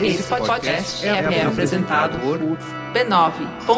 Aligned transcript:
Esse 0.00 0.22
podcast 0.28 1.06
é, 1.06 1.10
é 1.10 1.44
apresentado 1.44 2.18
por 2.20 2.38
b9.com.br. 2.38 3.72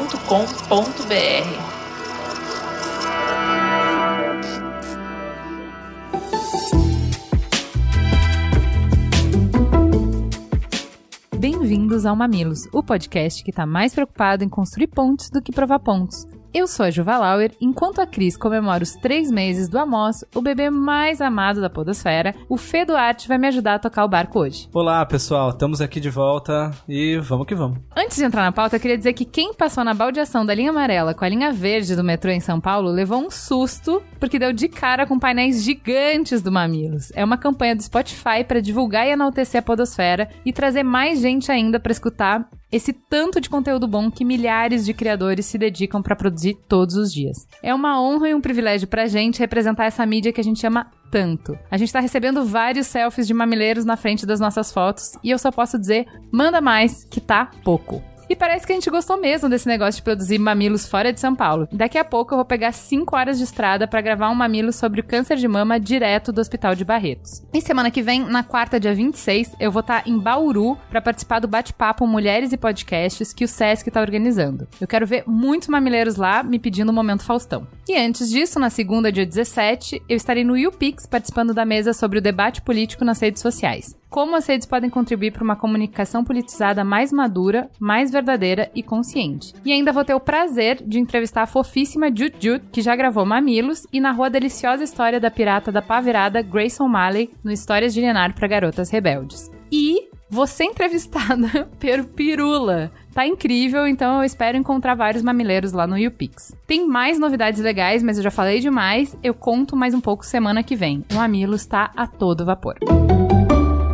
Bem-vindos 11.39 12.07
ao 12.07 12.17
Mamilos, 12.17 12.67
o 12.73 12.83
podcast 12.83 13.43
que 13.45 13.51
está 13.51 13.67
mais 13.67 13.95
preocupado 13.95 14.45
em 14.45 14.49
construir 14.49 14.87
pontes 14.87 15.29
do 15.31 15.43
que 15.43 15.53
provar 15.53 15.79
pontos. 15.81 16.27
Eu 16.57 16.69
sou 16.69 16.87
a 16.87 16.91
Juva 16.91 17.19
Lauer. 17.19 17.51
Enquanto 17.61 17.99
a 17.99 18.07
Cris 18.07 18.37
comemora 18.37 18.85
os 18.85 18.93
três 18.93 19.29
meses 19.29 19.69
do 19.69 19.77
Amos, 19.77 20.25
o 20.33 20.41
bebê 20.41 20.71
mais 20.71 21.21
amado 21.21 21.61
da 21.61 21.69
Podosfera, 21.69 22.33
o 22.49 22.57
Fê 22.57 22.85
Duarte 22.85 23.27
vai 23.27 23.37
me 23.37 23.49
ajudar 23.49 23.75
a 23.75 23.79
tocar 23.81 24.05
o 24.05 24.09
barco 24.09 24.39
hoje. 24.39 24.69
Olá, 24.73 25.05
pessoal. 25.05 25.51
Estamos 25.51 25.81
aqui 25.81 25.99
de 25.99 26.11
volta 26.11 26.71
e 26.89 27.19
vamos 27.19 27.49
que 27.49 27.57
vamos. 27.57 27.81
Antes 27.97 28.19
de 28.19 28.25
entrar 28.25 28.43
na 28.43 28.53
pauta, 28.53 28.77
eu 28.77 28.81
queria 28.81 28.97
dizer 28.97 29.15
que 29.15 29.25
quem 29.25 29.53
passou 29.53 29.83
na 29.83 29.93
baldeação 29.93 30.47
da 30.47 30.55
linha 30.55 30.71
amarela 30.71 31.13
com 31.13 31.25
a 31.25 31.29
linha 31.29 31.53
verde 31.53 31.97
do 31.97 32.05
metrô 32.05 32.31
em 32.31 32.39
São 32.39 32.61
Paulo 32.61 32.89
levou 32.89 33.19
um 33.19 33.33
susto 33.33 34.01
porque 34.21 34.39
deu 34.39 34.53
de 34.53 34.69
cara 34.69 35.07
com 35.07 35.19
painéis 35.19 35.61
gigantes 35.65 36.41
do 36.41 36.53
Mamilos. 36.53 37.11
É 37.17 37.25
uma 37.25 37.37
campanha 37.37 37.75
do 37.75 37.83
Spotify 37.83 38.45
para 38.47 38.63
divulgar 38.63 39.09
e 39.09 39.11
enaltecer 39.11 39.59
a 39.59 39.63
Podosfera 39.63 40.29
e 40.47 40.53
trazer 40.53 40.85
mais 40.85 41.21
gente 41.21 41.51
ainda 41.51 41.81
para 41.81 41.91
escutar 41.91 42.49
esse 42.75 42.93
tanto 42.93 43.41
de 43.41 43.49
conteúdo 43.49 43.87
bom 43.87 44.11
que 44.11 44.25
milhares 44.25 44.85
de 44.85 44.93
criadores 44.93 45.47
se 45.47 45.57
dedicam 45.57 46.03
para 46.03 46.17
produzir 46.17 46.57
todos 46.69 46.97
os 46.97 47.13
dias. 47.13 47.47
É 47.63 47.73
uma 47.73 48.03
honra 48.03 48.31
e 48.31 48.35
um 48.35 48.41
privilégio 48.41 48.89
pra 48.89 49.07
gente 49.07 49.39
representar 49.39 49.85
essa 49.85 50.05
mídia 50.05 50.33
que 50.33 50.41
a 50.41 50.45
gente 50.45 50.67
ama 50.67 50.91
tanto. 51.09 51.57
A 51.71 51.77
gente 51.77 51.93
tá 51.93 52.01
recebendo 52.01 52.45
vários 52.45 52.89
selfies 52.89 53.29
de 53.29 53.33
mamileiros 53.33 53.85
na 53.85 53.97
frente 53.97 54.27
das 54.27 54.41
nossas 54.41 54.73
fotos 54.73 55.17
e 55.23 55.31
eu 55.31 55.39
só 55.39 55.53
posso 55.53 55.79
dizer, 55.79 56.05
manda 56.33 56.61
mais, 56.61 57.05
que 57.05 57.21
tá 57.21 57.49
pouco. 57.63 58.03
E 58.29 58.35
parece 58.35 58.67
que 58.67 58.73
a 58.73 58.75
gente 58.75 58.91
gostou 58.91 59.21
mesmo 59.21 59.49
desse 59.49 59.67
negócio 59.67 59.97
de 59.97 60.03
produzir 60.03 60.39
mamilos 60.39 60.89
fora 60.89 61.13
de 61.13 61.21
São 61.21 61.35
Paulo. 61.35 61.69
Daqui 61.71 61.99
a 61.99 62.05
pouco 62.05 62.33
eu 62.33 62.39
vou 62.39 62.45
pegar 62.45 62.73
5 62.73 63.15
horas 63.15 63.39
de 63.39 63.45
estrada 63.45 63.87
para 63.87 64.01
gravar 64.01 64.31
um 64.31 64.35
mamilo 64.35 64.73
sobre 64.73 65.01
o 65.01 65.05
câncer 65.05 65.37
de 65.37 65.47
mama 65.47 65.79
direto 65.79 66.33
do 66.33 66.41
Hospital 66.41 66.75
de 66.75 66.85
Barretos. 66.85 67.43
E 67.53 67.61
semana 67.61 67.91
que 67.91 68.03
vem, 68.03 68.25
na 68.25 68.43
quarta, 68.43 68.81
dia 68.81 68.95
26, 68.95 69.57
eu 69.61 69.71
vou 69.71 69.81
estar 69.81 70.03
tá 70.03 70.09
em 70.09 70.19
Bauru 70.19 70.77
para 70.89 71.03
participar 71.03 71.41
do 71.41 71.49
bate-papo 71.49 72.07
Mulheres 72.07 72.53
e 72.53 72.57
Podcasts 72.57 73.33
que 73.33 73.45
o 73.45 73.49
SESC 73.49 73.89
está 73.89 74.01
organizando. 74.01 74.67
Eu 74.81 74.87
quero 74.87 75.07
ver 75.07 75.25
muitos 75.27 75.69
mamileiros 75.69 76.17
lá 76.17 76.43
me 76.43 76.59
pedindo 76.59 76.89
o 76.89 76.93
um 76.93 76.95
momento 76.95 77.25
Faustão. 77.25 77.67
E 77.89 77.97
antes 77.97 78.31
disso, 78.31 78.59
na 78.59 78.71
segunda, 78.71 79.13
dia 79.13 79.27
17, 79.27 80.03
eu 80.09 80.17
estarei 80.17 80.45
no 80.45 80.57
YouPix 80.57 81.07
participando 81.07 81.53
da 81.53 81.65
mesa 81.65 81.93
sobre 81.93 82.19
o 82.19 82.23
debate 82.23 82.63
político 82.63 83.05
nas 83.05 83.21
redes 83.21 83.43
sociais 83.43 83.97
como 84.15 84.37
as 84.37 84.47
redes 84.47 84.65
podem 84.65 84.89
contribuir 84.89 85.33
para 85.33 85.43
uma 85.43 85.57
comunicação 85.57 86.23
politizada 86.23 86.85
mais 86.85 87.11
madura, 87.11 87.69
mais 87.81 88.13
verdadeira 88.15 88.71
e 88.75 88.83
consciente. 88.83 89.53
E 89.65 89.73
ainda 89.73 89.93
vou 89.93 90.05
ter 90.05 90.15
o 90.15 90.21
prazer 90.21 90.83
de 90.83 90.99
entrevistar 90.99 91.43
a 91.43 91.47
fofíssima 91.47 92.09
Jut 92.09 92.35
Jut, 92.41 92.65
que 92.73 92.81
já 92.81 92.97
gravou 92.97 93.27
Mamilos 93.27 93.87
e 93.93 94.01
narrou 94.01 94.25
a 94.25 94.29
deliciosa 94.29 94.83
história 94.83 95.21
da 95.21 95.31
pirata 95.31 95.71
da 95.71 95.83
pá 95.83 96.01
virada 96.01 96.43
Grayson 96.43 96.89
Malley 96.89 97.31
no 97.43 97.53
Histórias 97.53 97.93
de 97.93 98.01
Lenar 98.01 98.35
para 98.35 98.49
Garotas 98.49 98.91
Rebeldes. 98.91 99.51
E 99.71 100.09
você 100.31 100.65
entrevistada 100.65 101.69
pelo 101.79 102.05
Pirula. 102.05 102.91
Tá 103.13 103.27
incrível, 103.27 103.87
então 103.87 104.19
eu 104.19 104.25
espero 104.25 104.57
encontrar 104.57 104.95
vários 104.95 105.23
mamileiros 105.23 105.73
lá 105.73 105.87
no 105.87 105.97
YouPix. 105.97 106.55
Tem 106.67 106.87
mais 106.87 107.19
novidades 107.19 107.61
legais, 107.61 108.03
mas 108.03 108.17
eu 108.17 108.25
já 108.25 108.31
falei 108.31 108.59
demais. 108.59 109.17
Eu 109.23 109.35
conto 109.35 109.77
mais 109.77 109.95
um 109.95 110.01
pouco 110.01 110.27
semana 110.27 110.63
que 110.63 110.75
vem. 110.75 111.05
O 111.13 111.15
Mamilos 111.15 111.61
está 111.61 111.93
a 111.97 112.07
todo 112.07 112.45
vapor. 112.45 112.77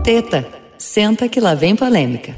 Teta, 0.03 0.49
senta 0.79 1.29
que 1.29 1.39
lá 1.39 1.55
vem 1.55 1.77
polêmica. 1.77 2.35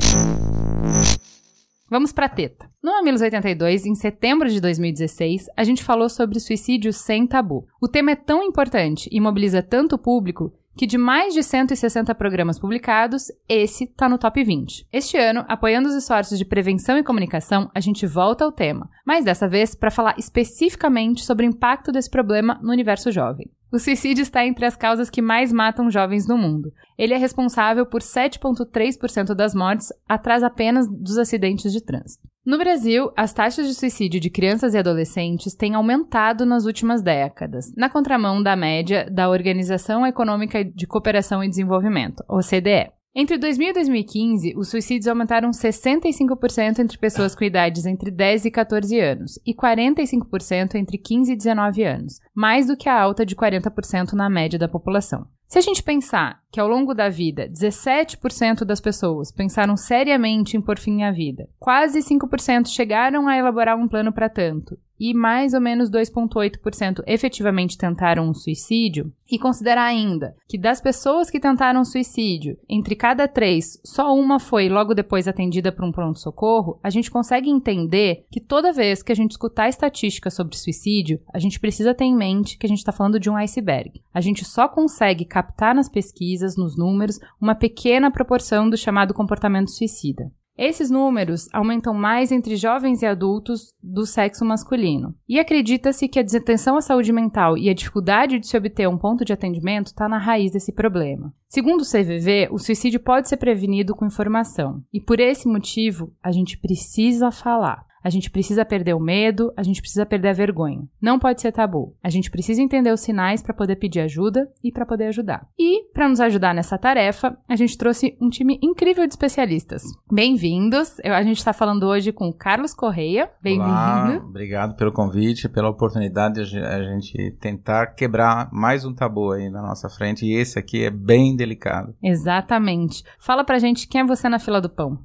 Vamos 1.93 2.11
pra 2.11 2.27
teta. 2.27 2.71
No 2.83 2.93
Mamilos 2.93 3.21
82, 3.21 3.85
em 3.85 3.95
setembro 3.95 4.49
de 4.49 4.63
2016, 4.63 5.45
a 5.55 5.63
gente 5.63 5.85
falou 5.85 6.09
sobre 6.09 6.41
suicídio 6.41 6.91
sem 6.91 7.27
tabu. 7.27 7.67
O 7.83 7.87
tema 7.87 8.13
é 8.13 8.17
tão 8.17 8.43
importante 8.43 9.11
e 9.13 9.21
mobiliza 9.21 9.63
tanto 9.63 9.97
o 9.97 9.99
público 9.99 10.55
que 10.75 10.87
de 10.87 10.97
mais 10.97 11.35
de 11.35 11.43
160 11.43 12.15
programas 12.15 12.59
publicados, 12.59 13.31
esse 13.47 13.87
tá 13.87 14.09
no 14.09 14.17
top 14.17 14.43
20. 14.43 14.89
Este 14.91 15.19
ano, 15.19 15.45
apoiando 15.47 15.87
os 15.87 15.95
esforços 15.95 16.39
de 16.39 16.47
prevenção 16.47 16.97
e 16.97 17.05
comunicação, 17.05 17.71
a 17.75 17.81
gente 17.81 18.07
volta 18.07 18.43
ao 18.43 18.51
tema, 18.51 18.89
mas 19.05 19.27
dessa 19.27 19.47
vez 19.47 19.75
para 19.75 19.91
falar 19.91 20.15
especificamente 20.17 21.23
sobre 21.23 21.45
o 21.45 21.51
impacto 21.51 21.93
desse 21.93 22.09
problema 22.09 22.59
no 22.63 22.73
universo 22.73 23.13
jovem. 23.13 23.51
O 23.73 23.79
suicídio 23.79 24.21
está 24.21 24.45
entre 24.45 24.67
as 24.67 24.77
causas 24.77 25.09
que 25.09 25.23
mais 25.23 25.51
matam 25.51 25.91
jovens 25.91 26.29
no 26.29 26.37
mundo. 26.37 26.71
Ele 26.99 27.15
é 27.15 27.17
responsável 27.17 27.87
por 27.87 28.03
7,3% 28.03 29.35
das 29.35 29.55
mortes, 29.55 29.89
atrás 30.07 30.43
apenas 30.43 30.87
dos 30.87 31.17
acidentes 31.17 31.73
de 31.73 31.83
trânsito. 31.83 32.29
No 32.45 32.59
Brasil, 32.59 33.11
as 33.17 33.33
taxas 33.33 33.67
de 33.67 33.75
suicídio 33.75 34.21
de 34.21 34.29
crianças 34.29 34.75
e 34.75 34.79
adolescentes 34.79 35.55
têm 35.55 35.75
aumentado 35.75 36.45
nas 36.45 36.67
últimas 36.67 37.01
décadas, 37.01 37.73
na 37.75 37.89
contramão 37.89 38.43
da 38.43 38.55
média 38.55 39.09
da 39.11 39.31
Organização 39.31 40.07
Econômica 40.07 40.63
de 40.63 40.87
Cooperação 40.87 41.43
e 41.43 41.49
Desenvolvimento, 41.49 42.23
OCDE. 42.29 42.91
Entre 43.15 43.37
2000 43.37 43.69
e 43.69 43.73
2015, 43.75 44.55
os 44.57 44.71
suicídios 44.71 45.07
aumentaram 45.07 45.51
65% 45.51 46.79
entre 46.79 46.97
pessoas 46.97 47.35
com 47.35 47.45
idades 47.45 47.85
entre 47.85 48.11
10 48.11 48.47
e 48.47 48.51
14 48.51 48.99
anos 48.99 49.39
e 49.45 49.55
45% 49.55 50.77
entre 50.77 50.97
15 50.97 51.31
e 51.31 51.37
19 51.37 51.85
anos, 51.85 52.21
mais 52.35 52.69
do 52.69 52.77
que 52.77 52.89
a 52.89 52.99
alta 52.99 53.27
de 53.27 53.37
40% 53.37 54.15
na 54.15 54.31
média 54.31 54.59
da 54.59 54.67
população. 54.67 55.27
Se 55.47 55.59
a 55.59 55.61
gente 55.61 55.83
pensar 55.83 56.41
que 56.51 56.59
ao 56.59 56.67
longo 56.67 56.95
da 56.95 57.11
vida 57.11 57.47
17% 57.47 58.65
das 58.65 58.81
pessoas 58.81 59.31
pensaram 59.31 59.77
seriamente 59.77 60.57
em 60.57 60.63
pôr 60.63 60.79
fim 60.79 61.03
à 61.03 61.13
vida, 61.13 61.47
quase 61.59 61.99
5% 61.99 62.69
chegaram 62.69 63.29
a 63.29 63.37
elaborar 63.37 63.77
um 63.77 63.87
plano 63.87 64.11
para 64.11 64.31
tanto, 64.31 64.79
e 65.05 65.13
mais 65.13 65.53
ou 65.53 65.61
menos 65.61 65.91
2,8% 65.91 67.03
efetivamente 67.09 67.77
tentaram 67.77 68.29
um 68.29 68.33
suicídio, 68.33 69.13
e 69.29 69.37
considerar 69.37 69.85
ainda 69.85 70.37
que 70.47 70.57
das 70.57 70.81
pessoas 70.81 71.29
que 71.29 71.41
tentaram 71.41 71.85
suicídio, 71.85 72.57
entre 72.69 72.95
cada 72.95 73.27
três, 73.27 73.81
só 73.85 74.15
uma 74.15 74.39
foi 74.39 74.69
logo 74.69 74.95
depois 74.95 75.27
atendida 75.27 75.73
por 75.73 75.85
um 75.85 75.91
pronto-socorro, 75.91 76.79
a 76.85 76.89
gente 76.89 77.11
consegue 77.11 77.51
entender 77.51 78.27
que 78.31 78.39
toda 78.39 78.73
vez 78.73 79.03
que 79.03 79.11
a 79.11 79.15
gente 79.15 79.33
escutar 79.33 79.69
estatísticas 79.69 80.35
sobre 80.35 80.57
suicídio, 80.57 81.19
a 81.35 81.39
gente 81.41 81.59
precisa 81.59 81.95
ter 81.95 82.05
em 82.05 82.15
mente 82.15 82.57
que 82.57 82.67
a 82.67 82.69
gente 82.69 82.79
está 82.79 82.93
falando 82.93 83.19
de 83.19 83.29
um 83.29 83.37
iceberg. 83.37 84.01
A 84.15 84.21
gente 84.21 84.45
só 84.45 84.69
consegue 84.69 85.25
captar 85.25 85.75
nas 85.75 85.89
pesquisas, 85.89 86.57
nos 86.57 86.77
números, 86.77 87.19
uma 87.41 87.57
pequena 87.57 88.09
proporção 88.09 88.71
do 88.71 88.77
chamado 88.77 89.13
comportamento 89.13 89.73
suicida. 89.73 90.31
Esses 90.57 90.91
números 90.91 91.49
aumentam 91.53 91.95
mais 91.95 92.31
entre 92.31 92.57
jovens 92.57 93.03
e 93.03 93.07
adultos 93.07 93.75
do 93.83 94.05
sexo 94.05 94.45
masculino. 94.45 95.15
E 95.29 95.41
acredita-se 95.41 96.09
que 96.09 96.19
a 96.19 96.23
desatenção 96.23 96.77
à 96.77 96.83
saúde 96.83 97.13
mental 97.13 97.57
e 97.57 97.71
a 97.71 97.75
dificuldade 97.75 98.39
de 98.39 98.47
se 98.47 98.57
obter 98.57 98.89
um 98.89 98.99
ponto 98.99 99.25
de 99.25 99.33
atendimento 99.33 99.87
está 99.87 100.09
na 100.09 100.19
raiz 100.19 100.53
desse 100.53 100.73
problema. 100.73 101.33
Segundo 101.49 101.81
o 101.81 101.87
CVV, 101.87 102.49
o 102.51 102.59
suicídio 102.59 103.01
pode 103.01 103.29
ser 103.29 103.39
prevenido 103.39 103.95
com 103.95 104.07
informação. 104.07 104.83
E 104.93 105.01
por 105.01 105.21
esse 105.21 105.49
motivo, 105.49 106.13
a 106.23 106.31
gente 106.31 106.59
precisa 106.59 107.31
falar. 107.31 107.92
A 108.05 108.11
gente 108.11 108.31
precisa 108.31 108.65
perder 108.65 108.95
o 108.95 109.01
medo, 109.01 109.53
a 109.57 109.63
gente 109.63 109.81
precisa 109.81 110.05
perder 110.05 110.31
a 110.31 110.33
vergonha. 110.33 110.83
Não 111.01 111.19
pode 111.19 111.41
ser 111.41 111.53
tabu. 111.53 111.95
A 112.03 112.11
gente 112.11 112.31
precisa 112.31 112.61
entender 112.61 112.93
os 112.93 113.01
sinais 113.01 113.43
para 113.43 113.55
poder 113.55 113.77
pedir 113.77 114.01
ajuda 114.01 114.51
e 114.63 114.73
para 114.73 114.85
poder 114.85 115.07
ajudar. 115.07 115.47
E 115.59 115.85
para 115.93 116.09
nos 116.09 116.21
ajudar 116.21 116.55
nessa 116.55 116.77
tarefa, 116.77 117.37
a 117.49 117.55
gente 117.55 117.79
trouxe 117.79 118.17
um 118.21 118.29
time 118.29 118.59
incrível 118.63 119.07
de 119.07 119.13
especialistas. 119.13 119.83
Bem-vindos. 120.11 120.99
A 121.05 121.23
gente 121.23 121.39
está 121.39 121.53
falando 121.53 121.85
hoje 121.85 122.13
com 122.13 122.29
o 122.29 122.35
Carlos 122.35 122.75
Correia. 122.75 123.31
Bem-vindo. 123.41 124.27
Obrigado 124.27 124.75
pelo 124.75 124.93
convite, 124.93 125.49
pela 125.49 125.71
oportunidade 125.71 126.51
de 126.51 126.59
a 126.59 126.83
gente 126.83 127.37
tentar 127.41 127.95
quebrar 127.95 128.49
mais 128.53 128.85
um 128.85 128.93
tabu 128.93 129.33
aí 129.33 129.49
na 129.49 129.63
nossa 129.63 129.89
frente. 129.89 130.27
E 130.27 130.35
esse 130.35 130.59
aqui 130.59 130.85
é 130.85 130.91
bem 130.91 131.37
delicado. 131.37 131.95
Exatamente. 132.03 133.05
Fala 133.19 133.45
pra 133.45 133.59
gente 133.59 133.87
quem 133.87 134.01
é 134.01 134.05
você 134.05 134.29
na 134.29 134.39
fila 134.39 134.61
do 134.61 134.69
pão. 134.69 134.99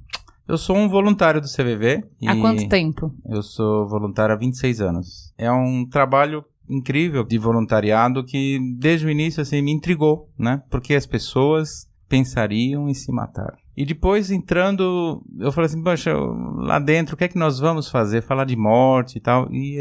Eu 0.47 0.57
sou 0.57 0.77
um 0.77 0.87
voluntário 0.87 1.41
do 1.41 1.47
CVV. 1.47 2.03
Há 2.25 2.35
quanto 2.37 2.69
tempo? 2.69 3.13
Eu 3.25 3.43
sou 3.43 3.87
voluntário 3.87 4.33
há 4.33 4.37
26 4.37 4.79
anos. 4.79 5.33
É 5.37 5.51
um 5.51 5.85
trabalho 5.85 6.43
incrível 6.69 7.23
de 7.23 7.37
voluntariado 7.37 8.23
que 8.23 8.59
desde 8.77 9.05
o 9.05 9.09
início 9.09 9.41
assim 9.41 9.61
me 9.61 9.71
intrigou, 9.71 10.29
né? 10.37 10.61
Porque 10.69 10.95
as 10.95 11.05
pessoas 11.05 11.87
pensariam 12.07 12.87
em 12.87 12.93
se 12.93 13.11
matar. 13.11 13.57
E 13.75 13.85
depois 13.85 14.31
entrando, 14.31 15.23
eu 15.37 15.51
falei 15.51 15.67
assim, 15.67 15.83
poxa, 15.83 16.11
lá 16.15 16.79
dentro, 16.79 17.13
o 17.13 17.17
que 17.17 17.25
é 17.25 17.27
que 17.27 17.37
nós 17.37 17.59
vamos 17.59 17.89
fazer? 17.89 18.23
Falar 18.23 18.45
de 18.45 18.55
morte 18.55 19.17
e 19.17 19.21
tal. 19.21 19.47
E 19.51 19.77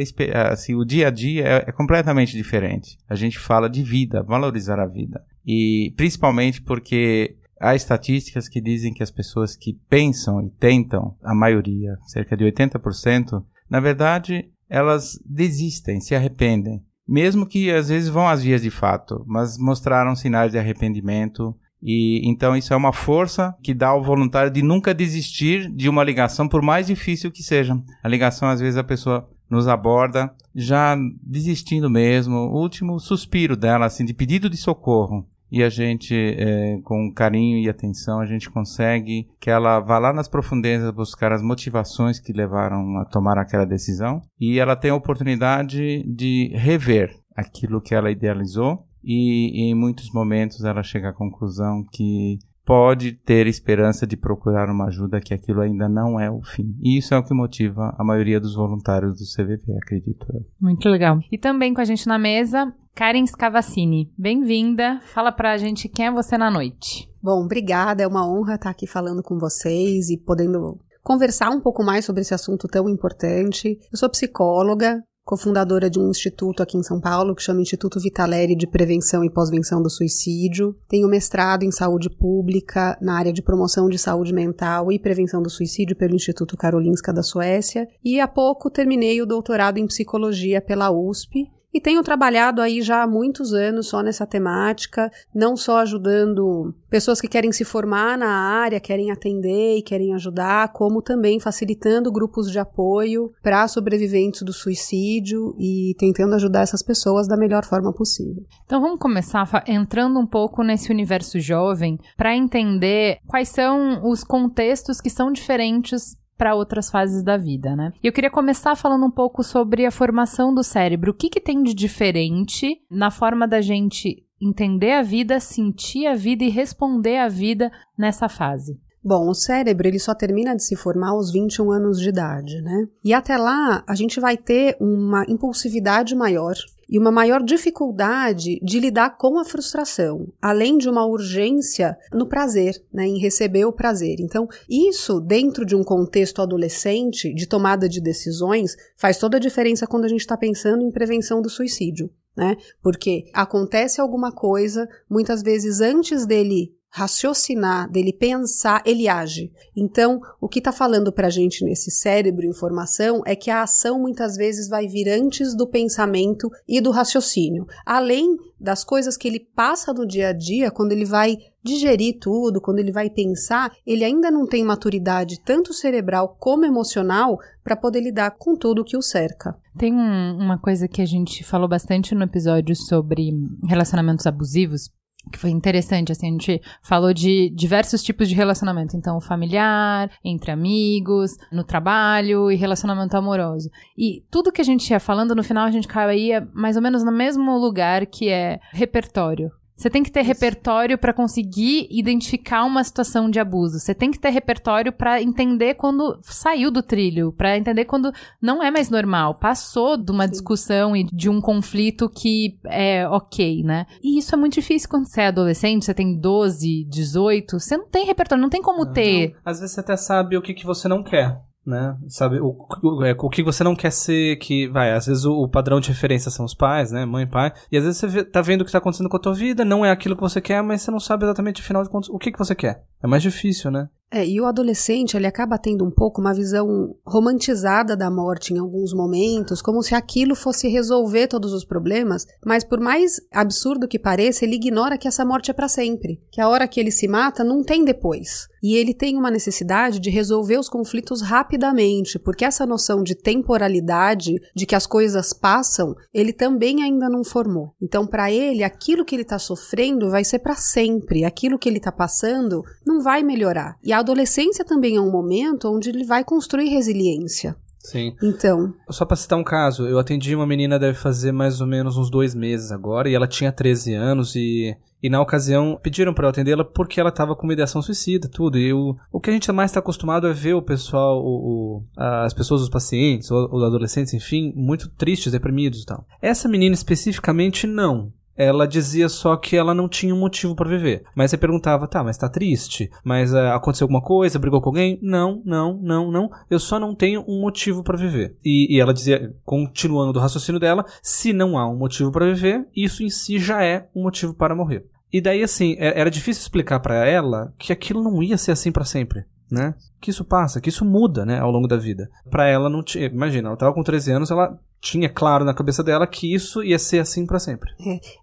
assim, 0.50 0.74
o 0.74 0.84
dia 0.84 1.08
a 1.08 1.10
dia 1.10 1.44
é, 1.44 1.64
é 1.68 1.72
completamente 1.72 2.36
diferente. 2.36 2.98
A 3.08 3.14
gente 3.14 3.38
fala 3.38 3.70
de 3.70 3.82
vida, 3.82 4.22
valorizar 4.22 4.78
a 4.78 4.86
vida. 4.86 5.24
E 5.46 5.94
principalmente 5.96 6.60
porque 6.60 7.36
Há 7.60 7.74
estatísticas 7.74 8.48
que 8.48 8.60
dizem 8.60 8.92
que 8.92 9.02
as 9.02 9.10
pessoas 9.10 9.56
que 9.56 9.78
pensam 9.88 10.42
e 10.42 10.50
tentam, 10.50 11.16
a 11.22 11.34
maioria, 11.34 11.96
cerca 12.06 12.36
de 12.36 12.44
80%, 12.44 13.42
na 13.68 13.80
verdade, 13.80 14.50
elas 14.68 15.18
desistem, 15.24 16.00
se 16.00 16.14
arrependem. 16.14 16.82
Mesmo 17.08 17.46
que 17.46 17.70
às 17.70 17.88
vezes 17.88 18.08
vão 18.08 18.28
às 18.28 18.42
vias 18.42 18.62
de 18.62 18.70
fato, 18.70 19.24
mas 19.26 19.56
mostraram 19.58 20.16
sinais 20.16 20.52
de 20.52 20.58
arrependimento 20.58 21.54
E 21.80 22.20
então 22.24 22.56
isso 22.56 22.72
é 22.72 22.76
uma 22.76 22.92
força 22.92 23.54
que 23.62 23.74
dá 23.74 23.88
ao 23.88 24.02
voluntário 24.02 24.50
de 24.50 24.62
nunca 24.62 24.94
desistir 24.94 25.70
de 25.70 25.88
uma 25.88 26.02
ligação, 26.02 26.48
por 26.48 26.62
mais 26.62 26.86
difícil 26.86 27.30
que 27.30 27.42
seja. 27.42 27.80
A 28.02 28.08
ligação, 28.08 28.48
às 28.48 28.60
vezes, 28.60 28.76
a 28.76 28.84
pessoa 28.84 29.28
nos 29.48 29.68
aborda 29.68 30.34
já 30.54 30.96
desistindo 31.22 31.88
mesmo, 31.88 32.34
o 32.34 32.60
último 32.60 32.98
suspiro 32.98 33.56
dela, 33.56 33.86
assim, 33.86 34.04
de 34.04 34.14
pedido 34.14 34.50
de 34.50 34.56
socorro. 34.56 35.24
E 35.50 35.62
a 35.62 35.68
gente, 35.68 36.14
é, 36.14 36.78
com 36.82 37.12
carinho 37.12 37.58
e 37.58 37.68
atenção, 37.68 38.20
a 38.20 38.26
gente 38.26 38.50
consegue 38.50 39.28
que 39.40 39.50
ela 39.50 39.78
vá 39.80 39.98
lá 39.98 40.12
nas 40.12 40.28
profundezas 40.28 40.90
buscar 40.90 41.32
as 41.32 41.42
motivações 41.42 42.18
que 42.18 42.32
levaram 42.32 42.98
a 42.98 43.04
tomar 43.04 43.38
aquela 43.38 43.64
decisão. 43.64 44.20
E 44.40 44.58
ela 44.58 44.76
tem 44.76 44.90
a 44.90 44.96
oportunidade 44.96 46.02
de 46.04 46.50
rever 46.54 47.14
aquilo 47.36 47.80
que 47.80 47.94
ela 47.94 48.10
idealizou. 48.10 48.84
E, 49.04 49.52
e 49.54 49.70
em 49.70 49.74
muitos 49.74 50.12
momentos 50.12 50.64
ela 50.64 50.82
chega 50.82 51.10
à 51.10 51.14
conclusão 51.14 51.84
que 51.92 52.38
pode 52.66 53.12
ter 53.12 53.46
esperança 53.46 54.04
de 54.04 54.16
procurar 54.16 54.68
uma 54.68 54.86
ajuda 54.86 55.20
que 55.20 55.32
aquilo 55.32 55.60
ainda 55.60 55.88
não 55.88 56.18
é 56.18 56.28
o 56.28 56.42
fim. 56.42 56.76
E 56.82 56.98
isso 56.98 57.14
é 57.14 57.18
o 57.18 57.22
que 57.22 57.32
motiva 57.32 57.94
a 57.96 58.04
maioria 58.04 58.40
dos 58.40 58.56
voluntários 58.56 59.16
do 59.16 59.24
CVV, 59.24 59.78
acredito 59.78 60.26
eu. 60.34 60.44
Muito 60.60 60.88
legal. 60.88 61.20
E 61.30 61.38
também 61.38 61.72
com 61.72 61.80
a 61.80 61.84
gente 61.84 62.08
na 62.08 62.18
mesa, 62.18 62.74
Karen 62.92 63.24
Scavacini. 63.24 64.12
Bem-vinda. 64.18 65.00
Fala 65.14 65.30
pra 65.30 65.56
gente 65.56 65.88
quem 65.88 66.06
é 66.06 66.10
você 66.10 66.36
na 66.36 66.50
noite. 66.50 67.08
Bom, 67.22 67.44
obrigada. 67.44 68.02
É 68.02 68.06
uma 68.06 68.28
honra 68.28 68.56
estar 68.56 68.70
aqui 68.70 68.86
falando 68.86 69.22
com 69.22 69.38
vocês 69.38 70.10
e 70.10 70.18
podendo 70.18 70.80
conversar 71.04 71.50
um 71.50 71.60
pouco 71.60 71.84
mais 71.84 72.04
sobre 72.04 72.22
esse 72.22 72.34
assunto 72.34 72.66
tão 72.66 72.88
importante. 72.88 73.78
Eu 73.92 73.96
sou 73.96 74.10
psicóloga, 74.10 75.00
cofundadora 75.26 75.90
de 75.90 75.98
um 75.98 76.08
instituto 76.08 76.62
aqui 76.62 76.78
em 76.78 76.84
São 76.84 77.00
Paulo 77.00 77.34
que 77.34 77.42
chama 77.42 77.60
Instituto 77.60 77.98
Vitaleri 77.98 78.54
de 78.54 78.64
Prevenção 78.64 79.24
e 79.24 79.28
Pós-Venção 79.28 79.82
do 79.82 79.90
Suicídio. 79.90 80.76
Tenho 80.88 81.08
mestrado 81.08 81.64
em 81.64 81.72
saúde 81.72 82.08
pública 82.08 82.96
na 83.02 83.18
área 83.18 83.32
de 83.32 83.42
promoção 83.42 83.88
de 83.88 83.98
saúde 83.98 84.32
mental 84.32 84.92
e 84.92 85.00
prevenção 85.00 85.42
do 85.42 85.50
suicídio 85.50 85.96
pelo 85.96 86.14
Instituto 86.14 86.56
Karolinska 86.56 87.12
da 87.12 87.24
Suécia 87.24 87.88
e 88.04 88.20
há 88.20 88.28
pouco 88.28 88.70
terminei 88.70 89.20
o 89.20 89.26
doutorado 89.26 89.78
em 89.78 89.86
psicologia 89.88 90.62
pela 90.62 90.92
USP 90.92 91.50
e 91.76 91.80
tenho 91.80 92.02
trabalhado 92.02 92.62
aí 92.62 92.80
já 92.80 93.02
há 93.02 93.06
muitos 93.06 93.52
anos 93.52 93.88
só 93.88 94.00
nessa 94.02 94.26
temática, 94.26 95.10
não 95.34 95.54
só 95.54 95.80
ajudando 95.80 96.74
pessoas 96.88 97.20
que 97.20 97.28
querem 97.28 97.52
se 97.52 97.66
formar 97.66 98.16
na 98.16 98.30
área, 98.30 98.80
querem 98.80 99.10
atender 99.10 99.76
e 99.76 99.82
querem 99.82 100.14
ajudar, 100.14 100.72
como 100.72 101.02
também 101.02 101.38
facilitando 101.38 102.10
grupos 102.10 102.50
de 102.50 102.58
apoio 102.58 103.30
para 103.42 103.68
sobreviventes 103.68 104.40
do 104.40 104.54
suicídio 104.54 105.54
e 105.58 105.94
tentando 105.98 106.34
ajudar 106.36 106.62
essas 106.62 106.82
pessoas 106.82 107.28
da 107.28 107.36
melhor 107.36 107.62
forma 107.62 107.92
possível. 107.92 108.42
Então 108.64 108.80
vamos 108.80 108.98
começar 108.98 109.46
entrando 109.66 110.18
um 110.18 110.26
pouco 110.26 110.62
nesse 110.62 110.90
universo 110.90 111.38
jovem 111.38 111.98
para 112.16 112.34
entender 112.34 113.18
quais 113.26 113.50
são 113.50 114.00
os 114.10 114.24
contextos 114.24 114.98
que 114.98 115.10
são 115.10 115.30
diferentes 115.30 116.16
para 116.36 116.54
outras 116.54 116.90
fases 116.90 117.22
da 117.22 117.36
vida, 117.36 117.74
né? 117.74 117.92
E 118.02 118.06
eu 118.06 118.12
queria 118.12 118.30
começar 118.30 118.76
falando 118.76 119.06
um 119.06 119.10
pouco 119.10 119.42
sobre 119.42 119.86
a 119.86 119.90
formação 119.90 120.54
do 120.54 120.62
cérebro. 120.62 121.10
O 121.10 121.14
que, 121.14 121.28
que 121.28 121.40
tem 121.40 121.62
de 121.62 121.74
diferente 121.74 122.80
na 122.90 123.10
forma 123.10 123.46
da 123.46 123.60
gente 123.60 124.24
entender 124.40 124.92
a 124.92 125.02
vida, 125.02 125.40
sentir 125.40 126.06
a 126.06 126.14
vida 126.14 126.44
e 126.44 126.50
responder 126.50 127.18
à 127.18 127.28
vida 127.28 127.70
nessa 127.96 128.28
fase? 128.28 128.78
Bom, 129.02 129.28
o 129.28 129.34
cérebro 129.34 129.86
ele 129.86 130.00
só 130.00 130.14
termina 130.14 130.56
de 130.56 130.64
se 130.64 130.74
formar 130.74 131.10
aos 131.10 131.30
21 131.30 131.70
anos 131.70 132.00
de 132.00 132.08
idade, 132.08 132.60
né? 132.60 132.88
E 133.04 133.14
até 133.14 133.36
lá 133.36 133.84
a 133.86 133.94
gente 133.94 134.18
vai 134.18 134.36
ter 134.36 134.76
uma 134.80 135.24
impulsividade 135.28 136.14
maior 136.16 136.54
e 136.88 136.98
uma 136.98 137.10
maior 137.10 137.42
dificuldade 137.42 138.60
de 138.62 138.80
lidar 138.80 139.16
com 139.16 139.38
a 139.38 139.44
frustração, 139.44 140.26
além 140.40 140.78
de 140.78 140.88
uma 140.88 141.06
urgência 141.06 141.96
no 142.12 142.26
prazer, 142.26 142.74
né, 142.92 143.06
em 143.06 143.18
receber 143.18 143.64
o 143.64 143.72
prazer. 143.72 144.16
Então, 144.20 144.48
isso 144.68 145.20
dentro 145.20 145.64
de 145.64 145.74
um 145.74 145.82
contexto 145.82 146.40
adolescente 146.40 147.34
de 147.34 147.46
tomada 147.46 147.88
de 147.88 148.00
decisões 148.00 148.76
faz 148.96 149.18
toda 149.18 149.36
a 149.36 149.40
diferença 149.40 149.86
quando 149.86 150.04
a 150.04 150.08
gente 150.08 150.20
está 150.20 150.36
pensando 150.36 150.82
em 150.82 150.90
prevenção 150.90 151.42
do 151.42 151.50
suicídio. 151.50 152.10
Né? 152.36 152.56
Porque 152.82 153.24
acontece 153.32 153.98
alguma 153.98 154.30
coisa, 154.30 154.86
muitas 155.08 155.42
vezes 155.42 155.80
antes 155.80 156.26
dele 156.26 156.76
raciocinar, 156.90 157.90
dele 157.90 158.12
pensar, 158.12 158.82
ele 158.86 159.08
age. 159.08 159.52
Então, 159.76 160.20
o 160.40 160.48
que 160.48 160.60
está 160.60 160.72
falando 160.72 161.12
para 161.12 161.26
a 161.26 161.30
gente 161.30 161.64
nesse 161.64 161.90
cérebro 161.90 162.46
informação 162.46 163.22
é 163.26 163.36
que 163.36 163.50
a 163.50 163.62
ação 163.62 164.00
muitas 164.00 164.36
vezes 164.36 164.68
vai 164.68 164.86
vir 164.86 165.08
antes 165.08 165.54
do 165.54 165.66
pensamento 165.66 166.50
e 166.66 166.80
do 166.80 166.90
raciocínio, 166.90 167.66
além 167.84 168.36
das 168.58 168.82
coisas 168.82 169.16
que 169.16 169.28
ele 169.28 169.40
passa 169.40 169.92
no 169.92 170.06
dia 170.06 170.28
a 170.28 170.32
dia, 170.32 170.70
quando 170.70 170.92
ele 170.92 171.04
vai 171.04 171.36
digerir 171.62 172.18
tudo, 172.18 172.60
quando 172.60 172.78
ele 172.78 172.92
vai 172.92 173.10
pensar, 173.10 173.72
ele 173.84 174.04
ainda 174.04 174.30
não 174.30 174.46
tem 174.46 174.64
maturidade 174.64 175.40
tanto 175.40 175.74
cerebral 175.74 176.36
como 176.38 176.64
emocional 176.64 177.38
para 177.62 177.76
poder 177.76 178.00
lidar 178.00 178.30
com 178.38 178.56
tudo 178.56 178.84
que 178.84 178.96
o 178.96 179.02
cerca. 179.02 179.54
Tem 179.76 179.92
um, 179.92 180.38
uma 180.38 180.58
coisa 180.58 180.88
que 180.88 181.02
a 181.02 181.06
gente 181.06 181.44
falou 181.44 181.68
bastante 181.68 182.14
no 182.14 182.22
episódio 182.22 182.74
sobre 182.74 183.30
relacionamentos 183.68 184.26
abusivos, 184.26 184.88
que 185.32 185.38
foi 185.38 185.50
interessante, 185.50 186.12
assim, 186.12 186.28
a 186.28 186.32
gente 186.32 186.60
falou 186.82 187.12
de 187.12 187.50
diversos 187.50 188.02
tipos 188.02 188.28
de 188.28 188.34
relacionamento, 188.34 188.96
então 188.96 189.20
familiar, 189.20 190.10
entre 190.24 190.50
amigos, 190.50 191.36
no 191.50 191.64
trabalho 191.64 192.50
e 192.50 192.56
relacionamento 192.56 193.16
amoroso. 193.16 193.70
E 193.96 194.22
tudo 194.30 194.52
que 194.52 194.60
a 194.60 194.64
gente 194.64 194.88
ia 194.90 195.00
falando, 195.00 195.34
no 195.34 195.42
final 195.42 195.66
a 195.66 195.70
gente 195.70 195.88
caía 195.88 196.48
mais 196.54 196.76
ou 196.76 196.82
menos 196.82 197.04
no 197.04 197.12
mesmo 197.12 197.58
lugar 197.58 198.06
que 198.06 198.28
é 198.28 198.60
repertório. 198.72 199.50
Você 199.76 199.90
tem 199.90 200.02
que 200.02 200.10
ter 200.10 200.20
Isso. 200.20 200.28
repertório 200.28 200.96
para 200.96 201.12
conseguir 201.12 201.86
identificar 201.90 202.64
uma 202.64 202.82
situação 202.82 203.28
de 203.28 203.38
abuso. 203.38 203.78
Você 203.78 203.94
tem 203.94 204.10
que 204.10 204.18
ter 204.18 204.30
repertório 204.30 204.90
para 204.90 205.22
entender 205.22 205.74
quando 205.74 206.18
saiu 206.22 206.70
do 206.70 206.82
trilho, 206.82 207.30
para 207.32 207.58
entender 207.58 207.84
quando 207.84 208.10
não 208.40 208.62
é 208.62 208.70
mais 208.70 208.88
normal, 208.88 209.34
passou 209.34 209.96
de 209.96 210.10
uma 210.10 210.24
Sim. 210.24 210.30
discussão 210.30 210.96
e 210.96 211.04
de 211.04 211.28
um 211.28 211.40
conflito 211.40 212.08
que 212.08 212.58
é 212.64 213.06
ok, 213.06 213.62
né? 213.62 213.86
E 214.02 214.18
isso 214.18 214.34
é 214.34 214.38
muito 214.38 214.54
difícil 214.54 214.88
quando 214.88 215.06
você 215.06 215.20
é 215.20 215.26
adolescente, 215.26 215.84
você 215.84 215.92
tem 215.92 216.18
12, 216.18 216.84
18, 216.88 217.60
você 217.60 217.76
não 217.76 217.86
tem 217.86 218.06
repertório, 218.06 218.40
não 218.40 218.50
tem 218.50 218.62
como 218.62 218.84
não, 218.84 218.92
ter. 218.92 219.32
Não. 219.32 219.36
Às 219.44 219.60
vezes 219.60 219.74
você 219.74 219.80
até 219.80 219.96
sabe 219.96 220.36
o 220.38 220.42
que, 220.42 220.54
que 220.54 220.64
você 220.64 220.88
não 220.88 221.02
quer 221.02 221.38
né? 221.66 221.96
Sabe, 222.08 222.38
o, 222.40 222.56
o, 222.82 223.04
é, 223.04 223.16
o 223.18 223.28
que 223.28 223.42
você 223.42 223.64
não 223.64 223.74
quer 223.74 223.90
ser 223.90 224.36
que, 224.36 224.68
vai, 224.68 224.92
às 224.92 225.06
vezes 225.06 225.24
o, 225.24 225.32
o, 225.32 225.48
padrão 225.48 225.80
de 225.80 225.88
referência 225.88 226.30
são 226.30 226.44
os 226.44 226.54
pais, 226.54 226.92
né? 226.92 227.04
Mãe, 227.04 227.26
pai. 227.26 227.52
E 227.70 227.76
às 227.76 227.84
vezes 227.84 227.98
você 227.98 228.06
vê, 228.06 228.24
tá 228.24 228.40
vendo 228.40 228.60
o 228.60 228.64
que 228.64 228.70
tá 228.70 228.78
acontecendo 228.78 229.08
com 229.08 229.16
a 229.16 229.20
tua 229.20 229.34
vida, 229.34 229.64
não 229.64 229.84
é 229.84 229.90
aquilo 229.90 230.14
que 230.14 230.22
você 230.22 230.40
quer, 230.40 230.62
mas 230.62 230.82
você 230.82 230.90
não 230.90 231.00
sabe 231.00 231.24
exatamente, 231.24 231.60
afinal 231.60 231.82
de 231.82 231.90
contas, 231.90 232.08
o 232.08 232.18
que 232.18 232.30
que 232.30 232.38
você 232.38 232.54
quer. 232.54 232.84
É 233.02 233.06
mais 233.06 233.22
difícil, 233.22 233.70
né? 233.70 233.88
É, 234.10 234.24
e 234.24 234.40
o 234.40 234.46
adolescente, 234.46 235.16
ele 235.16 235.26
acaba 235.26 235.58
tendo 235.58 235.84
um 235.84 235.90
pouco 235.90 236.20
uma 236.20 236.32
visão 236.32 236.94
romantizada 237.04 237.96
da 237.96 238.08
morte 238.08 238.54
em 238.54 238.58
alguns 238.58 238.94
momentos, 238.94 239.60
como 239.60 239.82
se 239.82 239.94
aquilo 239.94 240.36
fosse 240.36 240.68
resolver 240.68 241.26
todos 241.26 241.52
os 241.52 241.64
problemas, 241.64 242.24
mas 242.44 242.62
por 242.62 242.78
mais 242.78 243.20
absurdo 243.32 243.88
que 243.88 243.98
pareça, 243.98 244.44
ele 244.44 244.56
ignora 244.56 244.96
que 244.96 245.08
essa 245.08 245.24
morte 245.24 245.50
é 245.50 245.54
para 245.54 245.68
sempre, 245.68 246.20
que 246.30 246.40
a 246.40 246.48
hora 246.48 246.68
que 246.68 246.78
ele 246.78 246.92
se 246.92 247.08
mata 247.08 247.42
não 247.42 247.64
tem 247.64 247.84
depois. 247.84 248.46
E 248.62 248.74
ele 248.74 248.94
tem 248.94 249.16
uma 249.16 249.30
necessidade 249.30 250.00
de 250.00 250.10
resolver 250.10 250.58
os 250.58 250.68
conflitos 250.68 251.20
rapidamente, 251.20 252.18
porque 252.18 252.44
essa 252.44 252.66
noção 252.66 253.02
de 253.02 253.14
temporalidade, 253.14 254.34
de 254.54 254.66
que 254.66 254.74
as 254.74 254.86
coisas 254.86 255.32
passam, 255.32 255.94
ele 256.12 256.32
também 256.32 256.82
ainda 256.82 257.08
não 257.08 257.22
formou. 257.22 257.74
Então, 257.80 258.06
para 258.06 258.30
ele, 258.30 258.64
aquilo 258.64 259.04
que 259.04 259.14
ele 259.14 259.22
está 259.22 259.38
sofrendo 259.38 260.10
vai 260.10 260.24
ser 260.24 260.40
para 260.40 260.56
sempre, 260.56 261.24
aquilo 261.24 261.58
que 261.58 261.68
ele 261.68 261.78
está 261.78 261.92
passando 261.92 262.62
não 262.84 263.00
vai 263.00 263.22
melhorar. 263.22 263.76
E 263.84 263.92
a 263.96 264.00
adolescência 264.00 264.64
também 264.64 264.96
é 264.96 265.00
um 265.00 265.10
momento 265.10 265.72
onde 265.74 265.88
ele 265.88 266.04
vai 266.04 266.22
construir 266.22 266.68
resiliência. 266.68 267.56
Sim. 267.78 268.14
Então. 268.20 268.74
Só 268.90 269.04
pra 269.04 269.16
citar 269.16 269.38
um 269.38 269.44
caso, 269.44 269.86
eu 269.86 269.98
atendi 269.98 270.34
uma 270.34 270.46
menina, 270.46 270.78
deve 270.78 270.98
fazer 270.98 271.30
mais 271.30 271.60
ou 271.60 271.68
menos 271.68 271.96
uns 271.96 272.10
dois 272.10 272.34
meses 272.34 272.72
agora, 272.72 273.08
e 273.08 273.14
ela 273.14 273.28
tinha 273.28 273.52
13 273.52 273.94
anos 273.94 274.34
e. 274.34 274.76
E 275.02 275.10
na 275.10 275.20
ocasião 275.20 275.78
pediram 275.80 276.14
para 276.14 276.24
eu 276.24 276.30
atendê-la 276.30 276.64
porque 276.64 276.98
ela 276.98 277.12
tava 277.12 277.36
com 277.36 277.52
ideação 277.52 277.82
suicida, 277.82 278.28
tudo. 278.28 278.58
E 278.58 278.72
o, 278.72 278.96
o 279.12 279.20
que 279.20 279.28
a 279.28 279.32
gente 279.32 279.52
mais 279.52 279.70
está 279.70 279.78
acostumado 279.78 280.26
é 280.26 280.32
ver 280.32 280.54
o 280.54 280.62
pessoal, 280.62 281.22
o, 281.22 281.28
o, 281.76 281.84
as 281.96 282.32
pessoas, 282.32 282.62
os 282.62 282.70
pacientes, 282.70 283.30
os 283.30 283.62
adolescentes, 283.62 284.14
enfim, 284.14 284.52
muito 284.56 284.88
tristes, 284.88 285.30
deprimidos 285.30 285.82
e 285.82 285.86
tal. 285.86 286.04
Essa 286.20 286.48
menina 286.48 286.74
especificamente 286.74 287.66
não 287.66 288.10
ela 288.36 288.66
dizia 288.66 289.08
só 289.08 289.36
que 289.36 289.56
ela 289.56 289.74
não 289.74 289.88
tinha 289.88 290.14
um 290.14 290.18
motivo 290.18 290.54
para 290.54 290.68
viver. 290.68 291.04
Mas 291.14 291.30
você 291.30 291.36
perguntava, 291.36 291.88
tá, 291.88 292.02
mas 292.04 292.18
tá 292.18 292.28
triste? 292.28 292.90
Mas 293.02 293.32
uh, 293.32 293.38
aconteceu 293.54 293.84
alguma 293.84 294.02
coisa? 294.02 294.38
Brigou 294.38 294.60
com 294.60 294.68
alguém? 294.68 294.98
Não, 295.02 295.42
não, 295.44 295.78
não, 295.82 296.10
não. 296.10 296.30
Eu 296.50 296.58
só 296.58 296.78
não 296.78 296.94
tenho 296.94 297.24
um 297.26 297.40
motivo 297.40 297.82
para 297.82 297.96
viver. 297.96 298.36
E, 298.44 298.76
e, 298.76 298.80
ela 298.80 298.92
dizia, 298.92 299.34
continuando 299.44 300.12
do 300.12 300.20
raciocínio 300.20 300.60
dela, 300.60 300.84
se 301.02 301.32
não 301.32 301.58
há 301.58 301.68
um 301.68 301.76
motivo 301.76 302.12
para 302.12 302.26
viver, 302.26 302.66
isso 302.74 303.02
em 303.02 303.10
si 303.10 303.38
já 303.38 303.64
é 303.64 303.88
um 303.94 304.02
motivo 304.02 304.34
para 304.34 304.54
morrer. 304.54 304.84
E 305.12 305.20
daí, 305.20 305.42
assim, 305.42 305.76
é, 305.78 305.98
era 305.98 306.10
difícil 306.10 306.42
explicar 306.42 306.80
para 306.80 307.06
ela 307.06 307.54
que 307.58 307.72
aquilo 307.72 308.02
não 308.02 308.22
ia 308.22 308.36
ser 308.36 308.52
assim 308.52 308.70
para 308.70 308.84
sempre 308.84 309.24
né? 309.50 309.74
Que 310.00 310.10
isso 310.10 310.24
passa, 310.24 310.60
que 310.60 310.68
isso 310.68 310.84
muda, 310.84 311.24
né, 311.24 311.38
ao 311.38 311.50
longo 311.50 311.68
da 311.68 311.76
vida. 311.76 312.10
Para 312.30 312.46
ela 312.48 312.68
não 312.68 312.82
tinha, 312.82 313.06
imagina, 313.06 313.48
ela 313.48 313.56
tava 313.56 313.74
com 313.74 313.82
13 313.82 314.12
anos, 314.12 314.30
ela 314.30 314.58
tinha 314.80 315.08
claro 315.08 315.44
na 315.44 315.54
cabeça 315.54 315.82
dela 315.82 316.06
que 316.06 316.32
isso 316.32 316.62
ia 316.62 316.78
ser 316.78 317.00
assim 317.00 317.26
para 317.26 317.38
sempre. 317.38 317.70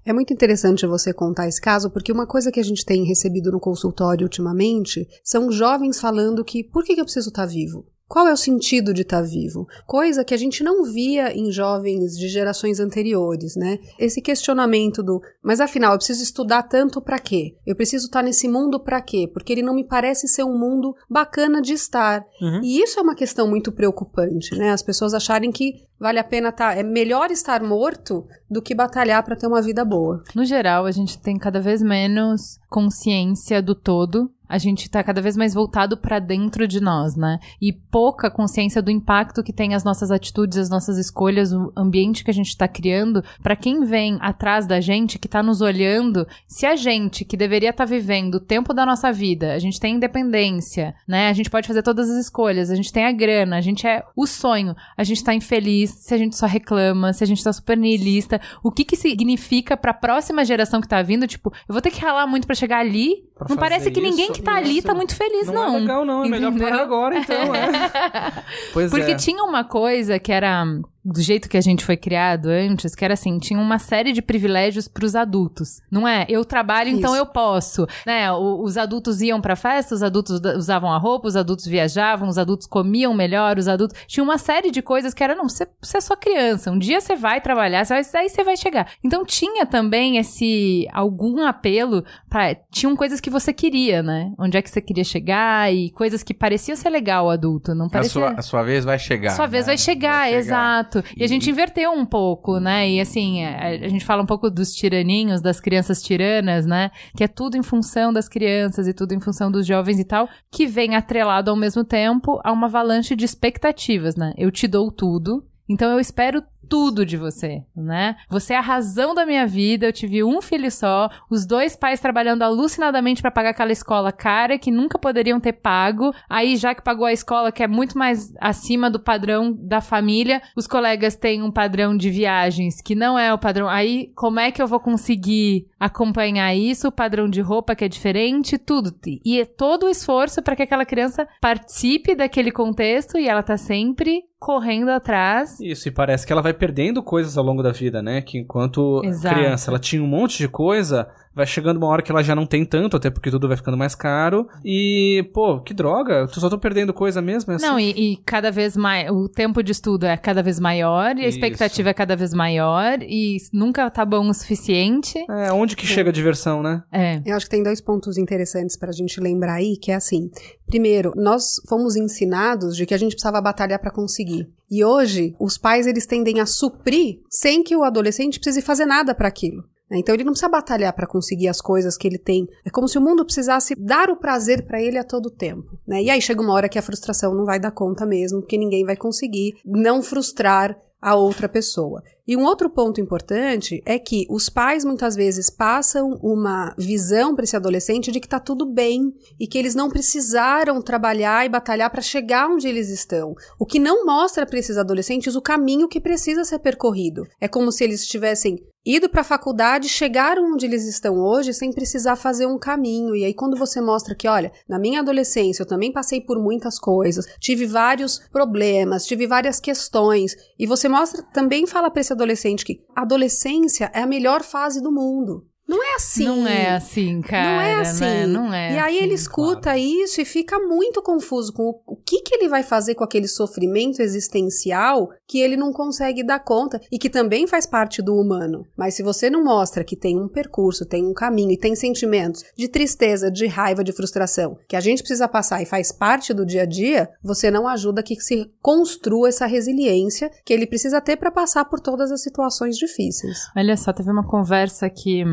É 0.06 0.14
muito 0.14 0.32
interessante 0.32 0.86
você 0.86 1.14
contar 1.14 1.48
esse 1.48 1.60
caso, 1.60 1.90
porque 1.90 2.12
uma 2.12 2.28
coisa 2.28 2.52
que 2.52 2.60
a 2.60 2.64
gente 2.64 2.86
tem 2.86 3.04
recebido 3.06 3.52
no 3.52 3.60
consultório 3.60 4.26
ultimamente 4.26 5.08
são 5.24 5.52
jovens 5.52 6.00
falando 6.00 6.44
que 6.44 6.64
por 6.64 6.84
que, 6.84 6.96
que 6.96 7.02
eu 7.02 7.06
preciso 7.06 7.30
estar 7.30 7.46
vivo? 7.46 7.86
Qual 8.14 8.28
é 8.28 8.32
o 8.32 8.38
sentido 8.38 8.94
de 8.94 9.02
estar 9.02 9.24
vivo? 9.24 9.68
Coisa 9.88 10.24
que 10.24 10.36
a 10.36 10.38
gente 10.38 10.64
não 10.64 10.84
via 10.84 11.36
em 11.36 11.52
jovens 11.52 12.16
de 12.16 12.28
gerações 12.28 12.80
anteriores, 12.80 13.56
né? 13.56 13.80
Esse 13.98 14.22
questionamento 14.22 15.02
do, 15.02 15.20
mas 15.42 15.60
afinal, 15.60 15.94
eu 15.94 15.98
preciso 15.98 16.22
estudar 16.22 16.62
tanto 16.62 17.02
para 17.02 17.18
quê? 17.18 17.56
Eu 17.66 17.76
preciso 17.76 18.06
estar 18.06 18.22
nesse 18.22 18.48
mundo 18.48 18.80
para 18.80 19.02
quê? 19.02 19.28
Porque 19.34 19.52
ele 19.52 19.64
não 19.64 19.74
me 19.74 19.84
parece 19.84 20.28
ser 20.28 20.44
um 20.44 20.56
mundo 20.56 20.96
bacana 21.10 21.60
de 21.60 21.74
estar. 21.74 22.24
Uhum. 22.40 22.62
E 22.62 22.84
isso 22.84 23.00
é 23.00 23.02
uma 23.02 23.16
questão 23.16 23.48
muito 23.48 23.72
preocupante, 23.72 24.56
né? 24.56 24.70
As 24.70 24.84
pessoas 24.84 25.16
acharem 25.16 25.52
que 25.52 25.74
vale 26.00 26.20
a 26.20 26.24
pena 26.24 26.50
estar, 26.50 26.78
é 26.78 26.84
melhor 26.84 27.32
estar 27.32 27.64
morto 27.64 28.28
do 28.48 28.62
que 28.62 28.76
batalhar 28.76 29.24
para 29.24 29.36
ter 29.36 29.48
uma 29.48 29.62
vida 29.62 29.84
boa. 29.84 30.22
No 30.36 30.46
geral, 30.46 30.86
a 30.86 30.92
gente 30.92 31.18
tem 31.18 31.40
cada 31.40 31.60
vez 31.60 31.82
menos 31.82 32.60
consciência 32.70 33.60
do 33.60 33.74
todo. 33.74 34.30
A 34.54 34.60
gente 34.60 34.88
tá 34.88 35.04
cada 35.04 35.20
vez 35.20 35.36
mais 35.36 35.56
voltado 35.56 35.98
para 35.98 36.20
dentro 36.20 36.68
de 36.68 36.80
nós, 36.80 37.16
né? 37.16 37.40
E 37.60 37.74
pouca 37.74 38.30
consciência 38.30 38.84
do 38.84 38.92
impacto 38.92 39.42
que 39.42 39.52
tem 39.52 39.74
as 39.74 39.84
nossas 39.84 40.12
atitudes, 40.12 40.60
as 40.60 40.70
nossas 40.70 41.00
escolhas, 41.00 41.52
o 41.52 41.74
ambiente 41.76 42.24
que 42.24 42.30
a 42.30 42.34
gente 42.34 42.56
tá 42.56 42.68
criando 42.68 43.24
para 43.42 43.56
quem 43.56 43.84
vem 43.84 44.20
atrás 44.22 44.68
da 44.68 44.80
gente, 44.80 45.18
que 45.18 45.28
tá 45.28 45.42
nos 45.42 45.60
olhando. 45.60 46.28
Se 46.48 46.68
a 46.68 46.76
gente, 46.76 47.26
que 47.26 47.36
deveria 47.36 47.72
estar 47.72 47.86
vivendo 47.86 48.36
o 48.36 48.40
tempo 48.40 48.76
da 48.76 48.86
nossa 48.86 49.12
vida, 49.12 49.56
a 49.56 49.58
gente 49.58 49.80
tem 49.80 49.96
independência, 49.96 50.94
né? 51.08 51.30
A 51.30 51.34
gente 51.34 51.50
pode 51.50 51.68
fazer 51.68 51.82
todas 51.82 52.08
as 52.08 52.18
escolhas, 52.18 52.70
a 52.70 52.76
gente 52.76 52.94
tem 52.94 53.08
a 53.08 53.12
grana, 53.12 53.58
a 53.58 53.62
gente 53.62 53.88
é 53.88 54.04
o 54.16 54.28
sonho, 54.28 54.76
a 54.96 55.04
gente 55.04 55.24
tá 55.24 55.34
infeliz, 55.34 55.90
se 55.90 56.14
a 56.14 56.18
gente 56.20 56.38
só 56.38 56.46
reclama, 56.46 57.12
se 57.12 57.24
a 57.24 57.28
gente 57.28 57.44
tá 57.44 57.52
super 57.52 57.76
nihilista, 57.76 58.40
o 58.64 58.72
que 58.72 58.86
que 58.86 58.96
significa 58.96 59.76
pra 59.76 59.96
próxima 59.96 60.46
geração 60.46 60.80
que 60.80 60.88
tá 60.88 61.02
vindo? 61.02 61.26
Tipo, 61.26 61.52
eu 61.68 61.74
vou 61.74 61.82
ter 61.82 61.90
que 61.90 62.00
ralar 62.00 62.28
muito 62.28 62.46
para 62.46 62.56
chegar 62.56 62.78
ali? 62.78 63.24
Pra 63.36 63.48
não 63.50 63.58
parece 63.58 63.90
que 63.90 64.00
ninguém 64.00 64.26
isso, 64.26 64.34
que 64.34 64.43
tá 64.44 64.56
ali 64.56 64.82
tá 64.82 64.94
muito 64.94 65.16
feliz, 65.16 65.48
não. 65.48 65.54
Não 65.54 65.76
é 65.76 65.80
legal, 65.80 66.06
não. 66.06 66.26
É 66.26 66.30
melhor 66.30 66.54
parar 66.58 66.82
agora, 66.82 67.18
então, 67.18 67.56
é. 67.56 68.44
Pois 68.74 68.92
Porque 68.92 69.12
é. 69.12 69.16
tinha 69.16 69.44
uma 69.44 69.64
coisa 69.64 70.20
que 70.20 70.32
era 70.32 70.66
do 71.06 71.22
jeito 71.22 71.50
que 71.50 71.58
a 71.58 71.62
gente 71.62 71.84
foi 71.84 71.98
criado 71.98 72.48
antes, 72.48 72.96
que 72.96 73.04
era 73.04 73.14
assim, 73.14 73.38
tinha 73.40 73.60
uma 73.60 73.78
série 73.80 74.14
de 74.14 74.22
privilégios 74.22 74.88
pros 74.88 75.16
adultos. 75.16 75.82
Não 75.92 76.08
é? 76.08 76.26
Eu 76.30 76.46
trabalho, 76.46 76.90
então 76.90 77.12
Isso. 77.14 77.20
eu 77.22 77.26
posso, 77.26 77.86
né? 78.06 78.32
O- 78.32 78.64
os 78.64 78.78
adultos 78.78 79.22
iam 79.22 79.42
pra 79.42 79.56
festa, 79.56 79.94
os 79.94 80.02
adultos 80.04 80.40
usavam 80.56 80.92
a 80.92 80.98
roupa, 80.98 81.28
os 81.28 81.36
adultos 81.36 81.66
viajavam, 81.66 82.30
os 82.30 82.38
adultos 82.38 82.68
comiam 82.68 83.14
melhor, 83.14 83.58
os 83.58 83.68
adultos 83.68 84.00
tinha 84.08 84.24
uma 84.24 84.38
série 84.38 84.72
de 84.72 84.82
coisas 84.82 85.14
que 85.14 85.24
era 85.24 85.36
não, 85.36 85.50
você, 85.50 85.68
você 85.82 85.98
é 85.98 86.02
só 86.02 86.16
criança. 86.16 86.72
Um 86.72 86.80
dia 86.80 87.02
você 87.02 87.16
vai 87.16 87.42
trabalhar, 87.42 87.86
você 87.86 87.94
vai, 88.02 88.24
aí 88.24 88.30
você 88.30 88.44
vai 88.44 88.56
chegar. 88.56 88.88
Então 89.04 89.26
tinha 89.26 89.66
também 89.66 90.18
esse 90.18 90.88
algum 90.94 91.46
apelo 91.46 92.04
para 92.30 92.56
tinham 92.72 92.96
coisas 92.96 93.20
que 93.20 93.30
você 93.30 93.52
queria, 93.52 94.02
né? 94.02 94.32
Onde 94.40 94.58
é 94.58 94.62
que 94.62 94.70
você 94.70 94.80
queria 94.82 95.04
chegar 95.04 95.74
e 95.74 95.90
coisas 95.92 96.24
que 96.24 96.34
pareciam 96.34 96.76
ser 96.76 96.90
legal 96.90 97.26
o 97.26 97.30
adulto, 97.30 97.76
não 97.76 97.88
A 97.88 97.90
parecia 97.90 98.12
sua, 98.12 98.30
a 98.38 98.42
sua 98.42 98.64
vez 98.64 98.86
vai 98.86 98.98
chegar. 98.98 99.32
sua 99.32 99.48
vez 99.48 99.66
né? 99.66 99.72
vai 99.72 99.78
chegar, 99.78 100.32
exato. 100.32 100.93
E, 101.18 101.24
a 101.24 101.26
E- 101.26 101.28
gente 101.28 101.50
inverteu 101.50 101.92
um 101.92 102.06
pouco, 102.06 102.60
né? 102.60 102.90
E 102.90 103.00
assim, 103.00 103.44
a, 103.44 103.68
a 103.68 103.88
gente 103.88 104.04
fala 104.06 104.22
um 104.22 104.26
pouco 104.26 104.50
dos 104.50 104.74
tiraninhos, 104.74 105.42
das 105.42 105.60
crianças 105.60 106.02
tiranas, 106.02 106.66
né? 106.66 106.92
Que 107.16 107.24
é 107.24 107.28
tudo 107.28 107.58
em 107.58 107.64
função 107.64 108.12
das 108.12 108.28
crianças 108.28 108.88
e 108.88 108.94
tudo 108.94 109.14
em 109.14 109.20
função 109.20 109.52
dos 109.52 109.66
jovens 109.66 110.00
e 110.00 110.04
tal, 110.06 110.28
que 110.52 110.66
vem 110.68 110.96
atrelado 110.96 111.50
ao 111.50 111.56
mesmo 111.58 111.84
tempo 111.84 112.40
a 112.44 112.52
uma 112.52 112.68
avalanche 112.68 113.16
de 113.16 113.26
expectativas, 113.26 114.16
né? 114.16 114.34
Eu 114.38 114.52
te 114.52 114.68
dou 114.68 114.92
tudo, 114.92 115.44
então 115.70 115.92
eu 115.92 116.00
espero 116.00 116.44
tudo 116.74 117.06
de 117.06 117.18
você, 117.18 117.62
né? 117.76 118.16
Você 118.28 118.52
é 118.52 118.58
a 118.58 118.60
razão 118.60 119.14
da 119.14 119.28
minha 119.28 119.46
vida, 119.46 119.86
eu 119.86 119.94
tive 119.94 120.24
um 120.24 120.42
filho 120.42 120.72
só, 120.72 121.08
os 121.30 121.46
dois 121.46 121.76
pais 121.76 122.00
trabalhando 122.00 122.42
alucinadamente 122.42 123.22
pra 123.22 123.30
pagar 123.30 123.52
aquela 123.52 123.72
escola 123.72 124.12
cara 124.12 124.58
que 124.58 124.72
nunca 124.72 124.98
poderiam 124.98 125.40
ter 125.40 125.54
pago. 125.54 126.12
Aí 126.28 126.58
já 126.58 126.74
que 126.74 126.82
pagou 126.82 127.06
a 127.06 127.14
escola 127.14 127.52
que 127.52 127.62
é 127.62 127.68
muito 127.68 127.96
mais 127.96 128.34
acima 128.42 128.90
do 128.90 129.00
padrão 129.00 129.56
da 129.56 129.82
família, 129.82 130.42
os 130.56 130.66
colegas 130.66 131.16
têm 131.16 131.44
um 131.44 131.52
padrão 131.52 131.96
de 131.96 132.10
viagens 132.10 132.82
que 132.82 132.96
não 132.96 133.20
é 133.20 133.32
o 133.32 133.38
padrão. 133.38 133.70
Aí 133.70 134.12
como 134.16 134.40
é 134.40 134.52
que 134.52 134.60
eu 134.60 134.66
vou 134.66 134.80
conseguir 134.80 135.68
acompanhar 135.80 136.56
isso, 136.56 136.88
o 136.88 136.92
padrão 136.92 137.30
de 137.30 137.40
roupa 137.40 137.76
que 137.76 137.86
é 137.86 137.88
diferente, 137.88 138.58
tudo. 138.58 138.92
E 139.24 139.40
é 139.40 139.46
todo 139.46 139.86
o 139.86 139.90
esforço 139.90 140.42
para 140.42 140.56
que 140.56 140.64
aquela 140.64 140.86
criança 140.86 141.28
participe 141.40 142.16
daquele 142.16 142.52
contexto 142.52 143.20
e 143.20 143.28
ela 143.28 143.44
tá 143.44 143.58
sempre 143.58 144.24
correndo 144.44 144.90
atrás 144.90 145.58
Isso, 145.62 145.88
e 145.88 145.92
parece 145.92 146.28
que 146.28 146.34
ela 146.34 146.42
vai 146.42 146.54
perdendo 146.54 147.02
coisas 147.02 147.38
ao 147.38 147.46
longo 147.46 147.64
da 147.64 147.72
vida, 147.72 148.02
né? 148.02 148.22
Que 148.22 148.40
enquanto 148.40 149.02
Exato. 149.06 149.36
criança 149.36 149.72
ela 149.72 149.80
tinha 149.80 150.04
um 150.04 150.08
monte 150.08 150.38
de 150.38 150.50
coisa, 150.50 151.08
vai 151.36 151.46
chegando 151.46 151.78
uma 151.78 151.88
hora 151.88 152.02
que 152.02 152.12
ela 152.12 152.24
já 152.24 152.36
não 152.36 152.46
tem 152.46 152.66
tanto, 152.66 152.98
até 152.98 153.10
porque 153.10 153.32
tudo 153.32 153.48
vai 153.48 153.58
ficando 153.58 153.78
mais 153.78 153.96
caro. 153.96 154.48
E, 154.64 155.30
pô, 155.34 155.60
que 155.60 155.74
droga, 155.74 156.14
eu 156.14 156.28
só 156.28 156.50
tô 156.50 156.58
perdendo 156.58 156.94
coisa 156.94 157.22
mesmo. 157.22 157.52
é 157.52 157.56
assim. 157.56 157.66
Não, 157.66 157.80
e, 157.80 158.14
e 158.14 158.18
cada 158.18 158.52
vez 158.52 158.78
mais. 158.78 159.10
O 159.10 159.28
tempo 159.28 159.64
de 159.64 159.72
estudo 159.72 160.06
é 160.06 160.16
cada 160.18 160.44
vez 160.44 160.60
maior, 160.60 161.18
e 161.18 161.26
a 161.26 161.28
Isso. 161.28 161.38
expectativa 161.38 161.90
é 161.90 161.94
cada 161.94 162.16
vez 162.16 162.34
maior, 162.34 163.02
e 163.02 163.38
nunca 163.52 163.90
tá 163.90 164.06
bom 164.06 164.30
o 164.30 164.34
suficiente. 164.34 165.18
É, 165.30 165.52
onde 165.52 165.76
que 165.76 165.86
chega 165.86 166.10
a 166.10 166.14
diversão, 166.14 166.62
né? 166.62 166.84
É. 166.92 167.22
Eu 167.26 167.36
acho 167.36 167.46
que 167.46 167.52
tem 167.52 167.64
dois 167.64 167.82
pontos 167.82 168.18
interessantes 168.18 168.78
para 168.78 168.90
a 168.90 168.94
gente 168.94 169.20
lembrar 169.20 169.56
aí, 169.56 169.78
que 169.78 169.92
é 169.92 169.96
assim: 169.96 170.30
primeiro, 170.68 171.14
nós 171.16 171.56
fomos 171.68 171.96
ensinados 171.96 172.76
de 172.76 172.86
que 172.86 172.94
a 172.94 172.98
gente 172.98 173.12
precisava 173.14 173.42
batalhar 173.42 173.80
para 173.80 173.92
conseguir. 173.92 174.48
E 174.70 174.84
hoje, 174.84 175.36
os 175.40 175.58
pais 175.58 175.86
eles 175.86 176.06
tendem 176.06 176.40
a 176.40 176.46
suprir 176.46 177.20
sem 177.30 177.64
que 177.64 177.76
o 177.76 177.84
adolescente 177.84 178.40
precise 178.40 178.62
fazer 178.62 178.86
nada 178.86 179.14
para 179.14 179.28
aquilo. 179.28 179.64
Né? 179.94 180.00
Então 180.00 180.16
ele 180.16 180.24
não 180.24 180.32
precisa 180.32 180.50
batalhar 180.50 180.92
para 180.92 181.06
conseguir 181.06 181.48
as 181.48 181.62
coisas 181.62 181.96
que 181.96 182.08
ele 182.08 182.18
tem. 182.18 182.48
É 182.66 182.70
como 182.72 182.88
se 182.88 182.98
o 182.98 183.02
mundo 183.02 183.24
precisasse 183.24 183.76
dar 183.76 184.10
o 184.10 184.18
prazer 184.18 184.66
para 184.66 184.82
ele 184.82 184.98
a 184.98 185.04
todo 185.04 185.30
tempo. 185.30 185.78
Né? 185.88 186.02
E 186.02 186.10
aí 186.10 186.20
chega 186.20 186.42
uma 186.42 186.54
hora 186.54 186.68
que 186.68 186.80
a 186.80 186.82
frustração 186.82 187.36
não 187.36 187.46
vai 187.46 187.60
dar 187.60 187.70
conta 187.70 188.04
mesmo, 188.04 188.42
porque 188.42 188.58
ninguém 188.58 188.84
vai 188.84 188.98
conseguir 188.98 189.54
não 189.64 190.02
frustrar 190.02 190.76
a 191.00 191.16
outra 191.16 191.48
pessoa. 191.48 192.02
E 192.26 192.38
um 192.38 192.46
outro 192.46 192.70
ponto 192.70 193.02
importante 193.02 193.84
é 193.86 194.00
que 194.00 194.26
os 194.30 194.48
pais 194.48 194.86
muitas 194.86 195.14
vezes 195.14 195.50
passam 195.50 196.18
uma 196.24 196.74
visão 196.78 197.36
para 197.36 197.44
esse 197.44 197.58
adolescente 197.58 198.14
de 198.14 198.20
que 198.22 198.30
tá 198.30 198.40
tudo 198.40 198.66
bem 198.66 199.14
e 199.38 199.46
que 199.46 199.58
eles 199.58 199.76
não 199.76 199.90
precisaram 199.90 200.82
trabalhar 200.82 201.46
e 201.46 201.50
batalhar 201.50 201.92
para 201.92 202.02
chegar 202.02 202.48
onde 202.48 202.66
eles 202.66 202.90
estão. 202.90 203.36
O 203.60 203.66
que 203.66 203.78
não 203.78 204.06
mostra 204.06 204.46
para 204.46 204.58
esses 204.58 204.78
adolescentes 204.78 205.36
o 205.36 205.42
caminho 205.42 205.90
que 205.90 206.00
precisa 206.00 206.46
ser 206.46 206.60
percorrido. 206.60 207.24
É 207.42 207.48
como 207.50 207.74
se 207.74 207.84
eles 207.84 208.08
tivessem 208.08 208.58
ido 208.86 209.10
para 209.10 209.22
a 209.22 209.26
faculdade, 209.26 209.88
chegaram 209.88 210.54
onde 210.54 210.66
eles 210.66 210.86
estão 210.86 211.16
hoje 211.16 211.54
sem 211.54 211.72
precisar 211.72 212.16
fazer 212.16 212.46
um 212.46 212.58
caminho. 212.58 213.16
E 213.16 213.24
aí 213.24 213.34
quando 213.34 213.58
você 213.58 213.80
mostra 213.80 214.16
que, 214.16 214.28
olha, 214.28 214.52
na 214.68 214.78
minha 214.78 215.00
adolescência 215.00 215.64
eu 215.64 215.68
também 215.68 215.92
passei 215.92 216.20
por 216.20 216.38
muitas 216.40 216.78
coisas, 216.78 217.26
tive 217.40 217.66
vários 217.66 218.20
problemas, 218.32 219.06
tive 219.06 219.26
várias 219.26 219.60
questões, 219.60 220.36
e 220.60 220.68
você 220.68 220.90
mostra, 220.90 221.24
também 221.34 221.66
fala 221.66 221.90
para 221.90 222.02
esse 222.02 222.13
adolescente 222.14 222.66
que 222.66 222.84
adolescência 222.96 223.92
é 223.94 224.02
a 224.02 224.08
melhor 224.08 224.44
fase 224.44 224.82
do 224.82 224.92
mundo. 224.92 225.48
Não 225.68 225.82
é 225.82 225.96
assim. 225.96 226.26
Não 226.26 226.48
é 226.48 226.76
assim, 226.76 227.22
cara. 227.22 227.52
Não 227.56 227.62
é 227.62 227.76
assim. 227.82 228.04
Né? 228.04 228.28
Não 228.28 228.54
é 228.54 228.74
e 228.74 228.78
aí 228.78 228.96
assim. 228.96 229.06
ele 229.06 229.14
escuta 229.14 229.78
isso 229.78 230.22
e 230.22 230.26
fica 230.26 230.60
muito 230.60 231.02
confuso 231.02 231.54
com 231.54 231.64
o, 231.64 231.82
o 231.88 231.96
que, 231.96 232.22
que 232.22 232.36
ele 232.36 232.50
vai 232.50 232.64
fazer 232.64 232.96
com 232.96 233.04
aquele 233.04 233.28
sofrimento 233.28 234.02
existencial 234.02 235.10
que 235.28 235.40
ele 235.40 235.56
não 235.56 235.72
consegue 235.72 236.24
dar 236.24 236.40
conta 236.40 236.82
e 236.92 237.00
que 237.00 237.10
também 237.10 237.48
faz 237.48 237.66
parte 237.66 238.02
do 238.02 238.16
humano. 238.16 238.66
Mas 238.78 238.96
se 238.96 239.04
você 239.04 239.30
não 239.30 239.44
mostra 239.44 239.84
que 239.84 239.96
tem 239.96 240.20
um 240.20 240.28
percurso, 240.28 240.86
tem 240.86 241.06
um 241.06 241.14
caminho 241.14 241.52
e 241.52 241.58
tem 241.58 241.76
sentimentos 241.76 242.44
de 242.58 242.68
tristeza, 242.68 243.32
de 243.32 243.48
raiva, 243.48 243.84
de 243.84 243.94
frustração 243.94 244.58
que 244.68 244.76
a 244.76 244.82
gente 244.82 245.02
precisa 245.02 245.28
passar 245.28 245.62
e 245.62 245.66
faz 245.66 245.92
parte 245.92 246.34
do 246.34 246.46
dia 246.46 246.64
a 246.64 246.66
dia, 246.66 247.10
você 247.24 247.50
não 247.50 247.68
ajuda 247.68 248.04
que 248.04 248.20
se 248.20 248.52
construa 248.62 249.30
essa 249.30 249.46
resiliência 249.46 250.30
que 250.46 250.54
ele 250.54 250.68
precisa 250.68 251.00
ter 251.00 251.18
para 251.18 251.32
passar 251.32 251.66
por 251.66 251.80
todas 251.80 252.12
as 252.12 252.22
situações 252.22 252.78
difíceis. 252.78 253.38
Olha 253.56 253.78
só, 253.78 253.94
teve 253.94 254.12
uma 254.12 254.28
conversa 254.28 254.90
que 254.90 255.24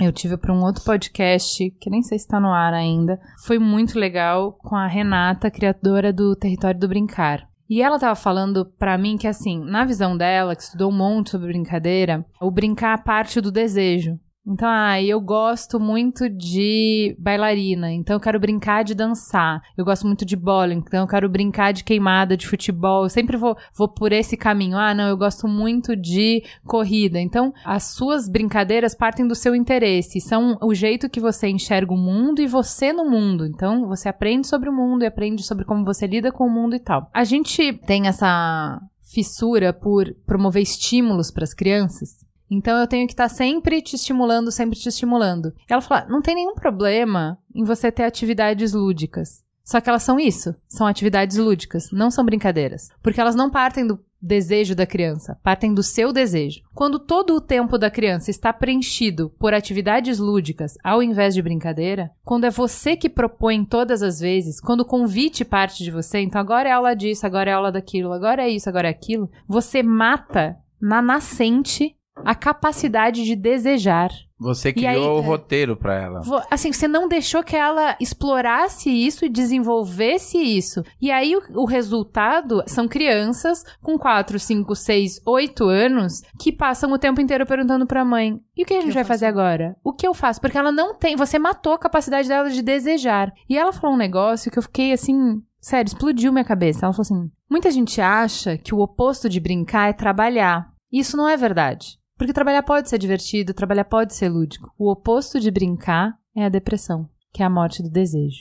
eu 0.00 0.12
tive 0.12 0.36
para 0.36 0.52
um 0.52 0.62
outro 0.62 0.84
podcast, 0.84 1.70
que 1.80 1.90
nem 1.90 2.02
sei 2.02 2.18
se 2.18 2.28
tá 2.28 2.38
no 2.38 2.52
ar 2.52 2.72
ainda. 2.72 3.18
Foi 3.44 3.58
muito 3.58 3.98
legal 3.98 4.52
com 4.52 4.76
a 4.76 4.86
Renata, 4.86 5.50
criadora 5.50 6.12
do 6.12 6.36
Território 6.36 6.78
do 6.78 6.88
Brincar. 6.88 7.48
E 7.68 7.82
ela 7.82 7.98
tava 7.98 8.14
falando 8.14 8.64
pra 8.78 8.96
mim 8.96 9.18
que, 9.18 9.26
assim, 9.26 9.62
na 9.62 9.84
visão 9.84 10.16
dela, 10.16 10.56
que 10.56 10.62
estudou 10.62 10.90
um 10.90 10.96
monte 10.96 11.30
sobre 11.30 11.48
brincadeira, 11.48 12.24
o 12.40 12.50
brincar 12.50 13.04
parte 13.04 13.40
do 13.40 13.52
desejo. 13.52 14.18
Então, 14.48 14.66
ah, 14.66 15.00
eu 15.02 15.20
gosto 15.20 15.78
muito 15.78 16.28
de 16.28 17.14
bailarina, 17.18 17.92
então 17.92 18.16
eu 18.16 18.20
quero 18.20 18.40
brincar 18.40 18.82
de 18.82 18.94
dançar. 18.94 19.60
Eu 19.76 19.84
gosto 19.84 20.06
muito 20.06 20.24
de 20.24 20.36
bowling, 20.36 20.82
então 20.86 21.00
eu 21.00 21.06
quero 21.06 21.28
brincar 21.28 21.72
de 21.72 21.84
queimada, 21.84 22.34
de 22.34 22.46
futebol. 22.46 23.02
Eu 23.02 23.10
sempre 23.10 23.36
vou, 23.36 23.56
vou 23.76 23.88
por 23.88 24.10
esse 24.10 24.38
caminho. 24.38 24.78
Ah, 24.78 24.94
não, 24.94 25.06
eu 25.06 25.16
gosto 25.18 25.46
muito 25.46 25.94
de 25.94 26.42
corrida. 26.64 27.20
Então, 27.20 27.52
as 27.62 27.94
suas 27.94 28.26
brincadeiras 28.26 28.94
partem 28.94 29.28
do 29.28 29.34
seu 29.34 29.54
interesse, 29.54 30.18
são 30.18 30.56
o 30.62 30.72
jeito 30.72 31.10
que 31.10 31.20
você 31.20 31.48
enxerga 31.48 31.92
o 31.92 31.98
mundo 31.98 32.40
e 32.40 32.46
você 32.46 32.90
no 32.90 33.04
mundo. 33.04 33.44
Então, 33.44 33.86
você 33.86 34.08
aprende 34.08 34.46
sobre 34.46 34.70
o 34.70 34.72
mundo 34.72 35.02
e 35.02 35.06
aprende 35.06 35.42
sobre 35.42 35.66
como 35.66 35.84
você 35.84 36.06
lida 36.06 36.32
com 36.32 36.46
o 36.46 36.50
mundo 36.50 36.74
e 36.74 36.80
tal. 36.80 37.10
A 37.12 37.24
gente 37.24 37.74
tem 37.86 38.06
essa 38.06 38.80
fissura 39.12 39.72
por 39.72 40.14
promover 40.26 40.62
estímulos 40.62 41.30
para 41.30 41.44
as 41.44 41.52
crianças. 41.52 42.27
Então 42.50 42.78
eu 42.78 42.86
tenho 42.86 43.06
que 43.06 43.12
estar 43.12 43.28
sempre 43.28 43.82
te 43.82 43.96
estimulando, 43.96 44.50
sempre 44.50 44.78
te 44.78 44.88
estimulando. 44.88 45.52
Ela 45.68 45.80
falou: 45.80 46.04
ah, 46.04 46.08
não 46.08 46.22
tem 46.22 46.34
nenhum 46.34 46.54
problema 46.54 47.38
em 47.54 47.64
você 47.64 47.92
ter 47.92 48.04
atividades 48.04 48.72
lúdicas. 48.72 49.42
Só 49.62 49.82
que 49.82 49.88
elas 49.90 50.02
são 50.02 50.18
isso, 50.18 50.54
são 50.66 50.86
atividades 50.86 51.36
lúdicas, 51.36 51.90
não 51.92 52.10
são 52.10 52.24
brincadeiras. 52.24 52.88
Porque 53.02 53.20
elas 53.20 53.34
não 53.34 53.50
partem 53.50 53.86
do 53.86 54.02
desejo 54.20 54.74
da 54.74 54.86
criança, 54.86 55.38
partem 55.42 55.72
do 55.74 55.82
seu 55.82 56.12
desejo. 56.12 56.62
Quando 56.74 56.98
todo 56.98 57.34
o 57.34 57.40
tempo 57.40 57.78
da 57.78 57.90
criança 57.90 58.30
está 58.30 58.50
preenchido 58.50 59.30
por 59.38 59.54
atividades 59.54 60.18
lúdicas 60.18 60.76
ao 60.82 61.02
invés 61.02 61.34
de 61.34 61.42
brincadeira, 61.42 62.10
quando 62.24 62.44
é 62.44 62.50
você 62.50 62.96
que 62.96 63.08
propõe 63.08 63.64
todas 63.64 64.02
as 64.02 64.20
vezes, 64.20 64.58
quando 64.60 64.80
o 64.80 64.86
convite 64.86 65.44
parte 65.44 65.84
de 65.84 65.90
você, 65.90 66.20
então 66.20 66.40
agora 66.40 66.68
é 66.68 66.72
aula 66.72 66.94
disso, 66.94 67.26
agora 67.26 67.50
é 67.50 67.52
aula 67.52 67.70
daquilo, 67.70 68.12
agora 68.12 68.42
é 68.42 68.48
isso, 68.48 68.68
agora 68.68 68.88
é 68.88 68.90
aquilo, 68.90 69.30
você 69.46 69.82
mata 69.82 70.56
na 70.80 71.02
nascente 71.02 71.94
a 72.24 72.34
capacidade 72.34 73.24
de 73.24 73.34
desejar. 73.34 74.10
Você 74.40 74.72
criou 74.72 74.88
aí, 74.88 75.20
o 75.20 75.24
é. 75.24 75.26
roteiro 75.26 75.76
pra 75.76 76.00
ela. 76.00 76.20
Assim, 76.48 76.72
você 76.72 76.86
não 76.86 77.08
deixou 77.08 77.42
que 77.42 77.56
ela 77.56 77.96
explorasse 78.00 78.88
isso 78.88 79.24
e 79.24 79.28
desenvolvesse 79.28 80.38
isso. 80.38 80.82
E 81.00 81.10
aí 81.10 81.34
o, 81.34 81.42
o 81.62 81.64
resultado 81.64 82.62
são 82.66 82.86
crianças 82.86 83.64
com 83.82 83.98
4, 83.98 84.38
5, 84.38 84.74
6, 84.76 85.20
8 85.26 85.64
anos 85.64 86.22
que 86.38 86.52
passam 86.52 86.92
o 86.92 86.98
tempo 86.98 87.20
inteiro 87.20 87.44
perguntando 87.46 87.86
pra 87.86 88.04
mãe: 88.04 88.38
e 88.56 88.62
o 88.62 88.66
que 88.66 88.74
a 88.74 88.80
gente 88.80 88.94
vai 88.94 89.02
faço 89.02 89.08
fazer 89.08 89.26
agora? 89.26 89.76
O 89.82 89.92
que 89.92 90.06
eu 90.06 90.14
faço? 90.14 90.40
Porque 90.40 90.56
ela 90.56 90.70
não 90.70 90.94
tem. 90.94 91.16
Você 91.16 91.38
matou 91.38 91.72
a 91.72 91.78
capacidade 91.78 92.28
dela 92.28 92.48
de 92.48 92.62
desejar. 92.62 93.32
E 93.48 93.58
ela 93.58 93.72
falou 93.72 93.96
um 93.96 93.98
negócio 93.98 94.52
que 94.52 94.58
eu 94.58 94.62
fiquei 94.62 94.92
assim. 94.92 95.42
Sério, 95.60 95.88
explodiu 95.88 96.32
minha 96.32 96.44
cabeça. 96.44 96.86
Ela 96.86 96.92
falou 96.92 97.02
assim: 97.02 97.30
muita 97.50 97.72
gente 97.72 98.00
acha 98.00 98.56
que 98.56 98.72
o 98.72 98.78
oposto 98.78 99.28
de 99.28 99.40
brincar 99.40 99.90
é 99.90 99.92
trabalhar. 99.92 100.68
Isso 100.92 101.16
não 101.16 101.28
é 101.28 101.36
verdade. 101.36 101.97
Porque 102.18 102.32
trabalhar 102.32 102.64
pode 102.64 102.90
ser 102.90 102.98
divertido, 102.98 103.54
trabalhar 103.54 103.84
pode 103.84 104.12
ser 104.14 104.28
lúdico. 104.28 104.72
O 104.76 104.90
oposto 104.90 105.38
de 105.38 105.50
brincar 105.50 106.14
é 106.36 106.44
a 106.44 106.48
depressão, 106.48 107.08
que 107.32 107.42
é 107.42 107.46
a 107.46 107.50
morte 107.50 107.82
do 107.82 107.88
desejo. 107.88 108.40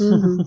Uhum. 0.00 0.38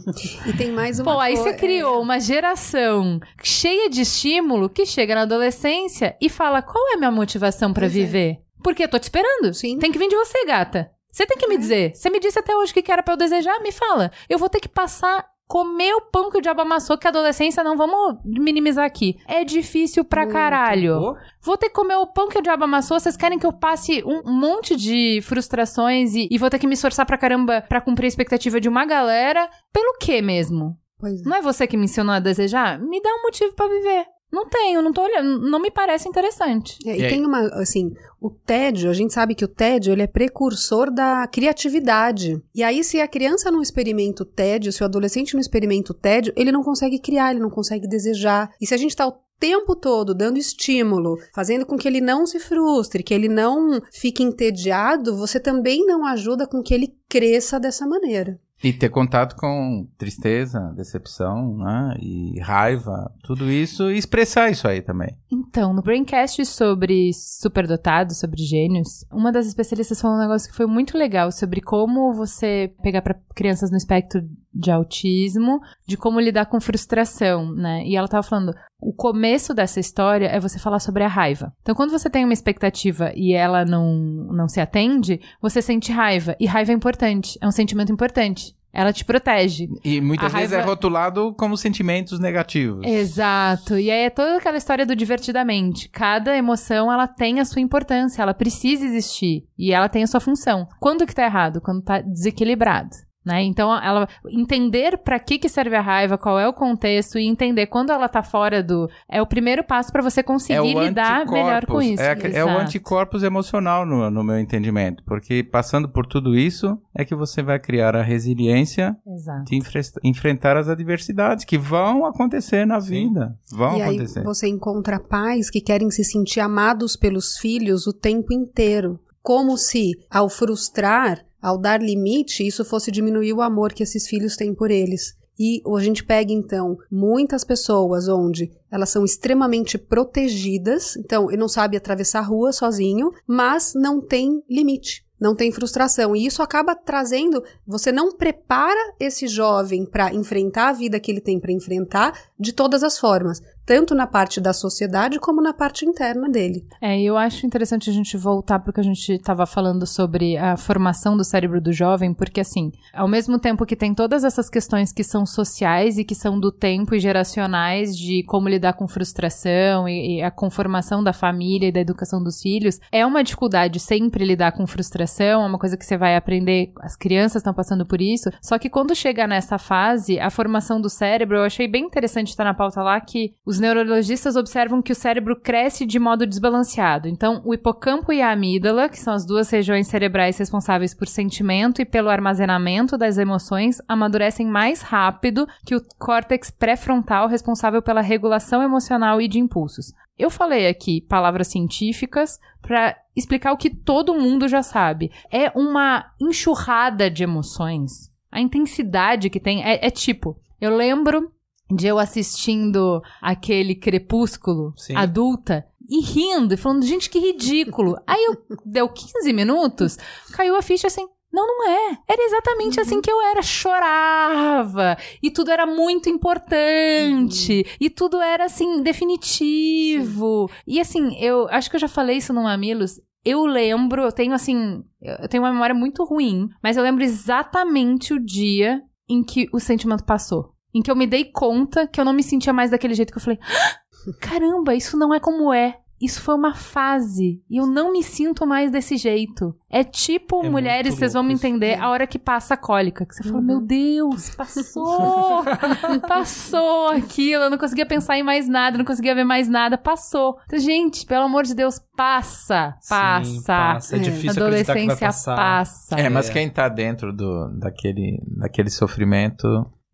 E 0.48 0.54
tem 0.54 0.72
mais 0.72 1.00
uma 1.00 1.14
Pô, 1.14 1.20
aí 1.20 1.38
você 1.38 1.54
criou 1.54 2.02
uma 2.02 2.20
geração 2.20 3.20
cheia 3.44 3.90
de 3.90 4.02
estímulo 4.02 4.68
que 4.68 4.86
chega 4.88 5.14
na 5.14 5.22
adolescência 5.22 6.18
e 6.20 6.30
fala: 6.30 6.62
qual 6.62 6.84
é 6.92 6.96
a 6.96 6.98
minha 6.98 7.12
motivação 7.12 7.72
pra 7.72 7.84
Pois 7.84 7.96
é. 7.96 8.00
viver? 8.00 8.38
Porque 8.64 8.84
eu 8.84 8.90
tô 8.90 8.98
te 8.98 9.04
esperando. 9.04 9.54
Sim. 9.54 9.78
Tem 9.78 9.92
que 9.92 10.00
vir 10.00 10.10
de 10.10 10.16
você, 10.16 10.44
gata. 10.46 10.90
Você 11.12 11.26
tem 11.26 11.38
que 11.38 11.48
me 11.48 11.58
dizer. 11.58 11.96
Você 11.96 12.10
me 12.10 12.20
disse 12.20 12.40
até 12.40 12.56
hoje 12.58 12.72
o 12.72 12.74
que 12.74 12.82
que 12.82 12.92
era 12.92 13.04
pra 13.04 13.14
eu 13.14 13.18
desejar? 13.18 13.62
Me 13.62 13.72
fala. 13.72 14.12
Eu 14.28 14.40
vou 14.40 14.50
ter 14.50 14.60
que 14.60 14.68
passar. 14.68 15.26
Comer 15.48 15.94
o 15.94 16.02
pão 16.02 16.32
que 16.32 16.38
o 16.38 16.42
diabo 16.42 16.62
amassou, 16.62 16.98
que 16.98 17.06
a 17.06 17.10
adolescência 17.12 17.64
não 17.64 17.78
vamos 17.78 18.18
minimizar 18.26 18.84
aqui. 18.84 19.16
É 19.28 19.44
difícil 19.44 20.04
pra 20.04 20.24
Muito. 20.24 20.34
caralho. 20.34 21.00
Pô, 21.00 21.18
Vou 21.42 21.58
ter 21.58 21.70
que 21.70 21.76
comer 21.76 21.96
o 21.98 22.08
pão 22.08 22.28
que 22.28 22.40
o 22.40 22.42
diabo 22.42 22.64
amassou. 22.64 23.00
Vocês 23.00 23.16
querem 23.16 23.38
que 23.38 23.46
eu 23.46 23.54
passe 23.54 24.04
um 24.04 24.24
monte 24.32 24.76
de 24.76 25.20
frustrações 25.22 26.16
e, 26.16 26.28
e 26.32 26.38
vou 26.40 26.50
ter 26.50 26.58
que 26.58 26.66
me 26.66 26.74
esforçar 26.74 27.06
pra 27.06 27.18
caramba 27.18 27.62
pra 27.62 27.80
cumprir 27.80 28.06
a 28.06 28.08
expectativa 28.08 28.60
de 28.60 28.68
uma 28.68 28.86
galera? 28.86 29.48
Pelo 29.72 29.98
quê 30.00 30.22
mesmo? 30.22 30.76
É. 31.04 31.30
Não 31.30 31.38
é 31.38 31.42
você 31.42 31.68
que 31.68 31.78
me 31.78 31.86
ensinou 31.86 32.16
a 32.16 32.20
desejar? 32.20 32.80
Me 32.80 33.00
dá 33.02 33.10
um 33.10 33.22
motivo 33.24 33.54
pra 33.54 33.68
viver. 33.68 34.06
Não 34.36 34.50
tenho, 34.50 34.82
não 34.82 34.92
tô 34.92 35.02
olhando, 35.02 35.50
não 35.50 35.62
me 35.62 35.72
parece 35.72 36.10
interessante. 36.10 36.78
É, 36.86 36.98
E 36.98 37.00
e 37.00 37.04
aí? 37.06 37.10
tem 37.10 37.26
uma, 37.26 37.40
assim, 37.54 37.94
o 38.20 38.30
tédio, 38.30 38.90
a 38.90 38.94
gente 38.94 39.14
sabe 39.14 39.34
que 39.34 39.46
o 39.46 39.48
tédio, 39.48 39.94
ele 39.94 40.02
é 40.02 40.08
precursor 40.08 40.92
da 40.92 41.26
criatividade. 41.26 42.44
E 42.54 42.62
aí, 42.62 42.84
se 42.84 43.00
a 43.00 43.08
criança 43.08 43.50
não 43.50 43.62
experimenta 43.62 44.24
o 44.24 44.26
tédio, 44.26 44.74
se 44.74 44.84
o 44.84 44.86
adolescente 44.86 45.34
não 45.34 45.40
experimenta 45.40 45.94
o 45.94 45.96
tédio, 45.96 46.34
ele 46.36 46.52
não 46.52 46.62
consegue 46.62 47.00
criar, 47.00 47.32
ele 47.32 47.40
não 47.40 47.50
consegue 47.50 47.88
desejar. 47.88 48.52
E 48.60 48.68
se 48.68 48.74
a 48.74 48.78
gente 48.78 48.94
tá 48.96 49.08
o 49.08 49.14
tempo 49.40 49.76
todo 49.76 50.14
dando 50.14 50.38
estímulo, 50.38 51.18
fazendo 51.34 51.66
com 51.66 51.78
que 51.78 51.88
ele 51.88 52.02
não 52.02 52.26
se 52.26 52.40
frustre, 52.40 53.04
que 53.04 53.14
ele 53.14 53.30
não 53.30 53.82
fique 53.92 54.22
entediado, 54.24 55.16
você 55.16 55.40
também 55.40 55.86
não 55.86 56.06
ajuda 56.06 56.46
com 56.46 56.62
que 56.62 56.74
ele 56.74 56.94
cresça 57.08 57.60
dessa 57.60 57.88
maneira. 57.88 58.40
E 58.66 58.74
ter 58.74 58.90
contato 58.90 59.36
com 59.36 59.88
tristeza, 59.96 60.74
decepção, 60.76 61.56
né? 61.56 61.96
E 62.02 62.40
raiva, 62.40 63.14
tudo 63.24 63.52
isso, 63.52 63.92
e 63.92 63.98
expressar 64.00 64.50
isso 64.50 64.68
aí 64.68 64.82
também. 64.82 65.16
Então, 65.32 65.72
no 65.72 65.84
Braincast 65.84 66.44
sobre 66.48 67.12
superdotados, 67.14 68.18
sobre 68.18 68.42
gênios, 68.42 69.06
uma 69.12 69.32
das 69.32 69.46
especialistas 69.46 70.02
falou 70.02 70.18
um 70.18 70.20
negócio 70.20 70.50
que 70.50 70.58
foi 70.58 70.66
muito 70.66 70.98
legal 70.98 71.32
sobre 71.32 71.62
como 71.62 72.12
você 72.12 72.74
pegar 72.82 73.04
para 73.04 73.20
crianças 73.36 73.70
no 73.70 73.78
espectro 73.78 74.28
de 74.56 74.72
autismo, 74.72 75.60
de 75.86 75.98
como 75.98 76.20
lidar 76.20 76.46
com 76.46 76.62
frustração, 76.62 77.52
né? 77.54 77.84
E 77.86 77.96
ela 77.96 78.08
tava 78.08 78.24
falando, 78.24 78.54
o 78.80 78.94
começo 78.94 79.54
dessa 79.54 79.80
história 79.80 80.28
é 80.28 80.40
você 80.40 80.58
falar 80.58 80.80
sobre 80.80 81.04
a 81.04 81.08
raiva. 81.10 81.52
Então, 81.62 81.76
quando 81.76 81.92
você 81.92 82.10
tem 82.10 82.24
uma 82.24 82.34
expectativa 82.34 83.12
e 83.16 83.34
ela 83.34 83.66
não, 83.66 83.94
não 84.32 84.48
se 84.48 84.62
atende, 84.62 85.20
você 85.42 85.62
sente 85.62 85.92
raiva. 85.92 86.36
E 86.40 86.46
raiva 86.46 86.72
é 86.72 86.76
importante, 86.76 87.38
é 87.42 87.48
um 87.48 87.52
sentimento 87.52 87.92
importante. 87.92 88.56
Ela 88.78 88.92
te 88.92 89.06
protege. 89.06 89.70
E 89.86 90.02
muitas 90.02 90.34
A 90.34 90.38
vezes 90.38 90.52
raiva- 90.52 90.66
é 90.68 90.70
rotulado 90.70 91.34
como 91.36 91.56
sentimentos 91.56 92.20
negativos. 92.20 92.86
Exato. 92.86 93.78
E 93.80 93.90
aí 93.90 94.04
é 94.06 94.10
toda 94.10 94.36
aquela 94.38 94.58
história 94.58 94.86
do 94.86 94.94
divertidamente. 94.96 95.88
Cada 95.90 96.36
emoção, 96.36 96.92
ela 96.92 97.08
tem 97.08 97.40
a 97.40 97.46
sua 97.46 97.62
importância, 97.62 98.22
ela 98.22 98.34
precisa 98.34 98.84
existir 98.86 99.46
e 99.58 99.72
ela 99.72 99.88
tem 99.88 100.04
a 100.04 100.08
sua 100.08 100.20
função. 100.20 100.68
Quando 100.78 101.06
que 101.08 101.16
tá 101.16 101.24
errado? 101.24 101.62
Quando 101.62 101.82
tá 101.84 102.02
desequilibrado. 102.02 102.90
Né? 103.26 103.42
Então, 103.44 103.74
ela 103.76 104.08
entender 104.30 105.00
para 105.00 105.18
que 105.20 105.40
que 105.40 105.50
serve 105.50 105.76
a 105.76 105.82
raiva, 105.82 106.16
qual 106.18 106.40
é 106.40 106.48
o 106.48 106.54
contexto 106.54 107.18
e 107.18 107.26
entender 107.26 107.66
quando 107.66 107.92
ela 107.92 108.08
tá 108.08 108.22
fora 108.22 108.62
do 108.62 108.88
é 109.10 109.20
o 109.22 109.26
primeiro 109.26 109.64
passo 109.64 109.92
para 109.92 110.04
você 110.04 110.22
conseguir 110.22 110.76
lidar 110.76 111.26
melhor 111.26 111.66
com 111.66 111.82
isso. 111.82 112.04
É, 112.04 112.12
a- 112.12 112.18
é 112.40 112.46
o 112.46 112.50
anticorpos 112.50 113.24
emocional 113.24 113.86
no, 113.86 114.12
no 114.12 114.24
meu 114.24 114.38
entendimento. 114.40 115.04
Porque 115.06 115.44
passando 115.44 115.90
por 115.90 116.06
tudo 116.06 116.36
isso 116.38 116.78
é 116.94 117.04
que 117.04 117.16
você 117.16 117.42
vai 117.42 117.60
criar 117.60 117.96
a 117.96 118.04
resiliência 118.04 118.96
Exato. 119.08 119.46
de 119.46 119.56
enfre- 119.58 119.82
enfrentar 120.04 120.56
as 120.56 120.68
adversidades 120.70 121.46
que 121.46 121.58
vão 121.58 122.06
acontecer 122.06 122.66
na 122.66 122.78
vida. 122.78 123.36
Vão 123.52 123.78
e 123.78 123.82
aí 123.82 123.90
acontecer. 123.96 124.24
você 124.24 124.48
encontra 124.48 125.00
pais 125.00 125.50
que 125.50 125.62
querem 125.62 125.90
se 125.90 126.04
sentir 126.04 126.42
amados 126.42 126.96
pelos 126.96 127.38
filhos 127.40 127.88
o 127.88 127.94
tempo 127.94 128.32
inteiro. 128.32 129.00
Como 129.24 129.58
se, 129.58 129.94
ao 130.12 130.30
frustrar, 130.30 131.26
ao 131.46 131.60
dar 131.60 131.80
limite, 131.80 132.42
isso 132.46 132.66
fosse 132.66 132.90
diminuir 132.90 133.32
o 133.32 133.42
amor 133.42 133.72
que 133.72 133.84
esses 133.84 134.08
filhos 134.08 134.36
têm 134.36 134.52
por 134.52 134.72
eles. 134.72 135.16
E 135.38 135.62
a 135.64 135.80
gente 135.80 136.04
pega, 136.04 136.34
então, 136.34 136.76
muitas 136.90 137.44
pessoas 137.44 138.08
onde 138.08 138.52
elas 138.72 138.90
são 138.90 139.06
extremamente 139.06 139.78
protegidas, 139.78 140.96
então, 140.96 141.30
ele 141.30 141.38
não 141.38 141.48
sabe 141.48 141.78
atravessar 141.78 142.22
a 142.22 142.24
rua 142.24 142.52
sozinho, 142.52 143.12
mas 143.28 143.74
não 143.76 144.02
tem 144.02 144.42
limite. 144.50 145.06
Não 145.20 145.36
tem 145.36 145.52
frustração. 145.52 146.16
E 146.16 146.26
isso 146.26 146.42
acaba 146.42 146.76
trazendo. 146.76 147.44
Você 147.66 147.92
não 147.92 148.12
prepara 148.12 148.96
esse 149.00 149.28
jovem 149.28 149.86
para 149.86 150.14
enfrentar 150.14 150.70
a 150.70 150.74
vida 150.74 151.00
que 151.00 151.12
ele 151.12 151.22
tem 151.22 151.40
para 151.40 151.54
enfrentar 151.54 152.20
de 152.40 152.52
todas 152.54 152.84
as 152.84 152.98
formas, 152.98 153.40
tanto 153.66 153.96
na 153.96 154.06
parte 154.06 154.40
da 154.40 154.54
sociedade 154.54 155.20
como 155.20 155.42
na 155.42 155.54
parte 155.54 155.86
interna 155.86 156.30
dele. 156.30 156.66
É, 156.82 157.00
eu 157.02 157.18
acho 157.18 157.46
interessante 157.46 157.90
a 157.90 157.94
gente 157.94 158.16
voltar 158.16 158.60
porque 158.60 158.80
a 158.80 158.84
gente 158.84 159.14
estava 159.14 159.46
falando 159.46 159.86
sobre 159.86 160.38
a 160.38 160.56
formação 160.56 161.18
do 161.18 161.24
cérebro 161.24 161.60
do 161.60 161.74
jovem, 161.74 162.14
porque 162.14 162.42
assim, 162.42 162.72
ao 162.94 163.08
mesmo 163.08 163.40
tempo 163.40 163.66
que 163.66 163.76
tem 163.76 163.94
todas 163.94 164.24
essas 164.24 164.50
questões 164.50 164.92
que 164.92 165.04
são 165.04 165.26
sociais 165.26 165.98
e 165.98 166.04
que 166.04 166.16
são 166.16 166.40
do 166.40 166.52
tempo 166.52 166.94
e 166.94 167.00
geracionais 167.00 167.98
de 167.98 168.24
como 168.24 168.48
lidar 168.48 168.74
com 168.74 168.88
frustração 168.88 169.88
e, 169.90 170.18
e 170.18 170.22
a 170.22 170.30
conformação 170.30 171.04
da 171.04 171.14
família 171.14 171.70
e 171.70 171.72
da 171.72 171.80
educação 171.80 172.22
dos 172.22 172.42
filhos, 172.42 172.80
é 172.92 173.06
uma 173.06 173.24
dificuldade 173.24 173.80
sempre 173.80 174.26
lidar 174.26 174.52
com 174.52 174.68
frustração, 174.68 175.44
é 175.44 175.48
uma 175.48 175.60
coisa 175.60 175.78
que 175.78 175.86
você 175.86 175.98
vai 175.98 176.16
aprender, 176.16 176.72
as 176.82 176.96
crianças 176.96 177.38
estão 177.38 177.54
passando 177.54 177.86
por 177.86 178.02
isso, 178.02 178.30
só 178.42 178.58
que 178.60 178.70
quando 178.70 178.96
chega 178.96 179.28
nessa 179.28 179.58
fase, 179.58 180.20
a 180.20 180.30
formação 180.30 180.80
do 180.80 180.90
cérebro, 180.90 181.38
eu 181.38 181.44
achei 181.44 181.68
bem 181.68 181.86
interessante 181.86 182.30
estar 182.30 182.44
na 182.44 182.54
pauta 182.54 182.82
lá 182.82 183.00
que 183.00 183.34
os 183.46 183.55
neurologistas 183.60 184.36
observam 184.36 184.82
que 184.82 184.92
o 184.92 184.96
cérebro 184.96 185.36
cresce 185.36 185.86
de 185.86 186.00
modo 186.00 186.26
desbalanceado. 186.26 187.08
Então, 187.08 187.42
o 187.46 187.54
hipocampo 187.54 188.12
e 188.12 188.22
a 188.22 188.32
amígdala, 188.32 188.90
que 188.90 189.00
são 189.00 189.14
as 189.14 189.26
duas 189.26 189.50
regiões 189.50 189.88
cerebrais 189.88 190.38
responsáveis 190.38 190.94
por 190.94 191.08
sentimento 191.08 191.82
e 191.82 191.86
pelo 191.86 192.10
armazenamento 192.10 192.98
das 192.98 193.18
emoções, 193.18 193.82
amadurecem 193.88 194.48
mais 194.48 194.82
rápido 194.82 195.48
que 195.66 195.76
o 195.76 195.82
córtex 195.98 196.50
pré-frontal 196.50 197.28
responsável 197.28 197.82
pela 197.82 198.02
regulação 198.02 198.62
emocional 198.62 199.22
e 199.22 199.28
de 199.28 199.40
impulsos. 199.40 199.94
Eu 200.18 200.30
falei 200.30 200.68
aqui 200.68 201.02
palavras 201.02 201.48
científicas 201.48 202.40
para 202.62 202.98
explicar 203.16 203.52
o 203.52 203.58
que 203.58 203.70
todo 203.70 204.14
mundo 204.14 204.48
já 204.48 204.64
sabe. 204.64 205.12
É 205.32 205.52
uma 205.58 206.12
enxurrada 206.20 207.10
de 207.12 207.24
emoções. 207.24 208.10
A 208.32 208.40
intensidade 208.40 209.30
que 209.30 209.40
tem 209.40 209.64
é, 209.64 209.86
é 209.86 209.90
tipo, 209.90 210.38
eu 210.60 210.76
lembro 210.76 211.32
de 211.72 211.88
eu 211.88 211.98
assistindo 211.98 213.02
aquele 213.22 213.76
Crepúsculo 213.76 214.74
Sim. 214.78 214.96
adulta 214.96 215.66
e 215.88 216.02
rindo 216.02 216.54
e 216.54 216.58
falando, 216.58 216.86
gente, 216.86 217.10
que 217.10 217.20
ridículo. 217.20 217.96
Aí 218.08 218.24
eu 218.26 218.38
deu 218.66 218.90
15 218.90 219.32
minutos, 219.34 219.98
caiu 220.34 220.56
a 220.56 220.62
ficha 220.62 220.88
assim, 220.88 221.06
Não, 221.32 221.46
não 221.46 221.68
é. 221.70 221.98
Era 222.08 222.24
exatamente 222.24 222.80
assim 222.80 223.02
que 223.02 223.12
eu 223.12 223.22
era. 223.22 223.42
Chorava. 223.42 224.98
E 225.22 225.30
tudo 225.30 225.52
era 225.52 225.66
muito 225.66 226.10
importante. 226.10 227.66
E 227.80 227.90
tudo 227.90 228.22
era, 228.22 228.46
assim, 228.46 228.82
definitivo. 228.82 230.50
E, 230.66 230.80
assim, 230.80 231.18
eu 231.20 231.48
acho 231.50 231.70
que 231.70 231.76
eu 231.76 231.80
já 231.82 231.88
falei 231.88 232.18
isso 232.18 232.32
no 232.32 232.44
Mamilos. 232.44 233.02
Eu 233.24 233.46
lembro, 233.46 234.04
eu 234.04 234.12
tenho, 234.12 234.34
assim, 234.34 234.84
eu 235.02 235.28
tenho 235.28 235.44
uma 235.44 235.52
memória 235.52 235.76
muito 235.76 236.04
ruim, 236.06 236.48
mas 236.64 236.78
eu 236.78 236.84
lembro 236.84 237.04
exatamente 237.04 238.14
o 238.14 238.24
dia 238.24 238.82
em 239.10 239.24
que 239.24 239.48
o 239.52 239.60
sentimento 239.60 240.06
passou. 240.06 240.55
Em 240.76 240.82
que 240.82 240.92
eu 240.92 240.96
me 240.96 241.08
dei 241.08 241.24
conta 241.26 241.88
que 241.88 242.00
eu 242.02 242.06
não 242.06 242.12
me 242.14 242.22
sentia 242.22 242.52
mais 242.54 242.70
daquele 242.72 242.94
jeito 242.94 243.12
que 243.14 243.18
eu 243.18 243.24
falei: 243.24 243.40
"Ah, 243.42 244.12
caramba, 244.22 244.76
isso 244.76 244.98
não 244.98 245.14
é 245.14 245.20
como 245.20 245.54
é. 245.54 245.80
Isso 246.02 246.22
foi 246.22 246.36
uma 246.36 246.54
fase. 246.54 247.42
E 247.50 247.56
eu 247.58 247.66
não 247.66 247.94
me 247.94 248.04
sinto 248.04 248.46
mais 248.46 248.70
desse 248.70 248.98
jeito. 248.98 249.56
É 249.70 249.82
tipo, 249.82 250.46
É 250.46 250.50
mulheres, 250.50 250.94
vocês 250.96 251.14
vão 251.14 251.24
me 251.24 251.34
entender 251.34 251.80
a 251.80 251.90
hora 251.90 252.06
que 252.06 252.20
passa 252.20 252.54
a 252.56 252.58
cólica. 252.58 253.06
Que 253.06 253.16
você 253.16 253.24
fala, 253.24 253.42
meu 253.42 253.62
Deus, 253.62 254.30
passou! 254.36 255.42
passou 256.06 256.90
aquilo. 256.90 257.44
Eu 257.44 257.50
não 257.50 257.58
conseguia 257.58 257.86
pensar 257.86 258.18
em 258.18 258.24
mais 258.24 258.48
nada, 258.48 258.78
não 258.78 258.84
conseguia 258.84 259.16
ver 259.16 259.24
mais 259.24 259.48
nada. 259.48 259.78
Passou. 259.78 260.38
Então, 260.46 260.60
gente, 260.60 261.06
pelo 261.06 261.24
amor 261.26 261.44
de 261.44 261.56
Deus, 261.56 261.80
passa. 261.96 262.76
Passa. 262.90 263.24
Sim, 263.24 263.44
passa. 263.44 263.96
É 263.96 264.00
É. 264.00 264.02
difícil 264.02 264.44
acreditar 264.44 264.74
que 264.74 264.80
vai 264.80 264.84
Adolescência 264.84 265.08
passar. 265.08 265.36
passa. 265.38 265.96
É, 266.00 266.10
mas 266.10 266.30
É. 266.30 266.34
quem 266.34 266.50
tá 266.50 266.68
dentro 266.68 267.14
do, 267.14 267.48
daquele, 267.58 268.20
daquele 268.38 268.70
sofrimento 268.70 269.48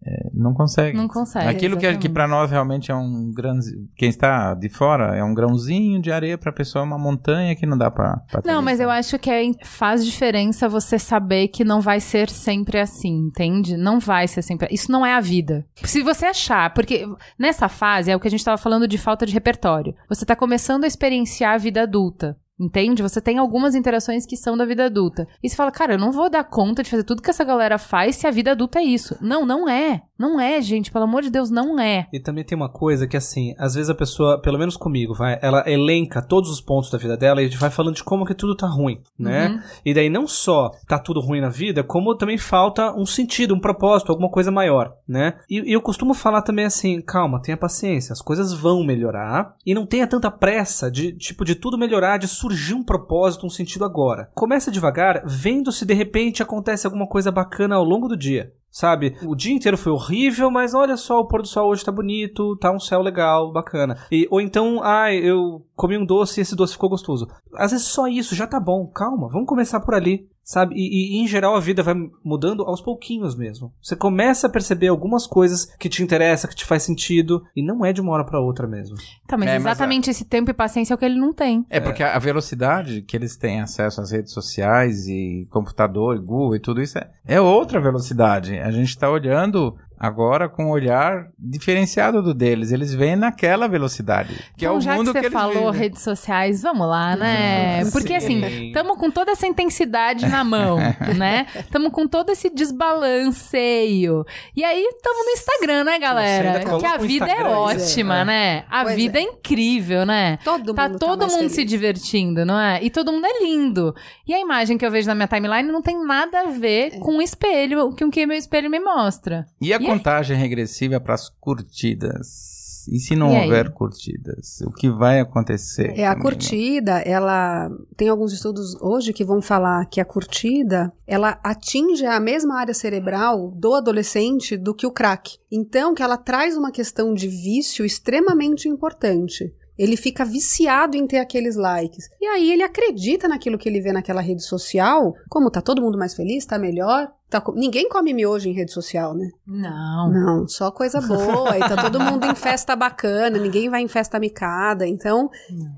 é, 0.05 0.29
não 0.33 0.53
consegue. 0.53 0.97
Não 0.97 1.07
consegue. 1.07 1.47
Aquilo 1.47 1.75
que, 1.75 1.81
que 1.81 1.87
exatamente. 1.87 2.09
para 2.09 2.27
nós 2.27 2.49
realmente 2.49 2.91
é 2.91 2.95
um 2.95 3.31
grãozinho. 3.31 3.87
Quem 3.95 4.09
está 4.09 4.55
de 4.55 4.67
fora 4.67 5.15
é 5.15 5.23
um 5.23 5.33
grãozinho 5.33 6.01
de 6.01 6.11
areia 6.11 6.37
pra 6.37 6.51
pessoa, 6.51 6.83
é 6.83 6.87
uma 6.87 6.97
montanha 6.97 7.55
que 7.55 7.67
não 7.67 7.77
dá 7.77 7.91
pra. 7.91 8.17
pra 8.31 8.41
Não, 8.43 8.61
mas 8.61 8.79
eu 8.79 8.89
acho 8.89 9.19
que 9.19 9.29
é, 9.29 9.51
faz 9.63 10.03
diferença 10.03 10.67
você 10.67 10.97
saber 10.97 11.49
que 11.49 11.63
não 11.63 11.81
vai 11.81 11.99
ser 11.99 12.29
sempre 12.29 12.79
assim, 12.79 13.27
entende? 13.27 13.77
Não 13.77 13.99
vai 13.99 14.27
ser 14.27 14.41
sempre. 14.41 14.67
Isso 14.71 14.91
não 14.91 15.05
é 15.05 15.13
a 15.13 15.21
vida. 15.21 15.65
Se 15.83 16.01
você 16.01 16.25
achar, 16.25 16.73
porque 16.73 17.05
nessa 17.37 17.69
fase 17.69 18.09
é 18.09 18.15
o 18.15 18.19
que 18.19 18.27
a 18.27 18.31
gente 18.31 18.43
tava 18.43 18.57
falando 18.57 18.87
de 18.87 18.97
falta 18.97 19.25
de 19.25 19.33
repertório. 19.33 19.93
Você 20.09 20.25
tá 20.25 20.35
começando 20.35 20.83
a 20.83 20.87
experienciar 20.87 21.53
a 21.53 21.57
vida 21.57 21.83
adulta. 21.83 22.35
Entende? 22.62 23.02
Você 23.02 23.19
tem 23.19 23.39
algumas 23.39 23.74
interações 23.74 24.24
que 24.24 24.38
são 24.38 24.56
da 24.56 24.65
vida 24.65 24.86
adulta. 24.86 25.28
E 25.41 25.50
você 25.50 25.56
fala, 25.56 25.71
cara, 25.71 25.95
eu 25.95 26.00
não 26.00 26.12
vou 26.12 26.30
dar 26.30 26.43
conta 26.43 26.84
de 26.84 26.91
fazer 26.91 27.04
tudo 27.04 27.21
que 27.21 27.30
essa 27.32 27.43
galera 27.43 27.80
faz 27.80 28.17
se 28.17 28.28
a 28.28 28.32
vida 28.32 28.52
adulta 28.52 28.78
é 28.78 28.84
isso. 28.84 29.17
Não, 29.19 29.47
não 29.47 29.67
é. 29.67 30.04
Não 30.19 30.39
é, 30.39 30.62
gente. 30.62 30.91
Pelo 30.91 31.06
amor 31.06 31.24
de 31.24 31.32
Deus, 31.32 31.50
não 31.50 31.80
é. 31.80 32.08
E 32.13 32.19
também 32.19 32.43
tem 32.43 32.56
uma 32.56 32.69
coisa 32.69 33.08
que, 33.08 33.17
assim, 33.17 33.56
às 33.58 33.74
vezes 33.74 33.89
a 33.89 33.95
pessoa, 33.95 34.39
pelo 34.39 34.60
menos 34.60 34.78
comigo, 34.78 35.15
vai, 35.15 35.39
ela 35.41 35.63
elenca 35.67 36.21
todos 36.21 36.52
os 36.52 36.62
pontos 36.62 36.91
da 36.91 37.00
vida 37.00 37.17
dela 37.17 37.41
e 37.41 37.50
vai 37.50 37.71
falando 37.71 37.95
de 37.95 38.04
como 38.04 38.26
que 38.26 38.36
tudo 38.36 38.56
tá 38.56 38.67
ruim, 38.67 39.02
né? 39.17 39.47
Uhum. 39.47 39.60
E 39.84 39.93
daí 39.95 40.10
não 40.12 40.28
só 40.28 40.69
tá 40.88 41.00
tudo 41.00 41.19
ruim 41.19 41.41
na 41.41 41.50
vida, 41.50 41.84
como 41.84 42.15
também 42.15 42.38
falta 42.38 42.93
um 42.95 43.08
sentido, 43.08 43.56
um 43.56 43.60
propósito, 43.60 44.12
alguma 44.12 44.30
coisa 44.30 44.52
maior, 44.52 44.93
né? 45.10 45.39
E, 45.50 45.71
e 45.71 45.74
eu 45.74 45.82
costumo 45.82 46.13
falar 46.13 46.43
também 46.43 46.65
assim, 46.65 47.02
calma, 47.02 47.41
tenha 47.41 47.58
paciência, 47.58 48.13
as 48.13 48.21
coisas 48.21 48.54
vão 48.54 48.84
melhorar 48.84 49.56
e 49.65 49.74
não 49.74 49.88
tenha 49.88 50.06
tanta 50.06 50.30
pressa 50.30 50.91
de, 50.91 51.13
tipo, 51.17 51.43
de 51.43 51.56
tudo 51.56 51.80
melhorar, 51.80 52.17
de 52.17 52.28
surgir 52.28 52.50
um 52.75 52.83
propósito, 52.83 53.45
um 53.45 53.49
sentido 53.49 53.85
agora. 53.85 54.29
Começa 54.33 54.71
devagar, 54.71 55.23
vendo 55.25 55.71
se 55.71 55.85
de 55.85 55.93
repente 55.93 56.41
acontece 56.41 56.85
alguma 56.85 57.07
coisa 57.07 57.31
bacana 57.31 57.75
ao 57.75 57.83
longo 57.83 58.07
do 58.07 58.17
dia. 58.17 58.53
Sabe? 58.71 59.17
O 59.23 59.35
dia 59.35 59.53
inteiro 59.53 59.77
foi 59.77 59.91
horrível, 59.91 60.49
mas 60.49 60.73
olha 60.73 60.95
só, 60.95 61.19
o 61.19 61.27
pôr 61.27 61.41
do 61.41 61.47
sol 61.47 61.69
hoje 61.69 61.83
tá 61.83 61.91
bonito, 61.91 62.55
tá 62.55 62.71
um 62.71 62.79
céu 62.79 63.01
legal, 63.01 63.51
bacana. 63.51 63.97
E, 64.09 64.25
ou 64.31 64.39
então, 64.39 64.81
ah, 64.81 65.13
eu 65.13 65.65
comi 65.75 65.97
um 65.97 66.05
doce 66.05 66.39
e 66.39 66.41
esse 66.41 66.55
doce 66.55 66.73
ficou 66.73 66.89
gostoso. 66.89 67.27
Às 67.55 67.71
vezes 67.71 67.87
só 67.87 68.07
isso 68.07 68.33
já 68.33 68.47
tá 68.47 68.61
bom, 68.61 68.87
calma, 68.87 69.27
vamos 69.27 69.47
começar 69.47 69.81
por 69.81 69.93
ali. 69.93 70.30
Sabe? 70.43 70.75
E, 70.75 71.17
e, 71.17 71.23
em 71.23 71.27
geral 71.27 71.56
a 71.56 71.60
vida 71.60 71.84
vai 71.84 71.95
mudando 72.23 72.63
aos 72.63 72.82
pouquinhos 72.82 73.36
mesmo. 73.36 73.71
Você 73.82 73.95
começa 73.95 74.47
a 74.47 74.49
perceber 74.49 74.88
algumas 74.88 75.27
coisas 75.27 75.65
que 75.80 75.88
te 75.88 76.04
interessam, 76.04 76.49
que 76.49 76.56
te 76.56 76.65
faz 76.65 76.84
sentido, 76.84 77.43
e 77.56 77.63
não 77.63 77.86
é 77.86 77.93
de 77.93 78.01
uma 78.01 78.12
hora 78.12 78.25
pra 78.25 78.39
outra 78.39 78.67
mesmo. 78.67 78.95
Tá, 79.27 79.38
mas 79.38 79.47
É, 79.49 79.54
mas 79.54 79.65
exatamente 79.65 80.10
esse 80.10 80.25
tempo 80.25 80.49
e 80.49 80.54
paciência 80.54 80.93
é 80.93 80.95
o 80.95 80.97
que 80.97 81.06
ele 81.06 81.19
não 81.19 81.34
tem. 81.34 81.65
É 81.69 81.80
porque 81.80 82.04
a 82.04 82.19
velocidade 82.19 83.01
que 83.04 83.15
eles 83.15 83.38
têm 83.38 83.62
acesso 83.62 84.01
às 84.01 84.12
redes 84.12 84.34
sociais 84.34 85.08
e 85.08 85.47
computador, 85.49 86.15
e 86.15 86.19
Google 86.19 86.56
e 86.56 86.60
tudo 86.60 86.82
isso 86.82 86.97
é, 86.97 87.10
é 87.25 87.39
outra 87.39 87.80
velocidade. 87.80 88.58
A 88.58 88.71
gente 88.71 88.89
está 88.89 89.10
olhando 89.10 89.77
agora 90.01 90.49
com 90.49 90.65
um 90.65 90.69
olhar 90.71 91.27
diferenciado 91.37 92.23
do 92.23 92.33
deles. 92.33 92.71
Eles 92.71 92.91
veem 92.91 93.15
naquela 93.15 93.67
velocidade. 93.67 94.33
Que 94.57 94.65
então, 94.65 94.73
é 94.73 94.77
o 94.77 94.81
já 94.81 94.95
mundo 94.95 95.13
que 95.13 95.19
você 95.19 95.25
eles 95.27 95.31
falou 95.31 95.71
vivem. 95.71 95.79
redes 95.79 96.01
sociais, 96.01 96.63
vamos 96.63 96.87
lá, 96.87 97.15
né? 97.15 97.83
Porque 97.91 98.19
sim. 98.19 98.43
assim, 98.43 98.67
estamos 98.67 98.97
com 98.97 99.11
toda 99.11 99.31
essa 99.31 99.45
intensidade 99.45 100.27
na 100.27 100.43
mão, 100.43 100.77
né? 101.15 101.45
Estamos 101.55 101.91
com 101.91 102.07
todo 102.07 102.31
esse 102.31 102.49
desbalanceio. 102.49 104.25
E 104.55 104.63
aí 104.63 104.83
estamos 104.83 105.25
no 105.25 105.31
Instagram, 105.33 105.83
né, 105.83 105.99
galera? 105.99 106.59
Que 106.79 106.85
a 106.85 106.95
o 106.95 106.99
vida 106.99 107.25
é 107.27 107.31
Instagram, 107.33 107.49
ótima, 107.57 108.19
é. 108.21 108.25
né? 108.25 108.63
A 108.71 108.83
Pois 108.83 108.95
vida 108.95 109.19
é. 109.19 109.21
é. 109.21 109.25
incrível, 109.25 110.03
né? 110.05 110.37
Todo 110.43 110.73
Tá 110.73 110.87
mundo 110.89 110.99
todo 110.99 111.19
mais 111.21 111.31
mundo 111.33 111.41
feliz. 111.41 111.55
se 111.55 111.63
divertindo, 111.63 112.43
não 112.43 112.59
é? 112.59 112.83
E 112.83 112.89
todo 112.89 113.11
mundo 113.11 113.27
é 113.27 113.43
lindo. 113.43 113.93
E 114.27 114.33
a 114.33 114.39
imagem 114.39 114.77
que 114.77 114.85
eu 114.85 114.89
vejo 114.89 115.07
na 115.07 115.13
minha 115.15 115.27
timeline 115.27 115.71
não 115.71 115.81
tem 115.81 116.03
nada 116.03 116.41
a 116.41 116.45
ver 116.47 116.97
com 116.99 117.17
o 117.17 117.21
espelho, 117.21 117.95
com 117.97 118.05
o 118.05 118.11
que 118.11 118.25
meu 118.25 118.37
espelho 118.37 118.69
me 118.69 118.79
mostra. 118.79 119.45
E 119.61 119.71
a 119.73 119.77
E 119.79 119.85
aí? 119.90 119.90
Contagem 119.97 120.38
regressiva 120.38 120.99
para 120.99 121.13
as 121.13 121.30
curtidas? 121.30 122.51
E 122.89 122.99
se 122.99 123.15
não 123.15 123.32
E 123.32 123.36
aí? 123.36 123.43
houver 123.43 123.71
curtidas? 123.71 124.62
O 124.62 124.71
que 124.71 124.89
vai 124.89 125.19
acontecer? 125.19 125.93
É, 125.97 126.08
a 126.08 126.15
curtida, 126.19 126.99
ela 127.01 127.69
tem 127.95 128.10
alguns 128.10 128.34
estudos 128.34 128.75
hoje 128.82 129.13
que 129.13 129.23
vão 129.23 129.41
falar 129.41 129.86
que 129.86 130.01
a 130.01 130.06
curtida, 130.06 130.91
ela 131.06 131.39
atinge 131.43 132.06
a 132.06 132.19
mesma 132.19 132.60
área 132.60 132.73
cerebral 132.73 133.51
do 133.51 133.75
adolescente 133.75 134.58
do 134.58 134.73
que 134.73 134.88
o 134.88 134.91
crack. 134.91 135.38
Então, 135.51 135.93
que 135.93 136.01
ela 136.01 136.17
traz 136.17 136.58
uma 136.58 136.71
questão 136.71 137.13
de 137.13 137.27
vício 137.27 137.86
extremamente 137.86 138.67
importante. 138.67 139.54
Ele 139.77 139.95
fica 139.97 140.23
viciado 140.25 140.97
em 140.97 141.08
ter 141.08 141.17
aqueles 141.17 141.56
likes. 141.56 142.06
E 142.19 142.25
aí 142.25 142.51
ele 142.51 142.62
acredita 142.62 143.27
naquilo 143.27 143.58
que 143.58 143.67
ele 143.67 143.82
vê 143.82 143.91
naquela 143.91 144.21
rede 144.21 144.43
social. 144.43 145.13
Como 145.30 145.49
tá 145.49 145.62
todo 145.62 145.82
mundo 145.82 145.97
mais 145.97 146.13
feliz, 146.13 146.45
tá 146.45 146.60
melhor. 146.60 147.12
Tá 147.31 147.41
Ninguém 147.55 147.87
come 147.87 148.13
miojo 148.13 148.49
em 148.49 148.51
rede 148.51 148.73
social, 148.73 149.13
né? 149.13 149.29
Não. 149.47 150.11
Não, 150.11 150.47
só 150.49 150.69
coisa 150.69 150.99
boa. 150.99 151.55
e 151.57 151.59
tá 151.61 151.81
todo 151.81 151.97
mundo 151.97 152.25
em 152.25 152.35
festa 152.35 152.75
bacana, 152.75 153.39
ninguém 153.39 153.69
vai 153.69 153.81
em 153.81 153.87
festa 153.87 154.19
micada. 154.19 154.85
Então, 154.85 155.29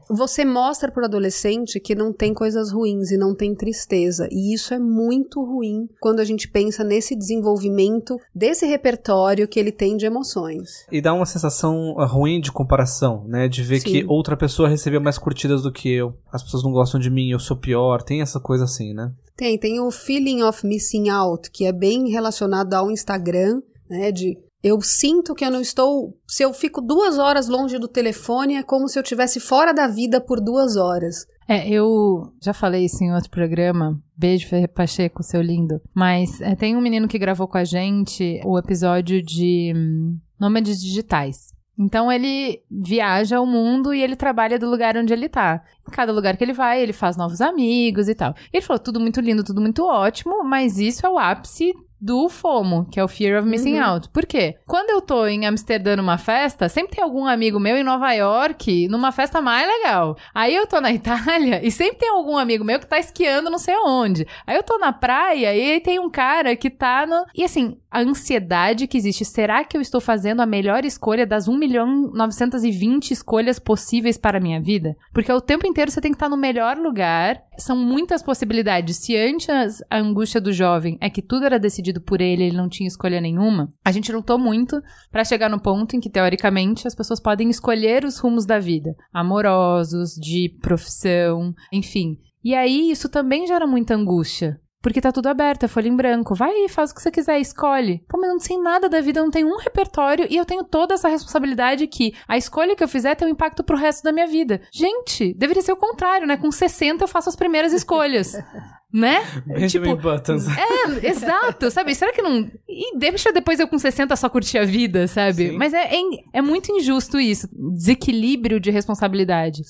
você 0.09 0.43
mostra 0.43 0.91
pro 0.91 1.05
adolescente 1.05 1.79
que 1.79 1.93
não 1.93 2.11
tem 2.11 2.33
coisas 2.33 2.71
ruins 2.71 3.11
e 3.11 3.17
não 3.17 3.35
tem 3.35 3.53
tristeza. 3.53 4.27
E 4.31 4.51
isso 4.51 4.73
é 4.73 4.79
muito 4.79 5.43
ruim 5.43 5.87
quando 6.01 6.21
a 6.21 6.25
gente 6.25 6.47
pensa 6.47 6.83
nesse 6.83 7.15
desenvolvimento 7.15 8.19
desse 8.33 8.65
repertório 8.65 9.47
que 9.47 9.59
ele 9.59 9.71
tem 9.71 9.95
de 9.95 10.07
emoções. 10.07 10.87
E 10.91 10.99
dá 11.01 11.13
uma 11.13 11.27
sensação 11.27 11.93
ah, 11.99 12.05
ruim 12.07 12.41
de 12.41 12.51
comparação, 12.51 13.25
né? 13.27 13.47
De 13.47 13.61
ver 13.61 13.81
Sim. 13.81 13.89
que 13.89 14.05
outra 14.07 14.35
pessoa 14.35 14.67
recebeu 14.67 14.99
mais 14.99 15.19
curtidas 15.19 15.61
do 15.61 15.71
que 15.71 15.87
eu. 15.87 16.15
As 16.31 16.41
pessoas 16.41 16.63
não 16.63 16.71
gostam 16.71 16.99
de 16.99 17.11
mim, 17.11 17.29
eu 17.29 17.39
sou 17.39 17.55
pior. 17.55 18.01
Tem 18.01 18.23
essa 18.23 18.39
coisa 18.39 18.63
assim, 18.63 18.91
né? 18.91 19.11
Tem, 19.43 19.57
tem 19.57 19.77
o 19.81 19.91
feeling 19.91 20.41
of 20.41 20.65
missing 20.65 21.09
out, 21.09 21.51
que 21.51 21.65
é 21.65 21.73
bem 21.73 22.09
relacionado 22.09 22.73
ao 22.75 22.89
Instagram, 22.89 23.61
né? 23.89 24.09
De 24.09 24.37
eu 24.63 24.79
sinto 24.79 25.35
que 25.35 25.43
eu 25.43 25.51
não 25.51 25.59
estou. 25.59 26.17
Se 26.25 26.43
eu 26.43 26.53
fico 26.53 26.79
duas 26.79 27.19
horas 27.19 27.49
longe 27.49 27.77
do 27.77 27.89
telefone, 27.89 28.55
é 28.55 28.63
como 28.63 28.87
se 28.87 28.97
eu 28.97 29.03
estivesse 29.03 29.41
fora 29.41 29.73
da 29.73 29.85
vida 29.85 30.21
por 30.21 30.39
duas 30.39 30.77
horas. 30.77 31.25
É, 31.45 31.67
eu 31.67 32.31
já 32.41 32.53
falei 32.53 32.85
isso 32.85 33.03
em 33.03 33.13
outro 33.13 33.29
programa. 33.29 34.01
Beijo, 34.15 34.47
Ferre 34.47 34.65
Pacheco, 34.65 35.21
seu 35.21 35.41
lindo. 35.41 35.81
Mas 35.93 36.39
é, 36.39 36.55
tem 36.55 36.77
um 36.77 36.81
menino 36.81 37.09
que 37.09 37.19
gravou 37.19 37.45
com 37.45 37.57
a 37.57 37.65
gente 37.65 38.39
o 38.45 38.57
episódio 38.57 39.21
de 39.21 39.73
hum, 39.75 40.17
Nômades 40.39 40.81
Digitais. 40.81 41.51
Então 41.77 42.11
ele 42.11 42.61
viaja 42.69 43.39
o 43.41 43.45
mundo 43.45 43.93
e 43.93 44.01
ele 44.01 44.15
trabalha 44.15 44.59
do 44.59 44.69
lugar 44.69 44.95
onde 44.95 45.11
ele 45.11 45.27
tá. 45.27 45.61
Em 45.87 45.91
cada 45.91 46.11
lugar 46.11 46.37
que 46.37 46.43
ele 46.43 46.53
vai, 46.53 46.81
ele 46.81 46.93
faz 46.93 47.17
novos 47.17 47.41
amigos 47.41 48.07
e 48.07 48.15
tal. 48.15 48.35
Ele 48.51 48.61
falou 48.61 48.79
tudo 48.79 48.99
muito 48.99 49.19
lindo, 49.19 49.43
tudo 49.43 49.59
muito 49.61 49.83
ótimo, 49.85 50.43
mas 50.43 50.77
isso 50.77 51.05
é 51.05 51.09
o 51.09 51.17
ápice 51.17 51.73
do 51.99 52.27
FOMO, 52.27 52.85
que 52.91 52.99
é 52.99 53.03
o 53.03 53.07
Fear 53.07 53.39
of 53.39 53.47
Missing 53.49 53.77
Uhum. 53.77 53.85
Out. 53.85 54.09
Por 54.09 54.25
quê? 54.25 54.57
Quando 54.67 54.89
eu 54.89 54.99
tô 54.99 55.25
em 55.25 55.45
Amsterdã 55.45 55.95
numa 55.95 56.17
festa, 56.17 56.67
sempre 56.67 56.97
tem 56.97 57.03
algum 57.03 57.25
amigo 57.25 57.61
meu 57.61 57.77
em 57.77 57.83
Nova 57.83 58.11
York 58.11 58.89
numa 58.89 59.13
festa 59.13 59.41
mais 59.41 59.65
legal. 59.65 60.17
Aí 60.35 60.53
eu 60.53 60.67
tô 60.67 60.81
na 60.81 60.91
Itália 60.93 61.65
e 61.65 61.71
sempre 61.71 61.99
tem 61.99 62.09
algum 62.09 62.37
amigo 62.37 62.65
meu 62.65 62.77
que 62.77 62.85
tá 62.87 62.99
esquiando 62.99 63.49
não 63.49 63.57
sei 63.57 63.75
onde. 63.77 64.27
Aí 64.45 64.57
eu 64.57 64.63
tô 64.63 64.77
na 64.77 64.91
praia 64.91 65.55
e 65.55 65.61
aí 65.73 65.79
tem 65.79 65.97
um 65.97 66.09
cara 66.09 66.57
que 66.57 66.69
tá 66.69 67.05
no. 67.05 67.23
E 67.33 67.41
assim, 67.41 67.77
a 67.93 68.01
ansiedade 68.01 68.87
que 68.87 68.97
existe. 68.97 69.23
Será 69.23 69.63
que 69.63 69.77
eu 69.77 69.81
estou 69.81 70.01
fazendo 70.01 70.41
a 70.41 70.47
melhor 70.47 70.83
escolha 70.83 71.27
das 71.27 71.47
1 71.47 71.55
milhão 71.55 72.11
920 72.11 73.11
escolhas 73.11 73.59
possíveis 73.59 74.17
para 74.17 74.39
a 74.39 74.41
minha 74.41 74.59
vida? 74.59 74.95
Porque 75.13 75.31
o 75.31 75.39
tempo 75.39 75.67
inteiro 75.67 75.91
você 75.91 76.01
tem 76.01 76.11
que 76.11 76.15
estar 76.15 76.27
no 76.27 76.35
melhor 76.35 76.75
lugar. 76.75 77.39
São 77.55 77.77
muitas 77.77 78.23
possibilidades. 78.23 78.97
Se 78.97 79.15
antes 79.15 79.83
a 79.91 79.99
angústia 79.99 80.41
do 80.41 80.51
jovem 80.51 80.97
é 80.99 81.07
que 81.07 81.21
tudo 81.21 81.45
era 81.45 81.59
decidido 81.59 82.01
por 82.01 82.19
ele, 82.19 82.45
ele 82.45 82.57
não 82.57 82.67
tinha 82.67 82.87
escolha 82.87 83.21
nenhuma, 83.21 83.71
a 83.85 83.91
gente 83.91 84.11
lutou 84.11 84.39
muito 84.39 84.81
para 85.11 85.23
chegar 85.23 85.49
no 85.49 85.61
ponto 85.61 85.95
em 85.95 85.99
que, 85.99 86.09
teoricamente, 86.09 86.87
as 86.87 86.95
pessoas 86.95 87.19
podem 87.19 87.47
escolher 87.51 88.05
os 88.05 88.17
rumos 88.17 88.43
da 88.43 88.57
vida. 88.57 88.95
Amorosos, 89.13 90.15
de 90.15 90.49
profissão, 90.59 91.53
enfim. 91.71 92.17
E 92.43 92.55
aí 92.55 92.89
isso 92.89 93.07
também 93.07 93.45
gera 93.45 93.67
muita 93.67 93.93
angústia. 93.93 94.59
Porque 94.83 94.99
tá 94.99 95.13
tudo 95.13 95.27
aberto, 95.27 95.63
é 95.63 95.67
folha 95.69 95.87
em 95.87 95.95
branco. 95.95 96.35
Vai 96.35 96.51
aí, 96.51 96.67
faz 96.67 96.91
o 96.91 96.95
que 96.95 97.01
você 97.01 97.09
quiser, 97.09 97.39
escolhe. 97.39 98.03
Pô, 98.05 98.17
mas 98.17 98.27
eu 98.27 98.33
não 98.33 98.39
sei 98.41 98.57
nada 98.57 98.89
da 98.89 98.99
vida, 98.99 99.21
eu 99.21 99.23
não 99.23 99.31
tenho 99.31 99.47
um 99.47 99.57
repertório 99.57 100.27
e 100.29 100.35
eu 100.35 100.43
tenho 100.43 100.61
toda 100.65 100.93
essa 100.93 101.07
responsabilidade 101.07 101.87
que 101.87 102.13
a 102.27 102.37
escolha 102.37 102.75
que 102.75 102.83
eu 102.83 102.87
fizer 102.87 103.15
tem 103.15 103.25
um 103.25 103.31
impacto 103.31 103.63
pro 103.63 103.77
resto 103.77 104.03
da 104.03 104.11
minha 104.11 104.27
vida. 104.27 104.59
Gente, 104.69 105.33
deveria 105.35 105.63
ser 105.63 105.71
o 105.71 105.77
contrário, 105.77 106.27
né? 106.27 106.35
Com 106.35 106.51
60 106.51 107.01
eu 107.01 107.07
faço 107.07 107.29
as 107.29 107.35
primeiras 107.35 107.71
escolhas. 107.71 108.35
né? 108.93 109.23
Benjamin 109.47 109.95
Tipo, 109.95 110.01
Buttons. 110.01 110.45
É, 110.49 111.07
exato, 111.07 111.71
sabe? 111.71 111.95
Será 111.95 112.11
que 112.11 112.21
não. 112.21 112.51
E 112.67 112.97
deixa 112.97 113.31
depois 113.31 113.61
eu 113.61 113.67
com 113.69 113.79
60 113.79 114.13
só 114.17 114.27
curtir 114.27 114.57
a 114.57 114.65
vida, 114.65 115.07
sabe? 115.07 115.49
Sim. 115.49 115.57
Mas 115.57 115.73
é, 115.73 115.95
é, 115.95 116.01
é 116.33 116.41
muito 116.41 116.71
injusto 116.73 117.19
isso. 117.19 117.47
Desequilíbrio 117.51 118.59
de 118.59 118.69
responsabilidade. 118.69 119.63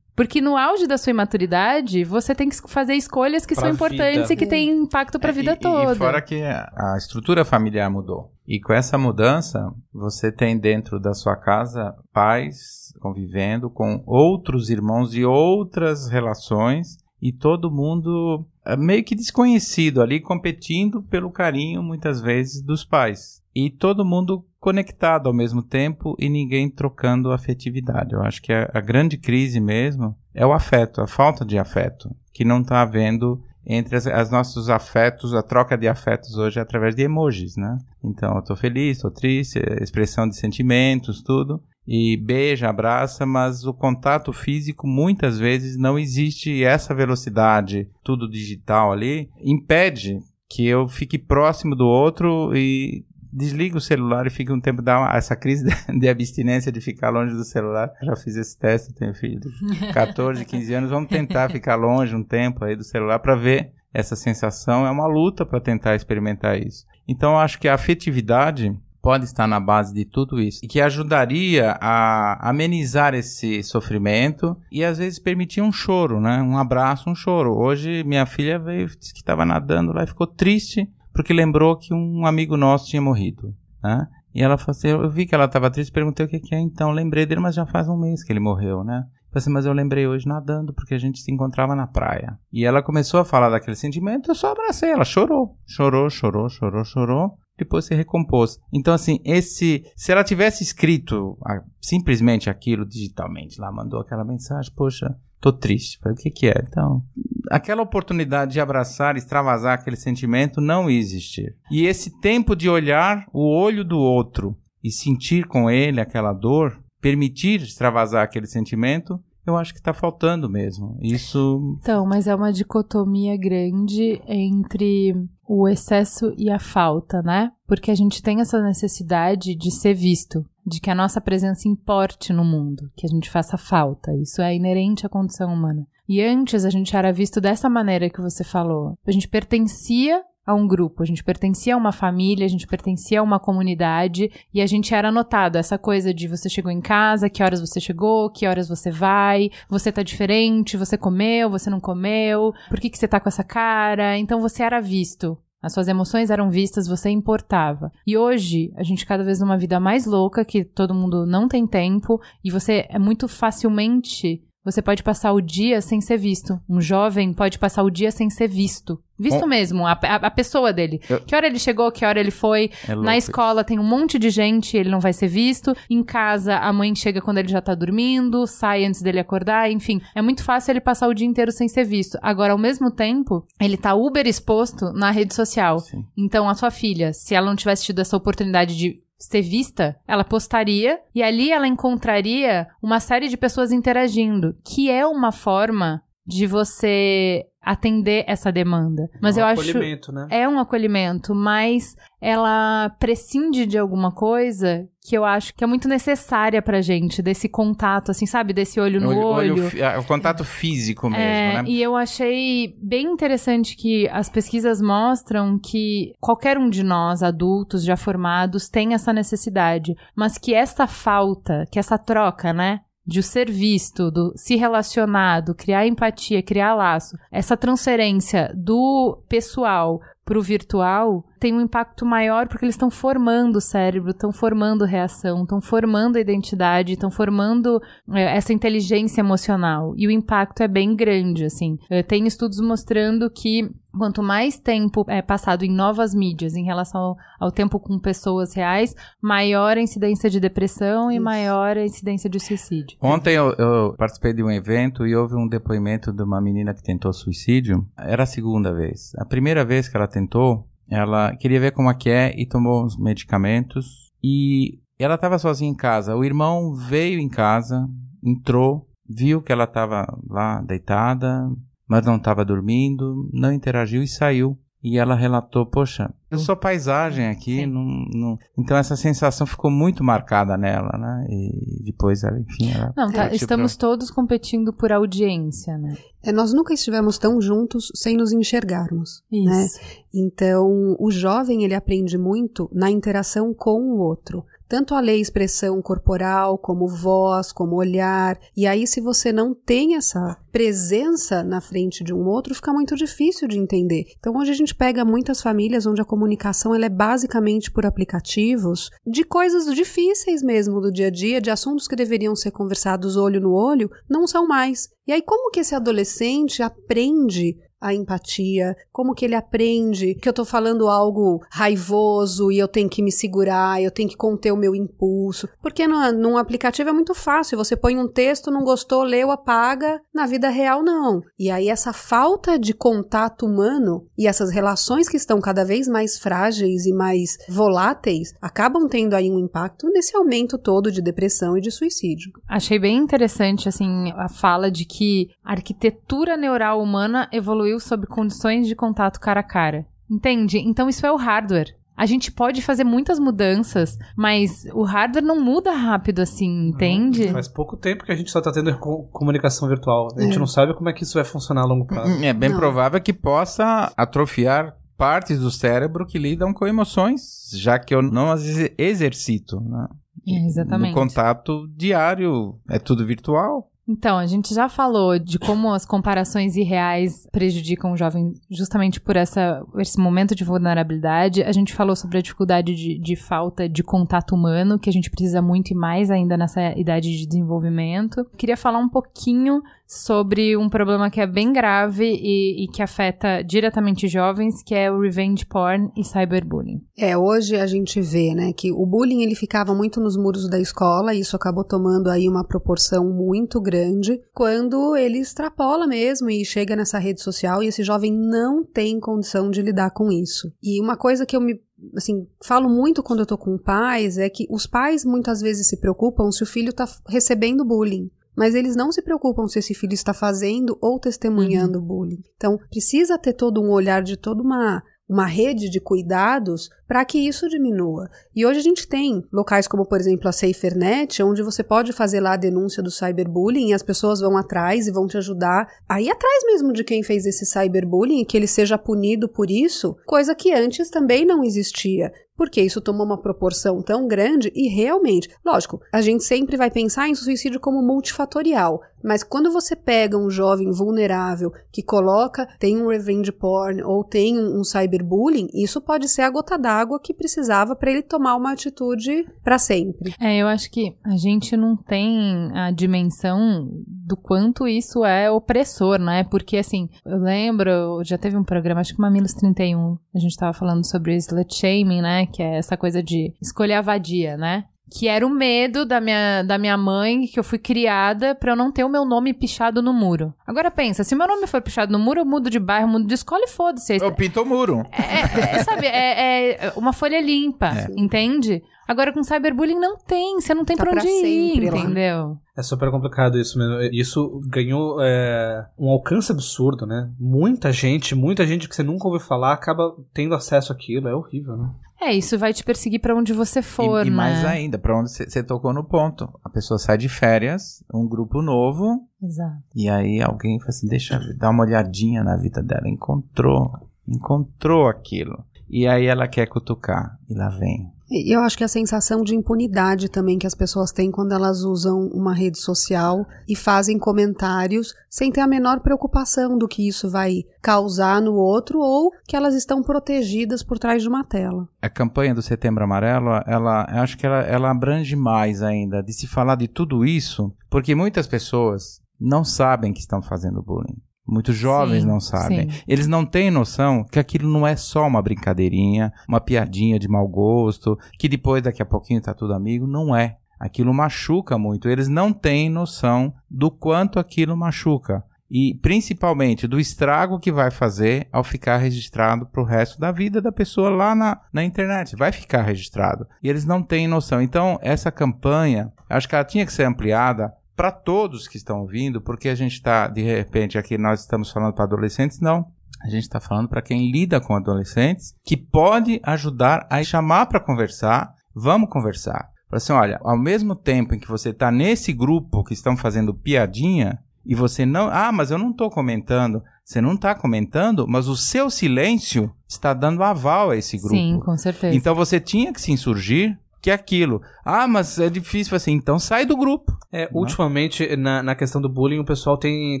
Porque 0.16 0.40
no 0.40 0.56
auge 0.56 0.86
da 0.86 0.96
sua 0.96 1.10
imaturidade, 1.10 2.04
você 2.04 2.34
tem 2.34 2.48
que 2.48 2.56
fazer 2.68 2.94
escolhas 2.94 3.44
que 3.44 3.54
Pra 3.54 3.62
são 3.64 3.70
importantes 3.70 4.28
vida. 4.28 4.32
e 4.32 4.36
que 4.36 4.46
têm 4.46 4.70
impacto 4.70 5.18
pra 5.18 5.30
É, 5.30 5.32
vida 5.32 5.52
e- 5.52 5.56
toda. 5.56 5.92
E 5.92 5.96
fora 5.96 6.22
que 6.22 6.40
a 6.42 6.70
a 6.76 6.96
estrutura 6.96 7.44
familiar 7.44 7.90
mudou. 7.90 8.32
E 8.46 8.60
com 8.60 8.72
essa 8.72 8.96
mudança, 8.96 9.72
você 9.92 10.30
tem 10.30 10.56
dentro 10.58 11.00
da 11.00 11.14
sua 11.14 11.34
casa 11.34 11.94
pais 12.12 12.92
convivendo 13.00 13.68
com 13.70 14.02
outros 14.06 14.70
irmãos 14.70 15.14
e 15.14 15.24
outras 15.24 16.08
relações 16.08 16.96
e 17.20 17.32
todo 17.32 17.70
mundo 17.70 18.46
é, 18.66 18.76
meio 18.76 19.02
que 19.02 19.14
desconhecido 19.14 20.00
ali, 20.02 20.20
competindo 20.20 21.02
pelo 21.02 21.30
carinho, 21.30 21.82
muitas 21.82 22.20
vezes, 22.20 22.62
dos 22.62 22.84
pais. 22.84 23.42
E 23.54 23.70
todo 23.70 24.04
mundo 24.04 24.44
conectado 24.58 25.28
ao 25.28 25.34
mesmo 25.34 25.62
tempo 25.62 26.16
e 26.18 26.28
ninguém 26.28 26.70
trocando 26.70 27.30
afetividade. 27.30 28.14
Eu 28.14 28.22
acho 28.22 28.40
que 28.42 28.52
a, 28.52 28.70
a 28.72 28.80
grande 28.80 29.16
crise 29.16 29.60
mesmo 29.60 30.16
é 30.34 30.44
o 30.44 30.52
afeto, 30.52 31.00
a 31.00 31.06
falta 31.06 31.44
de 31.44 31.58
afeto, 31.58 32.10
que 32.32 32.44
não 32.44 32.62
está 32.62 32.82
havendo 32.82 33.40
entre 33.66 33.96
as, 33.96 34.06
as 34.06 34.30
nossos 34.30 34.68
afetos, 34.68 35.34
a 35.34 35.42
troca 35.42 35.76
de 35.76 35.88
afetos 35.88 36.36
hoje 36.36 36.58
é 36.58 36.62
através 36.62 36.94
de 36.94 37.02
emojis, 37.02 37.56
né? 37.56 37.78
Então, 38.02 38.34
eu 38.36 38.42
tô 38.42 38.54
feliz, 38.54 38.98
tô 38.98 39.10
triste, 39.10 39.58
expressão 39.80 40.28
de 40.28 40.36
sentimentos, 40.36 41.22
tudo. 41.22 41.62
E 41.86 42.16
beija, 42.16 42.68
abraça, 42.68 43.26
mas 43.26 43.64
o 43.66 43.74
contato 43.74 44.32
físico 44.32 44.86
muitas 44.86 45.38
vezes 45.38 45.76
não 45.76 45.98
existe 45.98 46.50
e 46.50 46.64
essa 46.64 46.94
velocidade, 46.94 47.88
tudo 48.02 48.28
digital 48.28 48.92
ali, 48.92 49.28
impede 49.38 50.18
que 50.48 50.66
eu 50.66 50.88
fique 50.88 51.18
próximo 51.18 51.74
do 51.74 51.86
outro 51.86 52.56
e 52.56 53.04
desliga 53.34 53.76
o 53.76 53.80
celular 53.80 54.26
e 54.26 54.30
fica 54.30 54.52
um 54.52 54.60
tempo 54.60 54.80
dá 54.80 54.98
uma- 55.00 55.16
essa 55.16 55.34
crise 55.34 55.64
de, 55.98 56.08
abstinência 56.08 56.70
de 56.70 56.80
ficar 56.80 57.10
longe 57.10 57.34
do 57.34 57.44
celular. 57.44 57.90
Já 58.02 58.14
fiz 58.16 58.36
esse 58.36 58.58
teste, 58.58 58.94
tenho 58.94 59.14
filho 59.14 59.40
de 59.40 59.48
14, 59.92 60.44
15 60.44 60.74
anos, 60.74 60.90
vamos 60.90 61.08
tentar 61.08 61.50
ficar 61.50 61.74
longe 61.74 62.14
um 62.14 62.22
tempo 62.22 62.64
aí 62.64 62.76
do 62.76 62.84
celular 62.84 63.18
para 63.18 63.34
ver 63.34 63.72
essa 63.92 64.14
sensação. 64.16 64.86
É 64.86 64.90
uma 64.90 65.06
luta 65.06 65.44
para 65.44 65.60
tentar 65.60 65.94
experimentar 65.94 66.58
isso. 66.58 66.84
Então 67.06 67.32
eu 67.32 67.38
acho 67.38 67.58
que 67.58 67.68
a 67.68 67.74
afetividade 67.74 68.74
pode 69.02 69.24
estar 69.26 69.46
na 69.46 69.60
base 69.60 69.92
de 69.92 70.06
tudo 70.06 70.40
isso 70.40 70.60
e 70.64 70.66
que 70.66 70.80
ajudaria 70.80 71.76
a 71.78 72.48
amenizar 72.48 73.12
esse 73.14 73.62
sofrimento 73.62 74.56
e 74.72 74.82
às 74.82 74.96
vezes 74.96 75.18
permitir 75.18 75.60
um 75.60 75.70
choro, 75.70 76.18
né? 76.18 76.40
Um 76.40 76.56
abraço, 76.56 77.10
um 77.10 77.14
choro. 77.14 77.54
Hoje 77.54 78.02
minha 78.04 78.24
filha 78.24 78.58
veio, 78.58 78.86
disse 78.86 79.12
que 79.12 79.20
estava 79.20 79.44
nadando 79.44 79.92
lá 79.92 80.04
e 80.04 80.06
ficou 80.06 80.26
triste 80.26 80.88
porque 81.14 81.32
lembrou 81.32 81.78
que 81.78 81.94
um 81.94 82.26
amigo 82.26 82.56
nosso 82.56 82.88
tinha 82.88 83.00
morrido, 83.00 83.54
né? 83.82 84.06
E 84.34 84.42
ela 84.42 84.58
falou 84.58 84.72
assim, 84.72 84.88
eu 84.88 85.08
vi 85.08 85.26
que 85.26 85.34
ela 85.34 85.44
estava 85.44 85.70
triste, 85.70 85.92
perguntei 85.92 86.26
o 86.26 86.28
que, 86.28 86.40
que 86.40 86.54
é, 86.54 86.60
então 86.60 86.90
lembrei 86.90 87.24
dele, 87.24 87.40
mas 87.40 87.54
já 87.54 87.64
faz 87.64 87.88
um 87.88 87.96
mês 87.96 88.24
que 88.24 88.32
ele 88.32 88.40
morreu, 88.40 88.82
né? 88.82 89.04
Falei 89.30 89.42
assim, 89.42 89.50
mas 89.50 89.64
eu 89.64 89.72
lembrei 89.72 90.06
hoje 90.06 90.26
nadando, 90.26 90.74
porque 90.74 90.94
a 90.94 90.98
gente 90.98 91.20
se 91.20 91.32
encontrava 91.32 91.74
na 91.74 91.86
praia. 91.86 92.36
E 92.52 92.64
ela 92.64 92.82
começou 92.82 93.20
a 93.20 93.24
falar 93.24 93.48
daquele 93.48 93.76
sentimento, 93.76 94.30
eu 94.30 94.34
só 94.34 94.50
abracei, 94.50 94.90
ela 94.90 95.04
chorou, 95.04 95.56
chorou, 95.66 96.10
chorou, 96.10 96.48
chorou, 96.48 96.84
chorou, 96.84 97.38
depois 97.56 97.84
se 97.84 97.94
recompôs. 97.94 98.58
Então, 98.72 98.92
assim, 98.92 99.20
esse. 99.24 99.84
Se 99.96 100.10
ela 100.10 100.24
tivesse 100.24 100.64
escrito 100.64 101.38
simplesmente 101.80 102.50
aquilo 102.50 102.84
digitalmente, 102.84 103.60
lá 103.60 103.70
mandou 103.70 104.00
aquela 104.00 104.24
mensagem, 104.24 104.72
poxa, 104.74 105.16
tô 105.40 105.52
triste. 105.52 105.98
Falei, 106.00 106.14
o 106.14 106.20
que, 106.20 106.30
que 106.30 106.48
é? 106.48 106.64
Então, 106.66 107.02
aquela 107.50 107.82
oportunidade 107.82 108.52
de 108.52 108.60
abraçar, 108.60 109.16
extravasar 109.16 109.74
aquele 109.74 109.96
sentimento 109.96 110.60
não 110.60 110.88
existe. 110.88 111.54
E 111.70 111.86
esse 111.86 112.20
tempo 112.20 112.54
de 112.54 112.68
olhar 112.68 113.26
o 113.32 113.46
olho 113.48 113.84
do 113.84 113.98
outro 113.98 114.56
e 114.82 114.90
sentir 114.90 115.46
com 115.46 115.70
ele 115.70 116.00
aquela 116.00 116.32
dor, 116.32 116.78
permitir 117.00 117.62
extravasar 117.62 118.22
aquele 118.22 118.46
sentimento, 118.46 119.20
eu 119.46 119.56
acho 119.56 119.72
que 119.72 119.78
está 119.78 119.92
faltando 119.92 120.48
mesmo. 120.48 120.96
Isso 121.02 121.78
Então, 121.80 122.06
mas 122.06 122.26
é 122.26 122.34
uma 122.34 122.52
dicotomia 122.52 123.36
grande 123.36 124.20
entre 124.26 125.14
o 125.46 125.68
excesso 125.68 126.32
e 126.36 126.50
a 126.50 126.58
falta, 126.58 127.20
né? 127.22 127.50
Porque 127.66 127.90
a 127.90 127.94
gente 127.94 128.22
tem 128.22 128.40
essa 128.40 128.62
necessidade 128.62 129.54
de 129.54 129.70
ser 129.70 129.94
visto, 129.94 130.44
de 130.66 130.80
que 130.80 130.90
a 130.90 130.94
nossa 130.94 131.20
presença 131.20 131.68
importe 131.68 132.32
no 132.32 132.44
mundo, 132.44 132.90
que 132.96 133.06
a 133.06 133.10
gente 133.10 133.30
faça 133.30 133.56
falta. 133.56 134.14
Isso 134.14 134.40
é 134.40 134.54
inerente 134.54 135.06
à 135.06 135.08
condição 135.08 135.52
humana. 135.52 135.86
E 136.08 136.22
antes 136.22 136.64
a 136.64 136.70
gente 136.70 136.96
era 136.96 137.12
visto 137.12 137.40
dessa 137.40 137.68
maneira 137.68 138.10
que 138.10 138.20
você 138.20 138.44
falou. 138.44 138.98
A 139.06 139.12
gente 139.12 139.28
pertencia 139.28 140.22
a 140.46 140.54
um 140.54 140.66
grupo, 140.66 141.02
a 141.02 141.06
gente 141.06 141.24
pertencia 141.24 141.74
a 141.74 141.78
uma 141.78 141.92
família, 141.92 142.44
a 142.44 142.48
gente 142.48 142.66
pertencia 142.66 143.20
a 143.20 143.22
uma 143.22 143.40
comunidade 143.40 144.30
e 144.52 144.60
a 144.60 144.66
gente 144.66 144.94
era 144.94 145.10
notado. 145.10 145.56
Essa 145.56 145.78
coisa 145.78 146.12
de 146.12 146.28
você 146.28 146.48
chegou 146.50 146.70
em 146.70 146.80
casa, 146.80 147.30
que 147.30 147.42
horas 147.42 147.60
você 147.60 147.80
chegou, 147.80 148.30
que 148.30 148.46
horas 148.46 148.68
você 148.68 148.90
vai, 148.90 149.50
você 149.68 149.90
tá 149.90 150.02
diferente, 150.02 150.76
você 150.76 150.98
comeu, 150.98 151.48
você 151.48 151.70
não 151.70 151.80
comeu, 151.80 152.52
por 152.68 152.78
que, 152.78 152.90
que 152.90 152.98
você 152.98 153.08
tá 153.08 153.18
com 153.18 153.28
essa 153.28 153.44
cara? 153.44 154.18
Então 154.18 154.40
você 154.40 154.62
era 154.62 154.80
visto. 154.80 155.38
As 155.64 155.72
suas 155.72 155.88
emoções 155.88 156.28
eram 156.30 156.50
vistas, 156.50 156.86
você 156.86 157.08
importava. 157.08 157.90
E 158.06 158.18
hoje, 158.18 158.70
a 158.76 158.82
gente 158.82 159.06
cada 159.06 159.24
vez 159.24 159.40
numa 159.40 159.56
vida 159.56 159.80
mais 159.80 160.04
louca, 160.04 160.44
que 160.44 160.62
todo 160.62 160.92
mundo 160.92 161.24
não 161.24 161.48
tem 161.48 161.66
tempo, 161.66 162.20
e 162.44 162.50
você 162.50 162.86
é 162.90 162.98
muito 162.98 163.26
facilmente. 163.26 164.44
Você 164.64 164.80
pode 164.80 165.02
passar 165.02 165.32
o 165.32 165.40
dia 165.42 165.80
sem 165.82 166.00
ser 166.00 166.16
visto. 166.16 166.58
Um 166.68 166.80
jovem 166.80 167.32
pode 167.34 167.58
passar 167.58 167.82
o 167.82 167.90
dia 167.90 168.10
sem 168.10 168.30
ser 168.30 168.48
visto. 168.48 168.98
Visto 169.16 169.46
mesmo, 169.46 169.86
a, 169.86 169.92
a- 169.92 170.16
a 170.26 170.30
pessoa 170.30 170.72
dele. 170.72 171.00
Eu- 171.08 171.20
Que 171.20 171.36
hora 171.36 171.46
ele 171.46 171.58
chegou, 171.58 171.92
que 171.92 172.04
hora 172.04 172.18
ele 172.18 172.32
foi. 172.32 172.70
é 172.88 172.94
Na 172.96 173.16
escola 173.16 173.62
tem 173.62 173.78
um 173.78 173.84
monte 173.84 174.18
de 174.18 174.28
gente, 174.30 174.76
ele 174.76 174.88
não 174.90 174.98
vai 174.98 175.12
ser 175.12 175.28
visto. 175.28 175.72
Em 175.88 176.02
casa, 176.02 176.56
a 176.56 176.72
mãe 176.72 176.92
chega 176.96 177.20
quando 177.20 177.38
ele 177.38 177.46
já 177.48 177.60
tá 177.60 177.74
dormindo, 177.74 178.44
sai 178.46 178.84
antes 178.84 179.02
dele 179.02 179.20
acordar, 179.20 179.70
enfim. 179.70 180.00
É 180.14 180.22
muito 180.22 180.42
fácil 180.42 180.72
ele 180.72 180.80
passar 180.80 181.06
o 181.08 181.14
dia 181.14 181.26
inteiro 181.28 181.52
sem 181.52 181.68
ser 181.68 181.84
visto. 181.84 182.18
Agora, 182.22 182.52
ao 182.52 182.58
mesmo 182.58 182.90
tempo, 182.90 183.46
ele 183.60 183.76
tá 183.76 183.94
uber 183.94 184.26
exposto 184.26 184.92
na 184.92 185.10
rede 185.12 185.32
social. 185.34 185.78
Sim. 185.78 186.04
Então, 186.16 186.48
a 186.48 186.54
sua 186.54 186.70
filha, 186.72 187.12
se 187.12 187.34
ela 187.36 187.46
não 187.46 187.54
tivesse 187.56 187.84
tido 187.84 188.00
essa 188.00 188.16
oportunidade 188.16 188.76
de 188.76 189.00
ser 189.18 189.42
vista, 189.42 189.96
ela 190.06 190.24
postaria 190.24 191.00
e 191.14 191.22
ali 191.22 191.50
ela 191.50 191.66
encontraria 191.66 192.66
uma 192.82 193.00
série 193.00 193.28
de 193.28 193.36
pessoas 193.36 193.72
interagindo, 193.72 194.56
que 194.64 194.90
é 194.90 195.06
uma 195.06 195.32
forma 195.32 196.02
de 196.26 196.46
você 196.46 197.46
atender 197.64 198.24
essa 198.26 198.52
demanda. 198.52 199.08
Mas 199.20 199.36
Um 199.36 199.40
eu 199.40 199.46
acho 199.46 199.60
acolhimento, 199.62 200.12
né? 200.12 200.26
é 200.30 200.48
um 200.48 200.58
acolhimento, 200.58 201.34
mas 201.34 201.96
ela 202.20 202.90
prescinde 202.98 203.66
de 203.66 203.76
alguma 203.78 204.10
coisa 204.12 204.86
que 205.06 205.14
eu 205.16 205.24
acho 205.24 205.52
que 205.54 205.62
é 205.62 205.66
muito 205.66 205.86
necessária 205.86 206.62
pra 206.62 206.80
gente, 206.80 207.20
desse 207.20 207.46
contato, 207.48 208.10
assim, 208.10 208.24
sabe? 208.24 208.54
Desse 208.54 208.80
olho 208.80 208.98
no 209.00 209.14
olho. 209.26 209.68
fi- 209.68 209.82
ah, 209.82 209.98
o 210.00 210.04
contato 210.04 210.42
físico 210.44 211.10
mesmo, 211.10 211.22
É, 211.24 211.62
né? 211.62 211.64
E 211.66 211.82
eu 211.82 211.94
achei 211.94 212.74
bem 212.82 213.06
interessante 213.12 213.76
que 213.76 214.08
as 214.08 214.30
pesquisas 214.30 214.80
mostram 214.80 215.58
que 215.58 216.12
qualquer 216.20 216.56
um 216.56 216.70
de 216.70 216.82
nós, 216.82 217.22
adultos 217.22 217.84
já 217.84 217.96
formados, 217.96 218.68
tem 218.70 218.94
essa 218.94 219.12
necessidade, 219.12 219.94
mas 220.16 220.38
que 220.38 220.54
essa 220.54 220.86
falta, 220.86 221.64
que 221.70 221.78
essa 221.78 221.98
troca, 221.98 222.52
né? 222.54 222.80
De 223.06 223.20
o 223.20 223.22
ser 223.22 223.50
visto, 223.50 224.10
do 224.10 224.32
se 224.34 224.56
relacionar, 224.56 225.40
do 225.40 225.54
criar 225.54 225.86
empatia, 225.86 226.42
criar 226.42 226.74
laço, 226.74 227.16
essa 227.30 227.56
transferência 227.56 228.50
do 228.54 229.18
pessoal 229.28 230.00
pro 230.24 230.42
virtual 230.42 231.24
tem 231.44 231.52
um 231.52 231.60
impacto 231.60 232.06
maior 232.06 232.48
porque 232.48 232.64
eles 232.64 232.74
estão 232.74 232.90
formando 232.90 233.56
o 233.56 233.60
cérebro, 233.60 234.12
estão 234.12 234.32
formando 234.32 234.86
reação, 234.86 235.42
estão 235.42 235.60
formando 235.60 236.16
a 236.16 236.20
identidade, 236.20 236.94
estão 236.94 237.10
formando 237.10 237.82
é, 238.14 238.34
essa 238.34 238.50
inteligência 238.50 239.20
emocional. 239.20 239.92
E 239.94 240.06
o 240.06 240.10
impacto 240.10 240.62
é 240.62 240.68
bem 240.68 240.96
grande, 240.96 241.44
assim. 241.44 241.76
Eh, 241.90 242.02
Tem 242.02 242.26
estudos 242.26 242.60
mostrando 242.60 243.28
que 243.28 243.70
quanto 243.92 244.22
mais 244.22 244.58
tempo 244.58 245.04
é 245.06 245.20
passado 245.20 245.66
em 245.66 245.70
novas 245.70 246.14
mídias 246.14 246.56
em 246.56 246.64
relação 246.64 246.98
ao, 246.98 247.16
ao 247.38 247.52
tempo 247.52 247.78
com 247.78 247.98
pessoas 247.98 248.54
reais, 248.54 248.94
maior 249.20 249.76
a 249.76 249.82
incidência 249.82 250.30
de 250.30 250.40
depressão 250.40 251.12
e 251.12 251.20
maior 251.20 251.76
a 251.76 251.84
incidência 251.84 252.30
de 252.30 252.40
suicídio. 252.40 252.96
Ontem 253.02 253.34
eu, 253.34 253.52
eu 253.58 253.94
participei 253.98 254.32
de 254.32 254.42
um 254.42 254.50
evento 254.50 255.06
e 255.06 255.14
houve 255.14 255.34
um 255.34 255.46
depoimento 255.46 256.10
de 256.10 256.22
uma 256.22 256.40
menina 256.40 256.72
que 256.72 256.82
tentou 256.82 257.12
suicídio. 257.12 257.86
Era 257.98 258.22
a 258.22 258.26
segunda 258.26 258.72
vez. 258.72 259.12
A 259.18 259.26
primeira 259.26 259.62
vez 259.62 259.90
que 259.90 259.96
ela 259.96 260.08
tentou, 260.08 260.66
ela 260.94 261.34
queria 261.36 261.60
ver 261.60 261.72
como 261.72 261.90
é 261.90 261.94
que 261.94 262.10
é 262.10 262.34
e 262.36 262.46
tomou 262.46 262.84
os 262.84 262.96
medicamentos. 262.96 264.10
E 264.22 264.78
ela 264.98 265.16
estava 265.16 265.38
sozinha 265.38 265.70
em 265.70 265.74
casa. 265.74 266.16
O 266.16 266.24
irmão 266.24 266.72
veio 266.72 267.18
em 267.18 267.28
casa, 267.28 267.86
entrou, 268.22 268.88
viu 269.08 269.42
que 269.42 269.52
ela 269.52 269.64
estava 269.64 270.06
lá 270.28 270.60
deitada, 270.62 271.46
mas 271.88 272.06
não 272.06 272.16
estava 272.16 272.44
dormindo, 272.44 273.28
não 273.32 273.52
interagiu 273.52 274.02
e 274.02 274.08
saiu. 274.08 274.58
E 274.84 274.98
ela 274.98 275.14
relatou, 275.14 275.64
poxa, 275.64 276.12
eu 276.30 276.38
sou 276.38 276.54
paisagem 276.54 277.28
aqui, 277.28 277.64
não, 277.64 278.04
não... 278.12 278.38
então 278.58 278.76
essa 278.76 278.94
sensação 278.96 279.46
ficou 279.46 279.70
muito 279.70 280.04
marcada 280.04 280.58
nela, 280.58 280.98
né? 280.98 281.26
E 281.30 281.84
depois, 281.86 282.22
ela, 282.22 282.38
enfim, 282.38 282.70
ela 282.70 282.92
Não, 282.94 283.10
tá, 283.10 283.32
estamos 283.32 283.76
todos 283.76 284.10
competindo 284.10 284.74
por 284.74 284.92
audiência, 284.92 285.78
né? 285.78 285.96
É, 286.22 286.30
nós 286.32 286.52
nunca 286.52 286.74
estivemos 286.74 287.16
tão 287.16 287.40
juntos 287.40 287.90
sem 287.94 288.14
nos 288.14 288.30
enxergarmos. 288.30 289.22
Né? 289.32 289.64
Isso. 289.64 289.80
Então, 290.12 290.94
o 290.98 291.10
jovem 291.10 291.64
ele 291.64 291.74
aprende 291.74 292.18
muito 292.18 292.68
na 292.70 292.90
interação 292.90 293.54
com 293.54 293.80
o 293.80 293.98
outro. 294.00 294.44
Tanto 294.68 294.94
a 294.94 295.00
ler 295.00 295.16
expressão 295.16 295.80
corporal, 295.82 296.58
como 296.58 296.88
voz, 296.88 297.52
como 297.52 297.76
olhar. 297.76 298.38
E 298.56 298.66
aí, 298.66 298.86
se 298.86 299.00
você 299.00 299.32
não 299.32 299.54
tem 299.54 299.96
essa 299.96 300.36
presença 300.50 301.42
na 301.42 301.60
frente 301.60 302.02
de 302.02 302.14
um 302.14 302.26
outro, 302.26 302.54
fica 302.54 302.72
muito 302.72 302.94
difícil 302.96 303.46
de 303.48 303.58
entender. 303.58 304.04
Então, 304.18 304.36
hoje 304.36 304.50
a 304.50 304.54
gente 304.54 304.74
pega 304.74 305.04
muitas 305.04 305.42
famílias 305.42 305.86
onde 305.86 306.00
a 306.00 306.04
comunicação 306.04 306.74
ela 306.74 306.86
é 306.86 306.88
basicamente 306.88 307.70
por 307.70 307.84
aplicativos 307.84 308.90
de 309.06 309.24
coisas 309.24 309.72
difíceis 309.74 310.42
mesmo 310.42 310.80
do 310.80 310.92
dia 310.92 311.08
a 311.08 311.10
dia, 311.10 311.40
de 311.40 311.50
assuntos 311.50 311.86
que 311.86 311.96
deveriam 311.96 312.34
ser 312.34 312.50
conversados 312.50 313.16
olho 313.16 313.40
no 313.40 313.52
olho, 313.52 313.90
não 314.08 314.26
são 314.26 314.46
mais. 314.46 314.88
E 315.06 315.12
aí, 315.12 315.20
como 315.20 315.50
que 315.50 315.60
esse 315.60 315.74
adolescente 315.74 316.62
aprende 316.62 317.56
a 317.80 317.92
empatia, 317.92 318.76
como 318.90 319.14
que 319.14 319.24
ele 319.24 319.34
aprende 319.34 320.14
que 320.14 320.28
eu 320.28 320.32
tô 320.32 320.44
falando 320.44 320.88
algo 320.88 321.44
raivoso 321.50 322.50
e 322.50 322.58
eu 322.58 322.66
tenho 322.66 322.88
que 322.88 323.02
me 323.02 323.12
segurar, 323.12 323.82
eu 323.82 323.90
tenho 323.90 324.08
que 324.08 324.16
conter 324.16 324.52
o 324.52 324.56
meu 324.56 324.74
impulso. 324.74 325.48
Porque 325.60 325.86
no, 325.86 326.12
num 326.12 326.38
aplicativo 326.38 326.90
é 326.90 326.92
muito 326.92 327.14
fácil, 327.14 327.58
você 327.58 327.76
põe 327.76 327.98
um 327.98 328.08
texto, 328.08 328.50
não 328.50 328.64
gostou, 328.64 329.02
leu, 329.02 329.30
apaga. 329.30 330.00
Na 330.14 330.26
vida 330.26 330.48
real, 330.48 330.82
não. 330.82 331.22
E 331.38 331.50
aí 331.50 331.68
essa 331.68 331.92
falta 331.92 332.58
de 332.58 332.72
contato 332.72 333.46
humano 333.46 334.06
e 334.16 334.26
essas 334.26 334.50
relações 334.50 335.08
que 335.08 335.16
estão 335.16 335.40
cada 335.40 335.64
vez 335.64 335.86
mais 335.86 336.18
frágeis 336.18 336.86
e 336.86 336.92
mais 336.92 337.36
voláteis 337.48 338.32
acabam 338.40 338.88
tendo 338.88 339.14
aí 339.14 339.30
um 339.30 339.38
impacto 339.38 339.88
nesse 339.88 340.16
aumento 340.16 340.56
todo 340.56 340.90
de 340.90 341.02
depressão 341.02 341.56
e 341.56 341.60
de 341.60 341.70
suicídio. 341.70 342.32
Achei 342.48 342.78
bem 342.78 342.96
interessante, 342.96 343.68
assim, 343.68 344.10
a 344.16 344.28
fala 344.28 344.70
de 344.70 344.84
que 344.84 345.28
a 345.44 345.52
arquitetura 345.52 346.36
neural 346.36 346.80
humana 346.80 347.28
evoluiu 347.32 347.73
sob 347.80 348.06
condições 348.06 348.66
de 348.66 348.74
contato 348.74 349.18
cara 349.20 349.40
a 349.40 349.44
cara. 349.44 349.86
Entende? 350.10 350.58
Então 350.58 350.88
isso 350.88 351.04
é 351.06 351.10
o 351.12 351.16
hardware. 351.16 351.74
A 351.96 352.06
gente 352.06 352.32
pode 352.32 352.60
fazer 352.60 352.82
muitas 352.82 353.20
mudanças, 353.20 353.96
mas 354.16 354.64
o 354.74 354.82
hardware 354.82 355.24
não 355.24 355.40
muda 355.40 355.72
rápido 355.72 356.20
assim, 356.20 356.68
entende? 356.68 357.28
Faz 357.28 357.46
pouco 357.46 357.76
tempo 357.76 358.04
que 358.04 358.10
a 358.10 358.16
gente 358.16 358.32
só 358.32 358.40
tá 358.40 358.50
tendo 358.52 358.76
co- 358.78 359.04
comunicação 359.12 359.68
virtual. 359.68 360.08
A 360.16 360.20
gente 360.20 360.34
É. 360.36 360.38
não 360.40 360.46
sabe 360.46 360.74
como 360.74 360.88
é 360.88 360.92
que 360.92 361.04
isso 361.04 361.14
vai 361.14 361.24
funcionar 361.24 361.62
a 361.62 361.66
longo 361.66 361.86
prazo. 361.86 362.10
É 362.24 362.32
bem 362.32 362.50
Não. 362.50 362.58
provável 362.58 363.00
que 363.00 363.12
possa 363.12 363.92
atrofiar 363.96 364.76
partes 364.96 365.38
do 365.38 365.50
cérebro 365.52 366.04
que 366.04 366.18
lidam 366.18 366.52
com 366.52 366.66
emoções, 366.66 367.50
já 367.54 367.78
que 367.78 367.94
eu 367.94 368.02
não 368.02 368.30
as 368.32 368.44
exer- 368.44 368.74
exercito, 368.76 369.60
né? 369.60 369.86
É, 370.26 370.46
exatamente. 370.46 370.94
No 370.94 371.00
contato 371.00 371.68
diário, 371.76 372.58
é 372.68 372.78
tudo 372.78 373.06
virtual. 373.06 373.70
Então, 373.86 374.16
a 374.16 374.26
gente 374.26 374.54
já 374.54 374.68
falou 374.68 375.18
de 375.18 375.38
como 375.38 375.70
as 375.70 375.84
comparações 375.84 376.56
irreais 376.56 377.28
prejudicam 377.30 377.92
o 377.92 377.96
jovem 377.96 378.32
justamente 378.50 378.98
por 378.98 379.14
essa, 379.14 379.62
esse 379.78 379.98
momento 379.98 380.34
de 380.34 380.42
vulnerabilidade. 380.42 381.42
A 381.42 381.52
gente 381.52 381.74
falou 381.74 381.94
sobre 381.94 382.18
a 382.18 382.22
dificuldade 382.22 382.74
de, 382.74 382.98
de 382.98 383.14
falta 383.14 383.68
de 383.68 383.82
contato 383.82 384.34
humano, 384.34 384.78
que 384.78 384.88
a 384.88 384.92
gente 384.92 385.10
precisa 385.10 385.42
muito 385.42 385.70
e 385.70 385.74
mais 385.74 386.10
ainda 386.10 386.36
nessa 386.36 386.72
idade 386.78 387.14
de 387.14 387.26
desenvolvimento. 387.26 388.24
Queria 388.38 388.56
falar 388.56 388.78
um 388.78 388.88
pouquinho 388.88 389.62
sobre 389.86 390.56
um 390.56 390.68
problema 390.68 391.10
que 391.10 391.20
é 391.20 391.26
bem 391.26 391.52
grave 391.52 392.04
e, 392.04 392.64
e 392.64 392.68
que 392.68 392.82
afeta 392.82 393.42
diretamente 393.42 394.08
jovens, 394.08 394.62
que 394.62 394.74
é 394.74 394.90
o 394.90 395.00
revenge 395.00 395.44
porn 395.46 395.90
e 395.96 396.02
cyberbullying. 396.04 396.82
É, 396.96 397.16
hoje 397.16 397.56
a 397.56 397.66
gente 397.66 398.00
vê, 398.00 398.34
né, 398.34 398.52
que 398.52 398.72
o 398.72 398.86
bullying 398.86 399.22
ele 399.22 399.34
ficava 399.34 399.74
muito 399.74 400.00
nos 400.00 400.16
muros 400.16 400.48
da 400.48 400.58
escola, 400.58 401.14
e 401.14 401.20
isso 401.20 401.36
acabou 401.36 401.64
tomando 401.64 402.08
aí 402.08 402.28
uma 402.28 402.44
proporção 402.44 403.04
muito 403.04 403.60
grande, 403.60 404.20
quando 404.32 404.96
ele 404.96 405.18
extrapola 405.18 405.86
mesmo 405.86 406.30
e 406.30 406.44
chega 406.44 406.74
nessa 406.74 406.98
rede 406.98 407.22
social 407.22 407.62
e 407.62 407.66
esse 407.66 407.82
jovem 407.82 408.12
não 408.12 408.64
tem 408.64 408.98
condição 408.98 409.50
de 409.50 409.62
lidar 409.62 409.90
com 409.90 410.10
isso. 410.10 410.52
E 410.62 410.80
uma 410.80 410.96
coisa 410.96 411.26
que 411.26 411.36
eu 411.36 411.40
me 411.40 411.60
assim, 411.96 412.26
falo 412.42 412.68
muito 412.68 413.02
quando 413.02 413.20
eu 413.20 413.26
tô 413.26 413.36
com 413.36 413.58
pais 413.58 414.16
é 414.16 414.28
que 414.30 414.46
os 414.48 414.66
pais 414.66 415.04
muitas 415.04 415.40
vezes 415.40 415.66
se 415.68 415.78
preocupam 415.78 416.30
se 416.30 416.42
o 416.42 416.46
filho 416.46 416.72
tá 416.72 416.86
recebendo 417.06 417.64
bullying. 417.64 418.10
Mas 418.36 418.54
eles 418.54 418.74
não 418.76 418.90
se 418.90 419.02
preocupam 419.02 419.46
se 419.46 419.58
esse 419.58 419.74
filho 419.74 419.94
está 419.94 420.12
fazendo 420.12 420.76
ou 420.80 420.98
testemunhando 420.98 421.80
bullying. 421.80 422.22
Então, 422.36 422.58
precisa 422.70 423.18
ter 423.18 423.32
todo 423.32 423.62
um 423.62 423.70
olhar 423.70 424.02
de 424.02 424.16
toda 424.16 424.42
uma 424.42 424.82
uma 425.08 425.26
rede 425.26 425.68
de 425.68 425.80
cuidados 425.80 426.70
para 426.86 427.04
que 427.04 427.18
isso 427.18 427.48
diminua. 427.48 428.08
E 428.34 428.44
hoje 428.44 428.58
a 428.58 428.62
gente 428.62 428.86
tem 428.86 429.24
locais 429.32 429.66
como, 429.66 429.86
por 429.86 429.98
exemplo, 429.98 430.28
a 430.28 430.32
SaferNet, 430.32 431.22
onde 431.22 431.42
você 431.42 431.62
pode 431.62 431.92
fazer 431.92 432.20
lá 432.20 432.32
a 432.32 432.36
denúncia 432.36 432.82
do 432.82 432.90
cyberbullying 432.90 433.70
e 433.70 433.74
as 433.74 433.82
pessoas 433.82 434.20
vão 434.20 434.36
atrás 434.36 434.86
e 434.86 434.92
vão 434.92 435.06
te 435.06 435.16
ajudar 435.16 435.66
a 435.88 436.00
ir 436.00 436.10
atrás 436.10 436.44
mesmo 436.46 436.72
de 436.72 436.84
quem 436.84 437.02
fez 437.02 437.26
esse 437.26 437.46
cyberbullying 437.46 438.20
e 438.20 438.24
que 438.24 438.36
ele 438.36 438.46
seja 438.46 438.78
punido 438.78 439.28
por 439.28 439.50
isso, 439.50 439.96
coisa 440.06 440.34
que 440.34 440.52
antes 440.52 440.90
também 440.90 441.24
não 441.24 441.42
existia. 441.42 442.12
Porque 442.36 442.60
isso 442.60 442.80
tomou 442.80 443.06
uma 443.06 443.20
proporção 443.20 443.80
tão 443.80 444.08
grande 444.08 444.50
e 444.56 444.68
realmente, 444.68 445.30
lógico, 445.44 445.80
a 445.92 446.00
gente 446.00 446.24
sempre 446.24 446.56
vai 446.56 446.68
pensar 446.68 447.08
em 447.08 447.14
suicídio 447.14 447.60
como 447.60 447.80
multifatorial, 447.80 448.80
mas 449.04 449.22
quando 449.22 449.52
você 449.52 449.76
pega 449.76 450.18
um 450.18 450.28
jovem 450.28 450.70
vulnerável 450.72 451.52
que 451.70 451.82
coloca, 451.82 452.48
tem 452.58 452.82
um 452.82 452.88
revenge 452.88 453.30
porn 453.30 453.82
ou 453.82 454.02
tem 454.02 454.36
um, 454.36 454.58
um 454.58 454.64
cyberbullying, 454.64 455.48
isso 455.54 455.80
pode 455.80 456.08
ser 456.08 456.22
a 456.22 456.30
gota 456.30 456.58
que 456.98 457.14
precisava 457.14 457.76
para 457.76 457.90
ele 457.90 458.02
tomar 458.02 458.36
uma 458.36 458.52
atitude 458.52 459.26
para 459.42 459.58
sempre. 459.58 460.14
É, 460.20 460.38
eu 460.38 460.48
acho 460.48 460.70
que 460.70 460.96
a 461.04 461.16
gente 461.16 461.56
não 461.56 461.76
tem 461.76 462.50
a 462.54 462.70
dimensão 462.70 463.68
do 463.86 464.16
quanto 464.16 464.66
isso 464.66 465.04
é 465.04 465.30
opressor, 465.30 465.98
né? 465.98 466.24
Porque, 466.24 466.56
assim, 466.56 466.88
eu 467.04 467.18
lembro, 467.18 468.02
já 468.04 468.18
teve 468.18 468.36
um 468.36 468.44
programa, 468.44 468.80
acho 468.80 468.94
que 468.94 469.00
Mamilos 469.00 469.34
31, 469.34 469.98
a 470.14 470.18
gente 470.18 470.36
tava 470.36 470.52
falando 470.52 470.84
sobre 470.84 471.16
slut 471.16 471.54
shaming, 471.54 472.02
né? 472.02 472.26
Que 472.26 472.42
é 472.42 472.58
essa 472.58 472.76
coisa 472.76 473.02
de 473.02 473.34
escolher 473.40 473.74
a 473.74 473.82
vadia, 473.82 474.36
né? 474.36 474.64
Que 474.90 475.08
era 475.08 475.26
o 475.26 475.30
medo 475.30 475.84
da 475.84 476.00
minha, 476.00 476.42
da 476.42 476.58
minha 476.58 476.76
mãe, 476.76 477.26
que 477.26 477.38
eu 477.38 477.44
fui 477.44 477.58
criada 477.58 478.34
pra 478.34 478.52
eu 478.52 478.56
não 478.56 478.70
ter 478.70 478.84
o 478.84 478.88
meu 478.88 479.04
nome 479.04 479.32
pichado 479.32 479.82
no 479.82 479.92
muro. 479.92 480.32
Agora 480.46 480.70
pensa, 480.70 481.02
se 481.02 481.14
meu 481.14 481.26
nome 481.26 481.46
for 481.46 481.60
pichado 481.62 481.90
no 481.90 481.98
muro, 481.98 482.20
eu 482.20 482.24
mudo 482.24 482.50
de 482.50 482.58
bairro, 482.58 482.88
mudo 482.88 483.06
de 483.06 483.14
escola 483.14 483.42
e 483.44 483.48
foda-se. 483.48 483.96
Eu 483.96 484.12
pinto 484.12 484.42
o 484.42 484.46
muro. 484.46 484.84
É, 484.92 485.56
é, 485.56 485.64
sabe, 485.64 485.86
é, 485.86 486.66
é 486.66 486.72
uma 486.76 486.92
folha 486.92 487.20
limpa, 487.20 487.70
entende? 487.96 488.62
Agora 488.86 489.12
com 489.14 489.22
cyberbullying 489.22 489.78
não 489.80 489.96
tem, 489.96 490.38
você 490.38 490.52
não 490.54 490.64
tem 490.64 490.76
Tá 490.76 490.82
pra 490.84 490.92
onde 490.92 491.00
pra 491.00 491.10
ir, 491.10 491.54
sempre 491.54 491.70
lá. 491.70 491.78
entendeu? 491.78 492.36
É 492.56 492.62
super 492.62 492.90
complicado 492.90 493.38
isso 493.38 493.58
mesmo. 493.58 493.80
Isso 493.92 494.40
ganhou 494.46 494.98
é, 495.00 495.66
um 495.78 495.88
alcance 495.88 496.30
absurdo, 496.30 496.86
né? 496.86 497.10
Muita 497.18 497.72
gente, 497.72 498.14
muita 498.14 498.46
gente 498.46 498.68
que 498.68 498.76
você 498.76 498.82
nunca 498.82 499.08
ouviu 499.08 499.26
falar 499.26 499.54
acaba 499.54 499.94
tendo 500.12 500.34
acesso 500.34 500.70
àquilo. 500.70 501.08
É 501.08 501.14
horrível, 501.14 501.56
né? 501.56 501.70
É, 502.00 502.12
isso 502.12 502.38
vai 502.38 502.52
te 502.52 502.64
perseguir 502.64 503.00
pra 503.00 503.14
onde 503.14 503.32
você 503.32 503.62
for, 503.62 504.04
e, 504.04 504.08
e 504.08 504.10
né? 504.10 504.16
mais 504.16 504.44
ainda, 504.44 504.78
pra 504.78 504.98
onde 504.98 505.10
você 505.10 505.42
tocou 505.42 505.72
no 505.72 505.84
ponto. 505.84 506.28
A 506.44 506.50
pessoa 506.50 506.78
sai 506.78 506.98
de 506.98 507.08
férias, 507.08 507.82
um 507.92 508.06
grupo 508.06 508.42
novo, 508.42 509.08
Exato. 509.22 509.62
e 509.74 509.88
aí 509.88 510.20
alguém 510.20 510.58
fala 510.58 510.70
assim, 510.70 510.88
deixa 510.88 511.14
eu 511.16 511.38
dar 511.38 511.50
uma 511.50 511.64
olhadinha 511.64 512.22
na 512.22 512.36
vida 512.36 512.62
dela. 512.62 512.88
Encontrou, 512.88 513.72
encontrou 514.06 514.88
aquilo. 514.88 515.44
E 515.68 515.86
aí 515.86 516.06
ela 516.06 516.28
quer 516.28 516.46
cutucar, 516.46 517.18
e 517.28 517.34
lá 517.34 517.48
vem. 517.48 517.93
Eu 518.10 518.40
acho 518.40 518.58
que 518.58 518.64
a 518.64 518.68
sensação 518.68 519.22
de 519.22 519.34
impunidade 519.34 520.10
também 520.10 520.38
que 520.38 520.46
as 520.46 520.54
pessoas 520.54 520.92
têm 520.92 521.10
quando 521.10 521.32
elas 521.32 521.62
usam 521.62 522.06
uma 522.12 522.34
rede 522.34 522.58
social 522.58 523.26
e 523.48 523.56
fazem 523.56 523.98
comentários 523.98 524.94
sem 525.08 525.32
ter 525.32 525.40
a 525.40 525.46
menor 525.46 525.80
preocupação 525.80 526.58
do 526.58 526.68
que 526.68 526.86
isso 526.86 527.08
vai 527.08 527.44
causar 527.62 528.20
no 528.20 528.34
outro 528.34 528.78
ou 528.78 529.10
que 529.26 529.36
elas 529.36 529.54
estão 529.54 529.82
protegidas 529.82 530.62
por 530.62 530.78
trás 530.78 531.02
de 531.02 531.08
uma 531.08 531.24
tela. 531.24 531.66
A 531.80 531.88
campanha 531.88 532.34
do 532.34 532.42
Setembro 532.42 532.84
Amarelo, 532.84 533.30
ela, 533.46 533.86
acho 534.02 534.18
que 534.18 534.26
ela, 534.26 534.42
ela 534.42 534.70
abrange 534.70 535.16
mais 535.16 535.62
ainda 535.62 536.02
de 536.02 536.12
se 536.12 536.26
falar 536.26 536.56
de 536.56 536.68
tudo 536.68 537.04
isso, 537.04 537.52
porque 537.70 537.94
muitas 537.94 538.26
pessoas 538.26 539.00
não 539.18 539.44
sabem 539.44 539.92
que 539.92 540.00
estão 540.00 540.20
fazendo 540.20 540.62
bullying. 540.62 541.00
Muitos 541.26 541.56
jovens 541.56 542.02
Sim, 542.02 542.08
não 542.08 542.20
sabem. 542.20 542.70
sim. 542.70 542.82
Eles 542.86 543.06
não 543.06 543.24
têm 543.24 543.50
noção 543.50 544.04
que 544.04 544.18
aquilo 544.18 544.48
não 544.48 544.66
é 544.66 544.76
só 544.76 545.06
uma 545.06 545.22
brincadeirinha, 545.22 546.12
uma 546.28 546.40
piadinha 546.40 546.98
de 546.98 547.08
mau 547.08 547.26
gosto, 547.26 547.98
que 548.18 548.28
depois, 548.28 548.62
daqui 548.62 548.82
a 548.82 548.86
pouquinho, 548.86 549.22
tá 549.22 549.32
tudo 549.32 549.54
amigo. 549.54 549.86
Não 549.86 550.14
é. 550.14 550.36
Aquilo 550.60 550.92
machuca 550.92 551.58
muito. 551.58 551.88
Eles 551.88 552.08
não 552.08 552.32
têm 552.32 552.68
noção 552.68 553.32
do 553.50 553.70
quanto 553.70 554.18
aquilo 554.18 554.56
machuca. 554.56 555.24
E 555.50 555.78
principalmente 555.80 556.66
do 556.66 556.80
estrago 556.80 557.38
que 557.38 557.52
vai 557.52 557.70
fazer 557.70 558.28
ao 558.32 558.42
ficar 558.42 558.76
registrado 558.78 559.46
pro 559.46 559.62
resto 559.62 560.00
da 560.00 560.10
vida 560.10 560.40
da 560.40 560.50
pessoa 560.50 560.90
lá 560.90 561.14
na, 561.14 561.40
na 561.52 561.62
internet. 561.62 562.16
Vai 562.16 562.32
ficar 562.32 562.62
registrado. 562.62 563.26
E 563.42 563.48
eles 563.48 563.64
não 563.64 563.82
têm 563.82 564.08
noção. 564.08 564.42
Então, 564.42 564.78
essa 564.82 565.12
campanha, 565.12 565.92
acho 566.08 566.28
que 566.28 566.34
ela 566.34 566.44
tinha 566.44 566.66
que 566.66 566.72
ser 566.72 566.84
ampliada 566.84 567.52
para 567.76 567.90
todos 567.90 568.46
que 568.48 568.56
estão 568.56 568.80
ouvindo, 568.80 569.20
porque 569.20 569.48
a 569.48 569.54
gente 569.54 569.72
está, 569.72 570.08
de 570.08 570.22
repente, 570.22 570.78
aqui 570.78 570.96
nós 570.96 571.20
estamos 571.20 571.50
falando 571.50 571.74
para 571.74 571.84
adolescentes, 571.84 572.40
não. 572.40 572.66
A 573.02 573.08
gente 573.08 573.24
está 573.24 573.40
falando 573.40 573.68
para 573.68 573.82
quem 573.82 574.10
lida 574.10 574.40
com 574.40 574.54
adolescentes, 574.54 575.34
que 575.44 575.56
pode 575.56 576.20
ajudar 576.22 576.86
a 576.88 577.02
chamar 577.02 577.46
para 577.46 577.60
conversar. 577.60 578.32
Vamos 578.54 578.88
conversar. 578.88 579.50
Fala 579.68 579.76
assim, 579.76 579.92
olha, 579.92 580.20
ao 580.22 580.38
mesmo 580.38 580.74
tempo 580.74 581.14
em 581.14 581.18
que 581.18 581.28
você 581.28 581.50
está 581.50 581.70
nesse 581.70 582.12
grupo 582.12 582.64
que 582.64 582.72
estão 582.72 582.96
fazendo 582.96 583.34
piadinha, 583.34 584.18
e 584.46 584.54
você 584.54 584.84
não. 584.84 585.08
Ah, 585.08 585.32
mas 585.32 585.50
eu 585.50 585.58
não 585.58 585.70
estou 585.70 585.90
comentando. 585.90 586.62
Você 586.84 587.00
não 587.00 587.14
está 587.14 587.34
comentando, 587.34 588.06
mas 588.06 588.28
o 588.28 588.36
seu 588.36 588.68
silêncio 588.68 589.50
está 589.66 589.94
dando 589.94 590.22
aval 590.22 590.70
a 590.70 590.76
esse 590.76 590.98
grupo. 590.98 591.14
Sim, 591.14 591.40
com 591.42 591.56
certeza. 591.56 591.96
Então 591.96 592.14
você 592.14 592.38
tinha 592.38 592.72
que 592.72 592.80
se 592.80 592.92
insurgir 592.92 593.58
que 593.80 593.90
é 593.90 593.94
aquilo. 593.94 594.40
Ah, 594.64 594.88
mas 594.88 595.18
é 595.18 595.28
difícil 595.28 595.76
assim, 595.76 595.92
então 595.92 596.18
sai 596.18 596.46
do 596.46 596.56
grupo. 596.56 596.96
É, 597.12 597.28
ultimamente, 597.32 598.16
na, 598.16 598.42
na 598.42 598.54
questão 598.54 598.80
do 598.80 598.88
bullying, 598.88 599.18
o 599.18 599.24
pessoal 599.24 599.56
tem 599.56 600.00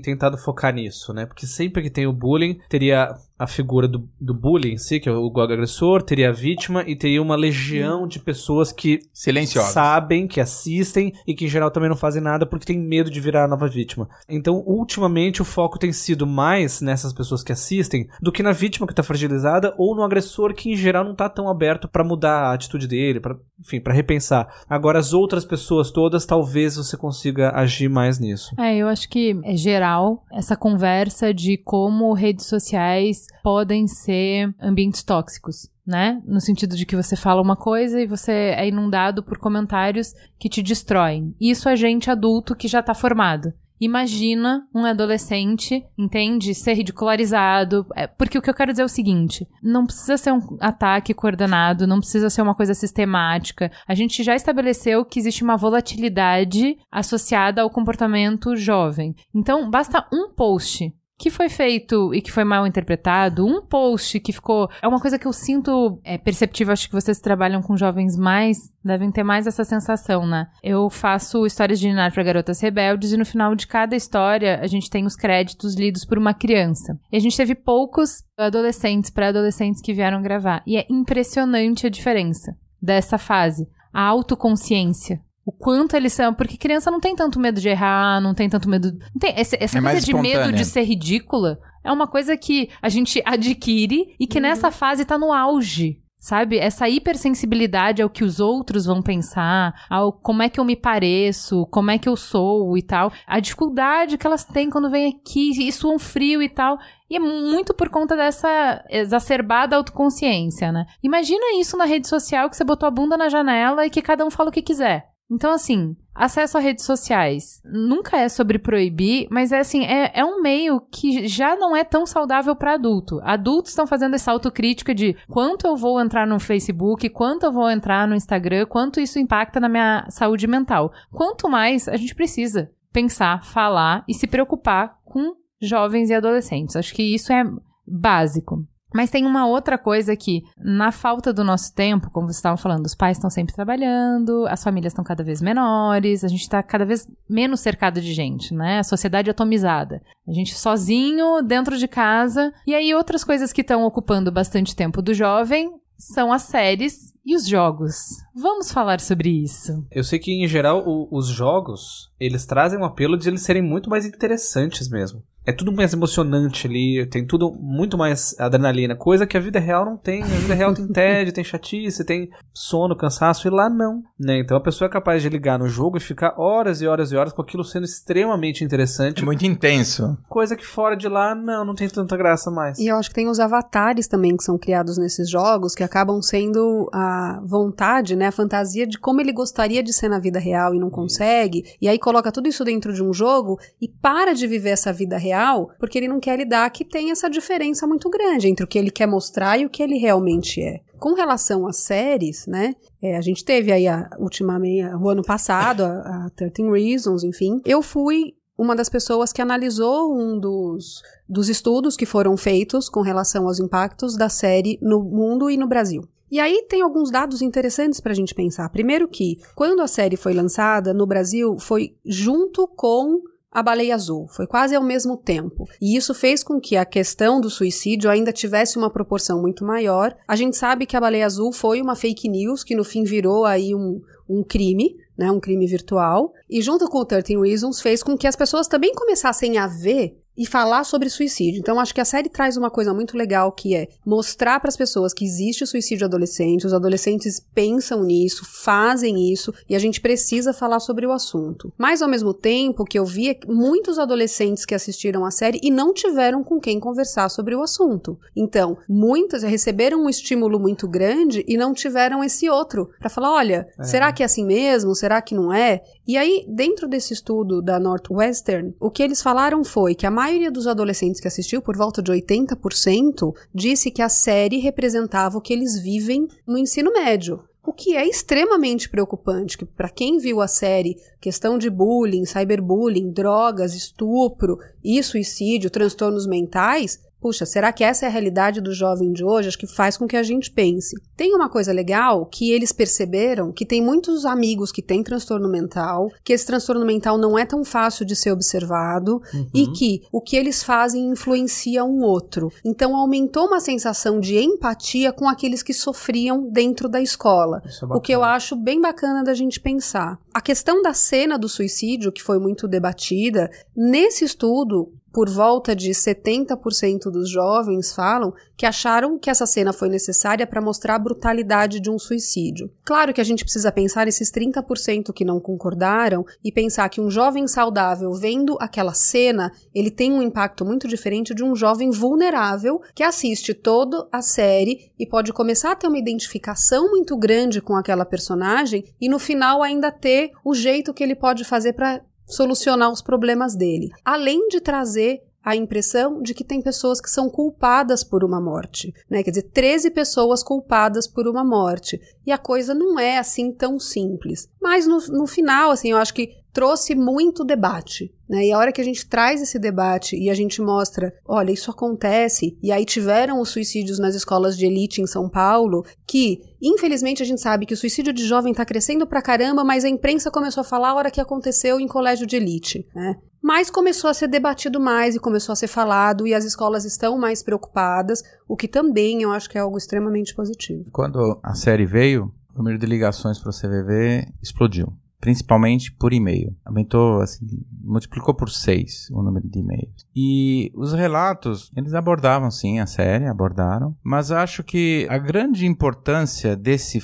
tentado 0.00 0.38
focar 0.38 0.74
nisso, 0.74 1.12
né? 1.12 1.26
Porque 1.26 1.46
sempre 1.46 1.82
que 1.82 1.90
tem 1.90 2.06
o 2.06 2.12
bullying, 2.12 2.58
teria 2.68 3.14
a 3.38 3.46
figura 3.46 3.88
do, 3.88 4.08
do 4.20 4.32
bullying 4.32 4.72
em 4.72 4.78
si, 4.78 5.00
que 5.00 5.08
é 5.08 5.12
o 5.12 5.40
agressor, 5.40 6.02
teria 6.02 6.28
a 6.28 6.32
vítima 6.32 6.84
e 6.86 6.94
teria 6.94 7.20
uma 7.20 7.34
legião 7.34 8.06
de 8.06 8.20
pessoas 8.20 8.72
que 8.72 9.00
Silenciosas. 9.12 9.72
sabem, 9.72 10.26
que 10.28 10.40
assistem 10.40 11.12
e 11.26 11.34
que 11.34 11.44
em 11.44 11.48
geral 11.48 11.70
também 11.70 11.88
não 11.88 11.96
fazem 11.96 12.22
nada 12.22 12.46
porque 12.46 12.66
tem 12.66 12.78
medo 12.78 13.10
de 13.10 13.20
virar 13.20 13.44
a 13.44 13.48
nova 13.48 13.68
vítima. 13.68 14.08
Então, 14.28 14.62
ultimamente, 14.66 15.42
o 15.42 15.44
foco 15.44 15.78
tem 15.78 15.92
sido 15.92 16.26
mais 16.26 16.80
nessas 16.80 17.12
pessoas 17.12 17.42
que 17.42 17.52
assistem 17.52 18.08
do 18.20 18.30
que 18.30 18.42
na 18.42 18.52
vítima 18.52 18.86
que 18.86 18.94
tá 18.94 19.02
fragilizada 19.02 19.74
ou 19.76 19.96
no 19.96 20.02
agressor 20.02 20.54
que 20.54 20.70
em 20.70 20.76
geral 20.76 21.04
não 21.04 21.14
tá 21.14 21.28
tão 21.28 21.48
aberto 21.48 21.88
para 21.88 22.04
mudar 22.04 22.44
a 22.44 22.54
atitude 22.54 22.86
dele, 22.86 23.18
para 23.18 23.36
enfim, 23.58 23.80
para 23.80 23.94
repensar. 23.94 24.53
Agora, 24.68 24.98
as 24.98 25.12
outras 25.12 25.44
pessoas 25.44 25.90
todas, 25.90 26.26
talvez 26.26 26.76
você 26.76 26.96
consiga 26.96 27.52
agir 27.54 27.88
mais 27.88 28.18
nisso. 28.18 28.54
É, 28.58 28.76
eu 28.76 28.88
acho 28.88 29.08
que 29.08 29.38
é 29.44 29.56
geral 29.56 30.24
essa 30.32 30.56
conversa 30.56 31.32
de 31.32 31.56
como 31.56 32.12
redes 32.12 32.46
sociais 32.46 33.26
podem 33.42 33.86
ser 33.86 34.54
ambientes 34.60 35.02
tóxicos. 35.02 35.68
Né? 35.86 36.22
No 36.24 36.40
sentido 36.40 36.76
de 36.76 36.86
que 36.86 36.96
você 36.96 37.14
fala 37.14 37.42
uma 37.42 37.56
coisa 37.56 38.00
e 38.00 38.06
você 38.06 38.32
é 38.32 38.66
inundado 38.66 39.22
por 39.22 39.36
comentários 39.36 40.14
que 40.38 40.48
te 40.48 40.62
destroem. 40.62 41.34
Isso 41.38 41.68
é 41.68 41.76
gente 41.76 42.10
adulto 42.10 42.56
que 42.56 42.66
já 42.66 42.82
tá 42.82 42.94
formado. 42.94 43.52
Imagina 43.80 44.66
um 44.74 44.84
adolescente, 44.84 45.84
entende? 45.98 46.54
Ser 46.54 46.74
ridicularizado. 46.74 47.86
É, 47.94 48.06
porque 48.06 48.38
o 48.38 48.42
que 48.42 48.48
eu 48.48 48.54
quero 48.54 48.72
dizer 48.72 48.82
é 48.82 48.86
o 48.86 48.88
seguinte: 48.88 49.46
não 49.62 49.84
precisa 49.84 50.16
ser 50.16 50.32
um 50.32 50.56
ataque 50.60 51.12
coordenado, 51.12 51.86
não 51.86 51.98
precisa 51.98 52.30
ser 52.30 52.42
uma 52.42 52.54
coisa 52.54 52.74
sistemática. 52.74 53.70
A 53.86 53.94
gente 53.94 54.22
já 54.22 54.34
estabeleceu 54.34 55.04
que 55.04 55.18
existe 55.18 55.42
uma 55.42 55.56
volatilidade 55.56 56.76
associada 56.90 57.62
ao 57.62 57.70
comportamento 57.70 58.56
jovem. 58.56 59.14
Então, 59.34 59.68
basta 59.68 60.06
um 60.12 60.32
post 60.32 60.92
que 61.18 61.30
foi 61.30 61.48
feito 61.48 62.12
e 62.14 62.20
que 62.20 62.32
foi 62.32 62.44
mal 62.44 62.66
interpretado, 62.66 63.46
um 63.46 63.62
post 63.62 64.18
que 64.20 64.32
ficou. 64.32 64.68
É 64.82 64.88
uma 64.88 65.00
coisa 65.00 65.18
que 65.18 65.26
eu 65.26 65.32
sinto 65.32 66.00
é, 66.04 66.18
perceptível, 66.18 66.72
acho 66.72 66.88
que 66.88 66.94
vocês 66.94 67.20
trabalham 67.20 67.62
com 67.62 67.76
jovens 67.76 68.16
mais, 68.16 68.58
devem 68.84 69.10
ter 69.10 69.22
mais 69.22 69.46
essa 69.46 69.64
sensação, 69.64 70.26
né? 70.26 70.48
Eu 70.62 70.90
faço 70.90 71.46
histórias 71.46 71.78
de 71.78 71.86
Ninar 71.86 72.12
para 72.12 72.22
garotas 72.22 72.60
rebeldes 72.60 73.12
e 73.12 73.16
no 73.16 73.24
final 73.24 73.54
de 73.54 73.66
cada 73.66 73.94
história 73.94 74.58
a 74.60 74.66
gente 74.66 74.90
tem 74.90 75.06
os 75.06 75.16
créditos 75.16 75.74
lidos 75.74 76.04
por 76.04 76.18
uma 76.18 76.34
criança. 76.34 76.98
E 77.12 77.16
a 77.16 77.20
gente 77.20 77.36
teve 77.36 77.54
poucos 77.54 78.24
adolescentes, 78.36 79.10
pré-adolescentes 79.10 79.80
que 79.80 79.94
vieram 79.94 80.20
gravar. 80.20 80.62
E 80.66 80.76
é 80.76 80.86
impressionante 80.90 81.86
a 81.86 81.90
diferença 81.90 82.56
dessa 82.82 83.18
fase. 83.18 83.68
A 83.92 84.02
autoconsciência 84.02 85.20
o 85.44 85.52
quanto 85.52 85.94
eles 85.94 86.12
são. 86.12 86.32
Porque 86.32 86.56
criança 86.56 86.90
não 86.90 87.00
tem 87.00 87.14
tanto 87.14 87.38
medo 87.38 87.60
de 87.60 87.68
errar, 87.68 88.20
não 88.20 88.34
tem 88.34 88.48
tanto 88.48 88.68
medo. 88.68 88.92
Não 88.92 89.18
tem, 89.20 89.34
essa 89.36 89.56
essa 89.60 89.78
É 89.78 89.82
coisa 89.82 90.00
de 90.00 90.14
medo 90.14 90.52
de 90.52 90.64
ser 90.64 90.82
ridícula 90.82 91.58
é 91.84 91.92
uma 91.92 92.06
coisa 92.06 92.36
que 92.36 92.70
a 92.80 92.88
gente 92.88 93.22
adquire 93.24 94.16
e 94.18 94.26
que 94.26 94.40
nessa 94.40 94.70
fase 94.70 95.04
tá 95.04 95.18
no 95.18 95.32
auge. 95.32 96.00
Sabe? 96.18 96.56
Essa 96.56 96.88
hipersensibilidade 96.88 98.00
ao 98.00 98.08
que 98.08 98.24
os 98.24 98.40
outros 98.40 98.86
vão 98.86 99.02
pensar, 99.02 99.74
ao 99.90 100.10
como 100.10 100.42
é 100.42 100.48
que 100.48 100.58
eu 100.58 100.64
me 100.64 100.74
pareço, 100.74 101.66
como 101.66 101.90
é 101.90 101.98
que 101.98 102.08
eu 102.08 102.16
sou 102.16 102.78
e 102.78 102.82
tal. 102.82 103.12
A 103.26 103.38
dificuldade 103.38 104.16
que 104.16 104.26
elas 104.26 104.42
têm 104.42 104.70
quando 104.70 104.88
vêm 104.88 105.06
aqui 105.06 105.50
e 105.50 105.70
suam 105.70 105.98
frio 105.98 106.40
e 106.40 106.48
tal. 106.48 106.78
E 107.10 107.16
é 107.16 107.20
muito 107.20 107.74
por 107.74 107.90
conta 107.90 108.16
dessa 108.16 108.82
exacerbada 108.88 109.76
autoconsciência, 109.76 110.72
né? 110.72 110.86
Imagina 111.02 111.60
isso 111.60 111.76
na 111.76 111.84
rede 111.84 112.08
social 112.08 112.48
que 112.48 112.56
você 112.56 112.64
botou 112.64 112.86
a 112.86 112.90
bunda 112.90 113.18
na 113.18 113.28
janela 113.28 113.84
e 113.84 113.90
que 113.90 114.00
cada 114.00 114.24
um 114.24 114.30
fala 114.30 114.48
o 114.48 114.52
que 114.52 114.62
quiser. 114.62 115.13
Então, 115.34 115.50
assim, 115.50 115.96
acesso 116.14 116.56
a 116.56 116.60
redes 116.60 116.84
sociais 116.84 117.60
nunca 117.64 118.16
é 118.16 118.28
sobre 118.28 118.56
proibir, 118.56 119.26
mas 119.32 119.50
é 119.50 119.58
assim, 119.58 119.84
é, 119.84 120.12
é 120.14 120.24
um 120.24 120.40
meio 120.40 120.80
que 120.80 121.26
já 121.26 121.56
não 121.56 121.74
é 121.74 121.82
tão 121.82 122.06
saudável 122.06 122.54
para 122.54 122.74
adulto. 122.74 123.20
Adultos 123.24 123.72
estão 123.72 123.84
fazendo 123.84 124.14
essa 124.14 124.30
autocrítica 124.30 124.94
de 124.94 125.16
quanto 125.28 125.66
eu 125.66 125.76
vou 125.76 126.00
entrar 126.00 126.24
no 126.24 126.38
Facebook, 126.38 127.08
quanto 127.08 127.46
eu 127.46 127.52
vou 127.52 127.68
entrar 127.68 128.06
no 128.06 128.14
Instagram, 128.14 128.64
quanto 128.66 129.00
isso 129.00 129.18
impacta 129.18 129.58
na 129.58 129.68
minha 129.68 130.06
saúde 130.08 130.46
mental. 130.46 130.92
Quanto 131.10 131.48
mais 131.48 131.88
a 131.88 131.96
gente 131.96 132.14
precisa 132.14 132.70
pensar, 132.92 133.44
falar 133.44 134.04
e 134.06 134.14
se 134.14 134.28
preocupar 134.28 135.00
com 135.04 135.34
jovens 135.60 136.10
e 136.10 136.14
adolescentes. 136.14 136.76
Acho 136.76 136.94
que 136.94 137.02
isso 137.02 137.32
é 137.32 137.42
básico. 137.84 138.64
Mas 138.94 139.10
tem 139.10 139.26
uma 139.26 139.46
outra 139.46 139.76
coisa 139.76 140.14
que, 140.16 140.44
na 140.56 140.92
falta 140.92 141.32
do 141.32 141.42
nosso 141.42 141.74
tempo, 141.74 142.10
como 142.10 142.26
vocês 142.28 142.36
estavam 142.36 142.56
falando, 142.56 142.86
os 142.86 142.94
pais 142.94 143.16
estão 143.16 143.28
sempre 143.28 143.52
trabalhando, 143.54 144.46
as 144.46 144.62
famílias 144.62 144.92
estão 144.92 145.04
cada 145.04 145.24
vez 145.24 145.42
menores, 145.42 146.22
a 146.22 146.28
gente 146.28 146.42
está 146.42 146.62
cada 146.62 146.84
vez 146.84 147.06
menos 147.28 147.60
cercado 147.60 148.00
de 148.00 148.12
gente, 148.12 148.54
né? 148.54 148.78
A 148.78 148.84
sociedade 148.84 149.28
atomizada. 149.30 150.00
A 150.28 150.32
gente 150.32 150.54
sozinho, 150.54 151.42
dentro 151.42 151.76
de 151.76 151.88
casa. 151.88 152.52
E 152.66 152.74
aí, 152.74 152.94
outras 152.94 153.24
coisas 153.24 153.52
que 153.52 153.62
estão 153.62 153.84
ocupando 153.84 154.30
bastante 154.30 154.76
tempo 154.76 155.02
do 155.02 155.12
jovem 155.12 155.70
são 155.98 156.32
as 156.32 156.42
séries 156.42 157.12
e 157.24 157.34
os 157.34 157.46
jogos. 157.46 157.94
Vamos 158.34 158.70
falar 158.70 159.00
sobre 159.00 159.30
isso. 159.30 159.86
Eu 159.90 160.04
sei 160.04 160.18
que, 160.18 160.30
em 160.32 160.46
geral, 160.46 160.84
o- 160.86 161.08
os 161.10 161.28
jogos, 161.28 162.10
eles 162.20 162.44
trazem 162.46 162.78
um 162.78 162.84
apelo 162.84 163.16
de 163.16 163.28
eles 163.28 163.42
serem 163.42 163.62
muito 163.62 163.88
mais 163.88 164.04
interessantes 164.04 164.88
mesmo. 164.88 165.22
É 165.46 165.52
tudo 165.52 165.72
mais 165.72 165.92
emocionante 165.92 166.66
ali, 166.66 167.06
tem 167.06 167.26
tudo 167.26 167.52
muito 167.52 167.98
mais 167.98 168.34
adrenalina, 168.38 168.96
coisa 168.96 169.26
que 169.26 169.36
a 169.36 169.40
vida 169.40 169.58
real 169.58 169.84
não 169.84 169.96
tem. 169.96 170.22
A 170.22 170.26
vida 170.26 170.54
real 170.54 170.72
tem 170.74 170.86
tédio, 170.88 171.32
tem 171.32 171.44
chatice, 171.44 172.04
tem 172.04 172.30
sono, 172.52 172.96
cansaço, 172.96 173.46
e 173.46 173.50
lá 173.50 173.68
não. 173.68 174.02
Né? 174.18 174.38
Então 174.38 174.56
a 174.56 174.60
pessoa 174.60 174.88
é 174.88 174.90
capaz 174.90 175.20
de 175.22 175.28
ligar 175.28 175.58
no 175.58 175.68
jogo 175.68 175.96
e 175.96 176.00
ficar 176.00 176.34
horas 176.38 176.80
e 176.80 176.86
horas 176.86 177.12
e 177.12 177.16
horas 177.16 177.32
com 177.32 177.42
aquilo 177.42 177.64
sendo 177.64 177.84
extremamente 177.84 178.64
interessante, 178.64 179.22
É 179.22 179.24
muito 179.24 179.44
intenso. 179.44 180.16
coisa 180.28 180.56
que 180.56 180.64
fora 180.64 180.96
de 180.96 181.08
lá, 181.08 181.34
não, 181.34 181.64
não 181.64 181.74
tem 181.74 181.88
tanta 181.88 182.16
graça 182.16 182.50
mais. 182.50 182.78
E 182.78 182.86
eu 182.86 182.96
acho 182.96 183.10
que 183.10 183.14
tem 183.14 183.28
os 183.28 183.38
avatares 183.40 184.06
também 184.08 184.36
que 184.36 184.44
são 184.44 184.56
criados 184.56 184.96
nesses 184.96 185.28
jogos, 185.28 185.74
que 185.74 185.82
acabam 185.82 186.22
sendo 186.22 186.88
a 186.92 187.40
vontade, 187.44 188.16
né, 188.16 188.28
a 188.28 188.32
fantasia 188.32 188.86
de 188.86 188.98
como 188.98 189.20
ele 189.20 189.32
gostaria 189.32 189.82
de 189.82 189.92
ser 189.92 190.08
na 190.08 190.18
vida 190.18 190.38
real 190.38 190.74
e 190.74 190.78
não 190.78 190.90
consegue. 190.90 191.64
E 191.80 191.88
aí 191.88 191.98
coloca 191.98 192.32
tudo 192.32 192.48
isso 192.48 192.64
dentro 192.64 192.92
de 192.92 193.02
um 193.02 193.12
jogo 193.12 193.58
e 193.80 193.88
para 193.88 194.32
de 194.32 194.46
viver 194.46 194.70
essa 194.70 194.92
vida 194.92 195.18
real, 195.18 195.33
porque 195.78 195.98
ele 195.98 196.08
não 196.08 196.20
quer 196.20 196.38
lidar 196.38 196.70
que 196.70 196.84
tem 196.84 197.10
essa 197.10 197.28
diferença 197.28 197.86
muito 197.86 198.08
grande 198.08 198.48
entre 198.48 198.64
o 198.64 198.68
que 198.68 198.78
ele 198.78 198.90
quer 198.90 199.06
mostrar 199.06 199.58
e 199.58 199.66
o 199.66 199.70
que 199.70 199.82
ele 199.82 199.98
realmente 199.98 200.62
é. 200.62 200.80
Com 200.98 201.14
relação 201.14 201.66
às 201.66 201.76
séries, 201.76 202.46
né? 202.46 202.74
é, 203.04 203.18
a 203.18 203.20
gente 203.20 203.44
teve 203.44 203.70
aí 203.70 203.86
a, 203.86 204.08
ultimamente, 204.18 204.82
o 204.94 205.10
ano 205.10 205.22
passado, 205.22 205.84
a, 205.84 206.26
a 206.26 206.30
13 206.34 206.70
Reasons, 206.70 207.22
enfim. 207.22 207.60
Eu 207.66 207.82
fui 207.82 208.34
uma 208.56 208.74
das 208.74 208.88
pessoas 208.88 209.30
que 209.30 209.42
analisou 209.42 210.16
um 210.16 210.40
dos, 210.40 211.02
dos 211.28 211.50
estudos 211.50 211.98
que 211.98 212.06
foram 212.06 212.34
feitos 212.34 212.88
com 212.88 213.02
relação 213.02 213.46
aos 213.46 213.60
impactos 213.60 214.16
da 214.16 214.30
série 214.30 214.78
no 214.80 215.02
mundo 215.02 215.50
e 215.50 215.58
no 215.58 215.68
Brasil. 215.68 216.08
E 216.30 216.40
aí 216.40 216.64
tem 216.66 216.80
alguns 216.80 217.10
dados 217.10 217.42
interessantes 217.42 218.00
para 218.00 218.12
a 218.12 218.14
gente 218.14 218.34
pensar. 218.34 218.70
Primeiro 218.70 219.06
que, 219.06 219.38
quando 219.54 219.82
a 219.82 219.86
série 219.86 220.16
foi 220.16 220.32
lançada 220.32 220.94
no 220.94 221.06
Brasil, 221.06 221.58
foi 221.58 221.94
junto 222.06 222.66
com 222.66 223.20
a 223.54 223.62
Baleia 223.62 223.94
Azul, 223.94 224.26
foi 224.26 224.48
quase 224.48 224.74
ao 224.74 224.82
mesmo 224.82 225.16
tempo. 225.16 225.68
E 225.80 225.96
isso 225.96 226.12
fez 226.12 226.42
com 226.42 226.60
que 226.60 226.76
a 226.76 226.84
questão 226.84 227.40
do 227.40 227.48
suicídio 227.48 228.10
ainda 228.10 228.32
tivesse 228.32 228.76
uma 228.76 228.90
proporção 228.90 229.40
muito 229.40 229.64
maior. 229.64 230.12
A 230.26 230.34
gente 230.34 230.56
sabe 230.56 230.86
que 230.86 230.96
a 230.96 231.00
Baleia 231.00 231.24
Azul 231.24 231.52
foi 231.52 231.80
uma 231.80 231.94
fake 231.94 232.28
news 232.28 232.64
que 232.64 232.74
no 232.74 232.82
fim 232.82 233.04
virou 233.04 233.44
aí 233.44 233.72
um, 233.72 234.02
um 234.28 234.42
crime, 234.42 234.96
né, 235.16 235.30
um 235.30 235.38
crime 235.38 235.68
virtual, 235.68 236.32
e 236.50 236.60
junto 236.60 236.88
com 236.88 236.98
o 236.98 237.04
13 237.04 237.36
Reasons 237.38 237.80
fez 237.80 238.02
com 238.02 238.18
que 238.18 238.26
as 238.26 238.34
pessoas 238.34 238.66
também 238.66 238.92
começassem 238.92 239.56
a 239.56 239.68
ver 239.68 240.18
e 240.36 240.46
falar 240.46 240.84
sobre 240.84 241.08
suicídio. 241.08 241.58
Então 241.58 241.78
acho 241.78 241.94
que 241.94 242.00
a 242.00 242.04
série 242.04 242.28
traz 242.28 242.56
uma 242.56 242.70
coisa 242.70 242.92
muito 242.92 243.16
legal 243.16 243.52
que 243.52 243.74
é 243.74 243.88
mostrar 244.04 244.60
para 244.60 244.68
as 244.68 244.76
pessoas 244.76 245.12
que 245.12 245.24
existe 245.24 245.64
o 245.64 245.66
suicídio 245.66 246.06
adolescente, 246.06 246.66
os 246.66 246.72
adolescentes 246.72 247.40
pensam 247.54 248.02
nisso, 248.02 248.44
fazem 248.44 249.32
isso 249.32 249.52
e 249.68 249.74
a 249.74 249.78
gente 249.78 250.00
precisa 250.00 250.52
falar 250.52 250.80
sobre 250.80 251.06
o 251.06 251.12
assunto. 251.12 251.72
Mas 251.78 252.02
ao 252.02 252.08
mesmo 252.08 252.34
tempo 252.34 252.84
que 252.84 252.98
eu 252.98 253.04
via 253.04 253.36
muitos 253.46 253.98
adolescentes 253.98 254.64
que 254.64 254.74
assistiram 254.74 255.24
a 255.24 255.30
série 255.30 255.60
e 255.62 255.70
não 255.70 255.92
tiveram 255.92 256.42
com 256.42 256.60
quem 256.60 256.80
conversar 256.80 257.28
sobre 257.28 257.54
o 257.54 257.62
assunto. 257.62 258.18
Então, 258.36 258.76
muitas 258.88 259.42
receberam 259.42 260.04
um 260.04 260.08
estímulo 260.08 260.58
muito 260.58 260.88
grande 260.88 261.44
e 261.46 261.56
não 261.56 261.72
tiveram 261.72 262.22
esse 262.22 262.48
outro 262.48 262.90
para 262.98 263.08
falar, 263.08 263.32
olha, 263.32 263.68
será 263.82 264.12
que 264.12 264.22
é 264.22 264.26
assim 264.26 264.44
mesmo? 264.44 264.94
Será 264.94 265.20
que 265.22 265.34
não 265.34 265.52
é? 265.52 265.82
E 266.06 266.16
aí, 266.16 266.44
dentro 266.48 266.86
desse 266.86 267.14
estudo 267.14 267.62
da 267.62 267.78
Northwestern, 267.78 268.74
o 268.78 268.90
que 268.90 269.02
eles 269.02 269.22
falaram 269.22 269.64
foi 269.64 269.94
que 269.94 270.06
a 270.06 270.10
maioria 270.24 270.50
dos 270.50 270.66
adolescentes 270.66 271.20
que 271.20 271.28
assistiu, 271.28 271.60
por 271.60 271.76
volta 271.76 272.00
de 272.00 272.10
80%, 272.10 273.34
disse 273.54 273.90
que 273.90 274.00
a 274.00 274.08
série 274.08 274.58
representava 274.58 275.36
o 275.36 275.40
que 275.40 275.52
eles 275.52 275.78
vivem 275.78 276.26
no 276.46 276.56
ensino 276.56 276.90
médio. 276.90 277.44
O 277.62 277.74
que 277.74 277.94
é 277.94 278.06
extremamente 278.08 278.88
preocupante, 278.88 279.58
que 279.58 279.66
para 279.66 279.90
quem 279.90 280.16
viu 280.16 280.40
a 280.40 280.48
série, 280.48 280.96
questão 281.20 281.58
de 281.58 281.68
bullying, 281.68 282.24
cyberbullying, 282.24 283.12
drogas, 283.12 283.74
estupro 283.74 284.58
e 284.82 285.02
suicídio, 285.02 285.68
transtornos 285.68 286.26
mentais, 286.26 286.98
puxa, 287.24 287.46
será 287.46 287.72
que 287.72 287.82
essa 287.82 288.04
é 288.04 288.08
a 288.08 288.12
realidade 288.12 288.60
do 288.60 288.70
jovem 288.74 289.10
de 289.10 289.24
hoje? 289.24 289.48
Acho 289.48 289.56
que 289.58 289.66
faz 289.66 289.96
com 289.96 290.06
que 290.06 290.14
a 290.14 290.22
gente 290.22 290.50
pense. 290.50 290.94
Tem 291.16 291.34
uma 291.34 291.48
coisa 291.48 291.72
legal 291.72 292.26
que 292.26 292.52
eles 292.52 292.70
perceberam 292.70 293.50
que 293.50 293.64
tem 293.64 293.80
muitos 293.80 294.26
amigos 294.26 294.70
que 294.70 294.82
têm 294.82 295.02
transtorno 295.02 295.48
mental, 295.48 296.10
que 296.22 296.34
esse 296.34 296.44
transtorno 296.44 296.84
mental 296.84 297.16
não 297.16 297.38
é 297.38 297.46
tão 297.46 297.64
fácil 297.64 298.04
de 298.04 298.14
ser 298.14 298.30
observado 298.30 299.22
Uhum. 299.32 299.46
e 299.54 299.68
que 299.68 300.02
o 300.12 300.20
que 300.20 300.36
eles 300.36 300.62
fazem 300.62 301.06
influencia 301.08 301.82
um 301.82 302.02
outro. 302.02 302.52
Então 302.62 302.94
aumentou 302.94 303.46
uma 303.46 303.58
sensação 303.58 304.20
de 304.20 304.36
empatia 304.36 305.10
com 305.10 305.26
aqueles 305.26 305.62
que 305.62 305.72
sofriam 305.72 306.46
dentro 306.50 306.90
da 306.90 307.00
escola. 307.00 307.62
Isso 307.64 307.86
é 307.86 307.88
O 307.88 308.02
que 308.02 308.12
eu 308.12 308.22
acho 308.22 308.54
bem 308.54 308.82
bacana 308.82 309.24
da 309.24 309.32
gente 309.32 309.58
pensar. 309.58 310.18
A 310.34 310.42
questão 310.42 310.82
da 310.82 310.92
cena 310.92 311.38
do 311.38 311.48
suicídio, 311.48 312.12
que 312.12 312.22
foi 312.22 312.38
muito 312.38 312.68
debatida, 312.68 313.50
nesse 313.74 314.26
estudo, 314.26 314.92
por 315.14 315.30
volta 315.30 315.76
de 315.76 315.90
70% 315.90 317.04
dos 317.04 317.30
jovens 317.30 317.92
falam 317.92 318.34
que 318.56 318.66
acharam 318.66 319.16
que 319.16 319.30
essa 319.30 319.46
cena 319.46 319.72
foi 319.72 319.88
necessária 319.88 320.44
para 320.44 320.60
mostrar 320.60 320.96
a 320.96 320.98
brutalidade 320.98 321.78
de 321.78 321.88
um 321.88 322.00
suicídio. 322.00 322.68
Claro 322.84 323.14
que 323.14 323.20
a 323.20 323.24
gente 323.24 323.44
precisa 323.44 323.70
pensar 323.70 324.08
esses 324.08 324.32
30% 324.32 325.12
que 325.12 325.24
não 325.24 325.38
concordaram 325.38 326.26
e 326.42 326.50
pensar 326.50 326.88
que 326.88 327.00
um 327.00 327.08
jovem 327.08 327.46
saudável 327.46 328.12
vendo 328.12 328.56
aquela 328.60 328.92
cena, 328.92 329.52
ele 329.72 329.90
tem 329.90 330.12
um 330.12 330.20
impacto 330.20 330.64
muito 330.64 330.88
diferente 330.88 331.32
de 331.32 331.44
um 331.44 331.54
jovem 331.54 331.92
vulnerável 331.92 332.82
que 332.92 333.04
assiste 333.04 333.54
toda 333.54 334.08
a 334.10 334.20
série 334.20 334.90
e 334.98 335.06
pode 335.06 335.32
começar 335.32 335.70
a 335.70 335.76
ter 335.76 335.86
uma 335.86 335.98
identificação 335.98 336.90
muito 336.90 337.16
grande 337.16 337.60
com 337.60 337.76
aquela 337.76 338.04
personagem 338.04 338.84
e 339.00 339.08
no 339.08 339.20
final 339.20 339.62
ainda 339.62 339.92
ter 339.92 340.32
o 340.44 340.54
jeito 340.54 340.92
que 340.92 341.04
ele 341.04 341.14
pode 341.14 341.44
fazer 341.44 341.72
para 341.72 342.02
solucionar 342.26 342.90
os 342.90 343.02
problemas 343.02 343.54
dele. 343.54 343.90
Além 344.04 344.48
de 344.48 344.60
trazer 344.60 345.22
a 345.44 345.54
impressão 345.54 346.22
de 346.22 346.32
que 346.32 346.42
tem 346.42 346.62
pessoas 346.62 347.00
que 347.00 347.10
são 347.10 347.28
culpadas 347.28 348.02
por 348.02 348.24
uma 348.24 348.40
morte, 348.40 348.94
né? 349.10 349.22
Quer 349.22 349.30
dizer, 349.30 349.50
13 349.50 349.90
pessoas 349.90 350.42
culpadas 350.42 351.06
por 351.06 351.28
uma 351.28 351.44
morte. 351.44 352.00
E 352.26 352.32
a 352.32 352.38
coisa 352.38 352.72
não 352.72 352.98
é 352.98 353.18
assim 353.18 353.52
tão 353.52 353.78
simples. 353.78 354.48
Mas 354.60 354.86
no, 354.86 354.98
no 355.08 355.26
final, 355.26 355.70
assim, 355.70 355.90
eu 355.90 355.98
acho 355.98 356.14
que 356.14 356.43
trouxe 356.54 356.94
muito 356.94 357.44
debate. 357.44 358.14
Né? 358.28 358.46
E 358.46 358.52
a 358.52 358.58
hora 358.58 358.72
que 358.72 358.80
a 358.80 358.84
gente 358.84 359.06
traz 359.06 359.42
esse 359.42 359.58
debate 359.58 360.16
e 360.16 360.30
a 360.30 360.34
gente 360.34 360.62
mostra, 360.62 361.12
olha, 361.26 361.50
isso 361.50 361.70
acontece, 361.70 362.56
e 362.62 362.70
aí 362.70 362.84
tiveram 362.84 363.40
os 363.40 363.50
suicídios 363.50 363.98
nas 363.98 364.14
escolas 364.14 364.56
de 364.56 364.64
elite 364.64 365.02
em 365.02 365.06
São 365.06 365.28
Paulo, 365.28 365.84
que, 366.06 366.40
infelizmente, 366.62 367.22
a 367.22 367.26
gente 367.26 367.40
sabe 367.40 367.66
que 367.66 367.74
o 367.74 367.76
suicídio 367.76 368.12
de 368.12 368.24
jovem 368.24 368.52
está 368.52 368.64
crescendo 368.64 369.06
pra 369.06 369.20
caramba, 369.20 369.64
mas 369.64 369.84
a 369.84 369.88
imprensa 369.88 370.30
começou 370.30 370.60
a 370.60 370.64
falar 370.64 370.90
a 370.90 370.94
hora 370.94 371.10
que 371.10 371.20
aconteceu 371.20 371.80
em 371.80 371.88
colégio 371.88 372.26
de 372.26 372.36
elite. 372.36 372.86
Né? 372.94 373.16
Mas 373.42 373.68
começou 373.68 374.08
a 374.08 374.14
ser 374.14 374.28
debatido 374.28 374.80
mais 374.80 375.16
e 375.16 375.20
começou 375.20 375.52
a 375.52 375.56
ser 375.56 375.66
falado, 375.66 376.24
e 376.24 376.32
as 376.32 376.44
escolas 376.44 376.84
estão 376.84 377.18
mais 377.18 377.42
preocupadas, 377.42 378.22
o 378.48 378.56
que 378.56 378.68
também 378.68 379.22
eu 379.22 379.32
acho 379.32 379.50
que 379.50 379.58
é 379.58 379.60
algo 379.60 379.76
extremamente 379.76 380.34
positivo. 380.34 380.84
Quando 380.92 381.40
a 381.42 381.54
série 381.54 381.84
veio, 381.84 382.32
o 382.54 382.58
número 382.58 382.78
de 382.78 382.86
ligações 382.86 383.40
para 383.40 383.50
o 383.50 383.52
CVV 383.52 384.28
explodiu. 384.40 384.92
Principalmente 385.24 385.90
por 385.90 386.12
e-mail. 386.12 386.54
Aumentou, 386.62 387.22
assim, 387.22 387.46
multiplicou 387.82 388.34
por 388.34 388.50
seis 388.50 389.08
o 389.10 389.22
número 389.22 389.48
de 389.48 389.58
e-mails. 389.58 390.06
E 390.14 390.70
os 390.74 390.92
relatos, 390.92 391.72
eles 391.74 391.94
abordavam 391.94 392.50
sim 392.50 392.78
a 392.78 392.86
série, 392.86 393.26
abordaram. 393.26 393.96
Mas 394.04 394.30
acho 394.30 394.62
que 394.62 395.06
a 395.08 395.16
grande 395.16 395.64
importância 395.64 396.54
desse 396.54 397.00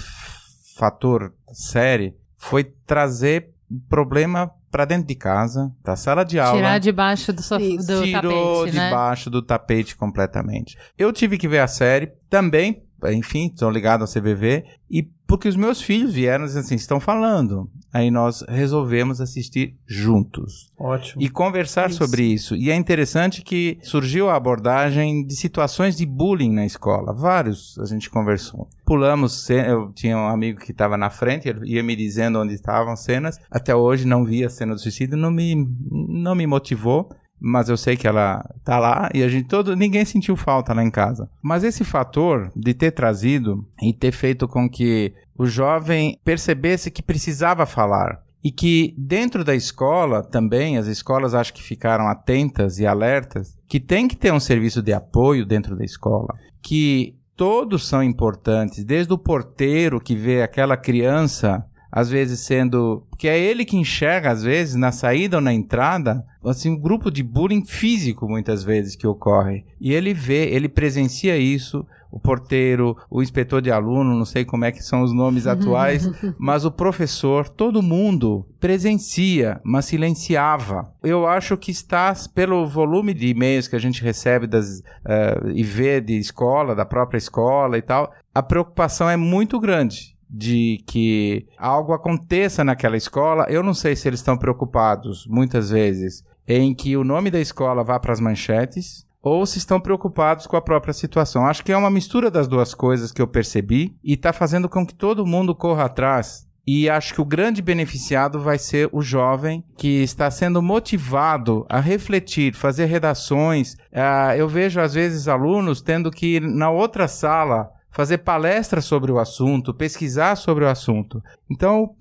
fator 0.76 1.32
série 1.50 2.14
foi 2.36 2.64
trazer 2.64 3.54
o 3.70 3.80
problema 3.88 4.52
para 4.70 4.84
dentro 4.84 5.06
de 5.06 5.14
casa, 5.14 5.74
da 5.82 5.96
sala 5.96 6.22
de 6.22 6.38
aula. 6.38 6.58
Tirar 6.58 6.78
debaixo 6.78 7.32
do, 7.32 7.42
sof... 7.42 7.76
Do 7.78 8.02
tirou 8.02 8.58
tapete, 8.58 8.76
né? 8.76 8.84
debaixo 8.84 9.30
do 9.30 9.40
tapete 9.42 9.96
completamente. 9.96 10.76
Eu 10.98 11.10
tive 11.10 11.38
que 11.38 11.48
ver 11.48 11.60
a 11.60 11.66
série 11.66 12.12
também, 12.28 12.82
enfim, 13.12 13.46
estou 13.46 13.70
ligado 13.70 14.02
ao 14.02 14.08
CVV, 14.08 14.64
e 14.90 15.08
porque 15.26 15.48
os 15.48 15.54
meus 15.54 15.80
filhos 15.80 16.12
vieram 16.12 16.44
dizendo 16.44 16.64
assim, 16.64 16.74
estão 16.74 16.98
falando. 16.98 17.70
Aí 17.92 18.10
nós 18.10 18.44
resolvemos 18.48 19.20
assistir 19.20 19.76
juntos 19.86 20.68
Ótimo. 20.76 21.22
e 21.22 21.28
conversar 21.28 21.88
Isso. 21.90 21.98
sobre 21.98 22.24
isso. 22.24 22.56
E 22.56 22.68
é 22.68 22.74
interessante 22.74 23.42
que 23.42 23.78
surgiu 23.82 24.28
a 24.28 24.34
abordagem 24.34 25.24
de 25.24 25.36
situações 25.36 25.96
de 25.96 26.04
bullying 26.04 26.52
na 26.52 26.66
escola. 26.66 27.12
Vários 27.12 27.78
a 27.78 27.84
gente 27.84 28.10
conversou. 28.10 28.68
Pulamos, 28.84 29.48
eu 29.50 29.92
tinha 29.92 30.16
um 30.16 30.26
amigo 30.26 30.58
que 30.58 30.72
estava 30.72 30.96
na 30.96 31.10
frente, 31.10 31.48
ele 31.48 31.74
ia 31.74 31.82
me 31.82 31.94
dizendo 31.94 32.40
onde 32.40 32.54
estavam 32.54 32.96
cenas. 32.96 33.38
Até 33.48 33.74
hoje 33.74 34.06
não 34.06 34.24
vi 34.24 34.44
a 34.44 34.50
cena 34.50 34.74
do 34.74 34.80
suicídio, 34.80 35.16
não 35.16 35.30
me, 35.30 35.54
não 35.90 36.34
me 36.34 36.46
motivou. 36.46 37.08
Mas 37.40 37.68
eu 37.68 37.76
sei 37.76 37.96
que 37.96 38.06
ela 38.06 38.44
tá 38.62 38.78
lá 38.78 39.08
e 39.14 39.22
a 39.22 39.28
gente 39.28 39.48
todo 39.48 39.74
ninguém 39.74 40.04
sentiu 40.04 40.36
falta 40.36 40.74
lá 40.74 40.84
em 40.84 40.90
casa. 40.90 41.28
Mas 41.40 41.64
esse 41.64 41.84
fator 41.84 42.52
de 42.54 42.74
ter 42.74 42.90
trazido 42.90 43.66
e 43.82 43.92
ter 43.92 44.12
feito 44.12 44.46
com 44.46 44.68
que 44.68 45.14
o 45.36 45.46
jovem 45.46 46.18
percebesse 46.22 46.90
que 46.90 47.02
precisava 47.02 47.64
falar 47.64 48.22
e 48.42 48.50
que 48.50 48.94
dentro 48.96 49.44
da 49.44 49.54
escola 49.54 50.22
também, 50.22 50.78
as 50.78 50.86
escolas 50.86 51.34
acho 51.34 51.52
que 51.52 51.62
ficaram 51.62 52.08
atentas 52.08 52.78
e 52.78 52.86
alertas, 52.86 53.58
que 53.68 53.78
tem 53.78 54.08
que 54.08 54.16
ter 54.16 54.32
um 54.32 54.40
serviço 54.40 54.82
de 54.82 54.92
apoio 54.92 55.44
dentro 55.44 55.76
da 55.76 55.84
escola, 55.84 56.34
que 56.62 57.16
todos 57.36 57.86
são 57.86 58.02
importantes, 58.02 58.84
desde 58.84 59.12
o 59.12 59.18
porteiro 59.18 60.00
que 60.00 60.14
vê 60.14 60.42
aquela 60.42 60.76
criança 60.76 61.64
às 61.90 62.08
vezes 62.08 62.40
sendo, 62.40 63.02
que 63.18 63.28
é 63.28 63.38
ele 63.38 63.64
que 63.64 63.76
enxerga 63.76 64.30
às 64.30 64.42
vezes 64.42 64.74
na 64.74 64.92
saída 64.92 65.36
ou 65.38 65.42
na 65.42 65.52
entrada, 65.52 66.24
assim 66.44 66.70
um 66.70 66.78
grupo 66.78 67.10
de 67.10 67.22
bullying 67.22 67.64
físico 67.64 68.28
muitas 68.28 68.62
vezes 68.62 68.96
que 68.96 69.06
ocorre. 69.06 69.64
E 69.80 69.92
ele 69.92 70.14
vê, 70.14 70.48
ele 70.50 70.68
presencia 70.68 71.36
isso, 71.36 71.86
o 72.10 72.18
porteiro, 72.18 72.96
o 73.08 73.22
inspetor 73.22 73.62
de 73.62 73.70
aluno, 73.70 74.16
não 74.16 74.24
sei 74.24 74.44
como 74.44 74.64
é 74.64 74.72
que 74.72 74.82
são 74.82 75.02
os 75.02 75.12
nomes 75.12 75.46
atuais, 75.48 76.10
mas 76.38 76.64
o 76.64 76.70
professor, 76.70 77.48
todo 77.48 77.82
mundo 77.82 78.44
presencia, 78.58 79.60
mas 79.64 79.84
silenciava. 79.86 80.92
Eu 81.02 81.26
acho 81.26 81.56
que 81.56 81.70
está, 81.70 82.12
pelo 82.34 82.66
volume 82.66 83.14
de 83.14 83.28
e-mails 83.28 83.68
que 83.68 83.76
a 83.76 83.80
gente 83.80 84.02
recebe 84.02 84.46
das, 84.46 84.82
eh, 85.04 85.40
e 85.54 85.62
vê 85.62 86.00
de 86.00 86.18
escola, 86.18 86.74
da 86.74 86.84
própria 86.84 87.18
escola 87.18 87.78
e 87.78 87.82
tal, 87.82 88.12
a 88.34 88.42
preocupação 88.42 89.08
é 89.08 89.16
muito 89.16 89.58
grande 89.58 90.18
de 90.30 90.82
que 90.86 91.46
algo 91.58 91.92
aconteça 91.92 92.62
naquela 92.62 92.96
escola. 92.96 93.46
Eu 93.48 93.62
não 93.62 93.74
sei 93.74 93.96
se 93.96 94.08
eles 94.08 94.20
estão 94.20 94.38
preocupados, 94.38 95.26
muitas 95.26 95.70
vezes, 95.70 96.24
em 96.46 96.72
que 96.72 96.96
o 96.96 97.04
nome 97.04 97.30
da 97.30 97.40
escola 97.40 97.82
vá 97.82 97.98
para 97.98 98.12
as 98.12 98.20
manchetes, 98.20 99.04
ou 99.22 99.44
se 99.44 99.58
estão 99.58 99.80
preocupados 99.80 100.46
com 100.46 100.56
a 100.56 100.62
própria 100.62 100.94
situação. 100.94 101.46
Acho 101.46 101.64
que 101.64 101.72
é 101.72 101.76
uma 101.76 101.90
mistura 101.90 102.30
das 102.30 102.48
duas 102.48 102.72
coisas 102.74 103.12
que 103.12 103.20
eu 103.20 103.26
percebi 103.26 103.94
e 104.02 104.14
está 104.14 104.32
fazendo 104.32 104.68
com 104.68 104.86
que 104.86 104.94
todo 104.94 105.26
mundo 105.26 105.54
corra 105.54 105.84
atrás. 105.84 106.48
E 106.66 106.88
acho 106.88 107.14
que 107.14 107.20
o 107.20 107.24
grande 107.24 107.60
beneficiado 107.60 108.38
vai 108.38 108.58
ser 108.58 108.88
o 108.92 109.02
jovem 109.02 109.64
que 109.76 110.02
está 110.02 110.30
sendo 110.30 110.62
motivado 110.62 111.66
a 111.68 111.80
refletir, 111.80 112.54
fazer 112.54 112.84
redações. 112.84 113.76
Ah, 113.92 114.36
eu 114.36 114.48
vejo, 114.48 114.80
às 114.80 114.94
vezes, 114.94 115.26
alunos 115.26 115.82
tendo 115.82 116.10
que 116.10 116.36
ir 116.36 116.42
na 116.42 116.70
outra 116.70 117.08
sala 117.08 117.70
fazer 117.90 118.18
palestras 118.18 118.84
sobre 118.84 119.10
o 119.10 119.18
assunto, 119.18 119.74
pesquisar 119.74 120.36
sobre 120.36 120.64
o 120.64 120.68
assunto. 120.68 121.22
Então, 121.50 121.94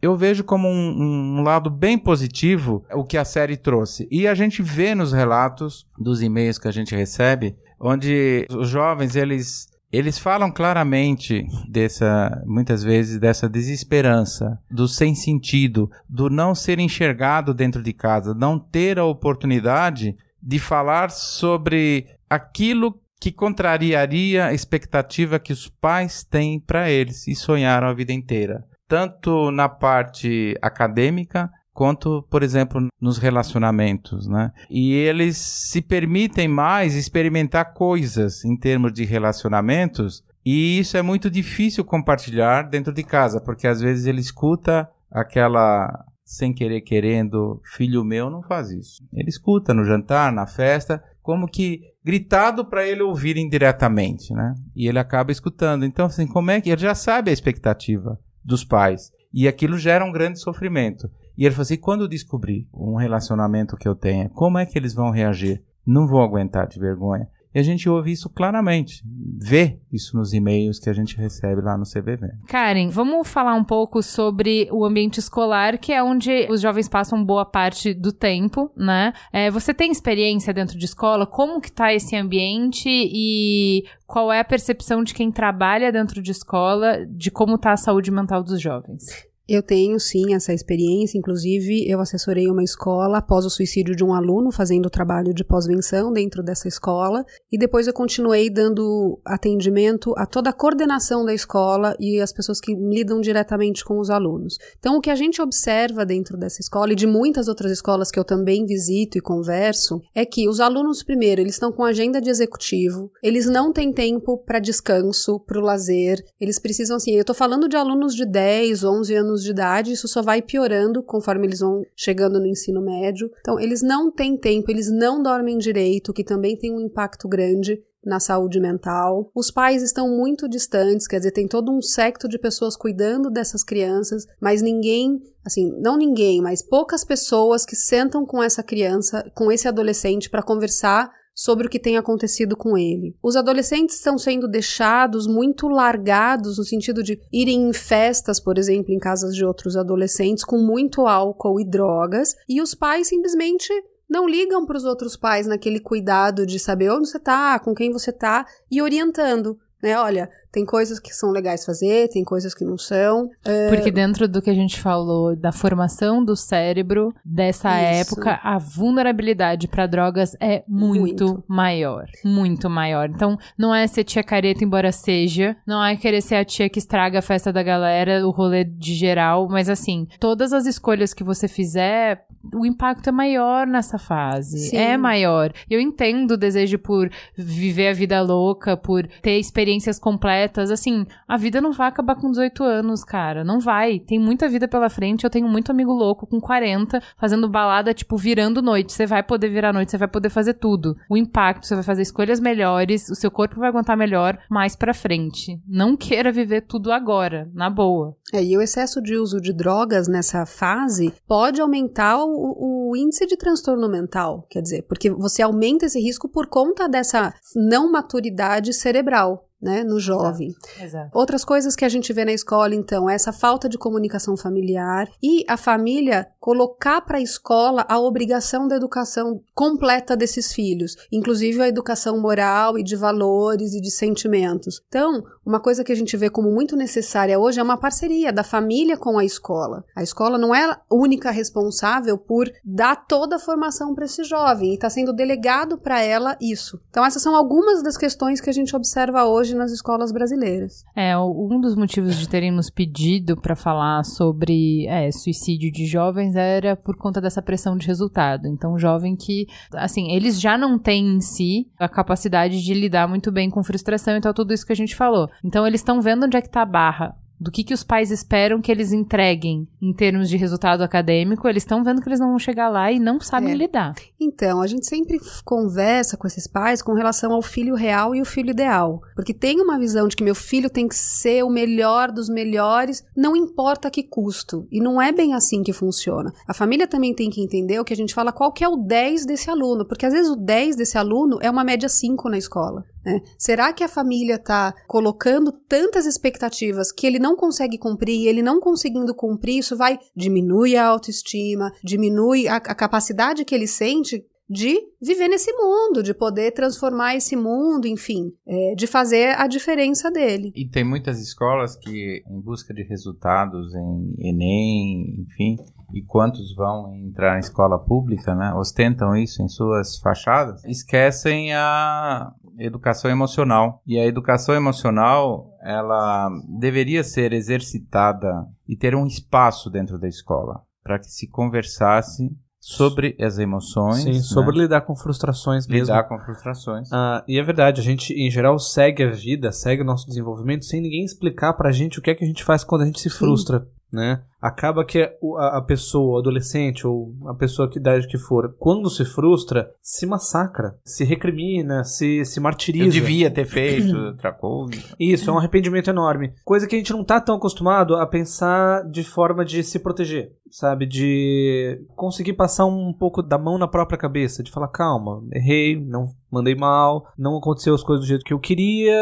eu 0.00 0.16
vejo 0.16 0.44
como 0.44 0.68
um, 0.68 1.38
um 1.38 1.42
lado 1.42 1.70
bem 1.70 1.98
positivo 1.98 2.84
o 2.92 3.04
que 3.04 3.16
a 3.16 3.24
série 3.24 3.56
trouxe. 3.56 4.06
E 4.10 4.28
a 4.28 4.34
gente 4.34 4.62
vê 4.62 4.94
nos 4.94 5.12
relatos 5.12 5.86
dos 5.98 6.22
e-mails 6.22 6.58
que 6.58 6.68
a 6.68 6.72
gente 6.72 6.94
recebe, 6.94 7.56
onde 7.78 8.46
os 8.50 8.68
jovens, 8.68 9.16
eles 9.16 9.70
eles 9.92 10.18
falam 10.18 10.52
claramente 10.52 11.44
dessa, 11.68 12.40
muitas 12.46 12.80
vezes, 12.80 13.18
dessa 13.18 13.48
desesperança, 13.48 14.56
do 14.70 14.86
sem 14.86 15.16
sentido, 15.16 15.90
do 16.08 16.30
não 16.30 16.54
ser 16.54 16.78
enxergado 16.78 17.52
dentro 17.52 17.82
de 17.82 17.92
casa, 17.92 18.32
não 18.32 18.56
ter 18.56 19.00
a 19.00 19.04
oportunidade 19.04 20.16
de 20.40 20.60
falar 20.60 21.10
sobre 21.10 22.06
aquilo 22.28 22.99
que 23.20 23.30
contrariaria 23.30 24.46
a 24.46 24.54
expectativa 24.54 25.38
que 25.38 25.52
os 25.52 25.68
pais 25.68 26.24
têm 26.24 26.58
para 26.58 26.90
eles 26.90 27.28
e 27.28 27.34
sonharam 27.34 27.86
a 27.86 27.94
vida 27.94 28.12
inteira, 28.12 28.64
tanto 28.88 29.50
na 29.50 29.68
parte 29.68 30.56
acadêmica 30.62 31.50
quanto, 31.72 32.26
por 32.30 32.42
exemplo, 32.42 32.88
nos 33.00 33.18
relacionamentos, 33.18 34.26
né? 34.26 34.50
E 34.70 34.92
eles 34.92 35.36
se 35.36 35.80
permitem 35.80 36.48
mais 36.48 36.94
experimentar 36.94 37.74
coisas 37.74 38.44
em 38.44 38.56
termos 38.56 38.92
de 38.92 39.04
relacionamentos, 39.04 40.22
e 40.44 40.78
isso 40.78 40.96
é 40.96 41.02
muito 41.02 41.30
difícil 41.30 41.84
compartilhar 41.84 42.62
dentro 42.62 42.92
de 42.92 43.02
casa, 43.02 43.40
porque 43.40 43.66
às 43.66 43.80
vezes 43.80 44.06
ele 44.06 44.20
escuta 44.20 44.90
aquela 45.10 46.06
sem 46.24 46.52
querer 46.52 46.82
querendo, 46.82 47.60
filho 47.64 48.04
meu 48.04 48.30
não 48.30 48.40
faz 48.42 48.70
isso. 48.70 49.02
Ele 49.12 49.28
escuta 49.28 49.74
no 49.74 49.84
jantar, 49.84 50.32
na 50.32 50.46
festa, 50.46 51.02
como 51.20 51.48
que 51.48 51.80
gritado 52.04 52.64
para 52.64 52.86
ele 52.86 53.02
ouvir 53.02 53.36
indiretamente, 53.36 54.32
né? 54.32 54.54
E 54.74 54.88
ele 54.88 54.98
acaba 54.98 55.32
escutando. 55.32 55.84
Então, 55.84 56.06
assim, 56.06 56.26
como 56.26 56.50
é 56.50 56.60
que 56.60 56.70
ele 56.70 56.80
já 56.80 56.94
sabe 56.94 57.30
a 57.30 57.32
expectativa 57.32 58.18
dos 58.44 58.64
pais? 58.64 59.12
E 59.32 59.46
aquilo 59.46 59.78
gera 59.78 60.04
um 60.04 60.12
grande 60.12 60.40
sofrimento. 60.40 61.10
E 61.36 61.44
ele 61.44 61.54
falou 61.54 61.62
assim: 61.62 61.76
quando 61.76 62.08
descobrir 62.08 62.68
um 62.72 62.96
relacionamento 62.96 63.76
que 63.76 63.88
eu 63.88 63.94
tenha, 63.94 64.28
como 64.28 64.58
é 64.58 64.66
que 64.66 64.78
eles 64.78 64.94
vão 64.94 65.10
reagir? 65.10 65.62
Não 65.86 66.06
vou 66.06 66.22
aguentar 66.22 66.66
de 66.66 66.78
vergonha. 66.78 67.28
E 67.54 67.58
a 67.58 67.62
gente 67.62 67.88
ouve 67.88 68.12
isso 68.12 68.30
claramente, 68.30 69.02
vê 69.38 69.78
isso 69.92 70.16
nos 70.16 70.32
e-mails 70.32 70.78
que 70.78 70.88
a 70.88 70.92
gente 70.92 71.16
recebe 71.16 71.60
lá 71.60 71.76
no 71.76 71.84
CVV. 71.84 72.28
Karen, 72.46 72.90
vamos 72.90 73.28
falar 73.28 73.54
um 73.54 73.64
pouco 73.64 74.02
sobre 74.02 74.68
o 74.70 74.84
ambiente 74.84 75.18
escolar, 75.18 75.76
que 75.78 75.92
é 75.92 76.02
onde 76.02 76.46
os 76.48 76.60
jovens 76.60 76.88
passam 76.88 77.24
boa 77.24 77.44
parte 77.44 77.92
do 77.92 78.12
tempo, 78.12 78.70
né? 78.76 79.12
É, 79.32 79.50
você 79.50 79.74
tem 79.74 79.90
experiência 79.90 80.54
dentro 80.54 80.78
de 80.78 80.84
escola? 80.84 81.26
Como 81.26 81.60
que 81.60 81.72
tá 81.72 81.92
esse 81.92 82.14
ambiente 82.14 82.88
e 82.88 83.84
qual 84.06 84.32
é 84.32 84.40
a 84.40 84.44
percepção 84.44 85.02
de 85.02 85.12
quem 85.12 85.32
trabalha 85.32 85.90
dentro 85.90 86.22
de 86.22 86.30
escola 86.30 87.04
de 87.06 87.30
como 87.30 87.58
tá 87.58 87.72
a 87.72 87.76
saúde 87.76 88.10
mental 88.10 88.42
dos 88.42 88.60
jovens? 88.60 89.29
Eu 89.52 89.64
tenho 89.64 89.98
sim 89.98 90.32
essa 90.32 90.54
experiência, 90.54 91.18
inclusive 91.18 91.84
eu 91.90 92.00
assessorei 92.00 92.46
uma 92.46 92.62
escola 92.62 93.18
após 93.18 93.44
o 93.44 93.50
suicídio 93.50 93.96
de 93.96 94.04
um 94.04 94.14
aluno, 94.14 94.52
fazendo 94.52 94.86
o 94.86 94.90
trabalho 94.90 95.34
de 95.34 95.42
pós-venção 95.42 96.12
dentro 96.12 96.40
dessa 96.40 96.68
escola, 96.68 97.24
e 97.50 97.58
depois 97.58 97.88
eu 97.88 97.92
continuei 97.92 98.48
dando 98.48 99.20
atendimento 99.24 100.14
a 100.16 100.24
toda 100.24 100.50
a 100.50 100.52
coordenação 100.52 101.24
da 101.24 101.34
escola 101.34 101.96
e 101.98 102.20
as 102.20 102.32
pessoas 102.32 102.60
que 102.60 102.72
lidam 102.76 103.20
diretamente 103.20 103.84
com 103.84 103.98
os 103.98 104.08
alunos. 104.08 104.56
Então, 104.78 104.96
o 104.96 105.00
que 105.00 105.10
a 105.10 105.16
gente 105.16 105.42
observa 105.42 106.06
dentro 106.06 106.38
dessa 106.38 106.60
escola 106.60 106.92
e 106.92 106.96
de 106.96 107.08
muitas 107.08 107.48
outras 107.48 107.72
escolas 107.72 108.08
que 108.12 108.20
eu 108.20 108.24
também 108.24 108.64
visito 108.64 109.18
e 109.18 109.20
converso 109.20 110.00
é 110.14 110.24
que 110.24 110.48
os 110.48 110.60
alunos, 110.60 111.02
primeiro, 111.02 111.40
eles 111.40 111.54
estão 111.54 111.72
com 111.72 111.82
agenda 111.82 112.20
de 112.20 112.30
executivo, 112.30 113.10
eles 113.20 113.46
não 113.46 113.72
têm 113.72 113.92
tempo 113.92 114.38
para 114.38 114.60
descanso, 114.60 115.40
para 115.40 115.58
o 115.58 115.64
lazer, 115.64 116.22
eles 116.40 116.60
precisam, 116.60 116.98
assim, 116.98 117.16
eu 117.16 117.22
estou 117.22 117.34
falando 117.34 117.68
de 117.68 117.76
alunos 117.76 118.14
de 118.14 118.24
10, 118.24 118.84
11 118.84 119.14
anos 119.16 119.39
anos 119.40 119.44
de 119.44 119.50
idade, 119.50 119.92
isso 119.92 120.06
só 120.06 120.22
vai 120.22 120.42
piorando 120.42 121.02
conforme 121.02 121.46
eles 121.46 121.60
vão 121.60 121.82
chegando 121.96 122.38
no 122.38 122.46
ensino 122.46 122.80
médio. 122.80 123.30
Então, 123.40 123.58
eles 123.58 123.82
não 123.82 124.10
têm 124.12 124.36
tempo, 124.36 124.70
eles 124.70 124.90
não 124.90 125.22
dormem 125.22 125.58
direito, 125.58 126.12
que 126.12 126.22
também 126.22 126.56
tem 126.56 126.72
um 126.72 126.80
impacto 126.80 127.26
grande 127.26 127.82
na 128.04 128.18
saúde 128.18 128.58
mental. 128.60 129.30
Os 129.34 129.50
pais 129.50 129.82
estão 129.82 130.08
muito 130.08 130.48
distantes, 130.48 131.06
quer 131.06 131.18
dizer, 131.18 131.32
tem 131.32 131.46
todo 131.46 131.70
um 131.70 131.82
secto 131.82 132.28
de 132.28 132.38
pessoas 132.38 132.76
cuidando 132.76 133.30
dessas 133.30 133.62
crianças, 133.62 134.24
mas 134.40 134.62
ninguém, 134.62 135.20
assim, 135.44 135.70
não 135.80 135.98
ninguém, 135.98 136.40
mas 136.40 136.66
poucas 136.66 137.04
pessoas 137.04 137.66
que 137.66 137.76
sentam 137.76 138.24
com 138.24 138.42
essa 138.42 138.62
criança, 138.62 139.30
com 139.34 139.52
esse 139.52 139.68
adolescente 139.68 140.30
para 140.30 140.42
conversar 140.42 141.10
sobre 141.40 141.66
o 141.66 141.70
que 141.70 141.78
tem 141.78 141.96
acontecido 141.96 142.54
com 142.54 142.76
ele. 142.76 143.16
Os 143.22 143.34
adolescentes 143.34 143.96
estão 143.96 144.18
sendo 144.18 144.46
deixados 144.46 145.26
muito 145.26 145.68
largados 145.68 146.58
no 146.58 146.64
sentido 146.64 147.02
de 147.02 147.18
irem 147.32 147.70
em 147.70 147.72
festas, 147.72 148.38
por 148.38 148.58
exemplo, 148.58 148.92
em 148.92 148.98
casas 148.98 149.34
de 149.34 149.42
outros 149.42 149.74
adolescentes 149.74 150.44
com 150.44 150.58
muito 150.58 151.06
álcool 151.06 151.58
e 151.58 151.64
drogas, 151.64 152.36
e 152.46 152.60
os 152.60 152.74
pais 152.74 153.08
simplesmente 153.08 153.72
não 154.06 154.28
ligam 154.28 154.66
para 154.66 154.76
os 154.76 154.84
outros 154.84 155.16
pais 155.16 155.46
naquele 155.46 155.80
cuidado 155.80 156.44
de 156.44 156.58
saber 156.58 156.90
onde 156.90 157.08
você 157.08 157.16
está, 157.16 157.58
com 157.58 157.74
quem 157.74 157.90
você 157.90 158.10
está 158.10 158.44
e 158.70 158.82
orientando, 158.82 159.58
né? 159.82 159.98
Olha, 159.98 160.28
tem 160.52 160.64
coisas 160.64 160.98
que 160.98 161.14
são 161.14 161.30
legais 161.30 161.64
fazer, 161.64 162.08
tem 162.08 162.24
coisas 162.24 162.54
que 162.54 162.64
não 162.64 162.76
são. 162.76 163.26
Uh... 163.26 163.70
Porque 163.70 163.90
dentro 163.90 164.26
do 164.26 164.42
que 164.42 164.50
a 164.50 164.54
gente 164.54 164.80
falou 164.80 165.36
da 165.36 165.52
formação 165.52 166.24
do 166.24 166.34
cérebro 166.34 167.14
dessa 167.24 167.70
Isso. 167.70 168.12
época, 168.14 168.40
a 168.42 168.58
vulnerabilidade 168.58 169.68
para 169.68 169.86
drogas 169.86 170.36
é 170.40 170.64
muito, 170.66 171.00
muito, 171.00 171.44
maior. 171.46 172.06
Muito 172.24 172.68
maior. 172.68 173.08
Então, 173.08 173.38
não 173.56 173.74
é 173.74 173.86
ser 173.86 174.04
tia 174.04 174.22
careta, 174.22 174.64
embora 174.64 174.90
seja. 174.90 175.56
Não 175.66 175.84
é 175.84 175.96
querer 175.96 176.20
ser 176.20 176.36
a 176.36 176.44
tia 176.44 176.68
que 176.68 176.78
estraga 176.78 177.20
a 177.20 177.22
festa 177.22 177.52
da 177.52 177.62
galera, 177.62 178.26
o 178.26 178.30
rolê 178.30 178.64
de 178.64 178.94
geral. 178.94 179.48
Mas, 179.48 179.68
assim, 179.68 180.08
todas 180.18 180.52
as 180.52 180.66
escolhas 180.66 181.14
que 181.14 181.22
você 181.22 181.46
fizer, 181.46 182.24
o 182.54 182.66
impacto 182.66 183.08
é 183.08 183.12
maior 183.12 183.66
nessa 183.66 183.98
fase. 183.98 184.70
Sim. 184.70 184.76
É 184.76 184.96
maior. 184.96 185.52
Eu 185.68 185.80
entendo 185.80 186.32
o 186.32 186.36
desejo 186.36 186.78
por 186.78 187.10
viver 187.36 187.88
a 187.88 187.92
vida 187.92 188.20
louca, 188.20 188.76
por 188.76 189.06
ter 189.22 189.38
experiências 189.38 189.98
completas 189.98 190.39
atletas, 190.40 190.70
assim, 190.70 191.06
a 191.28 191.36
vida 191.36 191.60
não 191.60 191.72
vai 191.72 191.88
acabar 191.88 192.14
com 192.16 192.30
18 192.30 192.64
anos, 192.64 193.04
cara. 193.04 193.44
Não 193.44 193.60
vai. 193.60 193.98
Tem 193.98 194.18
muita 194.18 194.48
vida 194.48 194.66
pela 194.66 194.88
frente. 194.88 195.24
Eu 195.24 195.30
tenho 195.30 195.48
muito 195.48 195.70
amigo 195.70 195.92
louco 195.92 196.26
com 196.26 196.40
40, 196.40 197.00
fazendo 197.18 197.48
balada, 197.48 197.92
tipo, 197.92 198.16
virando 198.16 198.62
noite. 198.62 198.92
Você 198.92 199.06
vai 199.06 199.22
poder 199.22 199.48
virar 199.48 199.72
noite, 199.72 199.90
você 199.90 199.98
vai 199.98 200.08
poder 200.08 200.30
fazer 200.30 200.54
tudo. 200.54 200.96
O 201.08 201.16
impacto, 201.16 201.66
você 201.66 201.74
vai 201.74 201.84
fazer 201.84 202.02
escolhas 202.02 202.40
melhores, 202.40 203.08
o 203.08 203.14
seu 203.14 203.30
corpo 203.30 203.60
vai 203.60 203.68
aguentar 203.68 203.96
melhor 203.96 204.38
mais 204.50 204.74
pra 204.74 204.94
frente. 204.94 205.60
Não 205.68 205.96
queira 205.96 206.32
viver 206.32 206.62
tudo 206.62 206.92
agora, 206.92 207.50
na 207.52 207.68
boa. 207.68 208.16
É, 208.32 208.42
e 208.42 208.56
o 208.56 208.62
excesso 208.62 209.02
de 209.02 209.16
uso 209.16 209.40
de 209.40 209.52
drogas 209.52 210.08
nessa 210.08 210.46
fase 210.46 211.12
pode 211.26 211.60
aumentar 211.60 212.18
o, 212.18 212.90
o 212.90 212.96
índice 212.96 213.26
de 213.26 213.36
transtorno 213.36 213.88
mental, 213.88 214.46
quer 214.48 214.62
dizer, 214.62 214.82
porque 214.82 215.10
você 215.10 215.42
aumenta 215.42 215.86
esse 215.86 216.00
risco 216.00 216.28
por 216.28 216.46
conta 216.46 216.88
dessa 216.88 217.34
não 217.56 217.90
maturidade 217.90 218.72
cerebral 218.72 219.49
né, 219.60 219.84
no 219.84 219.98
jovem. 220.00 220.48
Exato, 220.48 220.84
exato. 220.84 221.18
Outras 221.18 221.44
coisas 221.44 221.76
que 221.76 221.84
a 221.84 221.88
gente 221.88 222.12
vê 222.12 222.24
na 222.24 222.32
escola, 222.32 222.74
então, 222.74 223.08
é 223.08 223.14
essa 223.14 223.32
falta 223.32 223.68
de 223.68 223.78
comunicação 223.78 224.36
familiar 224.36 225.08
e 225.22 225.44
a 225.46 225.56
família 225.56 226.28
colocar 226.38 227.02
para 227.02 227.18
a 227.18 227.20
escola 227.20 227.84
a 227.88 227.98
obrigação 227.98 228.66
da 228.66 228.76
educação 228.76 229.40
completa 229.54 230.16
desses 230.16 230.52
filhos, 230.52 230.96
inclusive 231.12 231.60
a 231.60 231.68
educação 231.68 232.18
moral 232.20 232.78
e 232.78 232.82
de 232.82 232.96
valores 232.96 233.74
e 233.74 233.80
de 233.80 233.90
sentimentos. 233.90 234.80
Então, 234.88 235.22
uma 235.44 235.60
coisa 235.60 235.84
que 235.84 235.92
a 235.92 235.96
gente 235.96 236.16
vê 236.16 236.30
como 236.30 236.50
muito 236.50 236.76
necessária 236.76 237.38
hoje 237.38 237.60
é 237.60 237.62
uma 237.62 237.76
parceria 237.76 238.32
da 238.32 238.42
família 238.42 238.96
com 238.96 239.18
a 239.18 239.24
escola. 239.24 239.84
A 239.94 240.02
escola 240.02 240.38
não 240.38 240.54
é 240.54 240.64
a 240.64 240.80
única 240.90 241.30
responsável 241.30 242.16
por 242.16 242.50
dar 242.64 242.96
toda 243.06 243.36
a 243.36 243.38
formação 243.38 243.94
para 243.94 244.04
esse 244.04 244.24
jovem 244.24 244.70
e 244.70 244.74
está 244.74 244.88
sendo 244.88 245.12
delegado 245.12 245.76
para 245.76 246.00
ela 246.00 246.36
isso. 246.40 246.80
Então, 246.88 247.04
essas 247.04 247.22
são 247.22 247.34
algumas 247.34 247.82
das 247.82 247.96
questões 247.96 248.40
que 248.40 248.48
a 248.48 248.52
gente 248.52 248.74
observa 248.74 249.24
hoje 249.24 249.49
hoje 249.50 249.54
nas 249.56 249.72
escolas 249.72 250.12
brasileiras. 250.12 250.84
É, 250.94 251.16
um 251.18 251.60
dos 251.60 251.74
motivos 251.74 252.16
de 252.16 252.28
terem 252.28 252.50
nos 252.50 252.70
pedido 252.70 253.36
para 253.36 253.56
falar 253.56 254.04
sobre 254.04 254.86
é, 254.86 255.10
suicídio 255.10 255.70
de 255.70 255.86
jovens 255.86 256.36
era 256.36 256.76
por 256.76 256.96
conta 256.96 257.20
dessa 257.20 257.42
pressão 257.42 257.76
de 257.76 257.86
resultado. 257.86 258.46
Então, 258.46 258.78
jovem 258.78 259.16
que, 259.16 259.46
assim, 259.74 260.12
eles 260.12 260.40
já 260.40 260.56
não 260.56 260.78
têm 260.78 261.16
em 261.16 261.20
si 261.20 261.68
a 261.78 261.88
capacidade 261.88 262.62
de 262.62 262.74
lidar 262.74 263.08
muito 263.08 263.32
bem 263.32 263.50
com 263.50 263.62
frustração 263.62 264.16
e 264.16 264.20
tal, 264.20 264.32
tudo 264.32 264.52
isso 264.52 264.66
que 264.66 264.72
a 264.72 264.76
gente 264.76 264.94
falou. 264.94 265.28
Então, 265.44 265.66
eles 265.66 265.80
estão 265.80 266.00
vendo 266.00 266.26
onde 266.26 266.36
é 266.36 266.42
que 266.42 266.50
tá 266.50 266.62
a 266.62 266.66
barra 266.66 267.19
do 267.40 267.50
que, 267.50 267.64
que 267.64 267.72
os 267.72 267.82
pais 267.82 268.10
esperam 268.10 268.60
que 268.60 268.70
eles 268.70 268.92
entreguem 268.92 269.66
em 269.80 269.92
termos 269.94 270.28
de 270.28 270.36
resultado 270.36 270.82
acadêmico, 270.82 271.48
eles 271.48 271.62
estão 271.62 271.82
vendo 271.82 272.02
que 272.02 272.08
eles 272.08 272.20
não 272.20 272.28
vão 272.28 272.38
chegar 272.38 272.68
lá 272.68 272.92
e 272.92 272.98
não 272.98 273.18
sabem 273.18 273.52
é. 273.52 273.56
lidar. 273.56 273.94
Então, 274.20 274.60
a 274.60 274.66
gente 274.66 274.86
sempre 274.86 275.18
conversa 275.44 276.16
com 276.16 276.26
esses 276.26 276.46
pais 276.46 276.82
com 276.82 276.92
relação 276.92 277.32
ao 277.32 277.40
filho 277.40 277.74
real 277.74 278.14
e 278.14 278.20
o 278.20 278.26
filho 278.26 278.50
ideal. 278.50 279.00
Porque 279.14 279.32
tem 279.32 279.60
uma 279.60 279.78
visão 279.78 280.06
de 280.06 280.14
que 280.14 280.22
meu 280.22 280.34
filho 280.34 280.68
tem 280.68 280.86
que 280.86 280.94
ser 280.94 281.42
o 281.42 281.48
melhor 281.48 282.12
dos 282.12 282.28
melhores, 282.28 283.02
não 283.16 283.34
importa 283.34 283.88
a 283.88 283.90
que 283.90 284.02
custo. 284.02 284.66
E 284.70 284.80
não 284.80 285.00
é 285.00 285.10
bem 285.10 285.32
assim 285.32 285.62
que 285.62 285.72
funciona. 285.72 286.32
A 286.46 286.52
família 286.52 286.86
também 286.86 287.14
tem 287.14 287.30
que 287.30 287.42
entender 287.42 287.80
o 287.80 287.84
que 287.84 287.94
a 287.94 287.96
gente 287.96 288.14
fala, 288.14 288.32
qual 288.32 288.52
que 288.52 288.62
é 288.62 288.68
o 288.68 288.76
10 288.76 289.24
desse 289.24 289.48
aluno. 289.48 289.86
Porque 289.86 290.04
às 290.04 290.12
vezes 290.12 290.30
o 290.30 290.36
10 290.36 290.76
desse 290.76 290.98
aluno 290.98 291.38
é 291.40 291.50
uma 291.50 291.64
média 291.64 291.88
5 291.88 292.28
na 292.28 292.36
escola. 292.36 292.84
Né? 293.04 293.20
Será 293.38 293.72
que 293.72 293.84
a 293.84 293.88
família 293.88 294.34
está 294.34 294.74
colocando 294.86 295.52
tantas 295.52 296.06
expectativas 296.06 296.92
que 296.92 297.06
ele 297.06 297.18
não 297.18 297.36
consegue 297.36 297.78
cumprir 297.78 298.20
e 298.20 298.28
ele 298.28 298.42
não 298.42 298.60
conseguindo 298.60 299.14
cumprir, 299.14 299.58
isso 299.58 299.76
vai 299.76 299.98
diminuir 300.14 300.76
a 300.76 300.86
autoestima, 300.86 301.72
diminui 301.82 302.46
a, 302.48 302.56
a 302.56 302.74
capacidade 302.74 303.44
que 303.44 303.54
ele 303.54 303.66
sente 303.66 304.24
de 304.50 304.76
viver 305.00 305.28
nesse 305.28 305.52
mundo, 305.52 306.02
de 306.02 306.12
poder 306.12 306.50
transformar 306.50 307.14
esse 307.14 307.36
mundo, 307.36 307.86
enfim, 307.86 308.32
é, 308.44 308.74
de 308.74 308.88
fazer 308.88 309.38
a 309.38 309.46
diferença 309.46 310.10
dele. 310.10 310.52
E 310.56 310.68
tem 310.68 310.82
muitas 310.82 311.22
escolas 311.22 311.76
que, 311.76 312.24
em 312.28 312.40
busca 312.40 312.74
de 312.74 312.82
resultados 312.82 313.72
em 313.72 314.14
Enem, 314.18 315.20
enfim, 315.20 315.56
e 315.94 316.02
quantos 316.02 316.52
vão 316.56 316.92
entrar 316.94 317.34
na 317.34 317.38
escola 317.38 317.78
pública, 317.78 318.34
né, 318.34 318.52
ostentam 318.54 319.14
isso 319.14 319.40
em 319.40 319.48
suas 319.48 319.98
fachadas, 319.98 320.64
esquecem 320.64 321.52
a 321.54 322.32
educação 322.64 323.10
emocional. 323.10 323.82
E 323.86 323.98
a 323.98 324.06
educação 324.06 324.54
emocional, 324.54 325.56
ela 325.62 326.30
deveria 326.58 327.02
ser 327.02 327.32
exercitada 327.32 328.46
e 328.68 328.76
ter 328.76 328.94
um 328.94 329.06
espaço 329.06 329.70
dentro 329.70 329.98
da 329.98 330.08
escola 330.08 330.62
para 330.82 330.98
que 330.98 331.06
se 331.06 331.28
conversasse 331.28 332.30
sobre 332.60 333.16
as 333.18 333.38
emoções. 333.38 334.02
Sim, 334.02 334.12
né? 334.12 334.20
sobre 334.20 334.58
lidar 334.58 334.82
com 334.82 334.94
frustrações 334.94 335.66
mesmo. 335.66 335.86
Lidar 335.86 336.04
com 336.04 336.18
frustrações. 336.18 336.92
Ah, 336.92 337.24
e 337.26 337.38
é 337.38 337.42
verdade, 337.42 337.80
a 337.80 337.84
gente, 337.84 338.12
em 338.12 338.30
geral, 338.30 338.58
segue 338.58 339.02
a 339.02 339.10
vida, 339.10 339.50
segue 339.50 339.82
o 339.82 339.84
nosso 339.84 340.06
desenvolvimento 340.06 340.66
sem 340.66 340.80
ninguém 340.80 341.04
explicar 341.04 341.54
pra 341.54 341.72
gente 341.72 341.98
o 341.98 342.02
que 342.02 342.10
é 342.10 342.14
que 342.14 342.24
a 342.24 342.26
gente 342.26 342.44
faz 342.44 342.62
quando 342.62 342.82
a 342.82 342.86
gente 342.86 343.00
se 343.00 343.08
frustra. 343.08 343.66
Né? 343.92 344.22
Acaba 344.40 344.84
que 344.84 345.02
a, 345.38 345.60
pessoa, 345.60 346.14
o 346.14 346.18
adolescente 346.18 346.86
ou 346.86 347.14
a 347.26 347.34
pessoa 347.34 347.68
que 347.68 347.78
idade 347.78 348.06
que 348.06 348.16
for, 348.16 348.54
quando 348.58 348.88
se 348.88 349.04
frustra, 349.04 349.70
se 349.82 350.06
massacra, 350.06 350.78
se 350.82 351.04
recrimina, 351.04 351.84
se, 351.84 352.24
se 352.24 352.40
martiriza. 352.40 352.86
Eu 352.86 352.90
devia 352.90 353.30
ter 353.30 353.44
feito 353.44 353.94
outra 353.94 354.32
coisa. 354.32 354.80
Isso, 354.98 355.28
é 355.28 355.32
um 355.32 355.38
arrependimento 355.38 355.90
enorme. 355.90 356.32
Coisa 356.42 356.66
que 356.66 356.74
a 356.74 356.78
gente 356.78 356.92
não 356.92 357.04
tá 357.04 357.20
tão 357.20 357.36
acostumado 357.36 357.96
a 357.96 358.06
pensar 358.06 358.88
de 358.88 359.04
forma 359.04 359.44
de 359.44 359.62
se 359.62 359.78
proteger, 359.78 360.32
sabe? 360.50 360.86
De 360.86 361.80
conseguir 361.96 362.32
passar 362.34 362.66
um 362.66 362.92
pouco 362.92 363.22
da 363.22 363.38
mão 363.38 363.56
na 363.58 363.68
própria 363.68 363.98
cabeça, 363.98 364.42
de 364.42 364.50
falar, 364.50 364.68
calma, 364.68 365.22
errei, 365.32 365.80
não 365.80 366.08
mandei 366.30 366.54
mal, 366.54 367.06
não 367.18 367.36
aconteceu 367.38 367.74
as 367.74 367.82
coisas 367.82 368.04
do 368.04 368.08
jeito 368.08 368.24
que 368.24 368.32
eu 368.32 368.38
queria, 368.38 368.94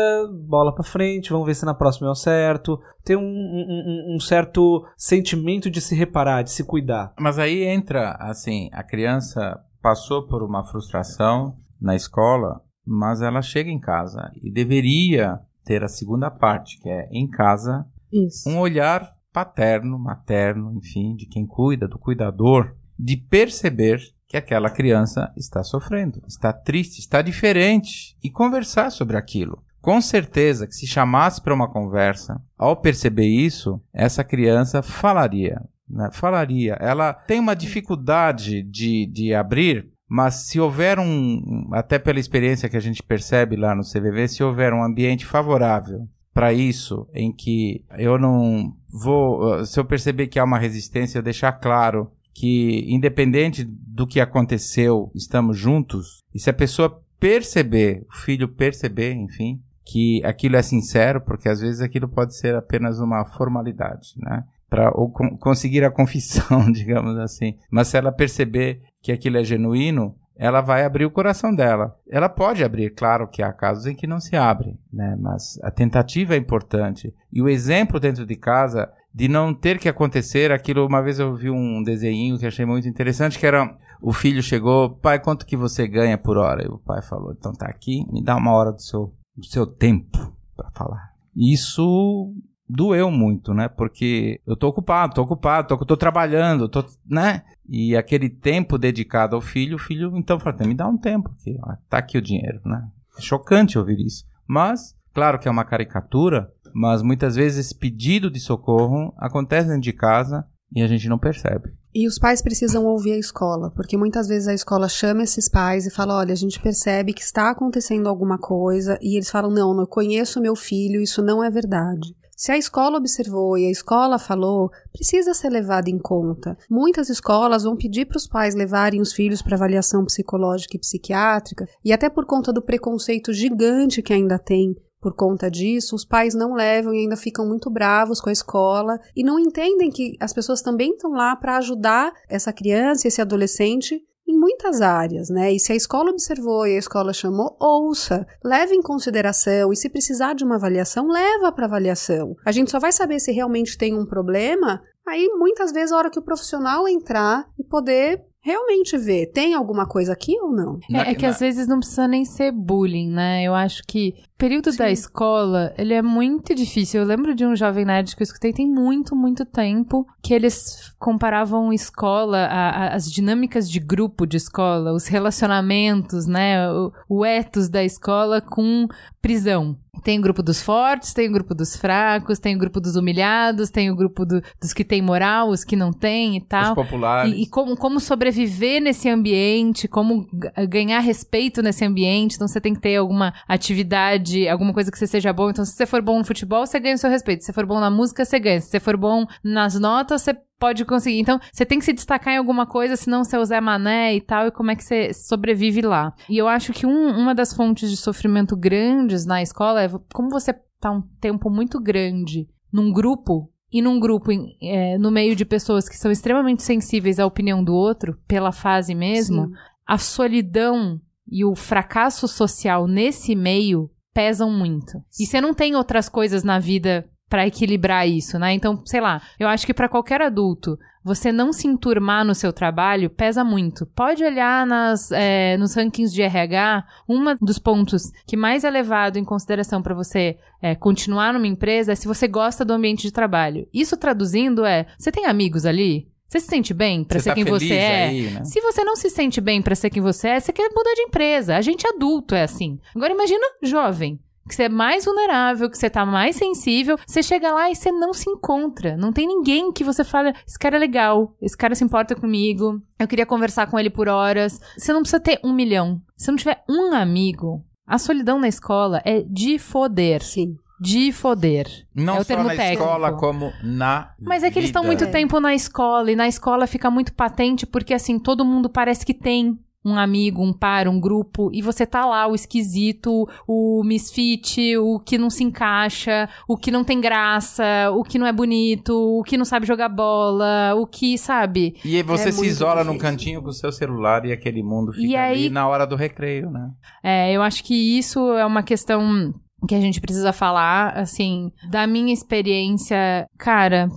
bola 0.46 0.74
pra 0.74 0.84
frente, 0.84 1.30
vamos 1.30 1.46
ver 1.46 1.54
se 1.54 1.64
na 1.66 1.74
próxima 1.74 2.06
eu 2.08 2.12
acerto. 2.12 2.78
Ter 3.04 3.16
um, 3.16 3.22
um- 3.22 4.12
um- 4.12 4.16
um 4.16 4.20
certo 4.20 4.84
sentimento 4.96 5.70
de 5.70 5.80
se 5.80 5.94
reparar, 5.94 6.42
de 6.42 6.50
se 6.50 6.64
cuidar. 6.64 7.12
Mas 7.18 7.38
aí 7.38 7.64
entra, 7.64 8.12
assim, 8.20 8.68
a 8.72 8.82
criança 8.82 9.58
passou 9.82 10.26
por 10.26 10.42
uma 10.42 10.64
frustração 10.64 11.56
na 11.80 11.94
escola, 11.94 12.60
mas 12.86 13.20
ela 13.22 13.40
chega 13.42 13.70
em 13.70 13.78
casa 13.80 14.30
e 14.42 14.50
deveria 14.50 15.38
ter 15.64 15.84
a 15.84 15.88
segunda 15.88 16.30
parte, 16.30 16.80
que 16.80 16.88
é 16.88 17.08
em 17.12 17.28
casa 17.28 17.86
Isso. 18.12 18.48
um 18.48 18.58
olhar 18.58 19.12
paterno, 19.38 19.96
materno, 19.96 20.72
enfim, 20.74 21.14
de 21.14 21.24
quem 21.24 21.46
cuida, 21.46 21.86
do 21.86 21.96
cuidador, 21.96 22.74
de 22.98 23.16
perceber 23.16 24.00
que 24.26 24.36
aquela 24.36 24.68
criança 24.68 25.32
está 25.36 25.62
sofrendo, 25.62 26.20
está 26.26 26.52
triste, 26.52 26.98
está 26.98 27.22
diferente 27.22 28.16
e 28.20 28.28
conversar 28.28 28.90
sobre 28.90 29.16
aquilo. 29.16 29.62
Com 29.80 30.00
certeza 30.00 30.66
que 30.66 30.74
se 30.74 30.88
chamasse 30.88 31.40
para 31.40 31.54
uma 31.54 31.70
conversa, 31.70 32.42
ao 32.58 32.76
perceber 32.76 33.28
isso, 33.28 33.80
essa 33.92 34.24
criança 34.24 34.82
falaria, 34.82 35.62
né? 35.88 36.10
Falaria. 36.12 36.76
Ela 36.80 37.12
tem 37.12 37.38
uma 37.38 37.54
dificuldade 37.54 38.60
de, 38.64 39.06
de 39.06 39.32
abrir, 39.32 39.88
mas 40.08 40.34
se 40.48 40.58
houver 40.58 40.98
um, 40.98 41.70
até 41.72 41.96
pela 41.96 42.18
experiência 42.18 42.68
que 42.68 42.76
a 42.76 42.80
gente 42.80 43.04
percebe 43.04 43.54
lá 43.54 43.72
no 43.72 43.84
CVV, 43.84 44.26
se 44.26 44.42
houver 44.42 44.72
um 44.72 44.82
ambiente 44.82 45.24
favorável 45.24 46.08
para 46.34 46.52
isso, 46.52 47.08
em 47.14 47.32
que 47.32 47.84
eu 47.96 48.18
não 48.18 48.76
vou, 48.90 49.60
uh, 49.60 49.66
se 49.66 49.78
eu 49.78 49.84
perceber 49.84 50.26
que 50.28 50.38
há 50.38 50.44
uma 50.44 50.58
resistência, 50.58 51.18
eu 51.18 51.22
deixar 51.22 51.52
claro 51.52 52.10
que 52.34 52.84
independente 52.88 53.64
do 53.64 54.06
que 54.06 54.20
aconteceu, 54.20 55.10
estamos 55.14 55.58
juntos. 55.58 56.22
E 56.34 56.38
se 56.38 56.48
a 56.48 56.54
pessoa 56.54 57.02
perceber, 57.18 58.06
o 58.08 58.16
filho 58.16 58.48
perceber, 58.48 59.12
enfim, 59.12 59.60
que 59.84 60.22
aquilo 60.24 60.56
é 60.56 60.62
sincero, 60.62 61.20
porque 61.20 61.48
às 61.48 61.60
vezes 61.60 61.80
aquilo 61.80 62.08
pode 62.08 62.36
ser 62.36 62.54
apenas 62.54 63.00
uma 63.00 63.24
formalidade, 63.24 64.14
né? 64.18 64.44
Para 64.70 64.90
ou 64.94 65.10
con- 65.10 65.36
conseguir 65.38 65.82
a 65.82 65.90
confissão, 65.90 66.70
digamos 66.70 67.16
assim. 67.18 67.56
Mas 67.70 67.88
se 67.88 67.96
ela 67.96 68.12
perceber 68.12 68.82
que 69.02 69.10
aquilo 69.10 69.38
é 69.38 69.44
genuíno, 69.44 70.14
ela 70.38 70.60
vai 70.60 70.84
abrir 70.84 71.04
o 71.04 71.10
coração 71.10 71.52
dela. 71.54 71.98
Ela 72.08 72.28
pode 72.28 72.62
abrir, 72.62 72.90
claro 72.90 73.26
que 73.26 73.42
há 73.42 73.52
casos 73.52 73.86
em 73.86 73.94
que 73.94 74.06
não 74.06 74.20
se 74.20 74.36
abre, 74.36 74.78
né? 74.92 75.16
Mas 75.20 75.58
a 75.62 75.70
tentativa 75.70 76.34
é 76.34 76.38
importante. 76.38 77.12
E 77.32 77.42
o 77.42 77.48
exemplo 77.48 77.98
dentro 77.98 78.24
de 78.24 78.36
casa 78.36 78.88
de 79.12 79.26
não 79.26 79.52
ter 79.52 79.78
que 79.78 79.88
acontecer 79.88 80.52
aquilo. 80.52 80.86
Uma 80.86 81.02
vez 81.02 81.18
eu 81.18 81.34
vi 81.34 81.50
um 81.50 81.82
desenho 81.82 82.38
que 82.38 82.46
achei 82.46 82.64
muito 82.64 82.88
interessante, 82.88 83.38
que 83.38 83.46
era 83.46 83.76
o 84.00 84.12
filho 84.12 84.40
chegou, 84.40 84.90
pai, 84.90 85.18
quanto 85.18 85.44
que 85.44 85.56
você 85.56 85.88
ganha 85.88 86.16
por 86.16 86.36
hora? 86.36 86.62
E 86.64 86.68
o 86.68 86.78
pai 86.78 87.02
falou, 87.02 87.32
então 87.32 87.52
tá 87.52 87.66
aqui, 87.66 88.06
me 88.12 88.22
dá 88.22 88.36
uma 88.36 88.52
hora 88.52 88.70
do 88.70 88.80
seu, 88.80 89.12
do 89.36 89.44
seu 89.44 89.66
tempo 89.66 90.32
para 90.56 90.70
falar. 90.70 91.12
Isso 91.34 92.32
doeu 92.68 93.10
muito, 93.10 93.54
né? 93.54 93.68
Porque 93.68 94.40
eu 94.46 94.56
tô 94.56 94.68
ocupado, 94.68 95.14
tô 95.14 95.22
ocupado, 95.22 95.68
tô, 95.68 95.84
tô 95.84 95.96
trabalhando, 95.96 96.68
tô, 96.68 96.84
né? 97.08 97.42
E 97.68 97.96
aquele 97.96 98.28
tempo 98.28 98.78
dedicado 98.78 99.36
ao 99.36 99.42
filho, 99.42 99.76
o 99.76 99.80
filho 99.80 100.16
então 100.16 100.38
fala, 100.38 100.56
me 100.66 100.74
dá 100.74 100.86
um 100.86 100.96
tempo 100.96 101.30
aqui, 101.30 101.56
ó, 101.62 101.74
tá 101.88 101.98
aqui 101.98 102.18
o 102.18 102.22
dinheiro, 102.22 102.60
né? 102.64 102.88
É 103.16 103.20
chocante 103.20 103.78
ouvir 103.78 103.98
isso. 104.00 104.24
Mas, 104.46 104.94
claro 105.12 105.38
que 105.38 105.48
é 105.48 105.50
uma 105.50 105.64
caricatura, 105.64 106.52
mas 106.74 107.02
muitas 107.02 107.36
vezes 107.36 107.66
esse 107.66 107.74
pedido 107.74 108.30
de 108.30 108.40
socorro 108.40 109.12
acontece 109.16 109.68
dentro 109.68 109.82
de 109.82 109.92
casa 109.92 110.46
e 110.74 110.82
a 110.82 110.86
gente 110.86 111.08
não 111.08 111.18
percebe. 111.18 111.72
E 111.94 112.06
os 112.06 112.18
pais 112.18 112.42
precisam 112.42 112.84
ouvir 112.84 113.12
a 113.12 113.18
escola, 113.18 113.70
porque 113.70 113.96
muitas 113.96 114.28
vezes 114.28 114.46
a 114.46 114.54
escola 114.54 114.88
chama 114.88 115.22
esses 115.22 115.48
pais 115.48 115.86
e 115.86 115.90
fala: 115.90 116.18
olha, 116.18 116.32
a 116.32 116.36
gente 116.36 116.60
percebe 116.60 117.14
que 117.14 117.22
está 117.22 117.50
acontecendo 117.50 118.08
alguma 118.08 118.38
coisa, 118.38 118.98
e 119.02 119.16
eles 119.16 119.30
falam: 119.30 119.50
não, 119.50 119.78
eu 119.80 119.86
conheço 119.86 120.40
meu 120.40 120.54
filho, 120.54 121.00
isso 121.00 121.22
não 121.22 121.42
é 121.42 121.50
verdade. 121.50 122.14
Se 122.38 122.52
a 122.52 122.56
escola 122.56 122.98
observou 122.98 123.58
e 123.58 123.66
a 123.66 123.70
escola 123.70 124.16
falou, 124.16 124.70
precisa 124.92 125.34
ser 125.34 125.48
levado 125.48 125.88
em 125.88 125.98
conta. 125.98 126.56
Muitas 126.70 127.08
escolas 127.08 127.64
vão 127.64 127.76
pedir 127.76 128.06
para 128.06 128.16
os 128.16 128.28
pais 128.28 128.54
levarem 128.54 129.00
os 129.00 129.12
filhos 129.12 129.42
para 129.42 129.56
avaliação 129.56 130.04
psicológica 130.04 130.76
e 130.76 130.78
psiquiátrica, 130.78 131.66
e 131.84 131.92
até 131.92 132.08
por 132.08 132.24
conta 132.26 132.52
do 132.52 132.62
preconceito 132.62 133.32
gigante 133.32 134.00
que 134.00 134.12
ainda 134.12 134.38
tem 134.38 134.76
por 135.00 135.16
conta 135.16 135.50
disso, 135.50 135.96
os 135.96 136.04
pais 136.04 136.32
não 136.32 136.54
levam 136.54 136.94
e 136.94 136.98
ainda 136.98 137.16
ficam 137.16 137.44
muito 137.46 137.68
bravos 137.68 138.20
com 138.20 138.28
a 138.28 138.32
escola 138.32 139.00
e 139.16 139.24
não 139.24 139.38
entendem 139.38 139.90
que 139.90 140.16
as 140.20 140.32
pessoas 140.32 140.62
também 140.62 140.92
estão 140.92 141.10
lá 141.10 141.34
para 141.34 141.56
ajudar 141.56 142.12
essa 142.28 142.52
criança, 142.52 143.08
esse 143.08 143.20
adolescente 143.20 144.00
em 144.28 144.38
muitas 144.38 144.80
áreas, 144.80 145.30
né? 145.30 145.52
E 145.52 145.58
se 145.58 145.72
a 145.72 145.76
escola 145.76 146.10
observou 146.10 146.66
e 146.66 146.74
a 146.76 146.78
escola 146.78 147.12
chamou, 147.12 147.56
ouça, 147.58 148.26
leve 148.44 148.74
em 148.74 148.82
consideração 148.82 149.72
e 149.72 149.76
se 149.76 149.88
precisar 149.88 150.34
de 150.34 150.44
uma 150.44 150.56
avaliação, 150.56 151.08
leva 151.08 151.50
para 151.50 151.66
avaliação. 151.66 152.36
A 152.44 152.52
gente 152.52 152.70
só 152.70 152.78
vai 152.78 152.92
saber 152.92 153.18
se 153.20 153.32
realmente 153.32 153.78
tem 153.78 153.96
um 153.96 154.06
problema 154.06 154.82
aí 155.06 155.26
muitas 155.38 155.72
vezes 155.72 155.90
a 155.90 155.96
hora 155.96 156.10
que 156.10 156.18
o 156.18 156.22
profissional 156.22 156.86
entrar 156.86 157.48
e 157.58 157.64
poder 157.64 158.22
realmente 158.40 158.96
ver, 158.96 159.26
tem 159.26 159.54
alguma 159.54 159.86
coisa 159.86 160.12
aqui 160.12 160.38
ou 160.40 160.52
não? 160.52 160.78
É, 160.90 161.10
é 161.10 161.14
que 161.14 161.26
às 161.26 161.38
vezes 161.38 161.66
não 161.66 161.80
precisa 161.80 162.06
nem 162.06 162.24
ser 162.24 162.52
bullying, 162.52 163.10
né? 163.10 163.42
Eu 163.42 163.54
acho 163.54 163.82
que 163.86 164.14
período 164.38 164.74
da 164.76 164.88
escola, 164.90 165.74
ele 165.76 165.92
é 165.92 166.00
muito 166.00 166.54
difícil. 166.54 167.00
Eu 167.00 167.06
lembro 167.06 167.34
de 167.34 167.44
um 167.44 167.56
jovem 167.56 167.84
nerd 167.84 168.14
que 168.14 168.22
eu 168.22 168.24
escutei 168.24 168.52
tem 168.52 168.66
muito, 168.68 169.16
muito 169.16 169.44
tempo, 169.44 170.06
que 170.22 170.32
eles 170.32 170.92
comparavam 170.98 171.72
escola, 171.72 172.38
a- 172.46 172.70
a- 172.70 172.94
as 172.94 173.10
dinâmicas 173.10 173.68
de 173.68 173.80
grupo 173.80 174.26
de 174.26 174.36
escola, 174.36 174.92
os 174.92 175.06
relacionamentos, 175.08 176.26
né? 176.26 176.70
O, 176.70 176.92
o 177.08 177.24
ethos 177.24 177.68
da 177.68 177.82
escola 177.84 178.40
com 178.40 178.86
prisão. 179.20 179.76
Tem 180.04 180.16
o 180.16 180.22
grupo 180.22 180.44
dos 180.44 180.62
fortes, 180.62 181.12
tem 181.12 181.28
o 181.28 181.32
grupo 181.32 181.52
dos 181.56 181.74
fracos, 181.74 182.38
tem 182.38 182.54
o 182.54 182.58
grupo 182.58 182.80
dos 182.80 182.94
humilhados, 182.94 183.68
tem 183.68 183.90
o 183.90 183.96
grupo 183.96 184.24
do- 184.24 184.40
dos 184.60 184.72
que 184.72 184.84
têm 184.84 185.02
moral, 185.02 185.48
os 185.48 185.64
que 185.64 185.74
não 185.74 185.92
têm 185.92 186.36
e 186.36 186.38
Os 186.38 186.46
tal. 186.48 186.74
populares. 186.76 187.34
E, 187.34 187.42
e 187.42 187.46
como, 187.48 187.76
como 187.76 187.98
sobreviver 187.98 188.80
nesse 188.80 189.08
ambiente, 189.08 189.88
como 189.88 190.24
ganhar 190.68 191.00
respeito 191.00 191.60
nesse 191.62 191.84
ambiente. 191.84 192.36
Então 192.36 192.46
você 192.46 192.60
tem 192.60 192.74
que 192.74 192.80
ter 192.80 192.94
alguma 192.94 193.34
atividade, 193.48 194.27
alguma 194.48 194.72
coisa 194.72 194.90
que 194.90 194.98
você 194.98 195.06
seja 195.06 195.32
bom. 195.32 195.50
Então, 195.50 195.64
se 195.64 195.72
você 195.72 195.86
for 195.86 196.02
bom 196.02 196.18
no 196.18 196.24
futebol, 196.24 196.66
você 196.66 196.78
ganha 196.80 196.94
o 196.94 196.98
seu 196.98 197.08
respeito. 197.10 197.40
Se 197.40 197.46
você 197.46 197.52
for 197.52 197.64
bom 197.66 197.80
na 197.80 197.90
música, 197.90 198.24
você 198.24 198.38
ganha. 198.38 198.60
Se 198.60 198.68
você 198.68 198.80
for 198.80 198.96
bom 198.96 199.24
nas 199.42 199.78
notas, 199.78 200.22
você 200.22 200.34
pode 200.58 200.84
conseguir. 200.84 201.20
Então, 201.20 201.38
você 201.52 201.64
tem 201.64 201.78
que 201.78 201.84
se 201.84 201.92
destacar 201.92 202.34
em 202.34 202.38
alguma 202.38 202.66
coisa, 202.66 202.96
senão 202.96 203.22
você 203.24 203.36
é 203.36 203.38
o 203.38 203.44
Zé 203.44 203.60
Mané 203.60 204.14
e 204.16 204.20
tal, 204.20 204.46
e 204.48 204.50
como 204.50 204.70
é 204.70 204.76
que 204.76 204.82
você 204.84 205.12
sobrevive 205.14 205.82
lá. 205.82 206.12
E 206.28 206.36
eu 206.36 206.48
acho 206.48 206.72
que 206.72 206.84
um- 206.84 207.16
uma 207.16 207.34
das 207.34 207.52
fontes 207.54 207.90
de 207.90 207.96
sofrimento 207.96 208.56
grandes 208.56 209.24
na 209.24 209.40
escola 209.40 209.82
é 209.82 209.88
como 210.12 210.28
você 210.30 210.52
tá 210.80 210.90
um 210.90 211.02
tempo 211.20 211.48
muito 211.48 211.80
grande 211.80 212.48
num 212.72 212.92
grupo 212.92 213.50
e 213.72 213.80
num 213.82 214.00
grupo 214.00 214.30
é, 214.62 214.96
no 214.98 215.10
meio 215.10 215.36
de 215.36 215.44
pessoas 215.44 215.88
que 215.88 215.96
são 215.96 216.10
extremamente 216.10 216.62
sensíveis 216.62 217.18
à 217.20 217.26
opinião 217.26 217.62
do 217.62 217.74
outro, 217.74 218.18
pela 218.26 218.50
fase 218.50 218.94
mesmo, 218.94 219.46
Sim. 219.46 219.52
a 219.86 219.98
solidão 219.98 221.00
e 221.30 221.44
o 221.44 221.54
fracasso 221.54 222.26
social 222.26 222.86
nesse 222.86 223.34
meio 223.36 223.90
pesam 224.18 224.50
muito. 224.50 225.00
E 225.16 225.24
você 225.24 225.40
não 225.40 225.54
tem 225.54 225.76
outras 225.76 226.08
coisas 226.08 226.42
na 226.42 226.58
vida 226.58 227.08
pra 227.30 227.46
equilibrar 227.46 228.08
isso, 228.08 228.36
né? 228.36 228.52
Então, 228.52 228.82
sei 228.84 229.00
lá, 229.00 229.22
eu 229.38 229.46
acho 229.46 229.64
que 229.64 229.72
pra 229.72 229.88
qualquer 229.88 230.20
adulto, 230.20 230.76
você 231.04 231.30
não 231.30 231.52
se 231.52 231.68
enturmar 231.68 232.24
no 232.24 232.34
seu 232.34 232.52
trabalho 232.52 233.10
pesa 233.10 233.44
muito. 233.44 233.86
Pode 233.86 234.24
olhar 234.24 234.66
nas, 234.66 235.12
é, 235.12 235.56
nos 235.56 235.76
rankings 235.76 236.12
de 236.12 236.22
RH, 236.22 236.84
um 237.08 237.32
dos 237.40 237.60
pontos 237.60 238.10
que 238.26 238.36
mais 238.36 238.64
é 238.64 238.70
levado 238.70 239.18
em 239.18 239.24
consideração 239.24 239.80
pra 239.80 239.94
você 239.94 240.36
é, 240.60 240.74
continuar 240.74 241.32
numa 241.32 241.46
empresa 241.46 241.92
é 241.92 241.94
se 241.94 242.08
você 242.08 242.26
gosta 242.26 242.64
do 242.64 242.72
ambiente 242.72 243.02
de 243.02 243.12
trabalho. 243.12 243.68
Isso 243.72 243.96
traduzindo 243.96 244.64
é, 244.64 244.86
você 244.98 245.12
tem 245.12 245.26
amigos 245.26 245.64
ali? 245.64 246.08
Você 246.28 246.40
se 246.40 246.46
sente 246.46 246.74
bem 246.74 247.02
pra 247.04 247.18
Você 247.18 247.24
ser 247.24 247.28
tá 247.30 247.34
quem 247.34 247.44
feliz 247.44 247.62
você 247.62 247.74
é? 247.74 248.04
aí, 248.04 248.30
né? 248.30 248.44
Se 248.44 248.60
você 248.60 248.84
não 248.84 248.94
se 248.94 249.08
sente 249.08 249.40
bem 249.40 249.62
pra 249.62 249.74
ser 249.74 249.88
quem 249.88 250.02
você 250.02 250.28
é, 250.28 250.40
você 250.40 250.52
quer 250.52 250.68
mudar 250.74 250.92
de 250.94 251.02
empresa. 251.02 251.56
A 251.56 251.62
gente 251.62 251.86
adulto 251.86 252.34
é 252.34 252.42
assim. 252.42 252.78
Agora 252.94 253.12
imagina 253.12 253.44
jovem. 253.62 254.20
Que 254.46 254.54
você 254.54 254.62
é 254.64 254.68
mais 254.68 255.04
vulnerável, 255.04 255.68
que 255.68 255.76
você 255.76 255.90
tá 255.90 256.06
mais 256.06 256.36
sensível, 256.36 256.96
você 257.06 257.22
chega 257.22 257.52
lá 257.52 257.70
e 257.70 257.76
você 257.76 257.92
não 257.92 258.14
se 258.14 258.30
encontra. 258.30 258.96
Não 258.96 259.12
tem 259.12 259.26
ninguém 259.26 259.70
que 259.70 259.84
você 259.84 260.02
fala, 260.02 260.32
esse 260.46 260.58
cara 260.58 260.76
é 260.76 260.78
legal, 260.78 261.34
esse 261.42 261.54
cara 261.54 261.74
se 261.74 261.84
importa 261.84 262.14
comigo, 262.14 262.80
eu 262.98 263.06
queria 263.06 263.26
conversar 263.26 263.66
com 263.66 263.78
ele 263.78 263.90
por 263.90 264.08
horas. 264.08 264.58
Você 264.78 264.90
não 264.90 265.00
precisa 265.00 265.20
ter 265.20 265.38
um 265.44 265.52
milhão. 265.52 266.00
Se 266.16 266.30
não 266.30 266.36
tiver 266.38 266.62
um 266.66 266.94
amigo, 266.94 267.62
a 267.86 267.98
solidão 267.98 268.38
na 268.38 268.48
escola 268.48 269.02
é 269.04 269.22
de 269.22 269.58
foder. 269.58 270.22
Sim. 270.22 270.56
De 270.80 271.12
foder. 271.12 271.66
Não 271.94 272.16
é 272.16 272.20
o 272.20 272.22
só 272.22 272.28
termo 272.28 272.44
na 272.44 272.50
técnico. 272.56 272.82
escola, 272.82 273.12
como 273.12 273.52
na 273.62 274.10
Mas 274.20 274.42
é 274.42 274.50
que 274.50 274.58
eles 274.58 274.68
estão 274.70 274.84
muito 274.84 275.06
tempo 275.10 275.40
na 275.40 275.54
escola 275.54 276.10
e 276.10 276.16
na 276.16 276.28
escola 276.28 276.66
fica 276.66 276.90
muito 276.90 277.12
patente 277.14 277.66
porque 277.66 277.92
assim, 277.94 278.18
todo 278.18 278.44
mundo 278.44 278.68
parece 278.68 279.04
que 279.04 279.14
tem 279.14 279.58
um 279.84 279.96
amigo, 279.96 280.42
um 280.42 280.52
par, 280.52 280.86
um 280.88 281.00
grupo, 281.00 281.50
e 281.52 281.62
você 281.62 281.86
tá 281.86 282.04
lá, 282.04 282.26
o 282.26 282.34
esquisito, 282.34 283.26
o 283.46 283.82
misfit, 283.84 284.76
o 284.76 284.98
que 284.98 285.16
não 285.16 285.30
se 285.30 285.44
encaixa, 285.44 286.28
o 286.48 286.56
que 286.58 286.70
não 286.70 286.84
tem 286.84 287.00
graça, 287.00 287.64
o 287.92 288.02
que 288.02 288.18
não 288.18 288.26
é 288.26 288.32
bonito, 288.32 288.92
o 288.92 289.22
que 289.22 289.38
não 289.38 289.44
sabe 289.46 289.64
jogar 289.66 289.88
bola, 289.88 290.74
o 290.74 290.86
que, 290.86 291.16
sabe? 291.16 291.76
E 291.84 291.96
aí 291.96 292.02
você 292.02 292.28
É 292.28 292.32
se 292.32 292.44
isola 292.46 292.84
num 292.84 292.92
difícil. 292.94 293.10
cantinho 293.10 293.42
com 293.42 293.48
o 293.48 293.52
seu 293.52 293.70
celular 293.72 294.26
e 294.26 294.32
aquele 294.32 294.62
mundo 294.62 294.92
fica 294.92 295.06
E 295.06 295.16
aí- 295.16 295.38
ali 295.44 295.50
na 295.50 295.66
hora 295.66 295.86
do 295.86 295.96
recreio, 295.96 296.50
né? 296.50 296.70
É, 297.02 297.32
eu 297.32 297.40
acho 297.40 297.62
que 297.64 297.74
isso 297.98 298.32
é 298.32 298.44
uma 298.44 298.62
questão 298.64 299.32
que 299.66 299.74
a 299.74 299.80
gente 299.80 300.00
precisa 300.00 300.32
falar, 300.32 300.96
assim, 300.96 301.50
da 301.70 301.86
minha 301.86 302.12
experiência, 302.12 303.26
cara. 303.38 303.88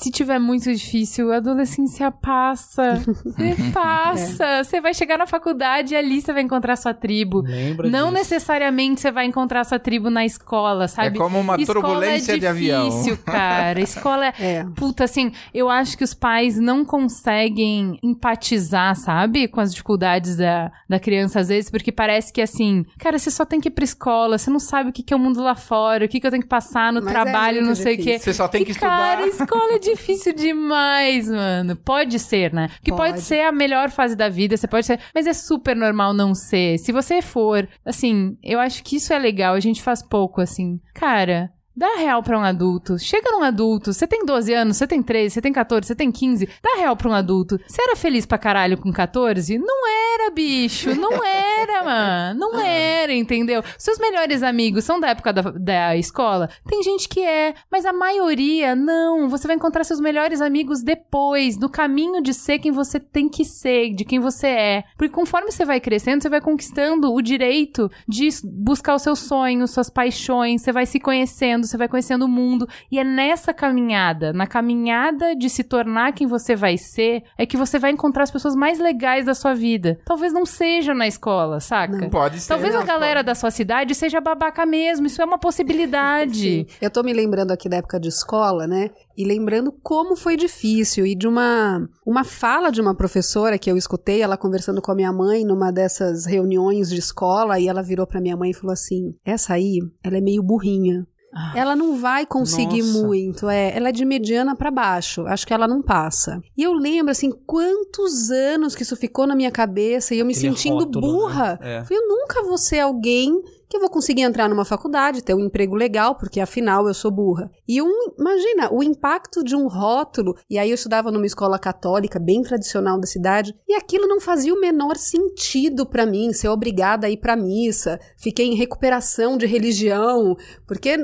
Se 0.00 0.10
tiver 0.10 0.38
muito 0.38 0.72
difícil, 0.72 1.30
a 1.32 1.36
adolescência 1.36 2.10
passa. 2.10 2.94
Você 3.24 3.54
passa. 3.72 4.64
Você 4.64 4.80
vai 4.80 4.94
chegar 4.94 5.18
na 5.18 5.26
faculdade 5.26 5.94
e 5.94 5.96
ali 5.96 6.20
você 6.20 6.32
vai 6.32 6.42
encontrar 6.42 6.76
sua 6.76 6.94
tribo. 6.94 7.42
Lembra 7.42 7.88
Não 7.88 8.06
disso. 8.08 8.14
necessariamente 8.18 9.00
você 9.00 9.10
vai 9.10 9.26
encontrar 9.26 9.62
sua 9.64 9.78
tribo 9.78 10.08
na 10.10 10.24
escola, 10.24 10.88
sabe? 10.88 11.16
É 11.16 11.20
como 11.20 11.38
uma 11.38 11.56
Escola 11.60 11.80
turbulência 11.82 12.32
é 12.34 12.38
de 12.38 12.46
avião. 12.46 12.88
difícil, 12.88 13.18
cara. 13.18 13.80
Escola 13.80 14.26
é... 14.26 14.32
É. 14.40 14.64
Puta, 14.74 15.04
assim, 15.04 15.32
eu 15.52 15.68
acho 15.68 15.96
que 15.98 16.02
os 16.04 16.14
pais 16.14 16.58
não 16.58 16.84
conseguem 16.84 17.98
empatizar, 18.02 18.96
sabe? 18.96 19.46
Com 19.48 19.60
as 19.60 19.70
dificuldades 19.70 20.36
da, 20.36 20.72
da 20.88 20.98
criança, 20.98 21.40
às 21.40 21.48
vezes, 21.48 21.70
porque 21.70 21.92
parece 21.92 22.32
que, 22.32 22.40
assim, 22.40 22.84
cara, 22.98 23.18
você 23.18 23.30
só 23.30 23.44
tem 23.44 23.60
que 23.60 23.68
ir 23.68 23.70
pra 23.70 23.84
escola, 23.84 24.38
você 24.38 24.50
não 24.50 24.58
sabe 24.58 24.90
o 24.90 24.92
que, 24.92 25.02
que 25.02 25.12
é 25.12 25.16
o 25.16 25.20
mundo 25.20 25.42
lá 25.42 25.54
fora, 25.54 26.04
o 26.04 26.08
que, 26.08 26.18
que 26.20 26.26
eu 26.26 26.30
tenho 26.30 26.42
que 26.42 26.48
passar 26.48 26.92
no 26.92 27.00
Mas 27.02 27.10
é 27.10 27.12
trabalho, 27.12 27.56
muito 27.56 27.68
não 27.68 27.74
sei 27.74 27.94
o 27.94 27.96
quê. 27.98 28.02
difícil. 28.04 28.32
Você 28.32 28.34
só 28.34 28.48
tem 28.48 28.64
que 28.64 28.72
E, 28.72 28.74
Cara, 28.74 29.26
estudar. 29.26 29.44
escola 29.44 29.74
é 29.74 29.78
difícil 29.94 30.32
demais, 30.32 31.28
mano. 31.28 31.76
Pode 31.76 32.18
ser, 32.18 32.52
né? 32.52 32.68
Que 32.82 32.90
pode. 32.90 33.12
Pode. 33.12 33.22
ser 33.22 33.40
a 33.42 33.52
melhor 33.52 33.90
fase 33.90 34.16
da 34.16 34.28
vida, 34.28 34.56
você 34.56 34.68
pode 34.68 34.86
ser. 34.86 35.00
Mas 35.14 35.26
é 35.26 35.32
super 35.32 35.74
normal 35.74 36.12
não 36.12 36.34
ser. 36.34 36.78
Se 36.78 36.92
você 36.92 37.20
for, 37.22 37.68
assim, 37.84 38.36
eu 38.42 38.58
acho 38.60 38.82
que 38.82 38.96
isso 38.96 39.12
é 39.12 39.18
legal. 39.18 39.54
A 39.54 39.60
gente 39.60 39.82
faz 39.82 40.02
pouco, 40.02 40.40
assim. 40.40 40.80
Cara. 40.94 41.50
Dá 41.76 41.96
real 41.96 42.22
pra 42.22 42.38
um 42.38 42.42
adulto. 42.42 42.98
Chega 42.98 43.30
num 43.30 43.42
adulto. 43.42 43.92
Você 43.92 44.06
tem 44.06 44.24
12 44.24 44.52
anos, 44.52 44.76
você 44.76 44.86
tem 44.86 45.02
13, 45.02 45.34
você 45.34 45.40
tem 45.40 45.52
14, 45.52 45.86
você 45.86 45.94
tem 45.94 46.10
15. 46.10 46.48
Dá 46.62 46.76
real 46.78 46.96
pra 46.96 47.08
um 47.08 47.14
adulto. 47.14 47.58
Você 47.66 47.80
era 47.80 47.96
feliz 47.96 48.26
pra 48.26 48.38
caralho 48.38 48.76
com 48.76 48.92
14? 48.92 49.56
Não 49.58 49.88
era, 49.88 50.30
bicho. 50.30 50.94
Não 50.94 51.12
era, 51.24 51.84
mano. 51.84 52.40
Não 52.40 52.60
era, 52.60 53.14
entendeu? 53.14 53.62
Seus 53.78 53.98
melhores 53.98 54.42
amigos 54.42 54.84
são 54.84 54.98
da 55.00 55.08
época 55.08 55.32
da, 55.32 55.42
da 55.42 55.96
escola? 55.96 56.50
Tem 56.68 56.82
gente 56.82 57.08
que 57.08 57.20
é, 57.20 57.54
mas 57.70 57.86
a 57.86 57.92
maioria 57.92 58.74
não. 58.74 59.28
Você 59.28 59.46
vai 59.46 59.56
encontrar 59.56 59.84
seus 59.84 60.00
melhores 60.00 60.40
amigos 60.40 60.82
depois, 60.82 61.56
no 61.56 61.68
caminho 61.68 62.22
de 62.22 62.34
ser 62.34 62.58
quem 62.58 62.72
você 62.72 62.98
tem 62.98 63.28
que 63.28 63.44
ser, 63.44 63.94
de 63.94 64.04
quem 64.04 64.18
você 64.18 64.48
é. 64.48 64.84
Porque 64.96 65.14
conforme 65.14 65.50
você 65.50 65.64
vai 65.64 65.80
crescendo, 65.80 66.22
você 66.22 66.28
vai 66.28 66.40
conquistando 66.40 67.12
o 67.12 67.22
direito 67.22 67.90
de 68.08 68.28
buscar 68.44 68.94
os 68.94 69.02
seus 69.02 69.20
sonhos, 69.20 69.70
suas 69.70 69.88
paixões, 69.88 70.62
você 70.62 70.72
vai 70.72 70.86
se 70.86 70.98
conhecendo, 70.98 71.59
você 71.66 71.76
vai 71.76 71.88
conhecendo 71.88 72.24
o 72.24 72.28
mundo. 72.28 72.68
E 72.90 72.98
é 72.98 73.04
nessa 73.04 73.52
caminhada, 73.52 74.32
na 74.32 74.46
caminhada 74.46 75.34
de 75.34 75.48
se 75.48 75.64
tornar 75.64 76.12
quem 76.12 76.26
você 76.26 76.56
vai 76.56 76.76
ser, 76.76 77.22
é 77.36 77.46
que 77.46 77.56
você 77.56 77.78
vai 77.78 77.90
encontrar 77.90 78.24
as 78.24 78.30
pessoas 78.30 78.54
mais 78.54 78.78
legais 78.78 79.26
da 79.26 79.34
sua 79.34 79.54
vida. 79.54 79.98
Talvez 80.04 80.32
não 80.32 80.46
seja 80.46 80.94
na 80.94 81.06
escola, 81.06 81.60
saca? 81.60 82.08
Pode 82.08 82.40
ser. 82.40 82.48
Talvez 82.48 82.74
a 82.74 82.80
não, 82.80 82.86
galera 82.86 83.20
pode. 83.20 83.26
da 83.26 83.34
sua 83.34 83.50
cidade 83.50 83.94
seja 83.94 84.20
babaca 84.20 84.64
mesmo, 84.64 85.06
isso 85.06 85.20
é 85.20 85.24
uma 85.24 85.38
possibilidade. 85.38 86.66
Eu 86.80 86.90
tô 86.90 87.02
me 87.02 87.12
lembrando 87.12 87.52
aqui 87.52 87.68
da 87.68 87.76
época 87.76 88.00
de 88.00 88.08
escola, 88.08 88.66
né? 88.66 88.90
E 89.16 89.24
lembrando 89.24 89.72
como 89.82 90.16
foi 90.16 90.36
difícil. 90.36 91.04
E 91.04 91.14
de 91.14 91.28
uma, 91.28 91.86
uma 92.06 92.24
fala 92.24 92.70
de 92.70 92.80
uma 92.80 92.94
professora 92.94 93.58
que 93.58 93.70
eu 93.70 93.76
escutei, 93.76 94.22
ela 94.22 94.36
conversando 94.36 94.80
com 94.80 94.90
a 94.90 94.94
minha 94.94 95.12
mãe 95.12 95.44
numa 95.44 95.70
dessas 95.70 96.24
reuniões 96.24 96.88
de 96.88 96.98
escola, 96.98 97.58
e 97.60 97.68
ela 97.68 97.82
virou 97.82 98.06
pra 98.06 98.20
minha 98.20 98.36
mãe 98.36 98.50
e 98.50 98.54
falou 98.54 98.72
assim: 98.72 99.14
Essa 99.24 99.54
aí, 99.54 99.78
ela 100.02 100.16
é 100.16 100.20
meio 100.20 100.42
burrinha. 100.42 101.06
Ah. 101.32 101.52
Ela 101.54 101.76
não 101.76 101.96
vai 101.96 102.26
conseguir 102.26 102.82
Nossa. 102.82 103.06
muito, 103.06 103.48
é. 103.48 103.76
Ela 103.76 103.90
é 103.90 103.92
de 103.92 104.04
mediana 104.04 104.56
pra 104.56 104.70
baixo. 104.70 105.26
Acho 105.26 105.46
que 105.46 105.54
ela 105.54 105.68
não 105.68 105.80
passa. 105.80 106.40
E 106.56 106.62
eu 106.62 106.72
lembro, 106.72 107.10
assim, 107.12 107.30
quantos 107.46 108.30
anos 108.30 108.74
que 108.74 108.82
isso 108.82 108.96
ficou 108.96 109.26
na 109.26 109.36
minha 109.36 109.50
cabeça 109.50 110.14
e 110.14 110.18
eu 110.18 110.26
me 110.26 110.32
Aquele 110.32 110.48
sentindo 110.56 110.84
rótulo, 110.84 111.00
burra. 111.00 111.58
né? 111.60 111.84
É. 111.88 111.94
Eu 111.94 112.08
nunca 112.08 112.42
vou 112.42 112.58
ser 112.58 112.80
alguém 112.80 113.40
que 113.70 113.76
eu 113.76 113.80
vou 113.80 113.88
conseguir 113.88 114.22
entrar 114.22 114.48
numa 114.48 114.64
faculdade, 114.64 115.22
ter 115.22 115.32
um 115.32 115.44
emprego 115.44 115.76
legal, 115.76 116.16
porque 116.16 116.40
afinal 116.40 116.88
eu 116.88 116.92
sou 116.92 117.08
burra. 117.08 117.48
E 117.68 117.80
um, 117.80 118.12
imagina, 118.18 118.68
o 118.74 118.82
impacto 118.82 119.44
de 119.44 119.54
um 119.54 119.68
rótulo, 119.68 120.34
e 120.50 120.58
aí 120.58 120.70
eu 120.70 120.74
estudava 120.74 121.12
numa 121.12 121.24
escola 121.24 121.56
católica, 121.56 122.18
bem 122.18 122.42
tradicional 122.42 122.98
da 122.98 123.06
cidade, 123.06 123.54
e 123.68 123.74
aquilo 123.74 124.08
não 124.08 124.20
fazia 124.20 124.52
o 124.52 124.60
menor 124.60 124.96
sentido 124.96 125.86
pra 125.86 126.04
mim, 126.04 126.32
ser 126.32 126.48
obrigada 126.48 127.06
a 127.06 127.10
ir 127.10 127.18
pra 127.18 127.36
missa. 127.36 128.00
Fiquei 128.18 128.46
em 128.46 128.56
recuperação 128.56 129.38
de 129.38 129.46
religião, 129.46 130.36
porque 130.66 130.98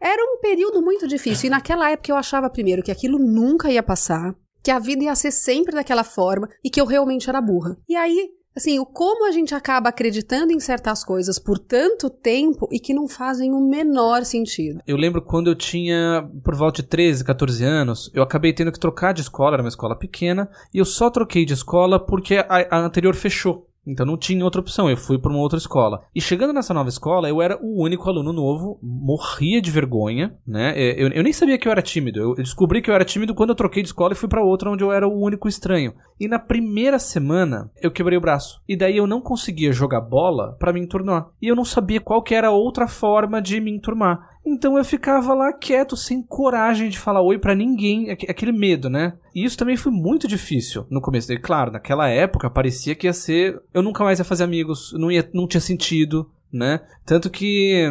era 0.00 0.22
um 0.22 0.38
período 0.40 0.80
muito 0.80 1.08
difícil. 1.08 1.48
E 1.48 1.50
naquela 1.50 1.90
época 1.90 2.12
eu 2.12 2.16
achava 2.16 2.48
primeiro 2.48 2.82
que 2.82 2.92
aquilo 2.92 3.18
nunca 3.18 3.72
ia 3.72 3.82
passar, 3.82 4.36
que 4.62 4.70
a 4.70 4.78
vida 4.78 5.02
ia 5.02 5.16
ser 5.16 5.32
sempre 5.32 5.74
daquela 5.74 6.04
forma 6.04 6.48
e 6.62 6.70
que 6.70 6.80
eu 6.80 6.86
realmente 6.86 7.28
era 7.28 7.40
burra. 7.40 7.76
E 7.88 7.96
aí, 7.96 8.30
assim, 8.56 8.78
o 8.78 8.86
como 8.86 9.26
a 9.26 9.32
gente 9.32 9.54
acaba 9.54 9.88
acreditando 9.88 10.52
em 10.52 10.60
certas 10.60 11.04
coisas 11.04 11.38
por 11.38 11.58
tanto 11.58 12.08
tempo 12.08 12.68
e 12.70 12.78
que 12.78 12.94
não 12.94 13.08
fazem 13.08 13.52
o 13.52 13.60
menor 13.60 14.24
sentido. 14.24 14.80
Eu 14.86 14.96
lembro 14.96 15.20
quando 15.20 15.48
eu 15.48 15.54
tinha 15.54 16.28
por 16.42 16.54
volta 16.54 16.82
de 16.82 16.88
13, 16.88 17.24
14 17.24 17.64
anos, 17.64 18.10
eu 18.14 18.22
acabei 18.22 18.52
tendo 18.52 18.72
que 18.72 18.78
trocar 18.78 19.12
de 19.12 19.22
escola, 19.22 19.56
era 19.56 19.62
uma 19.62 19.68
escola 19.68 19.96
pequena, 19.96 20.48
e 20.72 20.78
eu 20.78 20.84
só 20.84 21.10
troquei 21.10 21.44
de 21.44 21.54
escola 21.54 21.98
porque 21.98 22.36
a, 22.36 22.66
a 22.70 22.78
anterior 22.78 23.14
fechou. 23.14 23.68
Então 23.86 24.06
não 24.06 24.16
tinha 24.16 24.44
outra 24.44 24.60
opção, 24.60 24.88
eu 24.88 24.96
fui 24.96 25.18
para 25.18 25.30
uma 25.30 25.40
outra 25.40 25.58
escola. 25.58 26.02
E 26.14 26.20
chegando 26.20 26.52
nessa 26.52 26.72
nova 26.74 26.88
escola, 26.88 27.28
eu 27.28 27.42
era 27.42 27.58
o 27.62 27.82
único 27.82 28.08
aluno 28.08 28.32
novo, 28.32 28.78
morria 28.82 29.60
de 29.60 29.70
vergonha, 29.70 30.34
né? 30.46 30.72
É, 30.76 31.02
Eu, 31.02 31.08
eu 31.08 31.22
nem 31.22 31.32
sabia 31.32 31.58
que 31.58 31.68
eu 31.68 31.72
era 31.72 31.82
tímido. 31.82 32.20
Eu 32.20 32.34
descobri 32.36 32.80
que 32.80 32.90
eu 32.90 32.94
era 32.94 33.04
tímido 33.04 33.34
quando 33.34 33.50
eu 33.50 33.56
troquei 33.56 33.82
de 33.82 33.88
escola 33.88 34.12
e 34.12 34.16
fui 34.16 34.28
para 34.28 34.44
outra 34.44 34.70
onde 34.70 34.82
eu 34.82 34.92
era 34.92 35.06
o 35.06 35.20
único 35.20 35.48
estranho. 35.48 35.94
E 36.18 36.28
na 36.28 36.38
primeira 36.38 36.98
semana, 36.98 37.70
eu 37.82 37.90
quebrei 37.90 38.16
o 38.16 38.20
braço. 38.20 38.62
E 38.68 38.76
daí 38.76 38.96
eu 38.96 39.06
não 39.06 39.20
conseguia 39.20 39.72
jogar 39.72 40.00
bola 40.00 40.56
para 40.58 40.72
me 40.72 40.80
enturmar. 40.80 41.28
E 41.42 41.48
eu 41.48 41.56
não 41.56 41.64
sabia 41.64 42.00
qual 42.00 42.22
que 42.22 42.34
era 42.34 42.50
outra 42.50 42.86
forma 42.86 43.42
de 43.42 43.60
me 43.60 43.70
enturmar. 43.70 44.33
Então 44.46 44.76
eu 44.76 44.84
ficava 44.84 45.32
lá 45.34 45.52
quieto, 45.52 45.96
sem 45.96 46.22
coragem 46.22 46.88
de 46.90 46.98
falar 46.98 47.22
oi 47.22 47.38
pra 47.38 47.54
ninguém, 47.54 48.10
aque- 48.10 48.30
aquele 48.30 48.52
medo, 48.52 48.90
né? 48.90 49.14
E 49.34 49.42
isso 49.44 49.56
também 49.56 49.76
foi 49.76 49.90
muito 49.90 50.28
difícil 50.28 50.86
no 50.90 51.00
começo. 51.00 51.32
E 51.32 51.38
claro, 51.38 51.72
naquela 51.72 52.08
época 52.08 52.50
parecia 52.50 52.94
que 52.94 53.06
ia 53.06 53.12
ser. 53.12 53.58
Eu 53.72 53.82
nunca 53.82 54.04
mais 54.04 54.18
ia 54.18 54.24
fazer 54.24 54.44
amigos, 54.44 54.92
não, 54.98 55.10
ia, 55.10 55.28
não 55.32 55.46
tinha 55.48 55.60
sentido, 55.60 56.30
né? 56.52 56.80
Tanto 57.06 57.30
que 57.30 57.90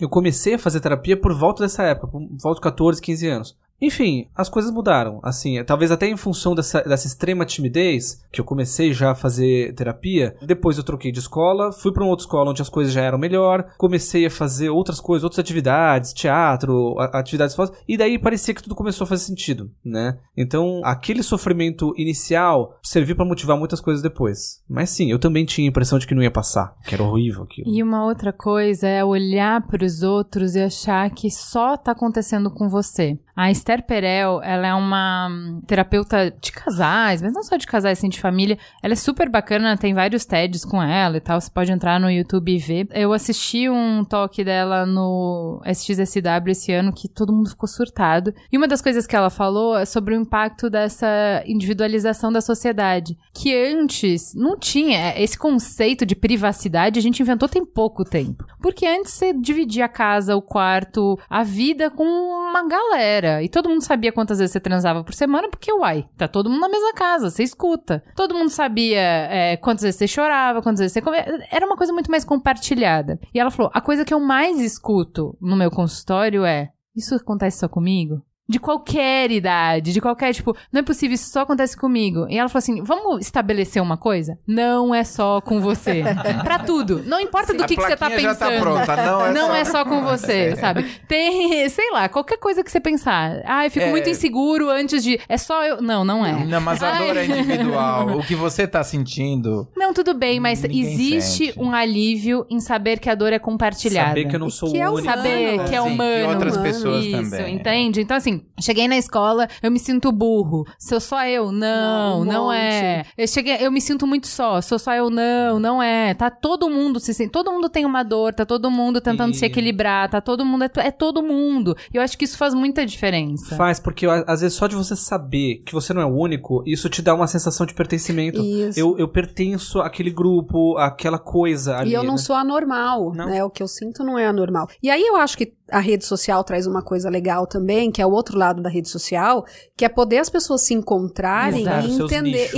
eu 0.00 0.08
comecei 0.08 0.54
a 0.54 0.58
fazer 0.58 0.80
terapia 0.80 1.16
por 1.16 1.32
volta 1.38 1.62
dessa 1.62 1.84
época, 1.84 2.08
por 2.08 2.20
volta 2.42 2.56
de 2.58 2.62
14, 2.64 3.00
15 3.00 3.28
anos. 3.28 3.56
Enfim, 3.80 4.28
as 4.34 4.48
coisas 4.48 4.70
mudaram. 4.70 5.20
Assim, 5.22 5.62
talvez 5.64 5.90
até 5.90 6.08
em 6.08 6.16
função 6.16 6.54
dessa, 6.54 6.82
dessa 6.82 7.06
extrema 7.06 7.44
timidez, 7.44 8.22
que 8.32 8.40
eu 8.40 8.44
comecei 8.44 8.92
já 8.92 9.10
a 9.10 9.14
fazer 9.14 9.74
terapia. 9.74 10.36
Depois 10.42 10.78
eu 10.78 10.84
troquei 10.84 11.12
de 11.12 11.18
escola, 11.18 11.72
fui 11.72 11.92
para 11.92 12.02
uma 12.02 12.10
outra 12.10 12.24
escola 12.24 12.50
onde 12.50 12.62
as 12.62 12.68
coisas 12.68 12.92
já 12.92 13.02
eram 13.02 13.18
melhor. 13.18 13.66
Comecei 13.76 14.26
a 14.26 14.30
fazer 14.30 14.70
outras 14.70 15.00
coisas, 15.00 15.24
outras 15.24 15.38
atividades, 15.38 16.12
teatro, 16.12 16.96
atividades 16.98 17.54
fora. 17.54 17.72
E 17.86 17.96
daí 17.96 18.18
parecia 18.18 18.54
que 18.54 18.62
tudo 18.62 18.74
começou 18.74 19.04
a 19.04 19.08
fazer 19.08 19.24
sentido, 19.24 19.70
né? 19.84 20.18
Então, 20.36 20.80
aquele 20.84 21.22
sofrimento 21.22 21.92
inicial 21.96 22.78
serviu 22.82 23.16
para 23.16 23.24
motivar 23.24 23.58
muitas 23.58 23.80
coisas 23.80 24.02
depois. 24.02 24.62
Mas 24.68 24.90
sim, 24.90 25.10
eu 25.10 25.18
também 25.18 25.44
tinha 25.44 25.68
a 25.68 25.70
impressão 25.70 25.98
de 25.98 26.06
que 26.06 26.14
não 26.14 26.22
ia 26.22 26.30
passar, 26.30 26.74
que 26.86 26.94
era 26.94 27.02
horrível 27.02 27.42
aquilo. 27.42 27.68
E 27.68 27.82
uma 27.82 28.04
outra 28.04 28.32
coisa 28.32 28.86
é 28.88 29.04
olhar 29.04 29.66
para 29.66 29.84
os 29.84 30.02
outros 30.02 30.54
e 30.54 30.60
achar 30.60 31.10
que 31.10 31.30
só 31.30 31.76
tá 31.76 31.92
acontecendo 31.92 32.50
com 32.50 32.68
você. 32.68 33.18
A 33.36 33.50
Esther 33.64 33.82
Perel, 33.82 34.42
ela 34.42 34.66
é 34.66 34.74
uma 34.74 35.28
hum, 35.30 35.62
terapeuta 35.66 36.30
de 36.30 36.52
casais, 36.52 37.22
mas 37.22 37.32
não 37.32 37.42
só 37.42 37.56
de 37.56 37.66
casais, 37.66 37.98
assim, 37.98 38.10
de 38.10 38.20
família. 38.20 38.58
Ela 38.82 38.92
é 38.92 38.96
super 38.96 39.30
bacana, 39.30 39.74
tem 39.74 39.94
vários 39.94 40.26
TEDs 40.26 40.66
com 40.66 40.82
ela 40.82 41.16
e 41.16 41.20
tal. 41.20 41.40
Você 41.40 41.50
pode 41.50 41.72
entrar 41.72 41.98
no 41.98 42.10
YouTube 42.10 42.54
e 42.54 42.58
ver. 42.58 42.86
Eu 42.90 43.14
assisti 43.14 43.70
um 43.70 44.04
talk 44.04 44.44
dela 44.44 44.84
no 44.84 45.62
SXSW 45.64 46.50
esse 46.50 46.72
ano 46.72 46.92
que 46.92 47.08
todo 47.08 47.32
mundo 47.32 47.48
ficou 47.48 47.66
surtado. 47.66 48.34
E 48.52 48.58
uma 48.58 48.68
das 48.68 48.82
coisas 48.82 49.06
que 49.06 49.16
ela 49.16 49.30
falou 49.30 49.78
é 49.78 49.86
sobre 49.86 50.14
o 50.14 50.20
impacto 50.20 50.68
dessa 50.68 51.42
individualização 51.46 52.30
da 52.30 52.42
sociedade. 52.42 53.16
Que 53.32 53.56
antes 53.56 54.34
não 54.34 54.58
tinha 54.58 55.18
esse 55.18 55.38
conceito 55.38 56.04
de 56.04 56.14
privacidade, 56.14 56.98
a 56.98 57.02
gente 57.02 57.22
inventou 57.22 57.48
tem 57.48 57.64
pouco 57.64 58.04
tempo. 58.04 58.44
Porque 58.60 58.86
antes 58.86 59.14
você 59.14 59.32
dividia 59.32 59.86
a 59.86 59.88
casa, 59.88 60.36
o 60.36 60.42
quarto, 60.42 61.18
a 61.30 61.42
vida 61.42 61.88
com 61.88 62.04
uma 62.04 62.68
galera. 62.68 63.42
E 63.42 63.53
todo 63.54 63.68
mundo 63.68 63.82
sabia 63.84 64.10
quantas 64.10 64.38
vezes 64.38 64.50
você 64.52 64.58
transava 64.58 65.04
por 65.04 65.14
semana, 65.14 65.48
porque, 65.48 65.72
uai, 65.72 66.08
tá 66.16 66.26
todo 66.26 66.50
mundo 66.50 66.60
na 66.60 66.68
mesma 66.68 66.92
casa, 66.92 67.30
você 67.30 67.44
escuta. 67.44 68.02
Todo 68.16 68.34
mundo 68.34 68.50
sabia 68.50 68.98
é, 68.98 69.56
quantas 69.56 69.84
vezes 69.84 69.96
você 69.96 70.08
chorava, 70.08 70.60
quantas 70.60 70.80
vezes 70.80 70.92
você 70.92 71.00
comia. 71.00 71.24
Era 71.52 71.64
uma 71.64 71.76
coisa 71.76 71.92
muito 71.92 72.10
mais 72.10 72.24
compartilhada. 72.24 73.20
E 73.32 73.38
ela 73.38 73.52
falou: 73.52 73.70
a 73.72 73.80
coisa 73.80 74.04
que 74.04 74.12
eu 74.12 74.18
mais 74.18 74.58
escuto 74.60 75.38
no 75.40 75.54
meu 75.54 75.70
consultório 75.70 76.44
é. 76.44 76.70
Isso 76.96 77.14
acontece 77.14 77.58
só 77.58 77.68
comigo? 77.68 78.22
De 78.46 78.58
qualquer 78.58 79.30
idade, 79.30 79.90
de 79.90 80.02
qualquer, 80.02 80.34
tipo, 80.34 80.54
não 80.70 80.80
é 80.80 80.82
possível, 80.82 81.14
isso 81.14 81.30
só 81.30 81.40
acontece 81.40 81.74
comigo. 81.76 82.26
E 82.28 82.36
ela 82.38 82.48
falou 82.50 82.58
assim: 82.58 82.82
vamos 82.82 83.22
estabelecer 83.22 83.80
uma 83.80 83.96
coisa? 83.96 84.38
Não 84.46 84.94
é 84.94 85.02
só 85.02 85.40
com 85.40 85.62
você. 85.62 86.02
pra 86.44 86.58
tudo. 86.58 87.02
Não 87.06 87.18
importa 87.18 87.54
do 87.54 87.62
A 87.62 87.66
que, 87.66 87.74
que 87.74 87.80
você 87.82 87.96
tá 87.96 88.08
plaquinha 88.08 88.28
pensando. 88.34 88.50
já 88.50 88.56
tá 88.56 88.60
pronta, 88.60 88.96
não 88.96 89.26
é 89.26 89.32
Não 89.32 89.46
só- 89.46 89.54
é 89.54 89.64
só 89.64 89.84
com 89.86 90.02
você, 90.02 90.56
sabe? 90.56 90.84
Tem, 91.08 91.66
sei 91.70 91.90
lá, 91.90 92.06
qualquer 92.06 92.36
coisa 92.36 92.62
que 92.62 92.70
você 92.70 92.80
pensar. 92.80 93.40
Ah, 93.46 93.64
eu 93.64 93.70
fico 93.70 93.86
É. 93.86 93.90
muito 93.90 94.10
inseguro 94.10 94.68
antes 94.68 95.02
de. 95.02 95.18
É 95.26 95.38
só 95.38 95.64
eu. 95.64 95.80
Não, 95.80 96.04
não 96.04 96.24
é. 96.26 96.44
Não, 96.44 96.60
mas 96.60 96.82
a 96.82 96.98
dor 96.98 97.16
é 97.16 97.24
individual. 97.24 98.08
O 98.18 98.22
que 98.26 98.34
você 98.34 98.66
tá 98.66 98.84
sentindo. 98.84 99.66
Não, 99.74 99.94
tudo 99.94 100.12
bem, 100.12 100.38
mas 100.38 100.62
existe 100.64 101.46
sente. 101.46 101.58
um 101.60 101.72
alívio 101.72 102.44
em 102.50 102.60
saber 102.60 102.98
que 102.98 103.08
a 103.08 103.14
dor 103.14 103.32
é 103.32 103.38
compartilhada. 103.38 104.08
Saber 104.08 104.26
que 104.28 104.36
eu 104.36 104.40
não 104.40 104.50
sou 104.50 104.70
Que 104.70 104.78
é 104.78 104.88
o 104.88 104.92
único. 104.94 105.08
Saber 105.08 105.54
humano. 105.54 105.68
que 105.68 105.74
é 105.74 105.80
Sim, 105.82 105.88
humano. 105.88 106.18
e 106.18 106.34
outras 106.34 106.56
pessoas 106.58 107.04
Isso, 107.04 107.30
também. 107.30 107.54
entende? 107.56 108.00
Então, 108.02 108.16
assim, 108.16 108.33
cheguei 108.60 108.86
na 108.88 108.96
escola, 108.96 109.48
eu 109.62 109.70
me 109.70 109.78
sinto 109.78 110.10
burro. 110.12 110.64
Sou 110.78 111.00
só 111.00 111.24
eu? 111.26 111.50
Não, 111.52 112.24
Não, 112.24 112.24
não 112.24 112.52
é. 112.52 113.04
Eu 113.16 113.26
cheguei, 113.28 113.56
eu 113.60 113.70
me 113.70 113.80
sinto 113.80 114.06
muito 114.06 114.26
só. 114.26 114.60
Sou 114.60 114.78
só 114.78 114.94
eu? 114.94 115.10
Não, 115.10 115.58
não 115.58 115.82
é. 115.82 116.14
Tá 116.14 116.30
todo 116.30 116.68
mundo 116.70 116.98
se 117.00 117.12
sente- 117.14 117.30
todo 117.30 117.50
mundo 117.52 117.68
tem 117.68 117.84
uma 117.84 118.02
dor, 118.02 118.32
tá 118.34 118.44
todo 118.46 118.70
mundo 118.70 119.00
tentando 119.00 119.32
E- 119.32 119.36
se 119.36 119.44
equilibrar, 119.44 120.08
tá 120.08 120.20
todo 120.20 120.44
mundo 120.44 120.64
é, 120.64 120.70
é 120.78 120.90
todo 120.90 121.22
mundo. 121.22 121.76
E 121.92 121.96
eu 121.96 122.02
acho 122.02 122.16
que 122.16 122.24
isso 122.24 122.36
faz 122.38 122.54
muita 122.54 122.84
diferença. 122.86 123.56
Faz, 123.56 123.78
porque 123.80 124.06
às 124.06 124.40
vezes 124.40 124.56
só 124.56 124.66
de 124.66 124.74
você 124.76 124.94
saber 124.96 125.62
que 125.64 125.72
você 125.72 125.92
não 125.92 126.02
é 126.02 126.06
o 126.06 126.14
único, 126.14 126.62
isso 126.66 126.88
te 126.88 127.02
dá 127.02 127.14
uma 127.14 127.26
sensação 127.26 127.66
de 127.66 127.74
pertencimento. 127.74 128.40
Isso. 128.40 128.78
Eu, 128.78 128.96
eu 128.98 129.08
pertenço 129.08 129.80
àquele 129.80 130.10
grupo, 130.10 130.76
àquela 130.78 131.18
coisa 131.18 131.76
ali. 131.76 131.90
E 131.90 131.94
eu 131.94 132.02
não 132.02 132.12
né? 132.12 132.18
sou 132.18 132.36
anormal, 132.36 133.12
Não. 133.14 133.26
né? 133.26 133.44
O 133.44 133.50
que 133.50 133.62
eu 133.62 133.68
sinto 133.68 134.02
não 134.04 134.18
é 134.18 134.26
anormal. 134.26 134.68
E 134.82 134.90
aí 134.90 135.02
eu 135.02 135.16
acho 135.16 135.36
que 135.36 135.52
a 135.70 135.80
rede 135.80 136.04
social 136.04 136.44
traz 136.44 136.66
uma 136.66 136.82
coisa 136.82 137.08
legal 137.08 137.46
também, 137.46 137.90
que 137.90 138.02
é 138.02 138.06
o 138.06 138.10
outro 138.10 138.38
lado 138.38 138.62
da 138.62 138.68
rede 138.68 138.88
social, 138.88 139.44
que 139.76 139.84
é 139.84 139.88
poder 139.88 140.18
as 140.18 140.28
pessoas 140.28 140.66
se 140.66 140.74
encontrarem 140.74 141.62
Exato, 141.62 141.88
e 141.88 142.02
entender 142.02 142.50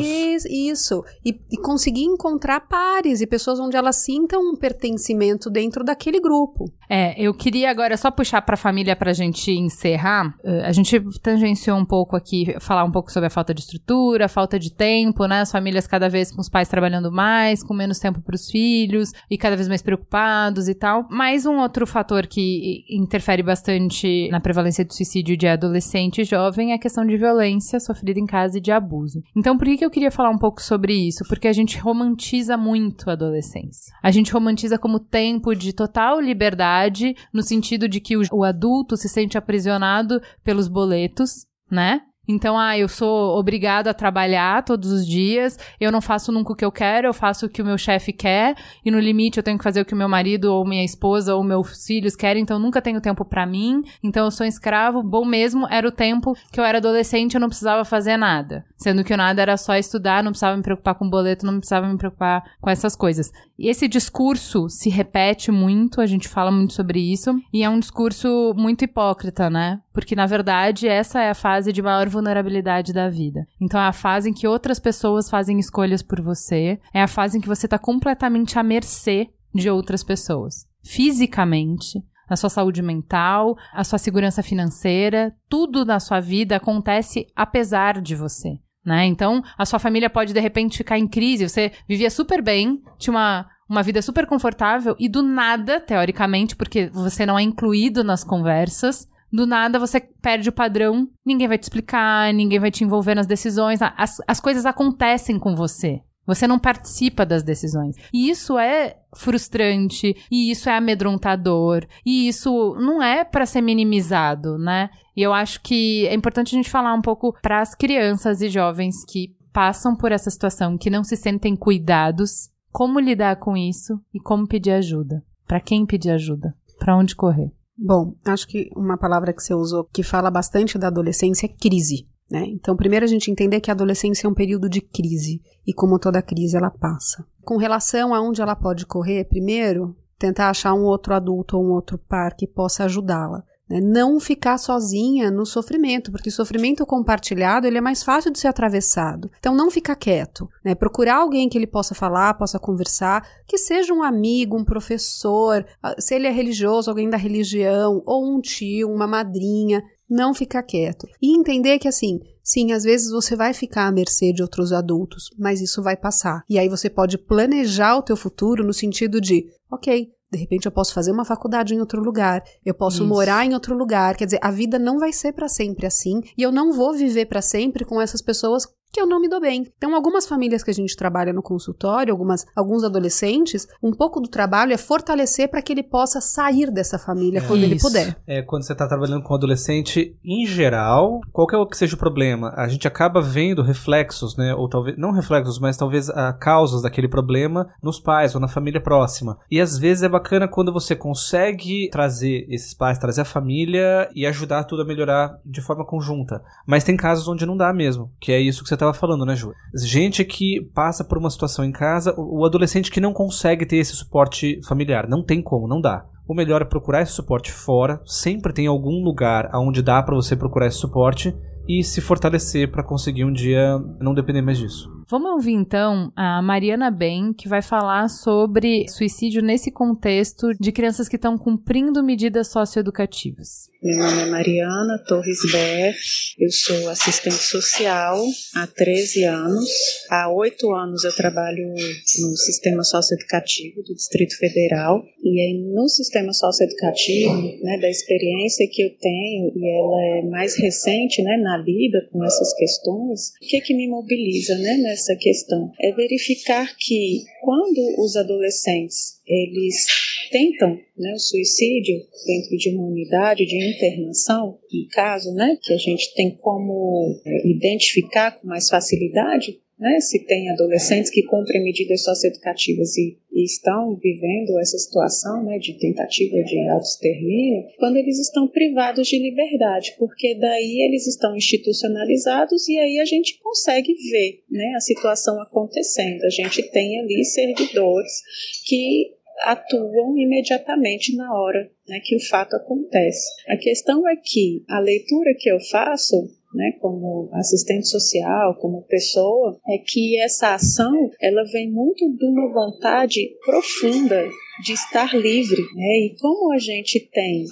isso 0.48 1.04
e, 1.24 1.38
e 1.50 1.56
conseguir 1.58 2.04
encontrar 2.04 2.60
pares 2.68 3.20
e 3.20 3.26
pessoas 3.26 3.60
onde 3.60 3.76
elas 3.76 3.96
sintam 3.96 4.40
um 4.40 4.56
pertencimento 4.56 5.48
dentro 5.48 5.84
daquele 5.84 6.20
grupo. 6.20 6.64
É, 6.88 7.20
eu 7.20 7.32
queria 7.34 7.70
agora 7.70 7.96
só 7.96 8.10
puxar 8.10 8.42
pra 8.42 8.56
família 8.56 8.94
pra 8.94 9.12
gente 9.12 9.50
encerrar. 9.50 10.34
Eh, 10.44 10.66
A 10.66 10.72
gente 10.72 11.00
tangenciou 11.20 11.76
um 11.76 11.84
pouco 11.84 12.16
aqui, 12.16 12.54
falar 12.60 12.84
um 12.84 12.90
pouco 12.90 13.10
sobre 13.10 13.26
a 13.26 13.30
falta 13.30 13.52
de 13.52 13.60
estrutura, 13.60 14.26
a 14.26 14.28
falta 14.28 14.58
de 14.58 14.72
tempo, 14.72 15.26
né? 15.26 15.40
As 15.40 15.50
famílias 15.50 15.86
cada 15.86 16.08
vez 16.08 16.32
com 16.32 16.40
os 16.40 16.48
pais 16.48 16.68
trabalhando 16.68 17.10
mais, 17.10 17.62
com 17.62 17.74
menos 17.74 17.98
tempo 17.98 18.20
pros 18.20 18.48
filhos 18.48 19.10
e 19.30 19.36
cada 19.36 19.56
vez 19.56 19.68
mais 19.68 19.82
preocupados 19.82 20.68
e 20.68 20.74
tal. 20.74 21.06
Mais 21.10 21.44
um 21.46 21.58
outro 21.58 21.86
fator 21.86 22.26
que 22.26 22.84
interfere 22.96 23.42
bastante 23.42 24.28
na 24.30 24.40
prevalência 24.40 24.84
de 24.84 24.94
suicídio 24.94 25.36
de 25.36 25.46
adolescente 25.46 26.20
e 26.20 26.24
jovem 26.24 26.72
é 26.72 26.74
a 26.74 26.78
questão 26.78 27.04
de 27.04 27.16
violência 27.16 27.78
sofrida 27.80 28.18
em 28.18 28.26
casa 28.26 28.58
e 28.58 28.60
de 28.60 28.72
abuso. 28.72 29.22
Então, 29.36 29.56
por 29.56 29.66
que, 29.66 29.78
que 29.78 29.84
eu 29.84 29.90
queria 29.90 30.10
falar 30.10 30.30
um 30.30 30.38
pouco 30.38 30.62
sobre 30.62 30.94
isso? 30.94 31.24
Porque 31.28 31.48
a 31.48 31.52
gente 31.52 31.78
romantiza 31.78 32.56
muito 32.56 33.08
a 33.10 33.12
adolescência. 33.12 33.94
A 34.02 34.10
gente 34.10 34.32
romantiza 34.32 34.78
como 34.78 34.98
tempo 34.98 35.54
de 35.54 35.72
total 35.72 36.20
liberdade, 36.20 37.14
no 37.32 37.42
sentido 37.42 37.88
de 37.88 38.00
que 38.00 38.16
o, 38.16 38.22
o 38.32 38.44
adulto 38.44 38.96
se 38.96 39.08
sente 39.08 39.36
aprisionado 39.36 40.20
pelos 40.42 40.68
boletos, 40.68 41.46
né? 41.70 42.00
Então, 42.28 42.58
ah, 42.58 42.76
eu 42.76 42.88
sou 42.88 43.38
obrigado 43.38 43.88
a 43.88 43.94
trabalhar 43.94 44.64
todos 44.64 44.90
os 44.90 45.06
dias, 45.06 45.58
eu 45.80 45.92
não 45.92 46.00
faço 46.00 46.32
nunca 46.32 46.52
o 46.52 46.56
que 46.56 46.64
eu 46.64 46.72
quero, 46.72 47.08
eu 47.08 47.14
faço 47.14 47.46
o 47.46 47.48
que 47.48 47.62
o 47.62 47.64
meu 47.64 47.78
chefe 47.78 48.12
quer, 48.12 48.54
e 48.84 48.90
no 48.90 48.98
limite 48.98 49.38
eu 49.38 49.42
tenho 49.42 49.58
que 49.58 49.64
fazer 49.64 49.80
o 49.80 49.84
que 49.84 49.94
meu 49.94 50.08
marido 50.08 50.52
ou 50.52 50.66
minha 50.66 50.84
esposa 50.84 51.34
ou 51.34 51.42
meus 51.42 51.86
filhos 51.86 52.16
querem, 52.16 52.42
então 52.42 52.56
eu 52.56 52.62
nunca 52.62 52.82
tenho 52.82 53.00
tempo 53.00 53.24
pra 53.24 53.46
mim, 53.46 53.82
então 54.02 54.24
eu 54.24 54.30
sou 54.30 54.46
escravo. 54.46 55.02
Bom 55.02 55.24
mesmo 55.24 55.66
era 55.70 55.86
o 55.86 55.92
tempo 55.92 56.34
que 56.52 56.60
eu 56.60 56.64
era 56.64 56.78
adolescente, 56.78 57.34
eu 57.34 57.40
não 57.40 57.48
precisava 57.48 57.84
fazer 57.84 58.16
nada. 58.16 58.64
Sendo 58.76 59.02
que 59.02 59.14
o 59.14 59.16
nada 59.16 59.40
era 59.40 59.56
só 59.56 59.74
estudar, 59.76 60.22
não 60.22 60.32
precisava 60.32 60.56
me 60.56 60.62
preocupar 60.62 60.94
com 60.94 61.08
boleto, 61.08 61.46
não 61.46 61.58
precisava 61.58 61.88
me 61.88 61.96
preocupar 61.96 62.44
com 62.60 62.68
essas 62.68 62.94
coisas. 62.94 63.32
E 63.58 63.68
esse 63.68 63.88
discurso 63.88 64.68
se 64.68 64.90
repete 64.90 65.50
muito, 65.50 66.00
a 66.00 66.06
gente 66.06 66.28
fala 66.28 66.50
muito 66.50 66.74
sobre 66.74 67.00
isso, 67.00 67.34
e 67.52 67.62
é 67.62 67.70
um 67.70 67.80
discurso 67.80 68.52
muito 68.56 68.84
hipócrita, 68.84 69.48
né? 69.48 69.80
Porque 69.92 70.14
na 70.14 70.26
verdade 70.26 70.86
essa 70.86 71.22
é 71.22 71.30
a 71.30 71.34
fase 71.34 71.72
de 71.72 71.80
maior 71.80 72.08
vulnerabilidade 72.08 72.92
da 72.92 73.08
vida. 73.08 73.46
Então 73.60 73.80
é 73.80 73.86
a 73.86 73.92
fase 73.92 74.28
em 74.28 74.34
que 74.34 74.46
outras 74.46 74.78
pessoas 74.78 75.30
fazem 75.30 75.58
escolhas 75.58 76.02
por 76.02 76.20
você, 76.20 76.78
é 76.92 77.02
a 77.02 77.08
fase 77.08 77.38
em 77.38 77.40
que 77.40 77.48
você 77.48 77.66
tá 77.66 77.78
completamente 77.78 78.58
à 78.58 78.62
mercê 78.62 79.30
de 79.54 79.70
outras 79.70 80.04
pessoas. 80.04 80.66
Fisicamente, 80.84 82.04
a 82.28 82.36
sua 82.36 82.50
saúde 82.50 82.82
mental, 82.82 83.56
a 83.72 83.84
sua 83.84 83.98
segurança 83.98 84.42
financeira, 84.42 85.34
tudo 85.48 85.84
na 85.84 85.98
sua 85.98 86.20
vida 86.20 86.56
acontece 86.56 87.26
apesar 87.34 88.00
de 88.00 88.14
você. 88.14 88.58
Né? 88.86 89.04
Então, 89.04 89.42
a 89.58 89.66
sua 89.66 89.80
família 89.80 90.08
pode 90.08 90.32
de 90.32 90.38
repente 90.38 90.78
ficar 90.78 90.96
em 90.96 91.08
crise. 91.08 91.48
Você 91.48 91.72
vivia 91.88 92.08
super 92.08 92.40
bem, 92.40 92.80
tinha 92.96 93.12
uma, 93.12 93.46
uma 93.68 93.82
vida 93.82 94.00
super 94.00 94.26
confortável 94.26 94.94
e 94.96 95.08
do 95.08 95.24
nada, 95.24 95.80
teoricamente, 95.80 96.54
porque 96.54 96.86
você 96.92 97.26
não 97.26 97.36
é 97.36 97.42
incluído 97.42 98.04
nas 98.04 98.22
conversas, 98.22 99.08
do 99.32 99.44
nada 99.44 99.80
você 99.80 100.00
perde 100.00 100.48
o 100.48 100.52
padrão, 100.52 101.08
ninguém 101.24 101.48
vai 101.48 101.58
te 101.58 101.64
explicar, 101.64 102.32
ninguém 102.32 102.60
vai 102.60 102.70
te 102.70 102.84
envolver 102.84 103.16
nas 103.16 103.26
decisões, 103.26 103.80
as, 103.82 104.18
as 104.24 104.38
coisas 104.38 104.64
acontecem 104.64 105.36
com 105.36 105.56
você. 105.56 106.00
Você 106.26 106.46
não 106.46 106.58
participa 106.58 107.24
das 107.24 107.42
decisões. 107.42 107.96
E 108.12 108.28
isso 108.28 108.58
é 108.58 108.96
frustrante, 109.14 110.16
e 110.30 110.50
isso 110.50 110.68
é 110.68 110.76
amedrontador, 110.76 111.86
e 112.04 112.28
isso 112.28 112.74
não 112.80 113.02
é 113.02 113.24
para 113.24 113.46
ser 113.46 113.60
minimizado, 113.60 114.58
né? 114.58 114.90
E 115.16 115.22
eu 115.22 115.32
acho 115.32 115.62
que 115.62 116.06
é 116.06 116.14
importante 116.14 116.54
a 116.54 116.58
gente 116.58 116.70
falar 116.70 116.92
um 116.92 117.00
pouco 117.00 117.34
para 117.40 117.60
as 117.60 117.74
crianças 117.74 118.40
e 118.42 118.48
jovens 118.48 119.04
que 119.04 119.34
passam 119.52 119.96
por 119.96 120.12
essa 120.12 120.30
situação, 120.30 120.76
que 120.76 120.90
não 120.90 121.02
se 121.02 121.16
sentem 121.16 121.56
cuidados, 121.56 122.50
como 122.70 123.00
lidar 123.00 123.36
com 123.36 123.56
isso 123.56 123.98
e 124.12 124.20
como 124.20 124.46
pedir 124.46 124.72
ajuda. 124.72 125.24
Para 125.46 125.60
quem 125.60 125.86
pedir 125.86 126.10
ajuda? 126.10 126.54
Para 126.78 126.96
onde 126.96 127.16
correr? 127.16 127.50
Bom, 127.78 128.14
acho 128.26 128.46
que 128.48 128.68
uma 128.76 128.98
palavra 128.98 129.32
que 129.32 129.42
você 129.42 129.54
usou 129.54 129.84
que 129.84 130.02
fala 130.02 130.30
bastante 130.30 130.76
da 130.76 130.88
adolescência 130.88 131.46
é 131.46 131.48
crise. 131.48 132.06
Né? 132.30 132.44
Então, 132.48 132.76
primeiro 132.76 133.04
a 133.04 133.08
gente 133.08 133.30
entender 133.30 133.60
que 133.60 133.70
a 133.70 133.74
adolescência 133.74 134.26
é 134.26 134.30
um 134.30 134.34
período 134.34 134.68
de 134.68 134.80
crise 134.80 135.40
e 135.66 135.72
como 135.72 135.98
toda 135.98 136.20
crise 136.20 136.56
ela 136.56 136.70
passa. 136.70 137.24
Com 137.44 137.56
relação 137.56 138.14
a 138.14 138.20
onde 138.20 138.42
ela 138.42 138.56
pode 138.56 138.84
correr, 138.84 139.24
primeiro 139.24 139.96
tentar 140.18 140.50
achar 140.50 140.74
um 140.74 140.84
outro 140.84 141.14
adulto 141.14 141.56
ou 141.56 141.64
um 141.64 141.70
outro 141.70 141.98
par 141.98 142.34
que 142.34 142.46
possa 142.46 142.84
ajudá-la. 142.84 143.44
Né? 143.68 143.80
Não 143.80 144.18
ficar 144.20 144.58
sozinha 144.58 145.30
no 145.30 145.44
sofrimento, 145.44 146.10
porque 146.10 146.30
sofrimento 146.30 146.86
compartilhado 146.86 147.66
ele 147.66 147.78
é 147.78 147.80
mais 147.80 148.02
fácil 148.02 148.30
de 148.30 148.38
ser 148.38 148.48
atravessado. 148.48 149.30
Então, 149.38 149.54
não 149.54 149.70
ficar 149.70 149.96
quieto. 149.96 150.48
Né? 150.64 150.74
Procurar 150.74 151.16
alguém 151.16 151.48
que 151.48 151.58
ele 151.58 151.66
possa 151.66 151.94
falar, 151.94 152.34
possa 152.34 152.58
conversar, 152.58 153.26
que 153.46 153.58
seja 153.58 153.92
um 153.92 154.02
amigo, 154.02 154.56
um 154.56 154.64
professor, 154.64 155.64
se 155.98 156.14
ele 156.14 156.26
é 156.26 156.32
religioso, 156.32 156.90
alguém 156.90 157.10
da 157.10 157.16
religião, 157.16 158.02
ou 158.06 158.24
um 158.24 158.40
tio, 158.40 158.90
uma 158.90 159.06
madrinha. 159.06 159.82
Não 160.08 160.34
ficar 160.34 160.62
quieto. 160.62 161.06
E 161.20 161.36
entender 161.36 161.78
que, 161.78 161.88
assim, 161.88 162.20
sim, 162.42 162.72
às 162.72 162.84
vezes 162.84 163.10
você 163.10 163.34
vai 163.34 163.52
ficar 163.52 163.86
à 163.86 163.92
mercê 163.92 164.32
de 164.32 164.42
outros 164.42 164.72
adultos, 164.72 165.30
mas 165.38 165.60
isso 165.60 165.82
vai 165.82 165.96
passar. 165.96 166.42
E 166.48 166.58
aí 166.58 166.68
você 166.68 166.88
pode 166.88 167.18
planejar 167.18 167.96
o 167.96 168.02
teu 168.02 168.16
futuro 168.16 168.64
no 168.64 168.72
sentido 168.72 169.20
de, 169.20 169.46
ok, 169.70 170.08
de 170.30 170.38
repente 170.38 170.66
eu 170.66 170.72
posso 170.72 170.92
fazer 170.92 171.12
uma 171.12 171.24
faculdade 171.24 171.74
em 171.74 171.80
outro 171.80 172.02
lugar, 172.02 172.42
eu 172.64 172.74
posso 172.74 172.98
Isso. 172.98 173.06
morar 173.06 173.44
em 173.46 173.54
outro 173.54 173.76
lugar. 173.76 174.16
Quer 174.16 174.26
dizer, 174.26 174.40
a 174.42 174.50
vida 174.50 174.78
não 174.78 174.98
vai 174.98 175.12
ser 175.12 175.32
para 175.32 175.48
sempre 175.48 175.86
assim, 175.86 176.20
e 176.36 176.42
eu 176.42 176.52
não 176.52 176.72
vou 176.72 176.94
viver 176.94 177.26
para 177.26 177.42
sempre 177.42 177.84
com 177.84 178.00
essas 178.00 178.20
pessoas 178.20 178.66
que 178.92 179.00
eu 179.00 179.06
não 179.06 179.20
me 179.20 179.28
dou 179.28 179.40
bem. 179.40 179.66
Então, 179.76 179.94
algumas 179.94 180.26
famílias 180.26 180.62
que 180.62 180.70
a 180.70 180.74
gente 180.74 180.96
trabalha 180.96 181.32
no 181.32 181.42
consultório, 181.42 182.12
algumas, 182.12 182.46
alguns 182.54 182.84
adolescentes, 182.84 183.66
um 183.82 183.92
pouco 183.92 184.20
do 184.20 184.28
trabalho 184.28 184.72
é 184.72 184.76
fortalecer 184.76 185.48
para 185.48 185.62
que 185.62 185.72
ele 185.72 185.82
possa 185.82 186.20
sair 186.20 186.70
dessa 186.70 186.98
família 186.98 187.42
quando 187.42 187.62
ele 187.62 187.76
Isso. 187.76 187.86
puder. 187.86 188.16
É, 188.26 188.42
quando 188.42 188.64
você 188.64 188.72
está 188.72 188.86
trabalhando 188.86 189.22
com 189.22 189.34
adolescente, 189.34 190.16
em 190.24 190.46
geral, 190.46 191.20
qualquer 191.32 191.56
que 191.66 191.76
seja 191.76 191.94
o 191.94 191.98
problema, 191.98 192.52
a 192.56 192.68
gente 192.68 192.86
acaba 192.86 193.20
vendo 193.20 193.62
reflexos, 193.62 194.36
né? 194.36 194.54
Ou 194.54 194.68
talvez, 194.68 194.96
não 194.96 195.10
reflexos, 195.10 195.58
mas 195.58 195.76
talvez 195.76 196.08
a 196.10 196.32
causas 196.32 196.82
daquele 196.82 197.08
problema 197.08 197.68
nos 197.82 197.98
pais 197.98 198.34
ou 198.34 198.40
na 198.40 198.48
família 198.48 198.80
próxima. 198.80 199.38
E 199.50 199.60
às 199.60 199.78
vezes 199.78 200.02
é 200.02 200.08
bacana 200.08 200.48
quando 200.48 200.72
você 200.72 200.94
consegue 200.94 201.88
trazer 201.90 202.46
esses 202.48 202.74
pais, 202.74 202.98
trazer 202.98 203.22
a 203.22 203.24
família 203.24 204.08
e 204.14 204.26
ajudar 204.26 204.64
tudo 204.64 204.82
a 204.82 204.84
melhorar 204.84 205.38
de 205.44 205.60
forma 205.60 205.84
conjunta. 205.84 206.42
Mas 206.66 206.84
tem 206.84 206.96
casos 206.96 207.26
onde 207.28 207.46
não 207.46 207.56
dá 207.56 207.72
mesmo, 207.72 208.12
que 208.20 208.32
é 208.32 208.40
isso 208.40 208.62
que 208.62 208.68
você 208.68 208.75
estava 208.76 208.94
falando, 208.94 209.24
né, 209.26 209.34
Ju? 209.34 209.52
Gente 209.74 210.24
que 210.24 210.60
passa 210.74 211.04
por 211.04 211.18
uma 211.18 211.30
situação 211.30 211.64
em 211.64 211.72
casa, 211.72 212.14
o 212.16 212.44
adolescente 212.44 212.90
que 212.90 213.00
não 213.00 213.12
consegue 213.12 213.66
ter 213.66 213.76
esse 213.76 213.94
suporte 213.94 214.60
familiar, 214.66 215.08
não 215.08 215.22
tem 215.22 215.42
como, 215.42 215.68
não 215.68 215.80
dá. 215.80 216.06
o 216.28 216.34
melhor 216.34 216.62
é 216.62 216.64
procurar 216.64 217.02
esse 217.02 217.12
suporte 217.12 217.52
fora. 217.52 218.00
Sempre 218.04 218.52
tem 218.52 218.66
algum 218.66 219.02
lugar 219.02 219.50
onde 219.54 219.82
dá 219.82 220.02
para 220.02 220.14
você 220.14 220.34
procurar 220.34 220.66
esse 220.66 220.78
suporte 220.78 221.34
e 221.68 221.82
se 221.82 222.00
fortalecer 222.00 222.70
para 222.70 222.82
conseguir 222.82 223.24
um 223.24 223.32
dia 223.32 223.78
não 224.00 224.14
depender 224.14 224.42
mais 224.42 224.58
disso. 224.58 224.95
Vamos 225.08 225.30
ouvir 225.30 225.52
então 225.52 226.12
a 226.16 226.42
Mariana 226.42 226.90
Ben, 226.90 227.32
que 227.32 227.48
vai 227.48 227.62
falar 227.62 228.08
sobre 228.08 228.88
suicídio 228.88 229.40
nesse 229.40 229.70
contexto 229.70 230.52
de 230.58 230.72
crianças 230.72 231.08
que 231.08 231.14
estão 231.14 231.38
cumprindo 231.38 232.02
medidas 232.02 232.48
socioeducativas. 232.48 233.70
Meu 233.80 233.98
nome 233.98 234.22
é 234.22 234.26
Mariana 234.26 234.98
Torres 235.06 235.38
Ber, 235.52 235.94
eu 236.40 236.50
sou 236.50 236.88
assistente 236.88 237.36
social 237.36 238.20
há 238.56 238.66
13 238.66 239.22
anos. 239.24 239.68
Há 240.10 240.28
oito 240.32 240.74
anos 240.74 241.04
eu 241.04 241.14
trabalho 241.14 241.68
no 241.68 242.36
sistema 242.36 242.82
socioeducativo 242.82 243.84
do 243.84 243.94
Distrito 243.94 244.36
Federal 244.38 245.04
e 245.22 245.40
aí 245.40 245.72
no 245.72 245.88
sistema 245.88 246.32
socioeducativo, 246.32 247.32
né, 247.62 247.78
da 247.80 247.88
experiência 247.88 248.66
que 248.68 248.82
eu 248.82 248.90
tenho 248.98 249.52
e 249.54 249.78
ela 249.78 250.18
é 250.18 250.30
mais 250.30 250.56
recente, 250.56 251.22
né, 251.22 251.36
na 251.36 251.56
lida 251.58 252.08
com 252.10 252.24
essas 252.24 252.52
questões, 252.54 253.34
o 253.40 253.46
que 253.46 253.60
que 253.60 253.74
me 253.74 253.88
mobiliza, 253.88 254.58
né, 254.58 254.78
nessa 254.96 255.14
questão. 255.16 255.70
É 255.78 255.92
verificar 255.92 256.74
que 256.78 257.22
quando 257.42 258.02
os 258.02 258.16
adolescentes 258.16 259.20
eles 259.26 259.86
tentam 260.30 260.70
né, 260.96 261.12
o 261.12 261.18
suicídio 261.18 261.96
dentro 262.26 262.56
de 262.56 262.70
uma 262.70 262.88
unidade 262.88 263.44
de 263.44 263.56
internação, 263.56 264.58
no 264.72 264.88
caso, 264.90 265.32
né, 265.34 265.58
que 265.62 265.72
a 265.72 265.76
gente 265.76 266.14
tem 266.14 266.30
como 266.30 267.20
é, 267.24 267.48
identificar 267.48 268.32
com 268.32 268.48
mais 268.48 268.68
facilidade, 268.68 269.58
né, 269.78 270.00
se 270.00 270.24
tem 270.24 270.50
adolescentes 270.50 271.10
que 271.10 271.22
cumprem 271.24 271.62
medidas 271.62 272.02
socioeducativas 272.02 272.96
e, 272.96 273.18
e 273.30 273.44
estão 273.44 273.94
vivendo 273.96 274.58
essa 274.58 274.78
situação 274.78 275.44
né, 275.44 275.58
de 275.58 275.78
tentativa 275.78 276.42
de 276.42 276.58
autoextermínio, 276.68 277.64
quando 277.78 277.96
eles 277.96 278.18
estão 278.18 278.48
privados 278.48 279.06
de 279.06 279.18
liberdade, 279.18 279.94
porque 279.98 280.34
daí 280.34 280.86
eles 280.86 281.06
estão 281.06 281.36
institucionalizados 281.36 282.68
e 282.68 282.78
aí 282.78 282.98
a 282.98 283.04
gente 283.04 283.38
consegue 283.40 283.94
ver 284.10 284.42
né, 284.50 284.72
a 284.76 284.80
situação 284.80 285.40
acontecendo. 285.40 286.24
A 286.24 286.30
gente 286.30 286.62
tem 286.70 287.00
ali 287.00 287.24
servidores 287.24 288.22
que 288.66 289.14
atuam 289.42 290.16
imediatamente 290.16 291.14
na 291.14 291.32
hora 291.38 291.70
né, 291.86 292.00
que 292.02 292.16
o 292.16 292.20
fato 292.20 292.56
acontece. 292.56 293.26
A 293.48 293.56
questão 293.56 294.08
é 294.08 294.16
que 294.16 294.64
a 294.68 294.80
leitura 294.80 295.34
que 295.38 295.50
eu 295.50 295.60
faço 295.60 296.16
né, 296.56 296.72
como 296.80 297.28
assistente 297.34 297.86
social, 297.88 298.56
como 298.58 298.82
pessoa, 298.88 299.58
é 299.68 299.78
que 299.86 300.18
essa 300.20 300.54
ação 300.54 301.10
ela 301.20 301.44
vem 301.52 301.70
muito 301.70 302.08
de 302.16 302.24
uma 302.24 302.52
vontade 302.52 303.20
profunda 303.44 304.26
de 304.64 304.72
estar 304.72 305.14
livre, 305.14 305.60
né? 305.74 306.06
E 306.06 306.16
como 306.18 306.52
a 306.52 306.58
gente 306.58 306.98
tem 307.12 307.44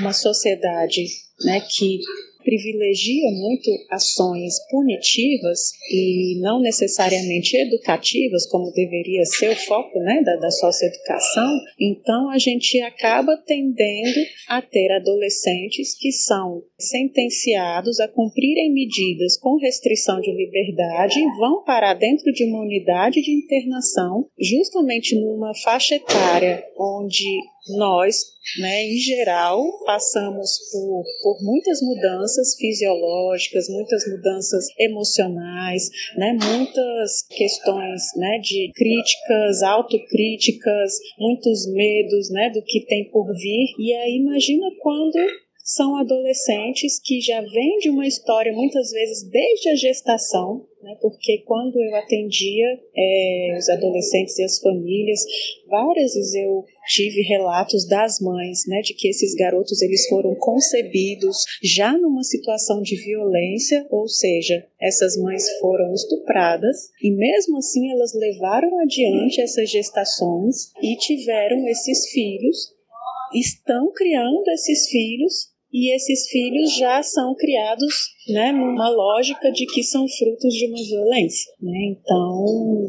uma 0.00 0.12
sociedade, 0.12 1.06
né, 1.44 1.60
que 1.60 1.98
privilegia 2.42 3.30
muito 3.30 3.70
ações 3.90 4.54
punitivas 4.70 5.72
e 5.90 6.38
não 6.40 6.60
necessariamente 6.60 7.56
educativas, 7.56 8.46
como 8.46 8.72
deveria 8.72 9.24
ser 9.24 9.50
o 9.50 9.56
foco 9.56 9.98
né, 10.00 10.22
da, 10.22 10.36
da 10.36 10.50
socioeducação, 10.50 11.58
então 11.80 12.30
a 12.30 12.38
gente 12.38 12.80
acaba 12.80 13.36
tendendo 13.46 14.20
a 14.48 14.60
ter 14.60 14.90
adolescentes 14.92 15.96
que 15.98 16.12
são 16.12 16.62
sentenciados 16.78 18.00
a 18.00 18.08
cumprirem 18.08 18.72
medidas 18.72 19.38
com 19.38 19.56
restrição 19.58 20.20
de 20.20 20.32
liberdade 20.32 21.18
e 21.18 21.38
vão 21.38 21.64
parar 21.64 21.94
dentro 21.94 22.32
de 22.32 22.44
uma 22.44 22.60
unidade 22.60 23.22
de 23.22 23.32
internação, 23.32 24.26
justamente 24.38 25.18
numa 25.18 25.54
faixa 25.62 25.94
etária 25.94 26.64
onde 26.78 27.24
nós, 27.68 28.16
né, 28.58 28.84
em 28.84 28.98
geral, 28.98 29.62
passamos 29.84 30.58
por, 30.72 31.04
por 31.22 31.42
muitas 31.42 31.80
mudanças 31.80 32.56
fisiológicas, 32.56 33.68
muitas 33.68 34.04
mudanças 34.08 34.66
emocionais, 34.78 35.88
né, 36.16 36.32
muitas 36.32 37.22
questões 37.28 38.02
né, 38.16 38.38
de 38.42 38.72
críticas, 38.74 39.62
autocríticas, 39.62 40.98
muitos 41.18 41.66
medos 41.72 42.30
né, 42.30 42.50
do 42.50 42.62
que 42.62 42.84
tem 42.86 43.08
por 43.10 43.32
vir. 43.32 43.66
E 43.78 43.94
aí 43.94 44.16
imagina 44.16 44.66
quando 44.80 45.18
são 45.64 45.96
adolescentes 45.96 47.00
que 47.00 47.20
já 47.20 47.40
vêm 47.40 47.78
de 47.78 47.88
uma 47.88 48.06
história, 48.06 48.52
muitas 48.52 48.90
vezes 48.90 49.22
desde 49.30 49.68
a 49.70 49.76
gestação, 49.76 50.66
né, 50.82 50.96
porque 51.00 51.42
quando 51.46 51.76
eu 51.80 51.94
atendia 51.96 52.66
é, 52.96 53.56
os 53.56 53.68
adolescentes 53.68 54.38
e 54.38 54.44
as 54.44 54.58
famílias, 54.58 55.20
várias 55.68 56.14
vezes 56.14 56.34
eu 56.34 56.64
tive 56.86 57.22
relatos 57.22 57.86
das 57.86 58.20
mães, 58.20 58.66
né, 58.66 58.80
de 58.80 58.94
que 58.94 59.08
esses 59.08 59.34
garotos 59.34 59.80
eles 59.80 60.06
foram 60.08 60.34
concebidos 60.34 61.36
já 61.62 61.96
numa 61.96 62.22
situação 62.24 62.82
de 62.82 62.96
violência, 62.96 63.86
ou 63.90 64.08
seja, 64.08 64.66
essas 64.80 65.16
mães 65.16 65.44
foram 65.60 65.94
estupradas 65.94 66.90
e 67.02 67.10
mesmo 67.10 67.58
assim 67.58 67.90
elas 67.90 68.12
levaram 68.14 68.78
adiante 68.80 69.40
essas 69.40 69.70
gestações 69.70 70.72
e 70.82 70.96
tiveram 70.96 71.66
esses 71.68 72.10
filhos, 72.10 72.72
estão 73.32 73.92
criando 73.92 74.48
esses 74.50 74.88
filhos 74.88 75.52
e 75.72 75.94
esses 75.94 76.28
filhos 76.28 76.76
já 76.76 77.02
são 77.02 77.34
criados 77.34 78.12
né, 78.28 78.52
numa 78.52 78.88
lógica 78.88 79.50
de 79.50 79.66
que 79.66 79.82
são 79.82 80.06
frutos 80.08 80.54
de 80.54 80.66
uma 80.66 80.82
violência, 80.82 81.52
né? 81.60 81.78
Então 81.90 82.44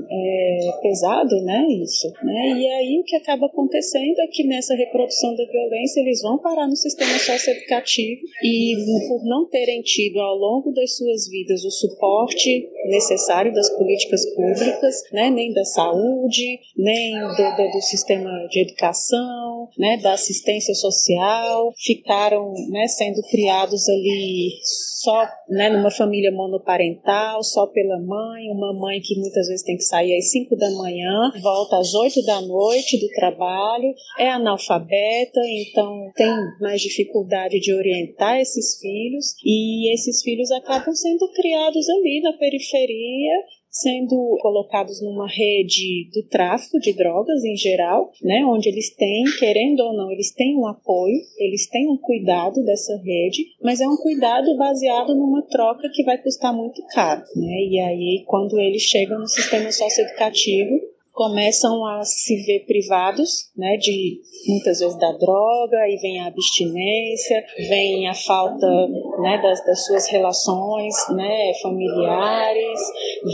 é 0.10 0.80
pesado, 0.82 1.36
né, 1.44 1.66
isso, 1.82 2.08
né? 2.24 2.60
E 2.60 2.68
aí 2.68 3.00
o 3.00 3.04
que 3.04 3.16
acaba 3.16 3.48
acontecendo 3.48 4.20
é 4.20 4.28
que 4.28 4.44
nessa 4.44 4.76
reprodução 4.76 5.36
da 5.36 5.46
violência 5.46 6.02
eles 6.02 6.22
vão 6.22 6.38
parar 6.38 6.68
no 6.68 6.76
sistema 6.76 7.18
socioeducativo 7.18 8.22
e 8.44 8.76
por 9.08 9.24
não 9.26 9.48
terem 9.50 9.82
tido 9.82 10.20
ao 10.20 10.36
longo 10.36 10.72
das 10.72 10.96
suas 10.96 11.28
vidas 11.30 11.64
o 11.64 11.72
suporte 11.72 12.70
necessário 12.86 13.54
das 13.54 13.70
políticas 13.76 14.26
públicas, 14.36 15.04
né, 15.12 15.30
nem 15.30 15.52
da 15.54 15.64
saúde, 15.66 16.60
nem 16.78 17.14
do, 17.14 17.56
do, 17.56 17.72
do 17.72 17.82
sistema 17.82 18.30
de 18.50 18.62
educação, 18.62 19.70
né, 19.78 19.98
da 19.98 20.14
assistência 20.14 20.74
social, 20.76 21.74
ficaram, 21.78 22.54
né, 22.70 22.88
sendo 22.88 23.22
criados 23.30 23.88
ali 23.90 24.60
só 25.04 25.28
né, 25.50 25.70
numa 25.70 25.92
família 25.92 26.32
monoparental, 26.32 27.44
só 27.44 27.68
pela 27.68 28.00
mãe, 28.00 28.50
uma 28.50 28.74
mãe 28.74 29.02
que 29.02 29.20
muitas 29.20 29.48
vezes 29.48 29.64
tem 29.64 29.76
que 29.76 29.84
sair 29.84 30.18
às 30.18 30.32
5 30.32 30.56
da 30.56 30.70
manhã, 30.72 31.32
volta 31.42 31.78
às 31.78 31.94
8 31.94 32.24
da 32.26 32.40
noite 32.42 32.98
do 33.00 33.08
trabalho, 33.10 33.94
é 34.18 34.30
analfabeta, 34.30 35.42
então 35.46 36.10
tem 36.16 36.34
mais 36.62 36.82
dificuldade 36.82 37.60
de 37.60 37.74
orientar 37.74 38.40
esses 38.40 38.80
filhos, 38.80 39.36
e 39.44 39.94
esses 39.94 40.22
filhos 40.22 40.50
acabam 40.52 40.96
sendo 40.96 41.30
criados 41.34 41.90
ali 41.90 42.22
na 42.24 42.34
periferia 42.34 43.34
sendo 43.74 44.38
colocados 44.40 45.02
numa 45.02 45.28
rede 45.28 46.08
do 46.14 46.22
tráfico 46.30 46.80
de 46.80 46.94
drogas 46.94 47.44
em 47.44 47.58
geral, 47.58 48.12
né, 48.22 48.46
onde 48.46 48.70
eles 48.70 48.96
têm, 48.96 49.24
querendo 49.40 49.80
ou 49.80 49.94
não, 49.94 50.12
eles 50.12 50.32
têm 50.32 50.56
um 50.56 50.68
apoio, 50.68 51.20
eles 51.40 51.68
têm 51.68 51.90
um 51.90 51.98
cuidado 51.98 52.64
dessa 52.64 52.96
rede, 52.98 53.44
mas 53.62 53.82
é 53.82 53.88
um 53.88 53.98
cuidado 53.98 54.56
baseado 54.56 55.16
numa 55.16 55.42
troca 55.42 55.90
que 55.92 56.04
vai 56.04 56.22
custar 56.22 56.56
muito 56.56 56.84
caro, 56.94 57.24
né? 57.36 57.56
E 57.68 57.80
aí 57.80 58.24
quando 58.28 58.60
eles 58.60 58.84
chegam 58.84 59.20
no 59.20 59.28
sistema 59.28 59.72
socioeducativo, 59.72 60.93
começam 61.14 61.86
a 61.86 62.04
se 62.04 62.44
ver 62.44 62.66
privados, 62.66 63.52
né, 63.56 63.78
de 63.78 64.20
muitas 64.48 64.80
vezes 64.80 64.98
da 64.98 65.12
droga, 65.12 65.88
e 65.88 65.96
vem 66.02 66.20
a 66.20 66.26
abstinência, 66.28 67.46
vem 67.70 68.10
a 68.10 68.16
falta, 68.16 68.68
né, 69.22 69.40
das, 69.42 69.64
das 69.64 69.86
suas 69.86 70.08
relações, 70.08 70.96
né, 71.16 71.54
familiares, 71.62 72.80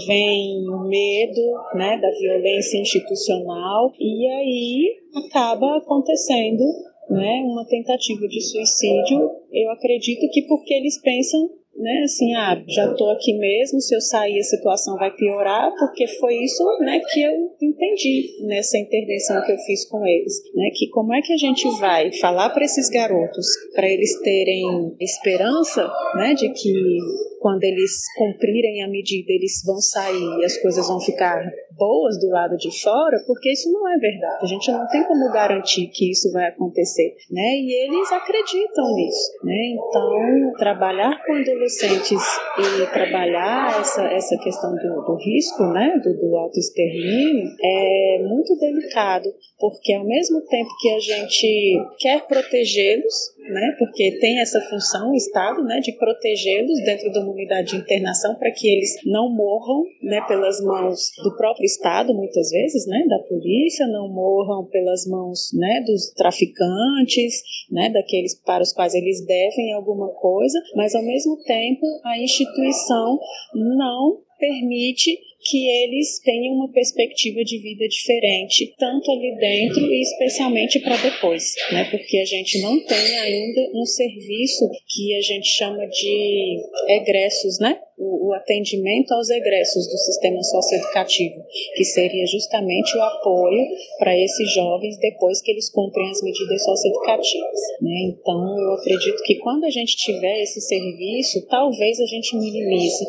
vem 0.06 0.70
o 0.70 0.88
medo, 0.88 1.42
né, 1.74 1.98
da 1.98 2.12
violência 2.20 2.78
institucional, 2.78 3.94
e 3.98 4.28
aí 4.28 4.98
acaba 5.16 5.78
acontecendo 5.78 6.64
né, 7.10 7.42
uma 7.46 7.66
tentativa 7.66 8.28
de 8.28 8.42
suicídio, 8.42 9.32
eu 9.52 9.72
acredito 9.72 10.30
que 10.32 10.44
porque 10.44 10.74
eles 10.74 11.02
pensam 11.02 11.50
né, 11.80 12.02
assim, 12.04 12.36
ah, 12.36 12.62
já 12.68 12.92
estou 12.92 13.10
aqui 13.12 13.34
mesmo, 13.38 13.80
se 13.80 13.96
eu 13.96 14.02
sair 14.02 14.38
a 14.38 14.44
situação 14.44 14.98
vai 14.98 15.12
piorar, 15.16 15.72
porque 15.80 16.06
foi 16.20 16.36
isso, 16.44 16.64
né, 16.82 17.00
que 17.00 17.22
eu 17.22 17.32
entendi 17.62 18.46
nessa 18.46 18.78
intervenção 18.78 19.42
que 19.44 19.52
eu 19.52 19.58
fiz 19.60 19.88
com 19.88 20.06
eles, 20.06 20.34
né, 20.54 20.70
que 20.76 20.90
como 20.90 21.14
é 21.14 21.22
que 21.22 21.34
a 21.34 21.38
gente 21.38 21.68
vai 21.80 22.12
falar 22.14 22.50
para 22.50 22.66
esses 22.66 22.90
garotos, 22.90 23.48
para 23.74 23.90
eles 23.90 24.20
terem 24.22 24.94
esperança, 25.00 25.90
né, 26.16 26.34
de 26.34 26.50
que 26.52 27.00
quando 27.40 27.64
eles 27.64 28.04
cumprirem 28.18 28.84
a 28.84 28.88
medida 28.88 29.32
eles 29.32 29.62
vão 29.66 29.78
sair 29.78 30.40
e 30.40 30.46
as 30.46 30.58
coisas 30.58 30.88
vão 30.88 31.00
ficar 31.00 31.42
boas 31.78 32.20
do 32.20 32.28
lado 32.30 32.58
de 32.58 32.70
fora, 32.82 33.24
porque 33.26 33.52
isso 33.52 33.72
não 33.72 33.88
é 33.88 33.98
verdade. 33.98 34.40
A 34.42 34.46
gente 34.46 34.70
não 34.70 34.86
tem 34.88 35.04
como 35.06 35.32
garantir 35.32 35.88
que 35.88 36.12
isso 36.12 36.32
vai 36.32 36.50
acontecer, 36.50 37.16
né? 37.32 37.56
E 37.56 37.86
eles 37.86 38.12
acreditam 38.12 38.94
nisso, 38.94 39.32
né? 39.44 39.74
Então, 39.74 40.54
trabalhar 40.58 41.24
com 41.26 41.34
adolescentes 41.34 42.22
e 42.58 42.86
trabalhar 42.92 43.80
essa, 43.80 44.04
essa 44.08 44.38
questão 44.38 44.72
do, 44.76 45.02
do 45.06 45.16
risco, 45.16 45.64
né, 45.68 46.00
do, 46.04 46.14
do 46.18 46.36
autoextermínio, 46.36 47.50
é 47.64 48.20
muito 48.24 48.56
delicado, 48.58 49.30
porque 49.58 49.94
ao 49.94 50.06
mesmo 50.06 50.42
tempo 50.42 50.70
que 50.82 50.90
a 50.90 51.00
gente 51.00 51.78
quer 52.00 52.28
protegê-los, 52.28 53.16
né, 53.50 53.76
porque 53.78 54.18
tem 54.20 54.40
essa 54.40 54.62
função, 54.70 55.12
o 55.12 55.16
Estado, 55.16 55.64
né, 55.64 55.80
de 55.80 55.92
protegê-los 55.94 56.84
dentro 56.86 57.12
de 57.12 57.20
uma 57.20 57.32
unidade 57.32 57.72
de 57.72 57.78
internação 57.78 58.36
para 58.36 58.52
que 58.52 58.68
eles 58.68 58.96
não 59.06 59.30
morram, 59.30 59.84
né, 60.02 60.22
pelas 60.28 60.62
mãos 60.62 61.12
do 61.24 61.36
próprio 61.36 61.66
Estado, 61.66 62.14
muitas 62.14 62.50
vezes, 62.52 62.86
né, 62.88 63.04
da 63.08 63.20
polícia, 63.20 63.88
não 63.88 64.08
morram 64.08 64.66
pelas 64.66 65.06
mãos, 65.08 65.50
né, 65.54 65.82
dos 65.86 66.12
traficantes, 66.14 67.42
né, 67.72 67.90
daqueles 67.90 68.40
para 68.42 68.64
os 68.64 68.74
quais 68.74 68.94
eles 68.94 69.26
devem 69.26 69.74
alguma 69.74 70.10
coisa, 70.10 70.60
mas 70.76 70.96
ao 70.96 71.04
mesmo 71.04 71.38
tempo 71.44 71.86
a 72.06 72.18
instituição 72.20 73.20
não 73.54 74.20
permite 74.40 75.18
que 75.42 75.70
eles 75.84 76.20
tenham 76.20 76.56
uma 76.56 76.72
perspectiva 76.72 77.44
de 77.44 77.60
vida 77.60 77.88
diferente, 77.88 78.74
tanto 78.78 79.12
ali 79.12 79.36
dentro 79.40 79.80
e 79.80 80.02
especialmente 80.02 80.80
para 80.80 80.98
depois, 80.98 81.54
né? 81.72 81.86
Porque 81.90 82.18
a 82.18 82.26
gente 82.26 82.60
não 82.62 82.80
tem 82.86 83.18
ainda 83.18 83.72
um 83.74 83.86
serviço 83.86 84.70
que 84.88 85.16
a 85.16 85.22
gente 85.22 85.48
chama 85.48 85.86
de 85.88 86.62
egressos, 86.90 87.60
né? 87.60 87.80
o, 88.00 88.30
o 88.30 88.34
atendimento 88.34 89.12
aos 89.14 89.30
egressos 89.30 89.86
do 89.88 89.98
sistema 89.98 90.42
socioeducativo, 90.42 91.44
que 91.76 91.84
seria 91.84 92.26
justamente 92.26 92.98
o 92.98 93.02
apoio 93.02 93.68
para 94.00 94.18
esses 94.18 94.54
jovens 94.54 94.98
depois 94.98 95.42
que 95.42 95.52
eles 95.52 95.70
cumprem 95.70 96.10
as 96.10 96.24
medidas 96.24 96.64
socioeducativas. 96.64 97.60
Né? 97.82 98.14
Então, 98.14 98.58
eu 98.58 98.74
acredito 98.74 99.22
que 99.24 99.36
quando 99.36 99.66
a 99.66 99.70
gente 99.70 99.98
tiver 99.98 100.42
esse 100.42 100.62
serviço, 100.62 101.46
talvez 101.48 102.00
a 102.00 102.06
gente 102.06 102.38
minimize 102.38 103.04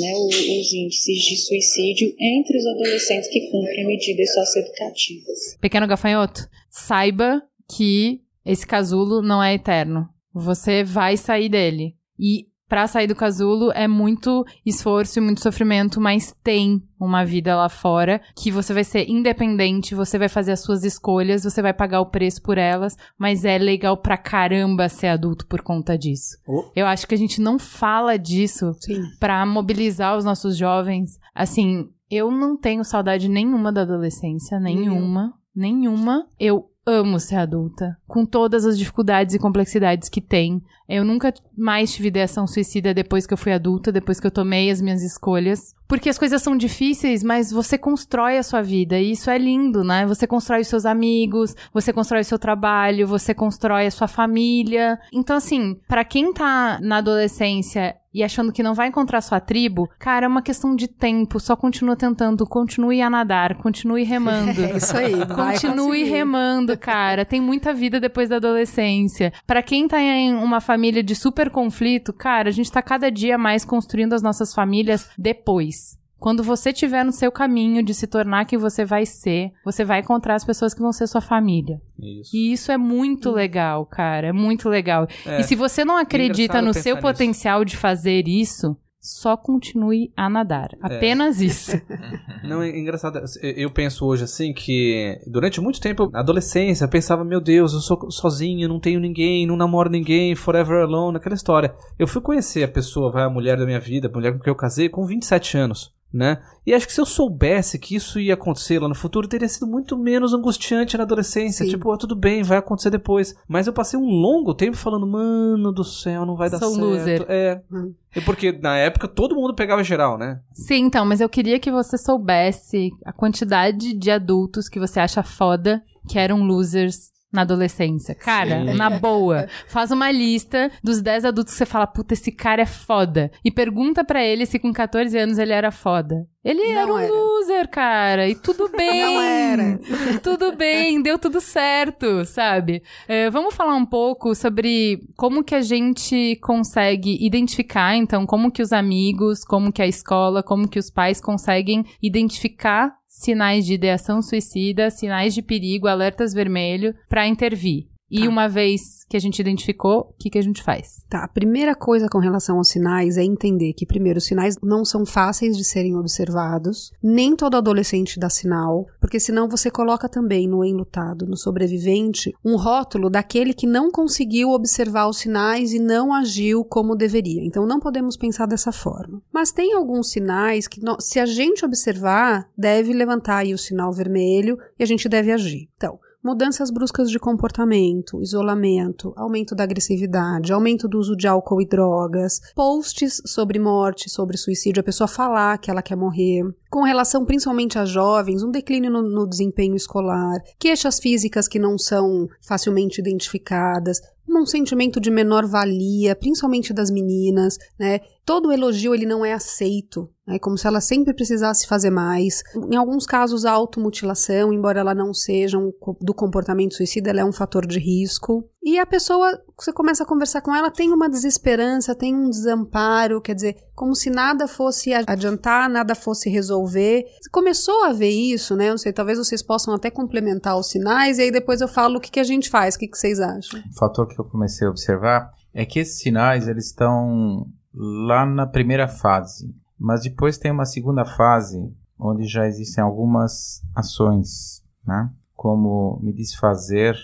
né, 0.00 0.14
os 0.14 0.72
índices 0.72 1.18
de 1.24 1.36
suicídio 1.36 1.75
entre 1.78 2.58
os 2.58 2.66
adolescentes 2.66 3.28
que 3.30 3.50
cumprem 3.50 3.86
medidas 3.86 4.32
socioeducativas. 4.34 5.56
Pequeno 5.60 5.86
gafanhoto, 5.86 6.48
saiba 6.70 7.42
que 7.76 8.20
esse 8.44 8.66
casulo 8.66 9.22
não 9.22 9.42
é 9.42 9.54
eterno. 9.54 10.08
Você 10.32 10.84
vai 10.84 11.16
sair 11.16 11.48
dele. 11.48 11.96
E 12.18 12.46
Pra 12.68 12.86
sair 12.86 13.06
do 13.06 13.14
casulo 13.14 13.70
é 13.72 13.86
muito 13.86 14.44
esforço 14.64 15.18
e 15.18 15.22
muito 15.22 15.40
sofrimento, 15.40 16.00
mas 16.00 16.34
tem 16.42 16.82
uma 16.98 17.24
vida 17.24 17.54
lá 17.54 17.68
fora 17.68 18.20
que 18.34 18.50
você 18.50 18.74
vai 18.74 18.82
ser 18.82 19.08
independente, 19.08 19.94
você 19.94 20.18
vai 20.18 20.28
fazer 20.28 20.52
as 20.52 20.60
suas 20.60 20.82
escolhas, 20.82 21.44
você 21.44 21.62
vai 21.62 21.72
pagar 21.72 22.00
o 22.00 22.10
preço 22.10 22.42
por 22.42 22.58
elas, 22.58 22.96
mas 23.16 23.44
é 23.44 23.56
legal 23.56 23.96
pra 23.96 24.16
caramba 24.16 24.88
ser 24.88 25.08
adulto 25.08 25.46
por 25.46 25.62
conta 25.62 25.96
disso. 25.96 26.36
Oh. 26.46 26.64
Eu 26.74 26.86
acho 26.86 27.06
que 27.06 27.14
a 27.14 27.18
gente 27.18 27.40
não 27.40 27.58
fala 27.58 28.16
disso 28.16 28.72
pra 29.20 29.46
mobilizar 29.46 30.16
os 30.16 30.24
nossos 30.24 30.56
jovens. 30.56 31.18
Assim, 31.34 31.88
eu 32.10 32.30
não 32.30 32.56
tenho 32.56 32.84
saudade 32.84 33.28
nenhuma 33.28 33.72
da 33.72 33.82
adolescência, 33.82 34.58
nenhuma, 34.58 35.34
nenhuma. 35.54 36.26
Eu 36.38 36.70
amo 36.86 37.18
ser 37.18 37.36
adulta, 37.36 37.98
com 38.06 38.24
todas 38.24 38.64
as 38.64 38.78
dificuldades 38.78 39.34
e 39.34 39.38
complexidades 39.38 40.08
que 40.08 40.20
tem. 40.20 40.62
Eu 40.88 41.04
nunca 41.04 41.34
mais 41.56 41.92
tive 41.92 42.08
ideação 42.08 42.46
suicida 42.46 42.94
depois 42.94 43.26
que 43.26 43.34
eu 43.34 43.38
fui 43.38 43.52
adulta, 43.52 43.90
depois 43.90 44.20
que 44.20 44.26
eu 44.26 44.30
tomei 44.30 44.70
as 44.70 44.80
minhas 44.80 45.02
escolhas. 45.02 45.74
Porque 45.88 46.08
as 46.08 46.18
coisas 46.18 46.40
são 46.42 46.56
difíceis, 46.56 47.24
mas 47.24 47.50
você 47.50 47.76
constrói 47.76 48.38
a 48.38 48.42
sua 48.42 48.62
vida 48.62 48.98
e 48.98 49.10
isso 49.10 49.28
é 49.28 49.36
lindo, 49.36 49.82
né? 49.82 50.06
Você 50.06 50.26
constrói 50.26 50.60
os 50.60 50.68
seus 50.68 50.86
amigos, 50.86 51.56
você 51.72 51.92
constrói 51.92 52.20
o 52.20 52.24
seu 52.24 52.38
trabalho, 52.38 53.06
você 53.06 53.34
constrói 53.34 53.86
a 53.86 53.90
sua 53.90 54.06
família. 54.06 54.98
Então, 55.12 55.36
assim, 55.36 55.76
para 55.88 56.04
quem 56.04 56.32
tá 56.32 56.78
na 56.80 56.98
adolescência 56.98 57.96
e 58.16 58.24
achando 58.24 58.50
que 58.50 58.62
não 58.62 58.72
vai 58.72 58.88
encontrar 58.88 59.20
sua 59.20 59.38
tribo, 59.38 59.90
cara, 59.98 60.24
é 60.24 60.28
uma 60.28 60.40
questão 60.40 60.74
de 60.74 60.88
tempo. 60.88 61.38
Só 61.38 61.54
continua 61.54 61.94
tentando, 61.94 62.46
continue 62.46 63.02
a 63.02 63.10
nadar, 63.10 63.56
continue 63.56 64.04
remando. 64.04 64.46
É 64.66 64.78
isso 64.78 64.96
aí. 64.96 65.12
Continue 65.26 66.04
remando, 66.04 66.78
cara. 66.78 67.26
Tem 67.26 67.42
muita 67.42 67.74
vida 67.74 68.00
depois 68.00 68.30
da 68.30 68.36
adolescência. 68.36 69.32
Pra 69.46 69.62
quem 69.62 69.86
tá 69.86 70.00
em 70.00 70.34
uma 70.34 70.62
família 70.62 71.02
de 71.02 71.14
super 71.14 71.50
conflito, 71.50 72.12
cara, 72.12 72.48
a 72.48 72.52
gente 72.52 72.72
tá 72.72 72.80
cada 72.80 73.10
dia 73.10 73.36
mais 73.36 73.66
construindo 73.66 74.14
as 74.14 74.22
nossas 74.22 74.54
famílias 74.54 75.10
depois. 75.18 75.98
Quando 76.26 76.42
você 76.42 76.70
estiver 76.70 77.04
no 77.04 77.12
seu 77.12 77.30
caminho 77.30 77.84
de 77.84 77.94
se 77.94 78.04
tornar 78.04 78.46
quem 78.46 78.58
você 78.58 78.84
vai 78.84 79.06
ser, 79.06 79.52
você 79.64 79.84
vai 79.84 80.00
encontrar 80.00 80.34
as 80.34 80.44
pessoas 80.44 80.74
que 80.74 80.80
vão 80.80 80.90
ser 80.90 81.06
sua 81.06 81.20
família. 81.20 81.80
Isso. 81.96 82.36
E 82.36 82.52
isso 82.52 82.72
é 82.72 82.76
muito 82.76 83.30
legal, 83.30 83.86
cara. 83.86 84.26
É 84.26 84.32
muito 84.32 84.68
legal. 84.68 85.06
É. 85.24 85.38
E 85.40 85.44
se 85.44 85.54
você 85.54 85.84
não 85.84 85.96
acredita 85.96 86.58
engraçado 86.58 86.64
no 86.64 86.74
seu 86.74 86.96
nisso. 86.96 87.06
potencial 87.06 87.64
de 87.64 87.76
fazer 87.76 88.26
isso, 88.26 88.76
só 89.00 89.36
continue 89.36 90.12
a 90.16 90.28
nadar. 90.28 90.70
É. 90.72 90.96
Apenas 90.96 91.40
isso. 91.40 91.80
Não, 92.42 92.60
é 92.60 92.76
engraçado. 92.76 93.20
Eu 93.40 93.70
penso 93.70 94.04
hoje 94.04 94.24
assim 94.24 94.52
que 94.52 95.20
durante 95.28 95.60
muito 95.60 95.80
tempo, 95.80 96.10
na 96.10 96.18
adolescência, 96.18 96.86
eu 96.86 96.88
pensava, 96.88 97.24
meu 97.24 97.40
Deus, 97.40 97.72
eu 97.72 97.78
sou 97.78 98.10
sozinho, 98.10 98.68
não 98.68 98.80
tenho 98.80 98.98
ninguém, 98.98 99.46
não 99.46 99.56
namoro 99.56 99.88
ninguém, 99.88 100.34
forever 100.34 100.82
alone, 100.82 101.18
aquela 101.18 101.36
história. 101.36 101.72
Eu 101.96 102.08
fui 102.08 102.20
conhecer 102.20 102.64
a 102.64 102.68
pessoa, 102.68 103.12
vai, 103.12 103.22
a 103.22 103.30
mulher 103.30 103.56
da 103.56 103.64
minha 103.64 103.78
vida, 103.78 104.08
a 104.08 104.12
mulher 104.12 104.32
com 104.32 104.40
quem 104.40 104.50
eu 104.50 104.56
casei, 104.56 104.88
com 104.88 105.06
27 105.06 105.56
anos. 105.56 105.95
Né? 106.12 106.40
E 106.64 106.72
acho 106.72 106.86
que 106.86 106.92
se 106.92 107.00
eu 107.00 107.04
soubesse 107.04 107.78
que 107.78 107.94
isso 107.94 108.18
ia 108.18 108.34
acontecer 108.34 108.78
lá 108.78 108.88
no 108.88 108.94
futuro, 108.94 109.28
teria 109.28 109.48
sido 109.48 109.66
muito 109.66 109.98
menos 109.98 110.32
angustiante 110.32 110.96
na 110.96 111.02
adolescência. 111.02 111.64
Sim. 111.64 111.70
Tipo, 111.70 111.92
ah, 111.92 111.98
tudo 111.98 112.16
bem, 112.16 112.42
vai 112.42 112.56
acontecer 112.56 112.88
depois. 112.88 113.34
Mas 113.46 113.66
eu 113.66 113.72
passei 113.72 113.98
um 113.98 114.06
longo 114.06 114.54
tempo 114.54 114.76
falando, 114.76 115.06
mano 115.06 115.72
do 115.72 115.84
céu, 115.84 116.24
não 116.24 116.36
vai 116.36 116.48
dar 116.48 116.58
Sou 116.58 116.70
certo. 116.70 116.84
loser. 116.84 117.26
É. 117.28 117.60
Hum. 117.70 117.92
Porque 118.24 118.50
na 118.52 118.78
época 118.78 119.06
todo 119.08 119.34
mundo 119.34 119.54
pegava 119.54 119.84
geral, 119.84 120.16
né? 120.16 120.40
Sim, 120.54 120.84
então, 120.86 121.04
mas 121.04 121.20
eu 121.20 121.28
queria 121.28 121.60
que 121.60 121.70
você 121.70 121.98
soubesse 121.98 122.90
a 123.04 123.12
quantidade 123.12 123.92
de 123.92 124.10
adultos 124.10 124.68
que 124.68 124.80
você 124.80 125.00
acha 125.00 125.22
foda 125.22 125.82
que 126.08 126.18
eram 126.18 126.42
losers 126.44 127.10
na 127.36 127.42
adolescência. 127.42 128.14
Cara, 128.14 128.64
Sim. 128.64 128.74
na 128.74 128.90
boa, 128.90 129.46
faz 129.68 129.90
uma 129.90 130.10
lista 130.10 130.70
dos 130.82 131.00
10 131.00 131.26
adultos 131.26 131.52
que 131.52 131.58
você 131.58 131.66
fala, 131.66 131.86
puta, 131.86 132.14
esse 132.14 132.32
cara 132.32 132.62
é 132.62 132.66
foda. 132.66 133.30
E 133.44 133.50
pergunta 133.50 134.02
pra 134.02 134.24
ele 134.24 134.46
se 134.46 134.58
com 134.58 134.72
14 134.72 135.16
anos 135.16 135.38
ele 135.38 135.52
era 135.52 135.70
foda. 135.70 136.26
Ele 136.42 136.62
Não 136.62 136.80
era 136.80 136.94
um 136.94 136.98
era. 136.98 137.12
loser, 137.12 137.68
cara. 137.68 138.28
E 138.28 138.34
tudo 138.36 138.68
bem. 138.76 139.02
Não 139.02 139.20
era. 139.20 139.78
tudo 140.22 140.52
bem, 140.56 141.02
deu 141.02 141.18
tudo 141.18 141.40
certo, 141.40 142.24
sabe? 142.24 142.82
É, 143.08 143.28
vamos 143.30 143.52
falar 143.54 143.74
um 143.74 143.84
pouco 143.84 144.32
sobre 144.34 145.00
como 145.16 145.42
que 145.42 145.56
a 145.56 145.60
gente 145.60 146.36
consegue 146.40 147.18
identificar, 147.20 147.96
então, 147.96 148.24
como 148.24 148.50
que 148.52 148.62
os 148.62 148.72
amigos, 148.72 149.44
como 149.44 149.72
que 149.72 149.82
a 149.82 149.88
escola, 149.88 150.40
como 150.42 150.68
que 150.68 150.78
os 150.78 150.88
pais 150.88 151.20
conseguem 151.20 151.84
identificar 152.00 152.94
sinais 153.08 153.64
de 153.64 153.74
ideação 153.74 154.20
suicida, 154.20 154.90
sinais 154.90 155.34
de 155.34 155.42
perigo, 155.42 155.86
alertas 155.86 156.32
vermelho, 156.32 156.94
pra 157.08 157.26
intervir. 157.26 157.86
E 158.10 158.20
Tá. 158.20 158.28
uma 158.28 158.48
vez 158.48 159.04
que 159.08 159.16
a 159.16 159.20
gente 159.20 159.40
identificou, 159.40 160.00
o 160.10 160.14
que, 160.18 160.30
que 160.30 160.38
a 160.38 160.42
gente 160.42 160.62
faz? 160.62 161.04
Tá, 161.08 161.24
a 161.24 161.28
primeira 161.28 161.74
coisa 161.74 162.08
com 162.08 162.18
relação 162.18 162.58
aos 162.58 162.68
sinais 162.68 163.16
é 163.16 163.24
entender 163.24 163.72
que, 163.72 163.86
primeiro, 163.86 164.18
os 164.18 164.26
sinais 164.26 164.56
não 164.62 164.84
são 164.84 165.04
fáceis 165.04 165.56
de 165.56 165.64
serem 165.64 165.96
observados, 165.96 166.92
nem 167.02 167.34
todo 167.34 167.56
adolescente 167.56 168.18
dá 168.18 168.30
sinal, 168.30 168.86
porque 169.00 169.18
senão 169.18 169.48
você 169.48 169.70
coloca 169.70 170.08
também 170.08 170.48
no 170.48 170.64
enlutado, 170.64 171.26
no 171.26 171.36
sobrevivente, 171.36 172.32
um 172.44 172.56
rótulo 172.56 173.10
daquele 173.10 173.52
que 173.52 173.66
não 173.66 173.90
conseguiu 173.90 174.50
observar 174.50 175.08
os 175.08 175.18
sinais 175.18 175.72
e 175.72 175.78
não 175.78 176.12
agiu 176.12 176.64
como 176.64 176.96
deveria. 176.96 177.44
Então 177.44 177.66
não 177.66 177.80
podemos 177.80 178.16
pensar 178.16 178.46
dessa 178.46 178.70
forma. 178.72 179.20
Mas 179.32 179.52
tem 179.52 179.72
alguns 179.74 180.10
sinais 180.10 180.68
que, 180.68 180.80
se 181.00 181.18
a 181.18 181.26
gente 181.26 181.64
observar, 181.64 182.48
deve 182.56 182.92
levantar 182.92 183.38
aí 183.38 183.52
o 183.52 183.58
sinal 183.58 183.92
vermelho 183.92 184.58
e 184.78 184.82
a 184.82 184.86
gente 184.86 185.08
deve 185.08 185.32
agir. 185.32 185.68
Então, 185.76 185.98
Mudanças 186.26 186.72
bruscas 186.72 187.08
de 187.08 187.20
comportamento, 187.20 188.20
isolamento, 188.20 189.12
aumento 189.16 189.54
da 189.54 189.62
agressividade, 189.62 190.52
aumento 190.52 190.88
do 190.88 190.98
uso 190.98 191.14
de 191.14 191.28
álcool 191.28 191.62
e 191.62 191.64
drogas, 191.64 192.40
posts 192.52 193.22
sobre 193.24 193.60
morte, 193.60 194.10
sobre 194.10 194.36
suicídio, 194.36 194.80
a 194.80 194.82
pessoa 194.82 195.06
falar 195.06 195.56
que 195.58 195.70
ela 195.70 195.80
quer 195.80 195.94
morrer. 195.94 196.42
Com 196.68 196.82
relação 196.82 197.24
principalmente 197.24 197.78
a 197.78 197.84
jovens, 197.84 198.42
um 198.42 198.50
declínio 198.50 198.90
no, 198.90 199.02
no 199.02 199.24
desempenho 199.24 199.76
escolar, 199.76 200.40
queixas 200.58 200.98
físicas 200.98 201.46
que 201.46 201.60
não 201.60 201.78
são 201.78 202.26
facilmente 202.40 203.00
identificadas, 203.00 204.00
um 204.28 204.46
sentimento 204.46 205.00
de 205.00 205.10
menor 205.10 205.46
valia, 205.46 206.14
principalmente 206.14 206.72
das 206.72 206.90
meninas, 206.90 207.56
né? 207.78 208.00
Todo 208.24 208.52
elogio 208.52 208.94
ele 208.94 209.06
não 209.06 209.24
é 209.24 209.32
aceito, 209.32 210.10
né? 210.26 210.38
Como 210.38 210.58
se 210.58 210.66
ela 210.66 210.80
sempre 210.80 211.14
precisasse 211.14 211.66
fazer 211.66 211.90
mais. 211.90 212.42
Em 212.70 212.76
alguns 212.76 213.06
casos, 213.06 213.44
a 213.44 213.52
automutilação, 213.52 214.52
embora 214.52 214.80
ela 214.80 214.94
não 214.94 215.14
seja 215.14 215.58
um 215.58 215.72
do 216.00 216.14
comportamento 216.14 216.74
suicida, 216.74 217.10
ela 217.10 217.20
é 217.20 217.24
um 217.24 217.32
fator 217.32 217.66
de 217.66 217.78
risco. 217.78 218.44
E 218.66 218.80
a 218.80 218.84
pessoa, 218.84 219.40
você 219.56 219.72
começa 219.72 220.02
a 220.02 220.06
conversar 220.06 220.40
com 220.40 220.52
ela, 220.52 220.72
tem 220.72 220.92
uma 220.92 221.08
desesperança, 221.08 221.94
tem 221.94 222.12
um 222.16 222.28
desamparo, 222.28 223.20
quer 223.20 223.36
dizer, 223.36 223.56
como 223.76 223.94
se 223.94 224.10
nada 224.10 224.48
fosse 224.48 224.92
adiantar, 224.92 225.70
nada 225.70 225.94
fosse 225.94 226.28
resolver. 226.28 227.04
Começou 227.30 227.84
a 227.84 227.92
ver 227.92 228.10
isso, 228.10 228.56
né? 228.56 228.70
Não 228.70 228.76
sei, 228.76 228.92
talvez 228.92 229.18
vocês 229.18 229.40
possam 229.40 229.72
até 229.72 229.88
complementar 229.88 230.58
os 230.58 230.68
sinais, 230.68 231.18
e 231.18 231.22
aí 231.22 231.30
depois 231.30 231.60
eu 231.60 231.68
falo 231.68 231.98
o 231.98 232.00
que, 232.00 232.10
que 232.10 232.18
a 232.18 232.24
gente 232.24 232.50
faz, 232.50 232.74
o 232.74 232.80
que, 232.80 232.88
que 232.88 232.98
vocês 232.98 233.20
acham. 233.20 233.60
O 233.60 233.78
fator 233.78 234.08
que 234.08 234.18
eu 234.18 234.24
comecei 234.24 234.66
a 234.66 234.70
observar 234.70 235.30
é 235.54 235.64
que 235.64 235.78
esses 235.78 236.00
sinais, 236.00 236.48
eles 236.48 236.66
estão 236.66 237.46
lá 237.72 238.26
na 238.26 238.48
primeira 238.48 238.88
fase, 238.88 239.54
mas 239.78 240.02
depois 240.02 240.38
tem 240.38 240.50
uma 240.50 240.64
segunda 240.64 241.04
fase, 241.04 241.72
onde 241.96 242.26
já 242.26 242.48
existem 242.48 242.82
algumas 242.82 243.62
ações, 243.76 244.60
né? 244.84 245.08
Como 245.36 246.00
me 246.02 246.12
desfazer 246.12 246.96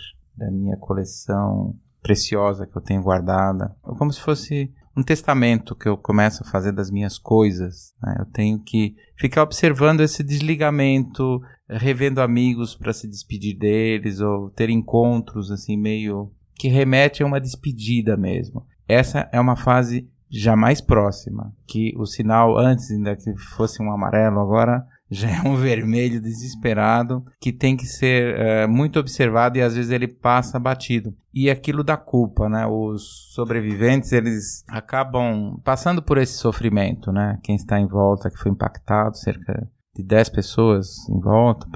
da 0.42 0.50
minha 0.50 0.76
coleção 0.76 1.76
preciosa 2.02 2.66
que 2.66 2.76
eu 2.76 2.82
tenho 2.82 3.02
guardada, 3.02 3.76
como 3.82 4.12
se 4.12 4.20
fosse 4.20 4.72
um 4.96 5.02
testamento 5.02 5.74
que 5.74 5.88
eu 5.88 5.96
começo 5.96 6.42
a 6.42 6.50
fazer 6.50 6.72
das 6.72 6.90
minhas 6.90 7.16
coisas. 7.16 7.94
Né? 8.02 8.16
Eu 8.18 8.26
tenho 8.26 8.58
que 8.58 8.96
ficar 9.16 9.42
observando 9.42 10.00
esse 10.00 10.22
desligamento, 10.22 11.40
revendo 11.68 12.20
amigos 12.20 12.74
para 12.74 12.92
se 12.92 13.08
despedir 13.08 13.56
deles 13.56 14.20
ou 14.20 14.50
ter 14.50 14.68
encontros 14.68 15.50
assim 15.50 15.76
meio 15.76 16.30
que 16.56 16.68
remete 16.68 17.22
a 17.22 17.26
uma 17.26 17.40
despedida 17.40 18.16
mesmo. 18.16 18.66
Essa 18.86 19.28
é 19.32 19.40
uma 19.40 19.56
fase 19.56 20.08
já 20.28 20.56
mais 20.56 20.80
próxima, 20.80 21.54
que 21.66 21.94
o 21.96 22.06
sinal 22.06 22.58
antes 22.58 22.90
ainda 22.90 23.14
que 23.14 23.34
fosse 23.54 23.82
um 23.82 23.92
amarelo 23.92 24.40
agora 24.40 24.86
já 25.12 25.28
é 25.28 25.42
um 25.42 25.56
vermelho 25.56 26.20
desesperado 26.20 27.22
que 27.38 27.52
tem 27.52 27.76
que 27.76 27.84
ser 27.86 28.34
é, 28.34 28.66
muito 28.66 28.98
observado 28.98 29.58
e 29.58 29.62
às 29.62 29.76
vezes 29.76 29.90
ele 29.90 30.08
passa 30.08 30.58
batido. 30.58 31.14
E 31.34 31.50
aquilo 31.50 31.84
da 31.84 31.98
culpa, 31.98 32.48
né? 32.48 32.66
Os 32.66 33.30
sobreviventes, 33.34 34.10
eles 34.12 34.64
acabam 34.68 35.60
passando 35.62 36.02
por 36.02 36.16
esse 36.16 36.34
sofrimento, 36.34 37.12
né? 37.12 37.38
Quem 37.42 37.56
está 37.56 37.78
em 37.78 37.86
volta, 37.86 38.30
que 38.30 38.38
foi 38.38 38.50
impactado, 38.50 39.16
cerca 39.18 39.70
de 39.94 40.02
10 40.02 40.30
pessoas 40.30 41.06
em 41.10 41.20
volta, 41.20 41.66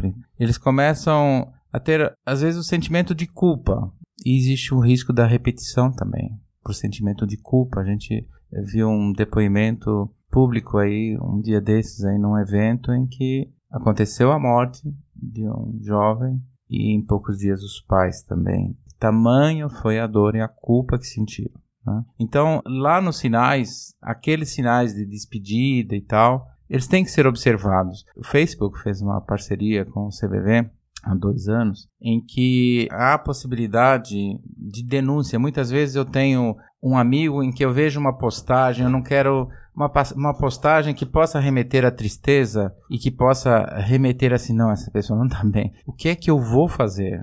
eles 0.41 0.57
começam 0.57 1.53
a 1.71 1.79
ter, 1.79 2.15
às 2.25 2.41
vezes, 2.41 2.59
o 2.59 2.65
sentimento 2.65 3.15
de 3.15 3.27
culpa. 3.27 3.93
E 4.25 4.39
existe 4.39 4.75
um 4.75 4.81
risco 4.81 5.13
da 5.13 5.27
repetição 5.27 5.93
também, 5.93 6.31
por 6.65 6.75
sentimento 6.75 7.27
de 7.27 7.37
culpa. 7.37 7.81
A 7.81 7.85
gente 7.85 8.27
viu 8.65 8.89
um 8.89 9.13
depoimento 9.13 10.11
público 10.37 10.77
aí 10.77 11.17
um 11.19 11.41
dia 11.41 11.63
desses 11.63 12.05
aí 12.05 12.19
num 12.19 12.37
evento 12.37 12.93
em 12.93 13.07
que 13.07 13.51
aconteceu 13.71 14.31
a 14.33 14.39
morte 14.39 14.83
de 15.15 15.49
um 15.49 15.79
jovem 15.81 16.39
e 16.69 16.95
em 16.95 17.01
poucos 17.03 17.39
dias 17.39 17.63
os 17.63 17.81
pais 17.81 18.23
também. 18.23 18.77
Tamanho 18.99 19.71
foi 19.71 19.99
a 19.99 20.07
dor 20.07 20.37
e 20.37 20.43
a 20.43 20.49
culpa 20.49 20.99
que 20.99 21.07
sentiram. 21.07 21.59
Né? 21.87 22.05
Então, 22.21 22.61
lá 22.67 23.01
nos 23.01 23.17
sinais, 23.17 23.95
aqueles 24.03 24.51
sinais 24.51 24.93
de 24.93 25.07
despedida 25.07 25.97
e 25.97 26.03
tal, 26.03 26.47
eles 26.69 26.87
têm 26.87 27.03
que 27.03 27.11
ser 27.11 27.27
observados. 27.27 28.05
O 28.15 28.23
Facebook 28.23 28.79
fez 28.83 29.01
uma 29.01 29.23
parceria 29.23 29.87
com 29.87 30.07
o 30.07 30.11
CVV 30.11 30.69
há 31.03 31.15
dois 31.15 31.49
anos, 31.49 31.89
em 31.99 32.21
que 32.21 32.89
há 32.91 33.15
a 33.15 33.19
possibilidade 33.19 34.15
de 34.55 34.85
denúncia. 34.85 35.39
Muitas 35.39 35.71
vezes 35.71 35.97
eu 35.97 36.05
tenho 36.05 36.57
um 36.87 36.97
amigo 36.97 37.43
em 37.43 37.51
que 37.51 37.65
eu 37.65 37.73
vejo 37.73 37.99
uma 37.99 38.17
postagem, 38.17 38.85
eu 38.85 38.91
não 38.91 39.03
quero 39.03 39.49
uma, 39.75 39.91
uma 40.15 40.39
postagem 40.39 40.95
que 40.95 41.05
possa 41.05 41.41
remeter 41.41 41.85
à 41.85 41.91
tristeza 41.91 42.73
e 42.89 42.97
que 42.97 43.11
possa 43.11 43.65
remeter 43.81 44.33
assim, 44.33 44.55
não, 44.55 44.71
essa 44.71 44.91
pessoa 44.91 45.19
não 45.19 45.27
está 45.27 45.43
bem. 45.45 45.73
O 45.85 45.93
que 45.93 46.09
é 46.09 46.15
que 46.15 46.31
eu 46.31 46.39
vou 46.41 46.69
fazer? 46.69 47.21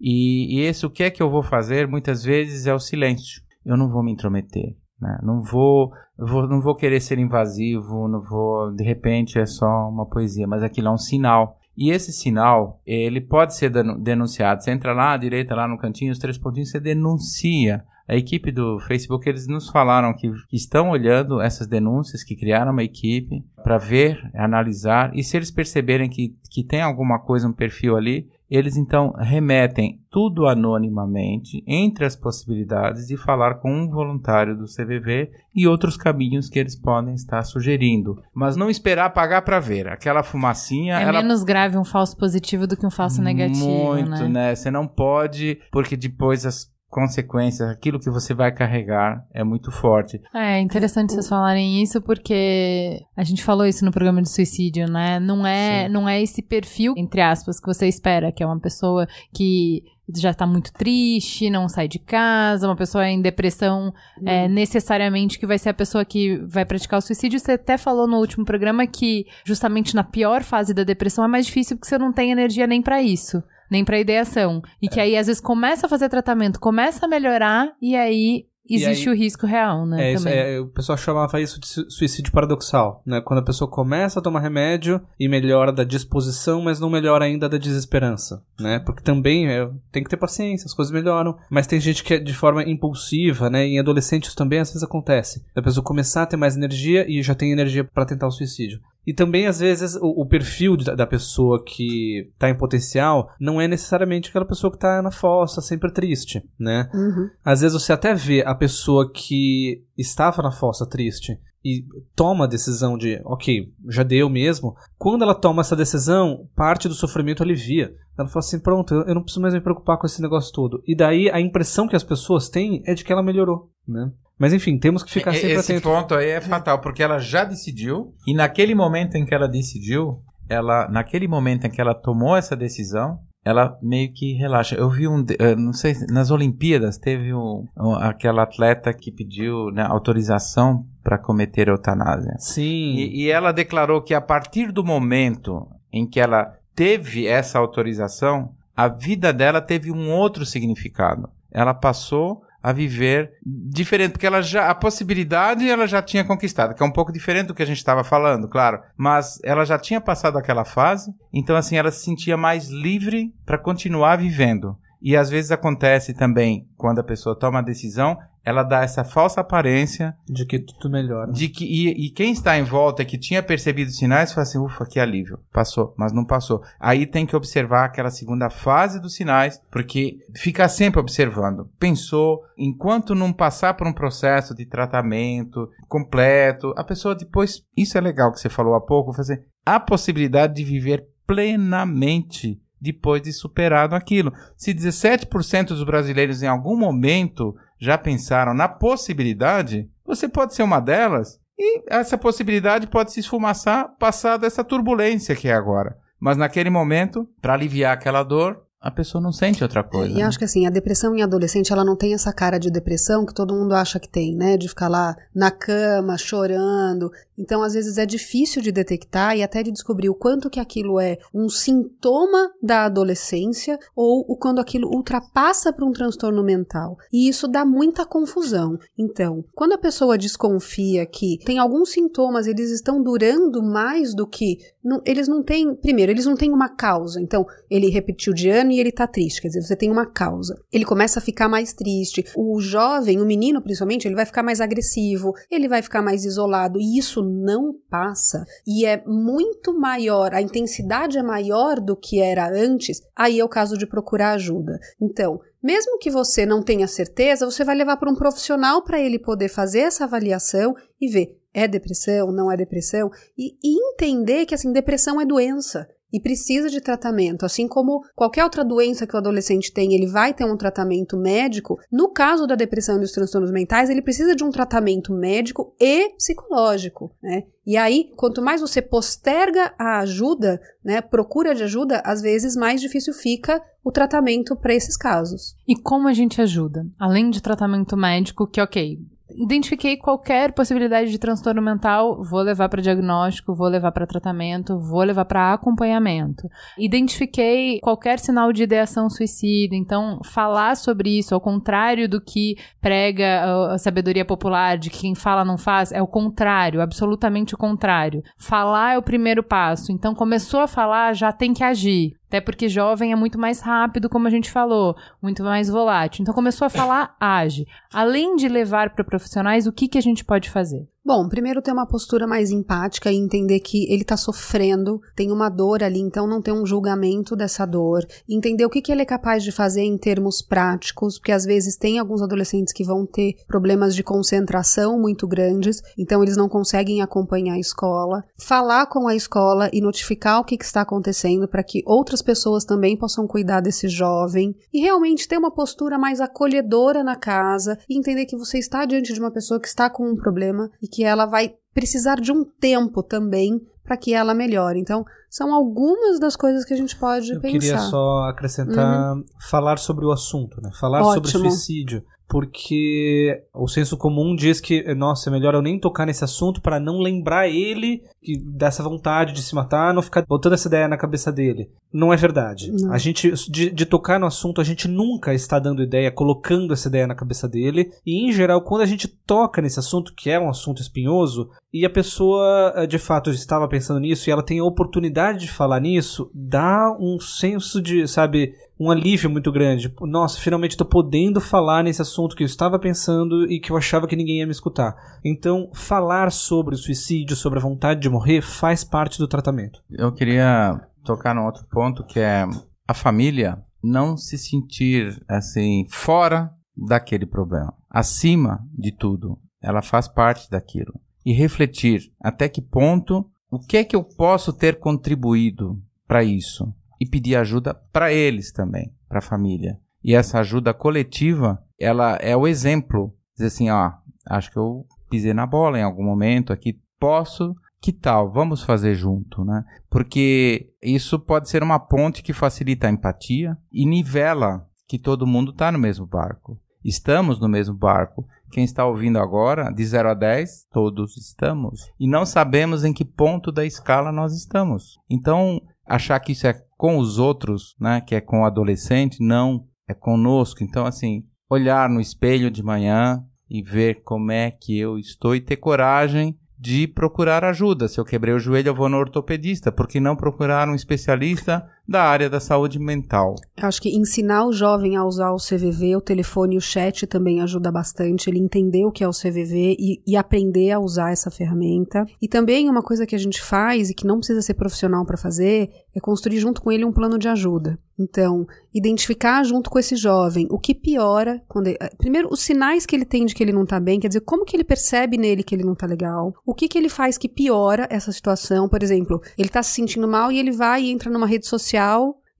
E, 0.00 0.58
e 0.58 0.60
esse 0.62 0.86
o 0.86 0.90
que 0.90 1.02
é 1.02 1.10
que 1.10 1.22
eu 1.22 1.30
vou 1.30 1.42
fazer 1.42 1.86
muitas 1.86 2.24
vezes 2.24 2.66
é 2.66 2.72
o 2.72 2.78
silêncio. 2.78 3.42
Eu 3.64 3.76
não 3.76 3.90
vou 3.90 4.02
me 4.02 4.10
intrometer. 4.10 4.74
Né? 5.00 5.18
Não 5.22 5.42
vou, 5.42 5.92
vou, 6.18 6.48
não 6.48 6.60
vou 6.60 6.74
querer 6.74 7.00
ser 7.00 7.18
invasivo, 7.18 8.08
não 8.08 8.22
vou, 8.22 8.72
de 8.74 8.82
repente 8.82 9.38
é 9.38 9.44
só 9.44 9.88
uma 9.88 10.06
poesia, 10.06 10.46
mas 10.46 10.62
aquilo 10.62 10.88
é 10.88 10.90
um 10.90 10.98
sinal. 10.98 11.58
E 11.76 11.90
esse 11.90 12.12
sinal, 12.12 12.80
ele 12.86 13.20
pode 13.20 13.54
ser 13.54 13.70
denunciado. 13.98 14.62
Você 14.62 14.70
entra 14.70 14.94
lá 14.94 15.12
à 15.12 15.16
direita, 15.16 15.54
lá 15.54 15.68
no 15.68 15.76
cantinho, 15.76 16.12
os 16.12 16.18
três 16.18 16.38
pontinhos, 16.38 16.70
você 16.70 16.80
denuncia. 16.80 17.84
A 18.06 18.14
equipe 18.14 18.52
do 18.52 18.78
Facebook, 18.80 19.26
eles 19.28 19.46
nos 19.46 19.70
falaram 19.70 20.14
que 20.14 20.30
estão 20.52 20.90
olhando 20.90 21.40
essas 21.40 21.66
denúncias, 21.66 22.22
que 22.22 22.36
criaram 22.36 22.72
uma 22.72 22.84
equipe 22.84 23.42
para 23.62 23.78
ver, 23.78 24.20
analisar, 24.34 25.10
e 25.14 25.24
se 25.24 25.36
eles 25.36 25.50
perceberem 25.50 26.10
que, 26.10 26.36
que 26.50 26.62
tem 26.62 26.82
alguma 26.82 27.18
coisa, 27.18 27.48
um 27.48 27.52
perfil 27.52 27.96
ali, 27.96 28.28
eles 28.50 28.76
então 28.76 29.12
remetem 29.18 30.00
tudo 30.10 30.46
anonimamente 30.46 31.64
entre 31.66 32.04
as 32.04 32.14
possibilidades 32.14 33.06
de 33.06 33.16
falar 33.16 33.54
com 33.54 33.72
um 33.72 33.88
voluntário 33.88 34.56
do 34.56 34.66
CVV 34.66 35.30
e 35.54 35.66
outros 35.66 35.96
caminhos 35.96 36.48
que 36.48 36.58
eles 36.58 36.76
podem 36.76 37.14
estar 37.14 37.42
sugerindo. 37.42 38.22
Mas 38.34 38.54
não 38.54 38.68
esperar 38.68 39.10
pagar 39.10 39.42
para 39.42 39.58
ver. 39.58 39.88
Aquela 39.88 40.22
fumacinha. 40.22 41.00
É 41.00 41.02
ela... 41.02 41.22
menos 41.22 41.42
grave 41.42 41.78
um 41.78 41.84
falso 41.84 42.16
positivo 42.16 42.66
do 42.66 42.76
que 42.76 42.86
um 42.86 42.90
falso 42.90 43.22
negativo. 43.22 43.66
Muito, 43.66 44.10
né? 44.10 44.28
né? 44.28 44.54
Você 44.54 44.70
não 44.70 44.86
pode, 44.86 45.58
porque 45.72 45.96
depois 45.96 46.44
as 46.44 46.73
consequências, 46.94 47.68
aquilo 47.68 47.98
que 47.98 48.08
você 48.08 48.32
vai 48.32 48.52
carregar 48.52 49.26
é 49.34 49.42
muito 49.42 49.72
forte. 49.72 50.20
É 50.32 50.60
interessante 50.60 51.12
vocês 51.12 51.28
falarem 51.28 51.82
isso 51.82 52.00
porque 52.00 53.02
a 53.16 53.24
gente 53.24 53.42
falou 53.42 53.66
isso 53.66 53.84
no 53.84 53.90
programa 53.90 54.22
de 54.22 54.30
suicídio, 54.30 54.86
né? 54.88 55.18
Não 55.18 55.44
é, 55.44 55.88
não 55.88 56.08
é 56.08 56.22
esse 56.22 56.40
perfil 56.40 56.94
entre 56.96 57.20
aspas 57.20 57.58
que 57.58 57.66
você 57.66 57.88
espera, 57.88 58.30
que 58.30 58.44
é 58.44 58.46
uma 58.46 58.60
pessoa 58.60 59.08
que 59.34 59.82
já 60.14 60.30
está 60.30 60.46
muito 60.46 60.72
triste, 60.72 61.50
não 61.50 61.68
sai 61.68 61.88
de 61.88 61.98
casa, 61.98 62.68
uma 62.68 62.76
pessoa 62.76 63.08
em 63.08 63.20
depressão 63.20 63.92
hum. 64.20 64.24
é, 64.24 64.46
necessariamente 64.46 65.36
que 65.36 65.46
vai 65.46 65.58
ser 65.58 65.70
a 65.70 65.74
pessoa 65.74 66.04
que 66.04 66.36
vai 66.46 66.64
praticar 66.64 66.98
o 66.98 67.02
suicídio. 67.02 67.40
Você 67.40 67.52
até 67.52 67.76
falou 67.76 68.06
no 68.06 68.18
último 68.18 68.44
programa 68.44 68.86
que 68.86 69.26
justamente 69.44 69.96
na 69.96 70.04
pior 70.04 70.44
fase 70.44 70.72
da 70.72 70.84
depressão 70.84 71.24
é 71.24 71.28
mais 71.28 71.46
difícil 71.46 71.76
porque 71.76 71.88
você 71.88 71.98
não 71.98 72.12
tem 72.12 72.30
energia 72.30 72.68
nem 72.68 72.80
para 72.80 73.02
isso 73.02 73.42
nem 73.70 73.84
para 73.84 73.98
ideação. 73.98 74.62
E 74.80 74.88
que 74.88 75.00
aí, 75.00 75.16
às 75.16 75.26
vezes, 75.26 75.40
começa 75.40 75.86
a 75.86 75.88
fazer 75.88 76.08
tratamento, 76.08 76.60
começa 76.60 77.06
a 77.06 77.08
melhorar, 77.08 77.72
e 77.80 77.96
aí 77.96 78.46
existe 78.68 79.08
aí, 79.08 79.14
o 79.14 79.18
risco 79.18 79.46
real, 79.46 79.86
né? 79.86 80.10
É, 80.10 80.12
isso, 80.14 80.28
é, 80.28 80.60
o 80.60 80.66
pessoal 80.66 80.96
chamava 80.96 81.40
isso 81.40 81.60
de 81.60 81.66
suicídio 81.66 82.32
paradoxal, 82.32 83.02
né? 83.04 83.20
Quando 83.20 83.40
a 83.40 83.44
pessoa 83.44 83.70
começa 83.70 84.18
a 84.18 84.22
tomar 84.22 84.40
remédio 84.40 85.00
e 85.20 85.28
melhora 85.28 85.72
da 85.72 85.84
disposição, 85.84 86.62
mas 86.62 86.80
não 86.80 86.88
melhora 86.88 87.24
ainda 87.24 87.48
da 87.48 87.58
desesperança, 87.58 88.42
né? 88.58 88.78
Porque 88.78 89.02
também 89.02 89.48
é, 89.48 89.68
tem 89.92 90.02
que 90.02 90.10
ter 90.10 90.16
paciência, 90.16 90.66
as 90.66 90.74
coisas 90.74 90.92
melhoram, 90.92 91.36
mas 91.50 91.66
tem 91.66 91.78
gente 91.78 92.02
que 92.02 92.14
é 92.14 92.18
de 92.18 92.34
forma 92.34 92.62
impulsiva, 92.62 93.50
né? 93.50 93.66
Em 93.66 93.78
adolescentes 93.78 94.34
também 94.34 94.60
às 94.60 94.70
vezes 94.70 94.82
acontece. 94.82 95.44
A 95.54 95.62
pessoa 95.62 95.84
começar 95.84 96.22
a 96.22 96.26
ter 96.26 96.36
mais 96.36 96.56
energia 96.56 97.04
e 97.08 97.22
já 97.22 97.34
tem 97.34 97.52
energia 97.52 97.84
para 97.84 98.06
tentar 98.06 98.26
o 98.26 98.32
suicídio. 98.32 98.80
E 99.06 99.12
também, 99.12 99.46
às 99.46 99.60
vezes, 99.60 99.96
o, 99.96 100.22
o 100.22 100.26
perfil 100.26 100.76
da, 100.76 100.94
da, 100.94 101.06
pessoa 101.06 101.62
que 101.62 102.30
tá 102.38 102.48
em 102.48 102.56
potencial 102.56 103.30
não 103.38 103.60
é 103.60 103.68
necessariamente 103.68 104.30
aquela 104.30 104.46
pessoa 104.46 104.72
que 104.72 104.78
tá 104.78 105.02
na 105.02 105.10
fossa, 105.10 105.60
sempre 105.60 105.92
triste, 105.92 106.42
né? 106.58 106.88
Uhum. 106.94 107.28
Às 107.44 107.60
vezes 107.60 107.80
você 107.80 107.92
até 107.92 108.14
vê 108.14 108.42
a 108.42 108.54
pessoa 108.54 109.10
que 109.12 109.82
estava 109.96 110.42
na 110.42 110.50
fossa 110.50 110.86
triste 110.88 111.38
e 111.64 111.86
toma 112.14 112.44
a 112.44 112.48
decisão 112.48 112.98
de, 112.98 113.20
ok, 113.24 113.72
já 113.88 114.02
deu 114.02 114.28
mesmo. 114.28 114.76
Quando 114.98 115.22
ela 115.22 115.34
toma 115.34 115.62
essa 115.62 115.74
decisão, 115.74 116.46
parte 116.54 116.88
do 116.88 116.94
sofrimento 116.94 117.42
alivia. 117.42 117.94
Ela 118.18 118.28
fala 118.28 118.40
assim: 118.40 118.60
pronto, 118.60 118.94
eu 118.94 119.14
não 119.14 119.22
preciso 119.22 119.40
mais 119.40 119.54
me 119.54 119.60
preocupar 119.60 119.98
com 119.98 120.06
esse 120.06 120.20
negócio 120.20 120.52
todo. 120.52 120.82
E 120.86 120.94
daí 120.94 121.30
a 121.30 121.40
impressão 121.40 121.88
que 121.88 121.96
as 121.96 122.04
pessoas 122.04 122.48
têm 122.48 122.82
é 122.86 122.94
de 122.94 123.02
que 123.02 123.10
ela 123.10 123.22
melhorou, 123.22 123.70
né? 123.88 124.12
Mas 124.38 124.52
enfim, 124.52 124.78
temos 124.78 125.02
que 125.02 125.10
ficar 125.10 125.32
sempre 125.32 125.52
Esse 125.52 125.72
atentos. 125.72 125.76
Esse 125.76 125.82
ponto 125.82 126.14
aí 126.14 126.30
é 126.30 126.40
fatal, 126.40 126.80
porque 126.80 127.02
ela 127.02 127.18
já 127.18 127.44
decidiu, 127.44 128.14
e 128.26 128.34
naquele 128.34 128.74
momento 128.74 129.16
em 129.16 129.24
que 129.24 129.34
ela 129.34 129.48
decidiu, 129.48 130.20
ela, 130.48 130.88
naquele 130.88 131.28
momento 131.28 131.66
em 131.66 131.70
que 131.70 131.80
ela 131.80 131.94
tomou 131.94 132.36
essa 132.36 132.56
decisão, 132.56 133.20
ela 133.44 133.78
meio 133.82 134.10
que 134.10 134.32
relaxa. 134.32 134.74
Eu 134.74 134.88
vi 134.88 135.06
um, 135.06 135.24
não 135.58 135.72
sei, 135.72 135.94
nas 136.08 136.30
Olimpíadas 136.30 136.96
teve 136.96 137.34
um, 137.34 137.66
um 137.78 137.94
aquela 137.94 138.42
atleta 138.42 138.92
que 138.92 139.12
pediu 139.12 139.70
né, 139.70 139.82
autorização 139.82 140.86
para 141.02 141.18
cometer 141.18 141.68
eutanásia. 141.68 142.34
Sim. 142.38 142.94
E, 142.94 143.24
e 143.24 143.30
ela 143.30 143.52
declarou 143.52 144.00
que 144.00 144.14
a 144.14 144.20
partir 144.20 144.72
do 144.72 144.82
momento 144.82 145.68
em 145.92 146.06
que 146.06 146.18
ela 146.18 146.54
teve 146.74 147.26
essa 147.26 147.58
autorização, 147.58 148.52
a 148.74 148.88
vida 148.88 149.32
dela 149.32 149.60
teve 149.60 149.92
um 149.92 150.10
outro 150.10 150.46
significado. 150.46 151.28
Ela 151.52 151.74
passou 151.74 152.42
a 152.64 152.72
viver 152.72 153.34
diferente, 153.44 154.12
porque 154.12 154.26
ela 154.26 154.40
já 154.40 154.70
a 154.70 154.74
possibilidade 154.74 155.68
ela 155.68 155.86
já 155.86 156.00
tinha 156.00 156.24
conquistado, 156.24 156.74
que 156.74 156.82
é 156.82 156.86
um 156.86 156.90
pouco 156.90 157.12
diferente 157.12 157.48
do 157.48 157.54
que 157.54 157.62
a 157.62 157.66
gente 157.66 157.76
estava 157.76 158.02
falando, 158.02 158.48
claro, 158.48 158.80
mas 158.96 159.38
ela 159.44 159.66
já 159.66 159.78
tinha 159.78 160.00
passado 160.00 160.38
aquela 160.38 160.64
fase, 160.64 161.12
então 161.30 161.56
assim 161.56 161.76
ela 161.76 161.90
se 161.90 162.02
sentia 162.02 162.38
mais 162.38 162.70
livre 162.70 163.34
para 163.44 163.58
continuar 163.58 164.16
vivendo. 164.16 164.78
E 165.04 165.14
às 165.14 165.28
vezes 165.28 165.50
acontece 165.50 166.14
também, 166.14 166.66
quando 166.78 166.98
a 166.98 167.04
pessoa 167.04 167.38
toma 167.38 167.58
a 167.58 167.62
decisão, 167.62 168.16
ela 168.42 168.62
dá 168.62 168.82
essa 168.82 169.04
falsa 169.04 169.42
aparência 169.42 170.14
De 170.26 170.46
que 170.46 170.58
tudo 170.58 170.90
melhora. 170.90 171.30
de 171.30 171.48
que 171.48 171.64
e, 171.64 172.06
e 172.06 172.10
quem 172.10 172.32
está 172.32 172.58
em 172.58 172.62
volta 172.62 173.04
que 173.04 173.18
tinha 173.18 173.42
percebido 173.42 173.88
os 173.88 173.96
sinais 173.98 174.32
fala 174.32 174.42
assim, 174.42 174.58
ufa, 174.58 174.86
que 174.86 174.98
alívio, 174.98 175.38
passou, 175.52 175.94
mas 175.98 176.12
não 176.12 176.24
passou. 176.24 176.62
Aí 176.80 177.06
tem 177.06 177.26
que 177.26 177.36
observar 177.36 177.84
aquela 177.84 178.10
segunda 178.10 178.48
fase 178.48 178.98
dos 178.98 179.14
sinais, 179.14 179.60
porque 179.70 180.18
fica 180.36 180.68
sempre 180.68 181.00
observando. 181.00 181.68
Pensou, 181.78 182.40
enquanto 182.56 183.14
não 183.14 183.30
passar 183.30 183.74
por 183.74 183.86
um 183.86 183.92
processo 183.92 184.54
de 184.54 184.64
tratamento 184.64 185.68
completo, 185.86 186.72
a 186.78 186.84
pessoa 186.84 187.14
depois, 187.14 187.62
isso 187.76 187.98
é 187.98 188.00
legal 188.00 188.32
que 188.32 188.40
você 188.40 188.48
falou 188.48 188.74
há 188.74 188.80
pouco, 188.80 189.12
fazer 189.12 189.44
a 189.66 189.78
possibilidade 189.78 190.54
de 190.54 190.64
viver 190.64 191.06
plenamente 191.26 192.60
depois 192.84 193.22
de 193.22 193.32
superado 193.32 193.94
aquilo. 193.94 194.32
Se 194.56 194.74
17% 194.74 195.68
dos 195.68 195.84
brasileiros 195.84 196.42
em 196.42 196.46
algum 196.46 196.76
momento 196.76 197.56
já 197.78 197.96
pensaram 197.96 198.52
na 198.52 198.68
possibilidade, 198.68 199.88
você 200.04 200.28
pode 200.28 200.54
ser 200.54 200.62
uma 200.62 200.80
delas 200.80 201.40
e 201.58 201.82
essa 201.88 202.18
possibilidade 202.18 202.86
pode 202.86 203.12
se 203.12 203.20
esfumaçar 203.20 203.96
passada 203.98 204.46
essa 204.46 204.62
turbulência 204.62 205.34
que 205.34 205.48
é 205.48 205.54
agora. 205.54 205.96
Mas 206.20 206.36
naquele 206.36 206.68
momento, 206.68 207.28
para 207.40 207.54
aliviar 207.54 207.94
aquela 207.94 208.22
dor, 208.22 208.63
a 208.84 208.90
pessoa 208.90 209.18
não 209.18 209.32
sente 209.32 209.62
outra 209.62 209.82
coisa. 209.82 210.12
E 210.12 210.16
né? 210.16 210.24
acho 210.24 210.38
que 210.38 210.44
assim, 210.44 210.66
a 210.66 210.70
depressão 210.70 211.16
em 211.16 211.22
adolescente, 211.22 211.72
ela 211.72 211.82
não 211.82 211.96
tem 211.96 212.12
essa 212.12 212.30
cara 212.34 212.58
de 212.58 212.70
depressão 212.70 213.24
que 213.24 213.32
todo 213.32 213.54
mundo 213.54 213.74
acha 213.74 213.98
que 213.98 214.06
tem, 214.06 214.36
né? 214.36 214.58
De 214.58 214.68
ficar 214.68 214.88
lá 214.88 215.16
na 215.34 215.50
cama, 215.50 216.18
chorando. 216.18 217.10
Então, 217.36 217.62
às 217.62 217.72
vezes 217.72 217.96
é 217.96 218.04
difícil 218.04 218.60
de 218.60 218.70
detectar 218.70 219.34
e 219.36 219.42
até 219.42 219.62
de 219.62 219.72
descobrir 219.72 220.10
o 220.10 220.14
quanto 220.14 220.50
que 220.50 220.60
aquilo 220.60 221.00
é 221.00 221.16
um 221.32 221.48
sintoma 221.48 222.50
da 222.62 222.84
adolescência 222.84 223.78
ou 223.96 224.22
o 224.28 224.36
quando 224.36 224.60
aquilo 224.60 224.88
ultrapassa 224.88 225.72
para 225.72 225.86
um 225.86 225.90
transtorno 225.90 226.44
mental. 226.44 226.98
E 227.10 227.26
isso 227.26 227.48
dá 227.48 227.64
muita 227.64 228.04
confusão. 228.04 228.78
Então, 228.98 229.42
quando 229.54 229.72
a 229.72 229.78
pessoa 229.78 230.18
desconfia 230.18 231.06
que 231.06 231.38
tem 231.44 231.58
alguns 231.58 231.90
sintomas, 231.90 232.46
eles 232.46 232.70
estão 232.70 233.02
durando 233.02 233.62
mais 233.62 234.14
do 234.14 234.26
que 234.26 234.58
não- 234.84 235.00
eles 235.06 235.26
não 235.26 235.42
têm, 235.42 235.74
primeiro, 235.74 236.12
eles 236.12 236.26
não 236.26 236.36
têm 236.36 236.52
uma 236.52 236.68
causa. 236.68 237.18
Então, 237.18 237.46
ele 237.70 237.88
repetiu 237.88 238.34
de 238.34 238.50
ano 238.50 238.73
e 238.74 238.80
ele 238.80 238.92
tá 238.92 239.06
triste, 239.06 239.40
quer 239.40 239.48
dizer, 239.48 239.62
você 239.62 239.76
tem 239.76 239.90
uma 239.90 240.06
causa. 240.06 240.54
Ele 240.72 240.84
começa 240.84 241.18
a 241.18 241.22
ficar 241.22 241.48
mais 241.48 241.72
triste. 241.72 242.24
O 242.36 242.60
jovem, 242.60 243.20
o 243.20 243.26
menino 243.26 243.62
principalmente, 243.62 244.06
ele 244.06 244.14
vai 244.14 244.26
ficar 244.26 244.42
mais 244.42 244.60
agressivo, 244.60 245.32
ele 245.50 245.68
vai 245.68 245.82
ficar 245.82 246.02
mais 246.02 246.24
isolado 246.24 246.80
e 246.80 246.98
isso 246.98 247.22
não 247.22 247.74
passa. 247.88 248.44
E 248.66 248.84
é 248.84 249.02
muito 249.06 249.78
maior, 249.78 250.34
a 250.34 250.42
intensidade 250.42 251.18
é 251.18 251.22
maior 251.22 251.80
do 251.80 251.96
que 251.96 252.20
era 252.20 252.48
antes. 252.48 253.00
Aí 253.16 253.40
é 253.40 253.44
o 253.44 253.48
caso 253.48 253.78
de 253.78 253.86
procurar 253.86 254.32
ajuda. 254.32 254.78
Então, 255.00 255.40
mesmo 255.62 255.98
que 255.98 256.10
você 256.10 256.44
não 256.44 256.62
tenha 256.62 256.86
certeza, 256.86 257.46
você 257.46 257.64
vai 257.64 257.74
levar 257.74 257.96
para 257.96 258.10
um 258.10 258.16
profissional 258.16 258.82
para 258.82 259.00
ele 259.00 259.18
poder 259.18 259.48
fazer 259.48 259.80
essa 259.80 260.04
avaliação 260.04 260.74
e 261.00 261.08
ver 261.08 261.38
é 261.54 261.68
depressão, 261.68 262.32
não 262.32 262.50
é 262.50 262.56
depressão, 262.56 263.08
e, 263.38 263.56
e 263.62 263.92
entender 263.92 264.44
que 264.44 264.56
assim, 264.56 264.72
depressão 264.72 265.20
é 265.20 265.24
doença 265.24 265.88
e 266.12 266.20
precisa 266.20 266.68
de 266.68 266.80
tratamento, 266.80 267.44
assim 267.44 267.66
como 267.66 268.00
qualquer 268.14 268.44
outra 268.44 268.64
doença 268.64 269.06
que 269.06 269.14
o 269.14 269.18
adolescente 269.18 269.72
tem, 269.72 269.94
ele 269.94 270.06
vai 270.06 270.32
ter 270.32 270.44
um 270.44 270.56
tratamento 270.56 271.16
médico. 271.16 271.78
No 271.90 272.12
caso 272.12 272.46
da 272.46 272.54
depressão 272.54 272.96
e 272.96 273.00
dos 273.00 273.12
transtornos 273.12 273.50
mentais, 273.50 273.90
ele 273.90 274.02
precisa 274.02 274.34
de 274.34 274.44
um 274.44 274.50
tratamento 274.50 275.12
médico 275.12 275.74
e 275.80 276.10
psicológico, 276.10 277.14
né? 277.22 277.42
E 277.66 277.76
aí, 277.76 278.12
quanto 278.16 278.42
mais 278.42 278.60
você 278.60 278.82
posterga 278.82 279.74
a 279.78 280.00
ajuda, 280.00 280.60
né, 280.84 281.00
procura 281.00 281.54
de 281.54 281.62
ajuda, 281.62 282.02
às 282.04 282.20
vezes 282.20 282.54
mais 282.54 282.80
difícil 282.80 283.14
fica 283.14 283.60
o 283.82 283.90
tratamento 283.90 284.54
para 284.54 284.74
esses 284.74 284.96
casos. 284.96 285.56
E 285.66 285.74
como 285.74 286.06
a 286.06 286.12
gente 286.12 286.40
ajuda? 286.40 286.86
Além 286.98 287.30
de 287.30 287.42
tratamento 287.42 287.96
médico, 287.96 288.46
que 288.46 288.60
ok, 288.60 288.98
identifiquei 289.30 289.96
qualquer 289.96 290.52
possibilidade 290.52 291.10
de 291.10 291.18
transtorno 291.18 291.62
mental, 291.62 292.22
vou 292.22 292.40
levar 292.40 292.68
para 292.68 292.82
diagnóstico, 292.82 293.54
vou 293.54 293.68
levar 293.68 293.92
para 293.92 294.06
tratamento, 294.06 294.78
vou 294.78 295.02
levar 295.02 295.24
para 295.24 295.52
acompanhamento. 295.52 296.48
Identifiquei 296.78 297.80
qualquer 297.80 298.18
sinal 298.18 298.52
de 298.52 298.62
ideação 298.62 299.08
suicida, 299.08 299.74
então 299.74 300.20
falar 300.24 300.76
sobre 300.76 301.18
isso, 301.18 301.34
ao 301.34 301.40
contrário 301.40 302.08
do 302.08 302.20
que 302.20 302.56
prega 302.80 303.42
a- 303.42 303.74
a 303.74 303.78
sabedoria 303.78 304.24
popular 304.24 304.76
de 304.76 304.90
que 304.90 305.00
quem 305.00 305.14
fala 305.14 305.44
não 305.44 305.58
faz, 305.58 305.92
é 305.92 306.00
o 306.02 306.06
contrário, 306.06 306.80
absolutamente 306.80 307.54
o 307.54 307.58
contrário. 307.58 308.22
Falar 308.38 308.94
é 308.94 308.98
o 308.98 309.02
primeiro 309.02 309.42
passo, 309.42 309.92
então 309.92 310.14
começou 310.14 310.60
a 310.60 310.68
falar, 310.68 311.14
já 311.14 311.32
tem 311.32 311.52
que 311.52 311.64
agir. 311.64 312.12
Até 312.34 312.40
porque 312.40 312.68
jovem 312.68 313.12
é 313.12 313.14
muito 313.14 313.38
mais 313.38 313.60
rápido, 313.60 314.08
como 314.08 314.26
a 314.26 314.30
gente 314.30 314.50
falou, 314.50 314.96
muito 315.22 315.44
mais 315.44 315.68
volátil. 315.68 316.20
Então 316.20 316.34
começou 316.34 316.66
a 316.66 316.68
falar, 316.68 317.14
age. 317.20 317.64
Além 317.92 318.34
de 318.34 318.48
levar 318.48 318.90
para 318.90 319.04
profissionais, 319.04 319.68
o 319.68 319.72
que, 319.72 319.86
que 319.86 319.96
a 319.96 320.00
gente 320.00 320.24
pode 320.24 320.50
fazer? 320.50 320.84
Bom, 321.06 321.28
primeiro 321.28 321.60
ter 321.60 321.70
uma 321.70 321.86
postura 321.86 322.26
mais 322.26 322.50
empática 322.50 323.12
e 323.12 323.16
entender 323.16 323.60
que 323.60 323.84
ele 323.92 324.00
está 324.00 324.16
sofrendo, 324.16 325.02
tem 325.14 325.30
uma 325.30 325.50
dor 325.50 325.82
ali, 325.82 326.00
então 326.00 326.26
não 326.26 326.40
ter 326.40 326.50
um 326.50 326.64
julgamento 326.64 327.36
dessa 327.36 327.66
dor, 327.66 328.06
entender 328.26 328.64
o 328.64 328.70
que, 328.70 328.80
que 328.80 328.90
ele 328.90 329.02
é 329.02 329.04
capaz 329.04 329.44
de 329.44 329.52
fazer 329.52 329.82
em 329.82 329.98
termos 329.98 330.40
práticos, 330.40 331.18
porque 331.18 331.30
às 331.30 331.44
vezes 331.44 331.76
tem 331.76 331.98
alguns 331.98 332.22
adolescentes 332.22 332.72
que 332.72 332.82
vão 332.82 333.04
ter 333.04 333.34
problemas 333.46 333.94
de 333.94 334.02
concentração 334.02 334.98
muito 334.98 335.28
grandes, 335.28 335.82
então 335.98 336.22
eles 336.22 336.38
não 336.38 336.48
conseguem 336.48 337.02
acompanhar 337.02 337.56
a 337.56 337.60
escola, 337.60 338.24
falar 338.38 338.86
com 338.86 339.06
a 339.06 339.14
escola 339.14 339.68
e 339.74 339.82
notificar 339.82 340.40
o 340.40 340.44
que, 340.44 340.56
que 340.56 340.64
está 340.64 340.80
acontecendo 340.80 341.46
para 341.46 341.62
que 341.62 341.82
outras 341.84 342.22
pessoas 342.22 342.64
também 342.64 342.96
possam 342.96 343.26
cuidar 343.26 343.60
desse 343.60 343.88
jovem. 343.88 344.56
E 344.72 344.80
realmente 344.80 345.28
ter 345.28 345.36
uma 345.36 345.52
postura 345.52 345.98
mais 345.98 346.18
acolhedora 346.18 347.04
na 347.04 347.14
casa 347.14 347.78
e 347.90 347.98
entender 347.98 348.24
que 348.24 348.38
você 348.38 348.56
está 348.56 348.86
diante 348.86 349.12
de 349.12 349.20
uma 349.20 349.30
pessoa 349.30 349.60
que 349.60 349.68
está 349.68 349.90
com 349.90 350.08
um 350.08 350.16
problema 350.16 350.70
e 350.80 350.93
que 350.94 351.04
ela 351.04 351.26
vai 351.26 351.54
precisar 351.72 352.20
de 352.20 352.30
um 352.30 352.44
tempo 352.44 353.02
também 353.02 353.60
para 353.82 353.96
que 353.96 354.14
ela 354.14 354.32
melhore. 354.32 354.80
Então, 354.80 355.04
são 355.28 355.52
algumas 355.52 356.18
das 356.20 356.36
coisas 356.36 356.64
que 356.64 356.72
a 356.72 356.76
gente 356.76 356.96
pode 356.96 357.32
Eu 357.32 357.40
pensar. 357.40 357.54
Uhum. 357.54 357.60
queria 357.60 357.78
só 357.78 358.28
acrescentar, 358.28 359.16
falar 359.50 359.78
sobre 359.78 360.06
o 360.06 360.12
assunto, 360.12 360.60
né? 360.62 360.70
Falar 360.80 361.02
sobre 361.04 361.28
Ótimo. 361.28 361.50
suicídio. 361.50 362.02
Porque 362.28 363.42
o 363.54 363.68
senso 363.68 363.96
comum 363.96 364.34
diz 364.34 364.60
que, 364.60 364.94
nossa, 364.94 365.28
é 365.28 365.32
melhor 365.32 365.54
eu 365.54 365.62
nem 365.62 365.78
tocar 365.78 366.06
nesse 366.06 366.24
assunto 366.24 366.60
para 366.60 366.80
não 366.80 366.98
lembrar 366.98 367.48
ele 367.48 368.02
que, 368.22 368.38
dessa 368.38 368.82
vontade 368.82 369.32
de 369.32 369.42
se 369.42 369.54
matar, 369.54 369.92
não 369.92 370.02
ficar 370.02 370.24
botando 370.26 370.54
essa 370.54 370.68
ideia 370.68 370.88
na 370.88 370.96
cabeça 370.96 371.30
dele. 371.30 371.70
Não 371.92 372.12
é 372.12 372.16
verdade. 372.16 372.72
Não. 372.72 372.92
A 372.92 372.98
gente, 372.98 373.32
de, 373.48 373.70
de 373.70 373.86
tocar 373.86 374.18
no 374.18 374.26
assunto, 374.26 374.60
a 374.60 374.64
gente 374.64 374.88
nunca 374.88 375.32
está 375.32 375.58
dando 375.58 375.82
ideia, 375.82 376.10
colocando 376.10 376.72
essa 376.72 376.88
ideia 376.88 377.06
na 377.06 377.14
cabeça 377.14 377.48
dele. 377.48 377.92
E, 378.04 378.28
em 378.28 378.32
geral, 378.32 378.62
quando 378.62 378.82
a 378.82 378.86
gente 378.86 379.06
toca 379.06 379.62
nesse 379.62 379.78
assunto, 379.78 380.12
que 380.14 380.30
é 380.30 380.40
um 380.40 380.48
assunto 380.48 380.82
espinhoso, 380.82 381.50
e 381.72 381.84
a 381.84 381.90
pessoa 381.90 382.72
eh, 382.76 382.86
de 382.86 382.98
fato 382.98 383.30
estava 383.30 383.68
pensando 383.68 384.00
nisso 384.00 384.28
e 384.28 384.32
ela 384.32 384.44
tem 384.44 384.60
a 384.60 384.64
oportunidade 384.64 385.40
de 385.40 385.50
falar 385.50 385.80
nisso, 385.80 386.30
dá 386.32 386.96
um 386.98 387.18
senso 387.20 387.82
de, 387.82 388.06
sabe, 388.06 388.54
um 388.78 388.90
alívio 388.90 389.30
muito 389.30 389.52
grande. 389.52 389.92
Nossa, 390.00 390.40
finalmente 390.40 390.72
estou 390.72 390.86
podendo 390.86 391.40
falar 391.40 391.82
nesse 391.82 392.02
assunto 392.02 392.34
que 392.34 392.42
eu 392.42 392.46
estava 392.46 392.78
pensando 392.78 393.50
e 393.50 393.60
que 393.60 393.70
eu 393.70 393.76
achava 393.76 394.06
que 394.06 394.16
ninguém 394.16 394.38
ia 394.38 394.46
me 394.46 394.52
escutar. 394.52 394.94
Então, 395.24 395.70
falar 395.72 396.32
sobre 396.32 396.74
o 396.74 396.78
suicídio, 396.78 397.36
sobre 397.36 397.58
a 397.58 397.62
vontade 397.62 398.00
de 398.00 398.08
morrer, 398.08 398.42
faz 398.42 398.82
parte 398.82 399.18
do 399.18 399.28
tratamento. 399.28 399.80
Eu 399.90 400.12
queria 400.12 400.80
tocar 401.04 401.34
num 401.34 401.44
outro 401.44 401.66
ponto 401.70 402.04
que 402.04 402.18
é 402.18 402.44
a 402.86 402.94
família 402.94 403.62
não 403.82 404.16
se 404.16 404.38
sentir 404.38 405.22
assim 405.28 405.86
fora 405.88 406.50
daquele 406.76 407.26
problema, 407.26 407.74
acima 407.88 408.66
de 408.76 408.90
tudo. 408.90 409.38
Ela 409.62 409.82
faz 409.82 410.08
parte 410.08 410.50
daquilo 410.50 411.00
e 411.24 411.32
refletir 411.32 412.12
até 412.20 412.48
que 412.48 412.60
ponto 412.60 413.30
o 413.50 413.58
que 413.58 413.76
é 413.76 413.84
que 413.84 413.94
eu 413.94 414.02
posso 414.02 414.52
ter 414.52 414.78
contribuído 414.78 415.80
para 416.06 416.24
isso 416.24 416.74
e 417.04 417.06
pedir 417.06 417.36
ajuda 417.36 417.74
para 417.92 418.10
eles 418.10 418.50
também, 418.50 418.90
para 419.06 419.18
a 419.18 419.22
família. 419.22 419.78
E 420.02 420.14
essa 420.14 420.38
ajuda 420.38 420.72
coletiva, 420.72 421.62
ela 421.78 422.16
é 422.16 422.34
o 422.34 422.46
exemplo, 422.46 423.14
dizer 423.34 423.48
assim, 423.48 423.68
ó, 423.68 423.92
acho 424.26 424.50
que 424.50 424.58
eu 424.58 424.86
pisei 425.10 425.34
na 425.34 425.46
bola 425.46 425.78
em 425.78 425.82
algum 425.82 426.02
momento 426.02 426.50
aqui, 426.50 426.80
posso 426.98 427.54
que 427.78 427.92
tal? 427.92 428.32
Vamos 428.32 428.62
fazer 428.62 428.94
junto, 428.94 429.44
né? 429.44 429.62
Porque 429.90 430.72
isso 430.82 431.18
pode 431.18 431.50
ser 431.50 431.62
uma 431.62 431.78
ponte 431.78 432.22
que 432.22 432.32
facilita 432.32 432.86
a 432.86 432.90
empatia 432.90 433.58
e 433.70 433.84
nivela 433.84 434.66
que 434.88 434.98
todo 434.98 435.26
mundo 435.26 435.50
está 435.50 435.70
no 435.70 435.78
mesmo 435.78 436.06
barco. 436.06 436.58
Estamos 436.82 437.38
no 437.38 437.48
mesmo 437.48 437.76
barco. 437.76 438.26
Quem 438.50 438.64
está 438.64 438.86
ouvindo 438.86 439.18
agora, 439.18 439.70
de 439.70 439.84
0 439.84 440.10
a 440.10 440.14
10, 440.14 440.68
todos 440.70 441.18
estamos. 441.18 441.90
E 442.00 442.08
não 442.08 442.24
sabemos 442.24 442.84
em 442.84 442.92
que 442.94 443.04
ponto 443.04 443.52
da 443.52 443.66
escala 443.66 444.10
nós 444.10 444.34
estamos. 444.34 444.98
Então, 445.10 445.60
achar 445.86 446.18
que 446.20 446.32
isso 446.32 446.46
é 446.46 446.54
com 446.84 446.98
os 446.98 447.18
outros, 447.18 447.74
né? 447.80 448.02
Que 448.02 448.14
é 448.14 448.20
com 448.20 448.42
o 448.42 448.44
adolescente, 448.44 449.24
não. 449.24 449.66
É 449.88 449.94
conosco. 449.94 450.62
Então, 450.62 450.84
assim, 450.84 451.24
olhar 451.48 451.88
no 451.88 451.98
espelho 451.98 452.50
de 452.50 452.62
manhã 452.62 453.24
e 453.48 453.62
ver 453.62 454.02
como 454.02 454.30
é 454.30 454.50
que 454.50 454.78
eu 454.78 454.98
estou 454.98 455.34
e 455.34 455.40
ter 455.40 455.56
coragem 455.56 456.38
de 456.58 456.86
procurar 456.86 457.42
ajuda. 457.42 457.88
Se 457.88 457.98
eu 457.98 458.04
quebrei 458.04 458.34
o 458.34 458.38
joelho, 458.38 458.68
eu 458.68 458.74
vou 458.74 458.90
no 458.90 458.98
ortopedista. 458.98 459.72
Por 459.72 459.88
que 459.88 459.98
não 459.98 460.14
procurar 460.14 460.68
um 460.68 460.74
especialista 460.74 461.66
da 461.86 462.02
área 462.02 462.30
da 462.30 462.40
saúde 462.40 462.78
mental. 462.78 463.34
Acho 463.56 463.80
que 463.80 463.94
ensinar 463.96 464.46
o 464.46 464.52
jovem 464.52 464.96
a 464.96 465.04
usar 465.04 465.32
o 465.32 465.36
CVV, 465.36 465.96
o 465.96 466.00
telefone 466.00 466.54
e 466.54 466.58
o 466.58 466.60
chat 466.60 467.06
também 467.06 467.40
ajuda 467.40 467.70
bastante. 467.70 468.28
Ele 468.28 468.38
entender 468.38 468.84
o 468.84 468.90
que 468.90 469.04
é 469.04 469.08
o 469.08 469.12
CVV 469.12 469.76
e, 469.78 470.02
e 470.06 470.16
aprender 470.16 470.70
a 470.70 470.80
usar 470.80 471.12
essa 471.12 471.30
ferramenta. 471.30 472.04
E 472.20 472.28
também 472.28 472.68
uma 472.68 472.82
coisa 472.82 473.06
que 473.06 473.14
a 473.14 473.18
gente 473.18 473.40
faz 473.40 473.90
e 473.90 473.94
que 473.94 474.06
não 474.06 474.18
precisa 474.18 474.42
ser 474.42 474.54
profissional 474.54 475.04
para 475.04 475.16
fazer 475.16 475.70
é 475.94 476.00
construir 476.00 476.38
junto 476.38 476.60
com 476.60 476.72
ele 476.72 476.84
um 476.84 476.92
plano 476.92 477.18
de 477.18 477.28
ajuda. 477.28 477.78
Então, 477.96 478.44
identificar 478.74 479.44
junto 479.44 479.70
com 479.70 479.78
esse 479.78 479.94
jovem 479.94 480.48
o 480.50 480.58
que 480.58 480.74
piora 480.74 481.40
quando 481.46 481.68
ele, 481.68 481.78
primeiro 481.96 482.28
os 482.28 482.40
sinais 482.40 482.84
que 482.84 482.96
ele 482.96 483.04
tem 483.04 483.24
de 483.24 483.32
que 483.32 483.40
ele 483.40 483.52
não 483.52 483.64
tá 483.64 483.78
bem, 483.78 484.00
quer 484.00 484.08
dizer, 484.08 484.22
como 484.22 484.44
que 484.44 484.56
ele 484.56 484.64
percebe 484.64 485.16
nele 485.16 485.44
que 485.44 485.54
ele 485.54 485.62
não 485.62 485.76
tá 485.76 485.86
legal? 485.86 486.34
O 486.44 486.52
que 486.52 486.66
que 486.66 486.76
ele 486.76 486.88
faz 486.88 487.16
que 487.16 487.28
piora 487.28 487.86
essa 487.88 488.10
situação? 488.10 488.68
Por 488.68 488.82
exemplo, 488.82 489.20
ele 489.38 489.48
tá 489.48 489.62
se 489.62 489.74
sentindo 489.74 490.08
mal 490.08 490.32
e 490.32 490.40
ele 490.40 490.50
vai 490.50 490.82
e 490.82 490.90
entra 490.90 491.08
numa 491.08 491.26
rede 491.26 491.46
social 491.46 491.73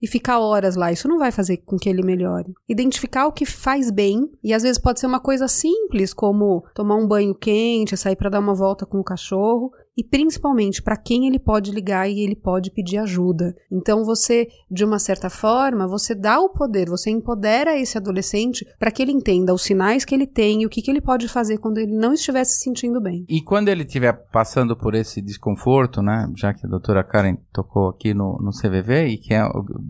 e 0.01 0.07
ficar 0.07 0.39
horas 0.39 0.75
lá. 0.75 0.91
Isso 0.91 1.07
não 1.07 1.17
vai 1.17 1.31
fazer 1.31 1.57
com 1.57 1.77
que 1.77 1.89
ele 1.89 2.03
melhore. 2.03 2.53
Identificar 2.69 3.25
o 3.25 3.31
que 3.31 3.45
faz 3.45 3.89
bem, 3.89 4.29
e 4.43 4.53
às 4.53 4.63
vezes 4.63 4.77
pode 4.77 4.99
ser 4.99 5.07
uma 5.07 5.19
coisa 5.19 5.47
simples, 5.47 6.13
como 6.13 6.63
tomar 6.73 6.95
um 6.95 7.07
banho 7.07 7.33
quente, 7.33 7.97
sair 7.97 8.15
para 8.15 8.29
dar 8.29 8.39
uma 8.39 8.53
volta 8.53 8.85
com 8.85 8.99
o 8.99 9.03
cachorro, 9.03 9.71
e 9.97 10.03
principalmente 10.03 10.81
para 10.81 10.97
quem 10.97 11.27
ele 11.27 11.39
pode 11.39 11.71
ligar 11.71 12.09
e 12.09 12.19
ele 12.19 12.35
pode 12.35 12.71
pedir 12.71 12.97
ajuda. 12.97 13.55
Então 13.71 14.03
você, 14.03 14.47
de 14.69 14.83
uma 14.83 14.99
certa 14.99 15.29
forma, 15.29 15.87
você 15.87 16.13
dá 16.13 16.39
o 16.39 16.49
poder, 16.49 16.89
você 16.89 17.09
empodera 17.09 17.77
esse 17.77 17.97
adolescente 17.97 18.65
para 18.77 18.91
que 18.91 19.01
ele 19.01 19.11
entenda 19.11 19.53
os 19.53 19.63
sinais 19.63 20.03
que 20.03 20.13
ele 20.13 20.27
tem 20.27 20.61
e 20.61 20.65
o 20.65 20.69
que, 20.69 20.81
que 20.81 20.91
ele 20.91 21.01
pode 21.01 21.27
fazer 21.27 21.57
quando 21.57 21.77
ele 21.77 21.95
não 21.95 22.13
estiver 22.13 22.43
se 22.43 22.59
sentindo 22.59 23.01
bem. 23.01 23.25
E 23.29 23.41
quando 23.41 23.69
ele 23.69 23.83
estiver 23.83 24.13
passando 24.31 24.75
por 24.75 24.95
esse 24.95 25.21
desconforto, 25.21 26.01
né, 26.01 26.29
já 26.35 26.53
que 26.53 26.65
a 26.65 26.69
doutora 26.69 27.03
Karen 27.03 27.37
tocou 27.53 27.89
aqui 27.89 28.13
no, 28.13 28.37
no 28.39 28.51
CVV 28.51 29.07
e 29.07 29.17
que 29.17 29.33
é 29.33 29.43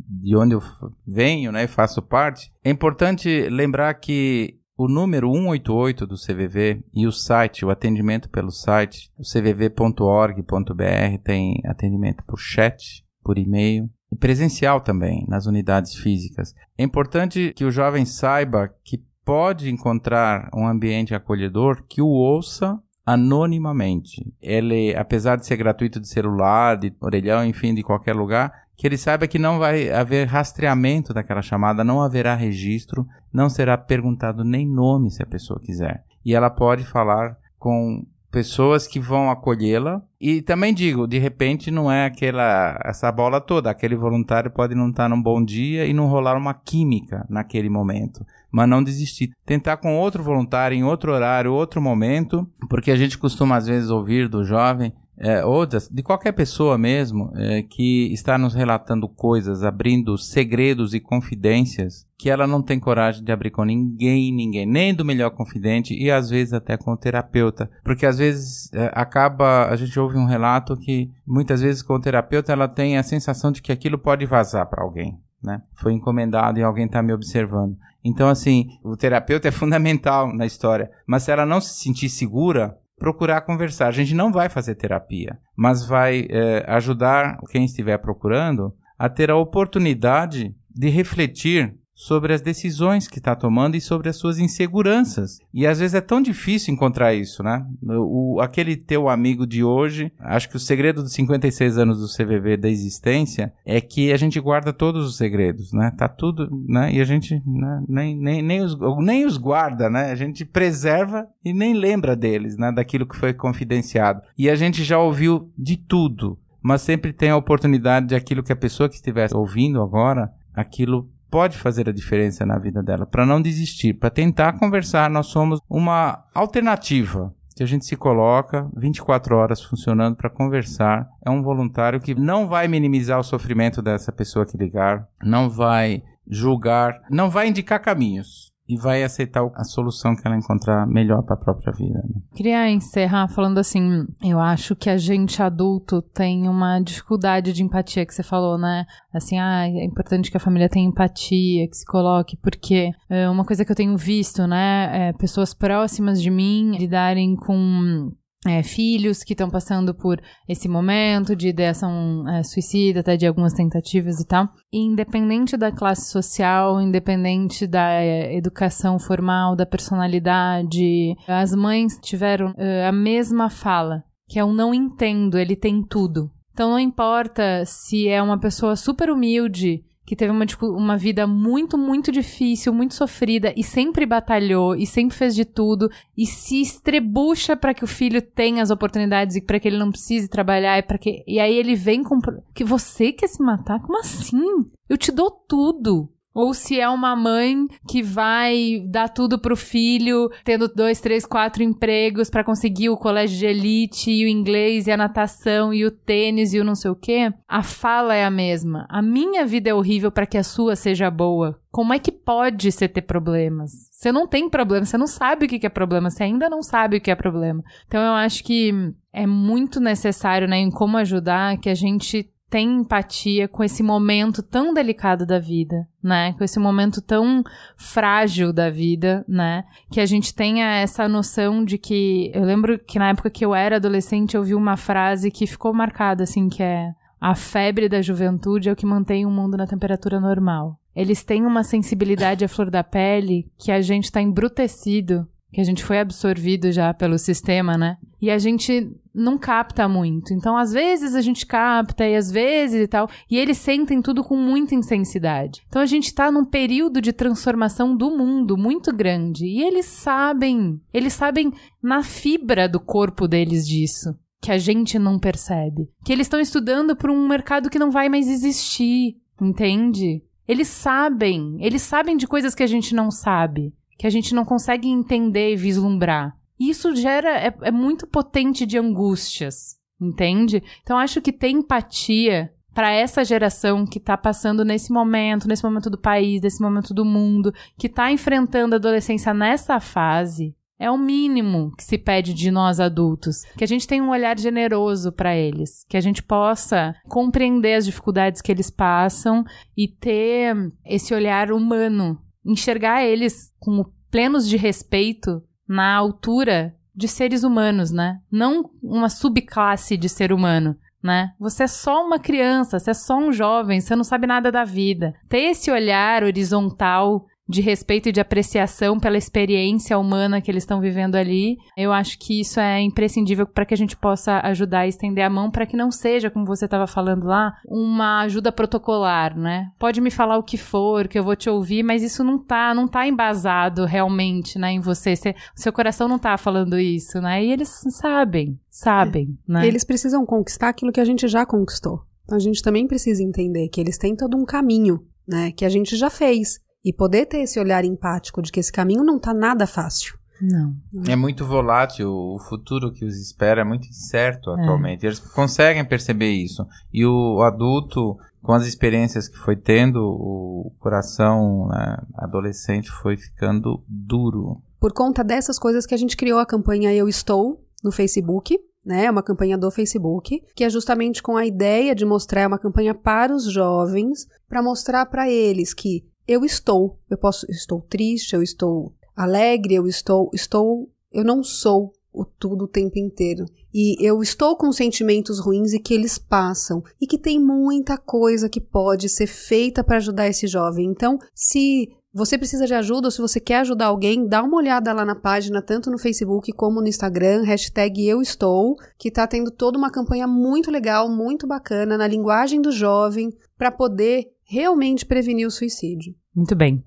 de 0.07 0.35
onde 0.35 0.53
eu 0.53 0.61
venho, 1.05 1.51
né, 1.51 1.63
e 1.63 1.67
faço 1.67 2.01
parte, 2.01 2.51
é 2.63 2.69
importante 2.69 3.49
lembrar 3.49 3.93
que 3.95 4.59
o 4.77 4.87
número 4.87 5.31
188 5.31 6.05
do 6.05 6.15
CVV 6.15 6.83
e 6.93 7.07
o 7.07 7.11
site, 7.11 7.65
o 7.65 7.69
atendimento 7.69 8.29
pelo 8.29 8.51
site, 8.51 9.09
cvv.org.br 9.21 11.17
tem 11.23 11.61
atendimento 11.65 12.23
por 12.25 12.37
chat, 12.37 13.05
por 13.23 13.37
e-mail 13.37 13.89
e 14.11 14.15
presencial 14.15 14.81
também 14.81 15.25
nas 15.27 15.45
unidades 15.45 15.95
físicas. 15.95 16.53
É 16.77 16.83
importante 16.83 17.53
que 17.55 17.63
o 17.63 17.71
jovem 17.71 18.05
saiba 18.05 18.69
que 18.83 19.03
pode 19.23 19.71
encontrar 19.71 20.49
um 20.53 20.67
ambiente 20.67 21.15
acolhedor 21.15 21.83
que 21.87 22.01
o 22.01 22.07
ouça 22.07 22.79
anonimamente. 23.05 24.25
Ele, 24.41 24.95
apesar 24.95 25.35
de 25.37 25.45
ser 25.45 25.57
gratuito 25.57 25.99
de 25.99 26.07
celular, 26.07 26.75
de 26.75 26.93
orelhão, 26.99 27.45
enfim, 27.45 27.73
de 27.73 27.83
qualquer 27.83 28.15
lugar, 28.15 28.64
que 28.77 28.85
ele 28.85 28.97
saiba 28.97 29.27
que 29.27 29.39
não 29.39 29.59
vai 29.59 29.89
haver 29.89 30.27
rastreamento 30.27 31.13
daquela 31.13 31.41
chamada, 31.41 31.83
não 31.83 32.01
haverá 32.01 32.35
registro, 32.35 33.07
não 33.31 33.49
será 33.49 33.77
perguntado 33.77 34.43
nem 34.43 34.67
nome 34.67 35.11
se 35.11 35.23
a 35.23 35.25
pessoa 35.25 35.59
quiser. 35.59 36.03
E 36.25 36.33
ela 36.33 36.49
pode 36.49 36.83
falar 36.83 37.37
com 37.57 38.05
pessoas 38.35 38.85
que 38.85 38.99
vão 38.99 39.31
acolhê-la. 39.31 40.01
E 40.19 40.41
também 40.41 40.73
digo, 40.73 41.07
de 41.07 41.17
repente 41.17 41.71
não 41.71 41.89
é 41.89 42.05
aquela 42.05 42.77
essa 42.83 43.09
bola 43.09 43.39
toda, 43.39 43.69
aquele 43.69 43.95
voluntário 43.95 44.51
pode 44.51 44.75
não 44.75 44.89
estar 44.89 45.07
num 45.07 45.21
bom 45.21 45.41
dia 45.41 45.85
e 45.85 45.93
não 45.93 46.07
rolar 46.07 46.35
uma 46.35 46.53
química 46.53 47.25
naquele 47.29 47.69
momento, 47.69 48.25
mas 48.51 48.67
não 48.67 48.83
desistir, 48.83 49.31
tentar 49.45 49.77
com 49.77 49.95
outro 49.95 50.21
voluntário 50.21 50.75
em 50.75 50.83
outro 50.83 51.13
horário, 51.13 51.53
outro 51.53 51.81
momento, 51.81 52.45
porque 52.69 52.91
a 52.91 52.97
gente 52.97 53.17
costuma 53.17 53.55
às 53.55 53.67
vezes 53.67 53.89
ouvir 53.89 54.27
do 54.27 54.43
jovem 54.43 54.91
é, 55.17 55.43
ou 55.45 55.65
de, 55.65 55.77
de, 55.89 56.03
qualquer 56.03 56.33
pessoa 56.33 56.77
mesmo 56.77 57.31
é, 57.35 57.61
que 57.63 58.11
está 58.11 58.37
nos 58.37 58.53
relatando 58.53 59.07
coisas, 59.07 59.63
abrindo 59.63 60.17
segredos 60.17 60.93
e 60.93 60.99
confidências 60.99 62.05
que 62.17 62.29
ela 62.29 62.47
não 62.47 62.61
tem 62.61 62.79
coragem 62.79 63.23
de 63.23 63.31
abrir 63.31 63.51
com 63.51 63.63
ninguém, 63.63 64.31
ninguém, 64.33 64.65
nem 64.65 64.93
do 64.93 65.05
melhor 65.05 65.31
confidente 65.31 65.93
e 65.93 66.09
às 66.09 66.29
vezes 66.29 66.53
até 66.53 66.77
com 66.77 66.91
o 66.91 66.97
terapeuta, 66.97 67.69
porque 67.83 68.05
às 68.05 68.17
vezes 68.17 68.71
é, 68.73 68.91
acaba, 68.93 69.67
a 69.67 69.75
gente 69.75 69.97
ouve 69.99 70.17
um 70.17 70.25
relato 70.25 70.77
que 70.77 71.11
muitas 71.25 71.61
vezes 71.61 71.81
com 71.81 71.93
o 71.93 72.01
terapeuta 72.01 72.51
ela 72.51 72.67
tem 72.67 72.97
a 72.97 73.03
sensação 73.03 73.51
de 73.51 73.61
que 73.61 73.71
aquilo 73.71 73.97
pode 73.97 74.25
vazar 74.25 74.65
para 74.67 74.83
alguém. 74.83 75.19
Né? 75.43 75.61
Foi 75.73 75.93
encomendado 75.93 76.59
e 76.59 76.63
alguém 76.63 76.85
está 76.85 77.03
me 77.03 77.13
observando. 77.13 77.77
Então, 78.03 78.29
assim, 78.29 78.69
o 78.83 78.95
terapeuta 78.97 79.47
é 79.47 79.51
fundamental 79.51 80.33
na 80.33 80.45
história, 80.45 80.89
mas 81.05 81.23
se 81.23 81.31
ela 81.31 81.45
não 81.45 81.61
se 81.61 81.73
sentir 81.81 82.09
segura, 82.09 82.77
procurar 82.97 83.41
conversar. 83.41 83.87
A 83.87 83.91
gente 83.91 84.13
não 84.13 84.31
vai 84.31 84.49
fazer 84.49 84.75
terapia, 84.75 85.37
mas 85.55 85.85
vai 85.85 86.27
é, 86.29 86.63
ajudar 86.67 87.37
quem 87.51 87.65
estiver 87.65 87.97
procurando 87.97 88.73
a 88.97 89.09
ter 89.09 89.29
a 89.29 89.35
oportunidade 89.35 90.55
de 90.69 90.89
refletir 90.89 91.75
sobre 91.95 92.33
as 92.33 92.41
decisões 92.41 93.07
que 93.07 93.19
está 93.19 93.33
tomando 93.33 93.75
e 93.75 93.81
sobre 93.81 94.09
as 94.09 94.17
suas 94.17 94.37
inseguranças. 94.37 95.39
E 95.53 95.65
às 95.65 95.79
vezes 95.79 95.95
é 95.95 96.01
tão 96.01 96.21
difícil 96.21 96.73
encontrar 96.73 97.13
isso, 97.13 97.41
né? 97.41 97.65
O, 97.81 98.41
aquele 98.41 98.75
teu 98.75 99.07
amigo 99.07 99.47
de 99.47 99.63
hoje, 99.63 100.11
acho 100.19 100.49
que 100.49 100.57
o 100.57 100.59
segredo 100.59 101.01
dos 101.01 101.13
56 101.13 101.77
anos 101.77 101.99
do 101.99 102.07
CVV 102.07 102.57
da 102.57 102.69
existência 102.69 103.53
é 103.65 103.79
que 103.79 104.11
a 104.11 104.17
gente 104.17 104.37
guarda 104.41 104.73
todos 104.73 105.07
os 105.07 105.15
segredos, 105.15 105.71
né? 105.71 105.89
Tá 105.97 106.09
tudo, 106.09 106.49
né? 106.67 106.91
E 106.93 106.99
a 106.99 107.05
gente 107.05 107.41
né? 107.45 107.83
nem, 107.87 108.17
nem, 108.17 108.41
nem, 108.41 108.61
os, 108.61 108.77
nem 108.97 109.25
os 109.25 109.37
guarda, 109.37 109.89
né? 109.89 110.11
A 110.11 110.15
gente 110.15 110.43
preserva 110.43 111.25
e 111.43 111.53
nem 111.53 111.73
lembra 111.73 112.13
deles, 112.13 112.57
né? 112.57 112.73
Daquilo 112.73 113.07
que 113.07 113.15
foi 113.15 113.33
confidenciado. 113.33 114.21
E 114.37 114.49
a 114.49 114.55
gente 114.55 114.83
já 114.83 114.99
ouviu 114.99 115.49
de 115.57 115.77
tudo, 115.77 116.37
mas 116.61 116.81
sempre 116.81 117.13
tem 117.13 117.29
a 117.29 117.37
oportunidade 117.37 118.07
de 118.07 118.15
aquilo 118.15 118.43
que 118.43 118.51
a 118.51 118.55
pessoa 118.55 118.89
que 118.89 118.95
estiver 118.95 119.33
ouvindo 119.33 119.81
agora, 119.81 120.29
aquilo 120.53 121.09
pode 121.35 121.57
fazer 121.57 121.89
a 121.89 121.91
diferença 121.91 122.45
na 122.45 122.57
vida 122.57 122.81
dela, 122.81 123.05
para 123.05 123.25
não 123.25 123.41
desistir, 123.41 123.93
para 123.93 124.09
tentar 124.09 124.53
conversar. 124.53 125.09
Nós 125.09 125.25
somos 125.25 125.59
uma 125.69 126.23
alternativa 126.33 127.35
que 127.53 127.61
a 127.61 127.65
gente 127.65 127.85
se 127.85 127.97
coloca 127.97 128.69
24 128.73 129.35
horas 129.35 129.61
funcionando 129.61 130.15
para 130.15 130.29
conversar. 130.29 131.05
É 131.25 131.29
um 131.29 131.43
voluntário 131.43 131.99
que 131.99 132.15
não 132.15 132.47
vai 132.47 132.69
minimizar 132.69 133.19
o 133.19 133.23
sofrimento 133.23 133.81
dessa 133.81 134.13
pessoa 134.13 134.45
que 134.45 134.55
ligar, 134.55 135.09
não 135.21 135.49
vai 135.49 136.03
julgar, 136.25 137.01
não 137.09 137.29
vai 137.29 137.49
indicar 137.49 137.81
caminhos 137.81 138.54
e 138.67 138.77
vai 138.77 139.03
aceitar 139.03 139.47
a 139.55 139.63
solução 139.63 140.15
que 140.15 140.25
ela 140.25 140.35
encontrar 140.35 140.87
melhor 140.87 141.21
para 141.23 141.35
a 141.35 141.39
própria 141.39 141.71
vida. 141.71 141.99
Né? 142.03 142.21
Queria 142.35 142.69
encerrar 142.69 143.27
falando 143.27 143.59
assim, 143.59 144.05
eu 144.23 144.39
acho 144.39 144.75
que 144.75 144.89
a 144.89 144.97
gente 144.97 145.41
adulto 145.41 146.01
tem 146.01 146.49
uma 146.49 146.79
dificuldade 146.79 147.53
de 147.53 147.63
empatia 147.63 148.05
que 148.05 148.13
você 148.13 148.23
falou, 148.23 148.57
né? 148.57 148.85
Assim, 149.13 149.37
ah, 149.37 149.67
é 149.67 149.85
importante 149.85 150.31
que 150.31 150.37
a 150.37 150.39
família 150.39 150.67
tenha 150.67 150.87
empatia, 150.87 151.67
que 151.67 151.77
se 151.77 151.85
coloque, 151.85 152.37
porque 152.37 152.91
é 153.09 153.29
uma 153.29 153.45
coisa 153.45 153.63
que 153.63 153.71
eu 153.71 153.75
tenho 153.75 153.95
visto, 153.95 154.47
né, 154.47 155.09
é 155.09 155.13
pessoas 155.13 155.53
próximas 155.53 156.21
de 156.21 156.31
mim 156.31 156.77
lidarem 156.77 157.35
com 157.35 158.11
é, 158.47 158.61
filhos 158.61 159.23
que 159.23 159.33
estão 159.33 159.49
passando 159.49 159.93
por 159.93 160.21
esse 160.47 160.67
momento 160.67 161.35
de 161.35 161.49
ideação 161.49 162.23
é, 162.29 162.43
suicida, 162.43 162.99
até 162.99 163.17
de 163.17 163.25
algumas 163.25 163.53
tentativas 163.53 164.19
e 164.19 164.25
tal. 164.25 164.47
E 164.71 164.79
independente 164.79 165.57
da 165.57 165.71
classe 165.71 166.11
social, 166.11 166.79
independente 166.79 167.65
da 167.65 167.91
é, 167.91 168.35
educação 168.35 168.99
formal, 168.99 169.55
da 169.55 169.65
personalidade, 169.65 171.15
as 171.27 171.53
mães 171.53 171.97
tiveram 172.01 172.53
é, 172.57 172.87
a 172.87 172.91
mesma 172.91 173.49
fala, 173.49 174.03
que 174.27 174.39
é 174.39 174.43
o 174.43 174.53
não 174.53 174.73
entendo, 174.73 175.37
ele 175.37 175.55
tem 175.55 175.83
tudo. 175.83 176.31
Então 176.53 176.69
não 176.69 176.79
importa 176.79 177.63
se 177.65 178.07
é 178.07 178.21
uma 178.21 178.39
pessoa 178.39 178.75
super 178.75 179.09
humilde 179.09 179.83
que 180.05 180.15
teve 180.15 180.31
uma, 180.31 180.45
tipo, 180.45 180.67
uma 180.67 180.97
vida 180.97 181.25
muito, 181.25 181.77
muito 181.77 182.11
difícil, 182.11 182.73
muito 182.73 182.93
sofrida 182.93 183.53
e 183.57 183.63
sempre 183.63 184.05
batalhou 184.05 184.75
e 184.75 184.85
sempre 184.85 185.17
fez 185.17 185.33
de 185.33 185.43
tudo 185.43 185.89
e 186.15 186.25
se 186.25 186.61
estrebucha 186.61 187.55
para 187.55 187.73
que 187.73 187.83
o 187.83 187.87
filho 187.87 188.21
tenha 188.21 188.61
as 188.61 188.69
oportunidades 188.69 189.35
e 189.35 189.41
para 189.41 189.59
que 189.59 189.67
ele 189.67 189.77
não 189.77 189.91
precise 189.91 190.27
trabalhar 190.27 190.77
e 190.77 190.83
para 190.83 190.97
que 190.97 191.23
e 191.25 191.39
aí 191.39 191.55
ele 191.55 191.75
vem 191.75 192.03
com 192.03 192.19
que 192.53 192.63
você 192.63 193.11
quer 193.11 193.27
se 193.27 193.41
matar? 193.41 193.81
Como 193.81 193.99
assim? 193.99 194.65
Eu 194.87 194.97
te 194.97 195.11
dou 195.11 195.31
tudo. 195.31 196.09
Ou 196.35 196.53
se 196.53 196.81
é 196.81 196.89
uma 196.89 197.15
mãe 197.15 197.65
que 197.87 198.03
vai 198.03 198.83
dar 198.89 199.07
tudo 199.07 199.39
pro 199.39 199.55
filho, 199.55 200.29
tendo 200.43 200.67
dois, 200.67 200.99
três, 200.99 201.25
quatro 201.25 201.63
empregos 201.63 202.29
para 202.29 202.43
conseguir 202.43 202.89
o 202.89 202.97
colégio 202.97 203.39
de 203.39 203.45
elite, 203.45 204.11
e 204.11 204.25
o 204.25 204.27
inglês, 204.27 204.85
e 204.85 204.91
a 204.91 204.97
natação, 204.97 205.73
e 205.73 205.85
o 205.85 205.91
tênis, 205.91 206.53
e 206.53 206.59
o 206.59 206.65
não 206.65 206.75
sei 206.75 206.91
o 206.91 206.95
quê, 206.95 207.31
a 207.47 207.63
fala 207.63 208.13
é 208.13 208.25
a 208.25 208.29
mesma. 208.29 208.85
A 208.89 209.01
minha 209.01 209.45
vida 209.45 209.69
é 209.69 209.73
horrível 209.73 210.11
para 210.11 210.25
que 210.25 210.37
a 210.37 210.43
sua 210.43 210.75
seja 210.75 211.09
boa. 211.09 211.57
Como 211.71 211.93
é 211.93 211.99
que 211.99 212.11
pode 212.11 212.71
você 212.71 212.87
ter 212.87 213.01
problemas? 213.01 213.71
Você 213.91 214.11
não 214.11 214.27
tem 214.27 214.49
problema, 214.49 214.85
você 214.85 214.97
não 214.97 215.07
sabe 215.07 215.45
o 215.45 215.49
que 215.49 215.65
é 215.65 215.69
problema, 215.69 216.09
você 216.09 216.23
ainda 216.23 216.49
não 216.49 216.61
sabe 216.61 216.97
o 216.97 217.01
que 217.01 217.11
é 217.11 217.15
problema. 217.15 217.63
Então 217.87 218.01
eu 218.01 218.13
acho 218.13 218.43
que 218.43 218.73
é 219.13 219.25
muito 219.25 219.79
necessário, 219.79 220.47
né, 220.47 220.57
em 220.57 220.69
como 220.69 220.97
ajudar, 220.97 221.57
que 221.57 221.69
a 221.69 221.75
gente 221.75 222.29
tem 222.49 222.81
empatia 222.81 223.47
com 223.47 223.63
esse 223.63 223.81
momento 223.81 224.43
tão 224.43 224.73
delicado 224.73 225.25
da 225.25 225.39
vida, 225.39 225.87
né? 226.01 226.33
Com 226.33 226.43
esse 226.43 226.59
momento 226.59 227.01
tão 227.01 227.43
frágil 227.75 228.53
da 228.53 228.69
vida, 228.69 229.25
né? 229.27 229.63
Que 229.91 229.99
a 229.99 230.05
gente 230.05 230.33
tenha 230.33 230.65
essa 230.77 231.07
noção 231.07 231.65
de 231.65 231.77
que. 231.77 232.31
Eu 232.33 232.43
lembro 232.43 232.77
que 232.79 232.99
na 232.99 233.09
época 233.09 233.29
que 233.29 233.45
eu 233.45 233.53
era 233.53 233.77
adolescente 233.77 234.35
eu 234.35 234.43
vi 234.43 234.55
uma 234.55 234.77
frase 234.77 235.31
que 235.31 235.47
ficou 235.47 235.73
marcada, 235.73 236.23
assim, 236.23 236.47
que 236.47 236.61
é. 236.61 236.93
A 237.19 237.33
febre 237.33 237.89
da 237.89 238.01
juventude 238.01 238.69
é 238.69 238.71
o 238.71 238.75
que 238.75 238.85
mantém 238.85 239.25
o 239.25 239.31
mundo 239.31 239.57
na 239.57 239.65
temperatura 239.65 240.19
normal. 240.19 240.79
Eles 240.95 241.23
têm 241.23 241.45
uma 241.45 241.63
sensibilidade 241.63 242.45
à 242.45 242.47
flor 242.47 242.69
da 242.69 242.83
pele 242.83 243.51
que 243.57 243.71
a 243.71 243.81
gente 243.81 244.05
está 244.05 244.21
embrutecido, 244.21 245.27
que 245.51 245.61
a 245.61 245.63
gente 245.63 245.83
foi 245.83 245.99
absorvido 245.99 246.71
já 246.71 246.93
pelo 246.93 247.17
sistema, 247.17 247.77
né? 247.77 247.97
E 248.21 248.29
a 248.29 248.37
gente 248.37 248.91
não 249.13 249.37
capta 249.37 249.87
muito. 249.87 250.33
Então, 250.33 250.57
às 250.57 250.73
vezes 250.73 251.15
a 251.15 251.21
gente 251.21 251.45
capta 251.45 252.05
e 252.05 252.15
às 252.15 252.29
vezes 252.29 252.83
e 252.83 252.87
tal. 252.87 253.09
E 253.29 253.37
eles 253.37 253.57
sentem 253.57 254.01
tudo 254.01 254.23
com 254.23 254.35
muita 254.35 254.75
intensidade. 254.75 255.61
Então, 255.67 255.81
a 255.81 255.85
gente 255.85 256.07
está 256.07 256.29
num 256.29 256.43
período 256.43 256.99
de 256.99 257.13
transformação 257.13 257.95
do 257.95 258.09
mundo 258.11 258.57
muito 258.57 258.93
grande. 258.93 259.45
E 259.45 259.61
eles 259.61 259.85
sabem. 259.85 260.81
Eles 260.93 261.13
sabem 261.13 261.53
na 261.81 262.03
fibra 262.03 262.67
do 262.67 262.79
corpo 262.79 263.27
deles 263.27 263.65
disso. 263.67 264.13
Que 264.41 264.51
a 264.51 264.57
gente 264.57 264.99
não 264.99 265.17
percebe. 265.17 265.87
Que 266.03 266.11
eles 266.11 266.25
estão 266.27 266.39
estudando 266.39 266.95
para 266.95 267.11
um 267.11 267.27
mercado 267.27 267.69
que 267.69 267.79
não 267.79 267.91
vai 267.91 268.09
mais 268.09 268.27
existir. 268.27 269.15
Entende? 269.39 270.21
Eles 270.47 270.67
sabem. 270.67 271.57
Eles 271.59 271.81
sabem 271.81 272.17
de 272.17 272.27
coisas 272.27 272.53
que 272.53 272.63
a 272.63 272.67
gente 272.67 272.93
não 272.93 273.09
sabe. 273.09 273.73
Que 273.97 274.07
a 274.07 274.09
gente 274.09 274.33
não 274.35 274.45
consegue 274.45 274.87
entender 274.87 275.53
e 275.53 275.55
vislumbrar. 275.55 276.35
E 276.59 276.69
isso 276.69 276.95
gera, 276.95 277.37
é, 277.37 277.53
é 277.61 277.71
muito 277.71 278.07
potente 278.07 278.65
de 278.65 278.77
angústias, 278.77 279.77
entende? 279.99 280.63
Então 280.81 280.97
acho 280.97 281.21
que 281.21 281.33
ter 281.33 281.49
empatia 281.49 282.51
para 282.73 282.91
essa 282.91 283.23
geração 283.23 283.85
que 283.85 283.97
está 283.97 284.17
passando 284.17 284.65
nesse 284.65 284.91
momento, 284.91 285.47
nesse 285.47 285.63
momento 285.63 285.89
do 285.89 285.97
país, 285.97 286.41
nesse 286.41 286.61
momento 286.61 286.93
do 286.93 287.05
mundo, 287.05 287.53
que 287.77 287.87
está 287.87 288.11
enfrentando 288.11 288.75
a 288.75 288.77
adolescência 288.77 289.33
nessa 289.33 289.79
fase, 289.79 290.53
é 290.77 290.91
o 290.91 290.97
mínimo 290.97 291.71
que 291.77 291.83
se 291.85 291.97
pede 291.97 292.33
de 292.33 292.51
nós 292.51 292.81
adultos, 292.81 293.45
que 293.57 293.63
a 293.63 293.67
gente 293.67 293.87
tenha 293.87 294.03
um 294.03 294.09
olhar 294.09 294.37
generoso 294.37 295.09
para 295.11 295.33
eles, 295.33 295.85
que 295.87 295.95
a 295.95 296.01
gente 296.01 296.21
possa 296.21 296.93
compreender 297.07 297.75
as 297.75 297.85
dificuldades 297.85 298.41
que 298.41 298.51
eles 298.51 298.69
passam 298.69 299.45
e 299.75 299.87
ter 299.87 300.53
esse 300.85 301.13
olhar 301.13 301.53
humano, 301.53 302.21
enxergar 302.45 303.03
eles 303.03 303.51
com 303.59 303.83
plenos 304.11 304.47
de 304.47 304.57
respeito 304.57 305.41
na 305.67 305.95
altura 305.95 306.75
de 306.95 307.07
seres 307.07 307.43
humanos, 307.43 307.91
né? 307.91 308.19
Não 308.31 308.69
uma 308.81 309.09
subclasse 309.09 309.97
de 309.97 310.07
ser 310.07 310.31
humano, 310.31 310.77
né? 311.03 311.31
Você 311.39 311.63
é 311.63 311.67
só 311.67 312.05
uma 312.05 312.17
criança, 312.17 312.79
você 312.79 312.91
é 312.91 312.93
só 312.93 313.17
um 313.17 313.33
jovem, 313.33 313.81
você 313.81 313.95
não 313.95 314.03
sabe 314.03 314.25
nada 314.25 314.51
da 314.51 314.63
vida. 314.63 315.13
Ter 315.27 315.51
esse 315.51 315.69
olhar 315.69 316.23
horizontal 316.23 317.25
de 317.47 317.61
respeito 317.61 318.09
e 318.09 318.11
de 318.11 318.19
apreciação 318.19 318.99
pela 318.99 319.17
experiência 319.17 319.97
humana 319.97 320.41
que 320.41 320.49
eles 320.49 320.63
estão 320.63 320.81
vivendo 320.81 321.15
ali. 321.15 321.57
Eu 321.77 321.93
acho 321.93 322.17
que 322.17 322.39
isso 322.39 322.59
é 322.59 322.81
imprescindível 322.81 323.45
para 323.45 323.65
que 323.65 323.73
a 323.73 323.77
gente 323.77 323.95
possa 323.95 324.39
ajudar 324.39 324.79
a 324.79 324.87
estender 324.87 325.23
a 325.23 325.29
mão 325.29 325.51
para 325.51 325.65
que 325.65 325.77
não 325.77 325.91
seja, 325.91 326.29
como 326.29 326.45
você 326.45 326.65
estava 326.65 326.87
falando 326.87 327.25
lá, 327.25 327.53
uma 327.67 328.21
ajuda 328.21 328.51
protocolar, 328.51 329.37
né? 329.37 329.69
Pode 329.77 330.01
me 330.01 330.09
falar 330.09 330.37
o 330.37 330.43
que 330.43 330.57
for, 330.57 331.07
que 331.07 331.19
eu 331.19 331.23
vou 331.23 331.35
te 331.35 331.49
ouvir, 331.49 331.83
mas 331.83 332.01
isso 332.01 332.23
não 332.23 332.39
tá, 332.39 332.73
não 332.73 332.87
tá 332.87 333.07
embasado 333.07 333.85
realmente, 333.85 334.57
né, 334.57 334.71
em 334.71 334.79
você. 334.79 335.15
Cê, 335.15 335.35
o 335.55 335.61
seu 335.61 335.71
coração 335.71 336.07
não 336.07 336.17
tá 336.17 336.37
falando 336.37 336.79
isso, 336.79 337.21
né? 337.21 337.43
E 337.43 337.51
eles 337.51 337.69
sabem, 337.89 338.59
sabem, 338.69 339.37
é. 339.47 339.51
né? 339.51 339.67
Eles 339.67 339.83
precisam 339.83 340.25
conquistar 340.25 340.69
aquilo 340.69 340.91
que 340.91 340.99
a 340.99 341.05
gente 341.05 341.27
já 341.27 341.45
conquistou. 341.45 342.01
Então 342.23 342.37
a 342.37 342.41
gente 342.41 342.61
também 342.63 342.87
precisa 342.87 343.23
entender 343.23 343.69
que 343.69 343.79
eles 343.79 343.99
têm 343.99 344.15
todo 344.15 344.35
um 344.35 344.45
caminho, 344.45 345.05
né, 345.27 345.51
que 345.51 345.63
a 345.63 345.69
gente 345.69 345.95
já 345.95 346.09
fez 346.09 346.59
e 346.85 346.93
poder 346.93 347.25
ter 347.25 347.39
esse 347.39 347.59
olhar 347.59 347.83
empático 347.83 348.43
de 348.43 348.51
que 348.51 348.59
esse 348.59 348.71
caminho 348.71 349.03
não 349.03 349.17
está 349.17 349.33
nada 349.33 349.65
fácil. 349.65 350.15
Não. 350.39 350.75
É 351.07 351.15
muito 351.15 351.45
volátil, 351.45 352.11
o 352.11 352.37
futuro 352.39 352.91
que 352.91 353.05
os 353.05 353.15
espera 353.15 353.61
é 353.61 353.63
muito 353.63 353.87
incerto 353.87 354.51
atualmente. 354.51 355.03
É. 355.03 355.07
Eles 355.07 355.19
conseguem 355.19 355.83
perceber 355.83 356.29
isso. 356.29 356.67
E 356.93 357.05
o 357.05 357.41
adulto, 357.41 358.17
com 358.41 358.51
as 358.51 358.67
experiências 358.67 359.27
que 359.27 359.37
foi 359.37 359.55
tendo, 359.55 359.99
o 359.99 360.71
coração 360.79 361.67
né, 361.69 361.97
adolescente 362.15 362.91
foi 362.91 363.17
ficando 363.17 363.83
duro. 363.87 364.61
Por 364.79 364.93
conta 364.93 365.23
dessas 365.23 365.57
coisas 365.57 365.85
que 365.85 365.95
a 365.95 365.97
gente 365.97 366.17
criou 366.17 366.37
a 366.37 366.45
campanha 366.45 366.93
Eu 366.93 367.07
Estou 367.07 367.65
no 367.83 367.91
Facebook, 367.91 368.59
né? 368.85 369.05
É 369.05 369.11
uma 369.11 369.23
campanha 369.23 369.57
do 369.57 369.71
Facebook, 369.71 370.43
que 370.53 370.63
é 370.63 370.69
justamente 370.69 371.23
com 371.23 371.37
a 371.37 371.45
ideia 371.45 371.95
de 371.95 372.05
mostrar 372.05 372.41
é 372.41 372.47
uma 372.47 372.59
campanha 372.59 372.93
para 372.93 373.33
os 373.33 373.45
jovens, 373.45 374.27
para 374.47 374.61
mostrar 374.61 375.05
para 375.07 375.29
eles 375.29 375.73
que 375.73 376.03
eu 376.27 376.43
estou. 376.43 376.99
Eu 377.09 377.17
posso, 377.17 377.49
estou 377.49 377.81
triste, 377.81 378.33
eu 378.33 378.41
estou 378.41 378.93
alegre, 379.15 379.75
eu 379.75 379.87
estou, 379.87 380.29
estou, 380.33 380.89
eu 381.11 381.23
não 381.23 381.43
sou 381.43 381.93
o 382.11 382.25
tudo 382.25 382.65
o 382.65 382.67
tempo 382.67 382.97
inteiro. 382.97 383.45
E 383.73 383.97
eu 384.05 384.21
estou 384.21 384.55
com 384.55 384.71
sentimentos 384.71 385.39
ruins 385.39 385.73
e 385.73 385.79
que 385.79 385.93
eles 385.93 386.17
passam 386.17 386.81
e 386.99 387.05
que 387.05 387.17
tem 387.17 387.39
muita 387.39 387.97
coisa 387.97 388.49
que 388.49 388.61
pode 388.61 389.09
ser 389.09 389.27
feita 389.27 389.83
para 389.83 389.97
ajudar 389.97 390.27
esse 390.27 390.47
jovem. 390.47 390.85
Então, 390.85 391.19
se 391.33 391.89
você 392.13 392.37
precisa 392.37 392.65
de 392.65 392.73
ajuda 392.73 393.07
ou 393.07 393.11
se 393.11 393.21
você 393.21 393.41
quer 393.41 393.57
ajudar 393.57 393.87
alguém, 393.87 394.25
dá 394.25 394.41
uma 394.41 394.55
olhada 394.55 394.93
lá 394.93 395.03
na 395.03 395.15
página, 395.15 395.61
tanto 395.61 395.91
no 395.91 395.97
Facebook 395.97 396.53
como 396.53 396.79
no 396.79 396.87
Instagram, 396.87 397.43
hashtag 397.43 398.07
Eu 398.07 398.21
Estou, 398.21 398.77
que 398.97 399.09
está 399.09 399.27
tendo 399.27 399.51
toda 399.51 399.77
uma 399.77 399.91
campanha 399.91 400.25
muito 400.25 400.71
legal, 400.71 401.09
muito 401.09 401.45
bacana, 401.45 401.97
na 401.97 402.07
linguagem 402.07 402.61
do 402.61 402.71
jovem, 402.71 403.29
para 403.57 403.69
poder 403.69 404.27
realmente 404.45 405.05
prevenir 405.05 405.47
o 405.47 405.51
suicídio. 405.51 406.15
Muito 406.33 406.55
bem. 406.55 406.83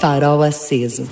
Farol 0.00 0.42
aceso. 0.42 1.04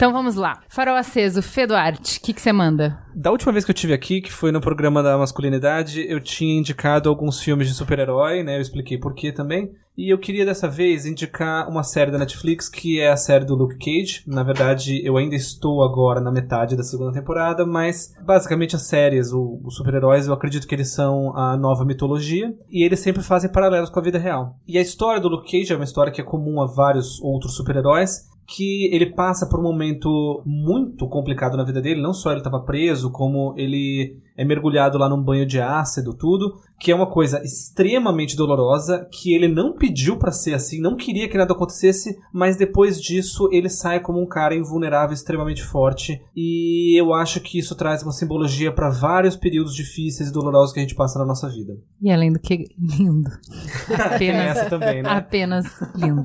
Então 0.00 0.14
vamos 0.14 0.34
lá. 0.34 0.62
Farol 0.66 0.96
aceso, 0.96 1.42
Fê 1.42 1.66
Duarte, 1.66 2.20
o 2.20 2.22
que 2.22 2.40
você 2.40 2.50
manda? 2.54 2.98
Da 3.14 3.30
última 3.30 3.52
vez 3.52 3.66
que 3.66 3.70
eu 3.70 3.74
tive 3.74 3.92
aqui, 3.92 4.22
que 4.22 4.32
foi 4.32 4.50
no 4.50 4.58
programa 4.58 5.02
da 5.02 5.18
masculinidade, 5.18 6.02
eu 6.08 6.18
tinha 6.18 6.58
indicado 6.58 7.10
alguns 7.10 7.38
filmes 7.38 7.68
de 7.68 7.74
super-herói, 7.74 8.42
né? 8.42 8.56
Eu 8.56 8.62
expliquei 8.62 8.96
por 8.96 9.12
quê 9.12 9.30
também. 9.30 9.70
E 9.98 10.08
eu 10.08 10.16
queria 10.16 10.46
dessa 10.46 10.66
vez 10.66 11.04
indicar 11.04 11.68
uma 11.68 11.82
série 11.82 12.10
da 12.10 12.16
Netflix, 12.16 12.66
que 12.66 12.98
é 12.98 13.10
a 13.10 13.16
série 13.18 13.44
do 13.44 13.54
Luke 13.54 13.76
Cage. 13.76 14.22
Na 14.26 14.42
verdade, 14.42 15.04
eu 15.04 15.18
ainda 15.18 15.34
estou 15.34 15.82
agora 15.82 16.22
na 16.22 16.32
metade 16.32 16.74
da 16.74 16.82
segunda 16.82 17.12
temporada, 17.12 17.66
mas 17.66 18.14
basicamente 18.24 18.74
as 18.74 18.86
séries, 18.86 19.30
os 19.34 19.76
super-heróis, 19.76 20.26
eu 20.26 20.32
acredito 20.32 20.66
que 20.66 20.74
eles 20.74 20.94
são 20.94 21.36
a 21.36 21.54
nova 21.58 21.84
mitologia 21.84 22.54
e 22.70 22.82
eles 22.82 23.00
sempre 23.00 23.22
fazem 23.22 23.52
paralelos 23.52 23.90
com 23.90 24.00
a 24.00 24.02
vida 24.02 24.18
real. 24.18 24.56
E 24.66 24.78
a 24.78 24.80
história 24.80 25.20
do 25.20 25.28
Luke 25.28 25.50
Cage 25.50 25.74
é 25.74 25.76
uma 25.76 25.84
história 25.84 26.10
que 26.10 26.22
é 26.22 26.24
comum 26.24 26.62
a 26.62 26.66
vários 26.66 27.20
outros 27.20 27.54
super-heróis, 27.54 28.29
que 28.50 28.92
ele 28.92 29.06
passa 29.06 29.46
por 29.46 29.60
um 29.60 29.62
momento 29.62 30.42
muito 30.44 31.06
complicado 31.08 31.56
na 31.56 31.62
vida 31.62 31.80
dele. 31.80 32.02
Não 32.02 32.12
só 32.12 32.30
ele 32.30 32.40
estava 32.40 32.60
preso, 32.60 33.10
como 33.12 33.54
ele 33.56 34.18
é 34.40 34.44
mergulhado 34.44 34.96
lá 34.96 35.06
num 35.06 35.22
banho 35.22 35.44
de 35.44 35.60
ácido, 35.60 36.14
tudo, 36.14 36.54
que 36.80 36.90
é 36.90 36.94
uma 36.94 37.06
coisa 37.06 37.42
extremamente 37.44 38.34
dolorosa, 38.34 39.06
que 39.12 39.34
ele 39.34 39.46
não 39.46 39.74
pediu 39.74 40.16
para 40.16 40.32
ser 40.32 40.54
assim, 40.54 40.80
não 40.80 40.96
queria 40.96 41.28
que 41.28 41.36
nada 41.36 41.52
acontecesse, 41.52 42.18
mas 42.32 42.56
depois 42.56 42.98
disso 42.98 43.50
ele 43.52 43.68
sai 43.68 44.00
como 44.00 44.18
um 44.18 44.26
cara 44.26 44.54
invulnerável, 44.54 45.12
extremamente 45.12 45.62
forte, 45.62 46.22
e 46.34 46.98
eu 46.98 47.12
acho 47.12 47.38
que 47.40 47.58
isso 47.58 47.74
traz 47.74 48.02
uma 48.02 48.12
simbologia 48.12 48.72
para 48.72 48.88
vários 48.88 49.36
períodos 49.36 49.74
difíceis 49.74 50.30
e 50.30 50.32
dolorosos 50.32 50.72
que 50.72 50.80
a 50.80 50.82
gente 50.82 50.94
passa 50.94 51.18
na 51.18 51.26
nossa 51.26 51.46
vida. 51.46 51.74
E 52.00 52.10
além 52.10 52.32
do 52.32 52.40
que 52.40 52.64
lindo. 52.78 53.28
Apenas 53.92 54.56
essa 54.56 54.70
também, 54.70 55.02
né? 55.02 55.10
Apenas 55.10 55.66
lindo. 55.94 56.22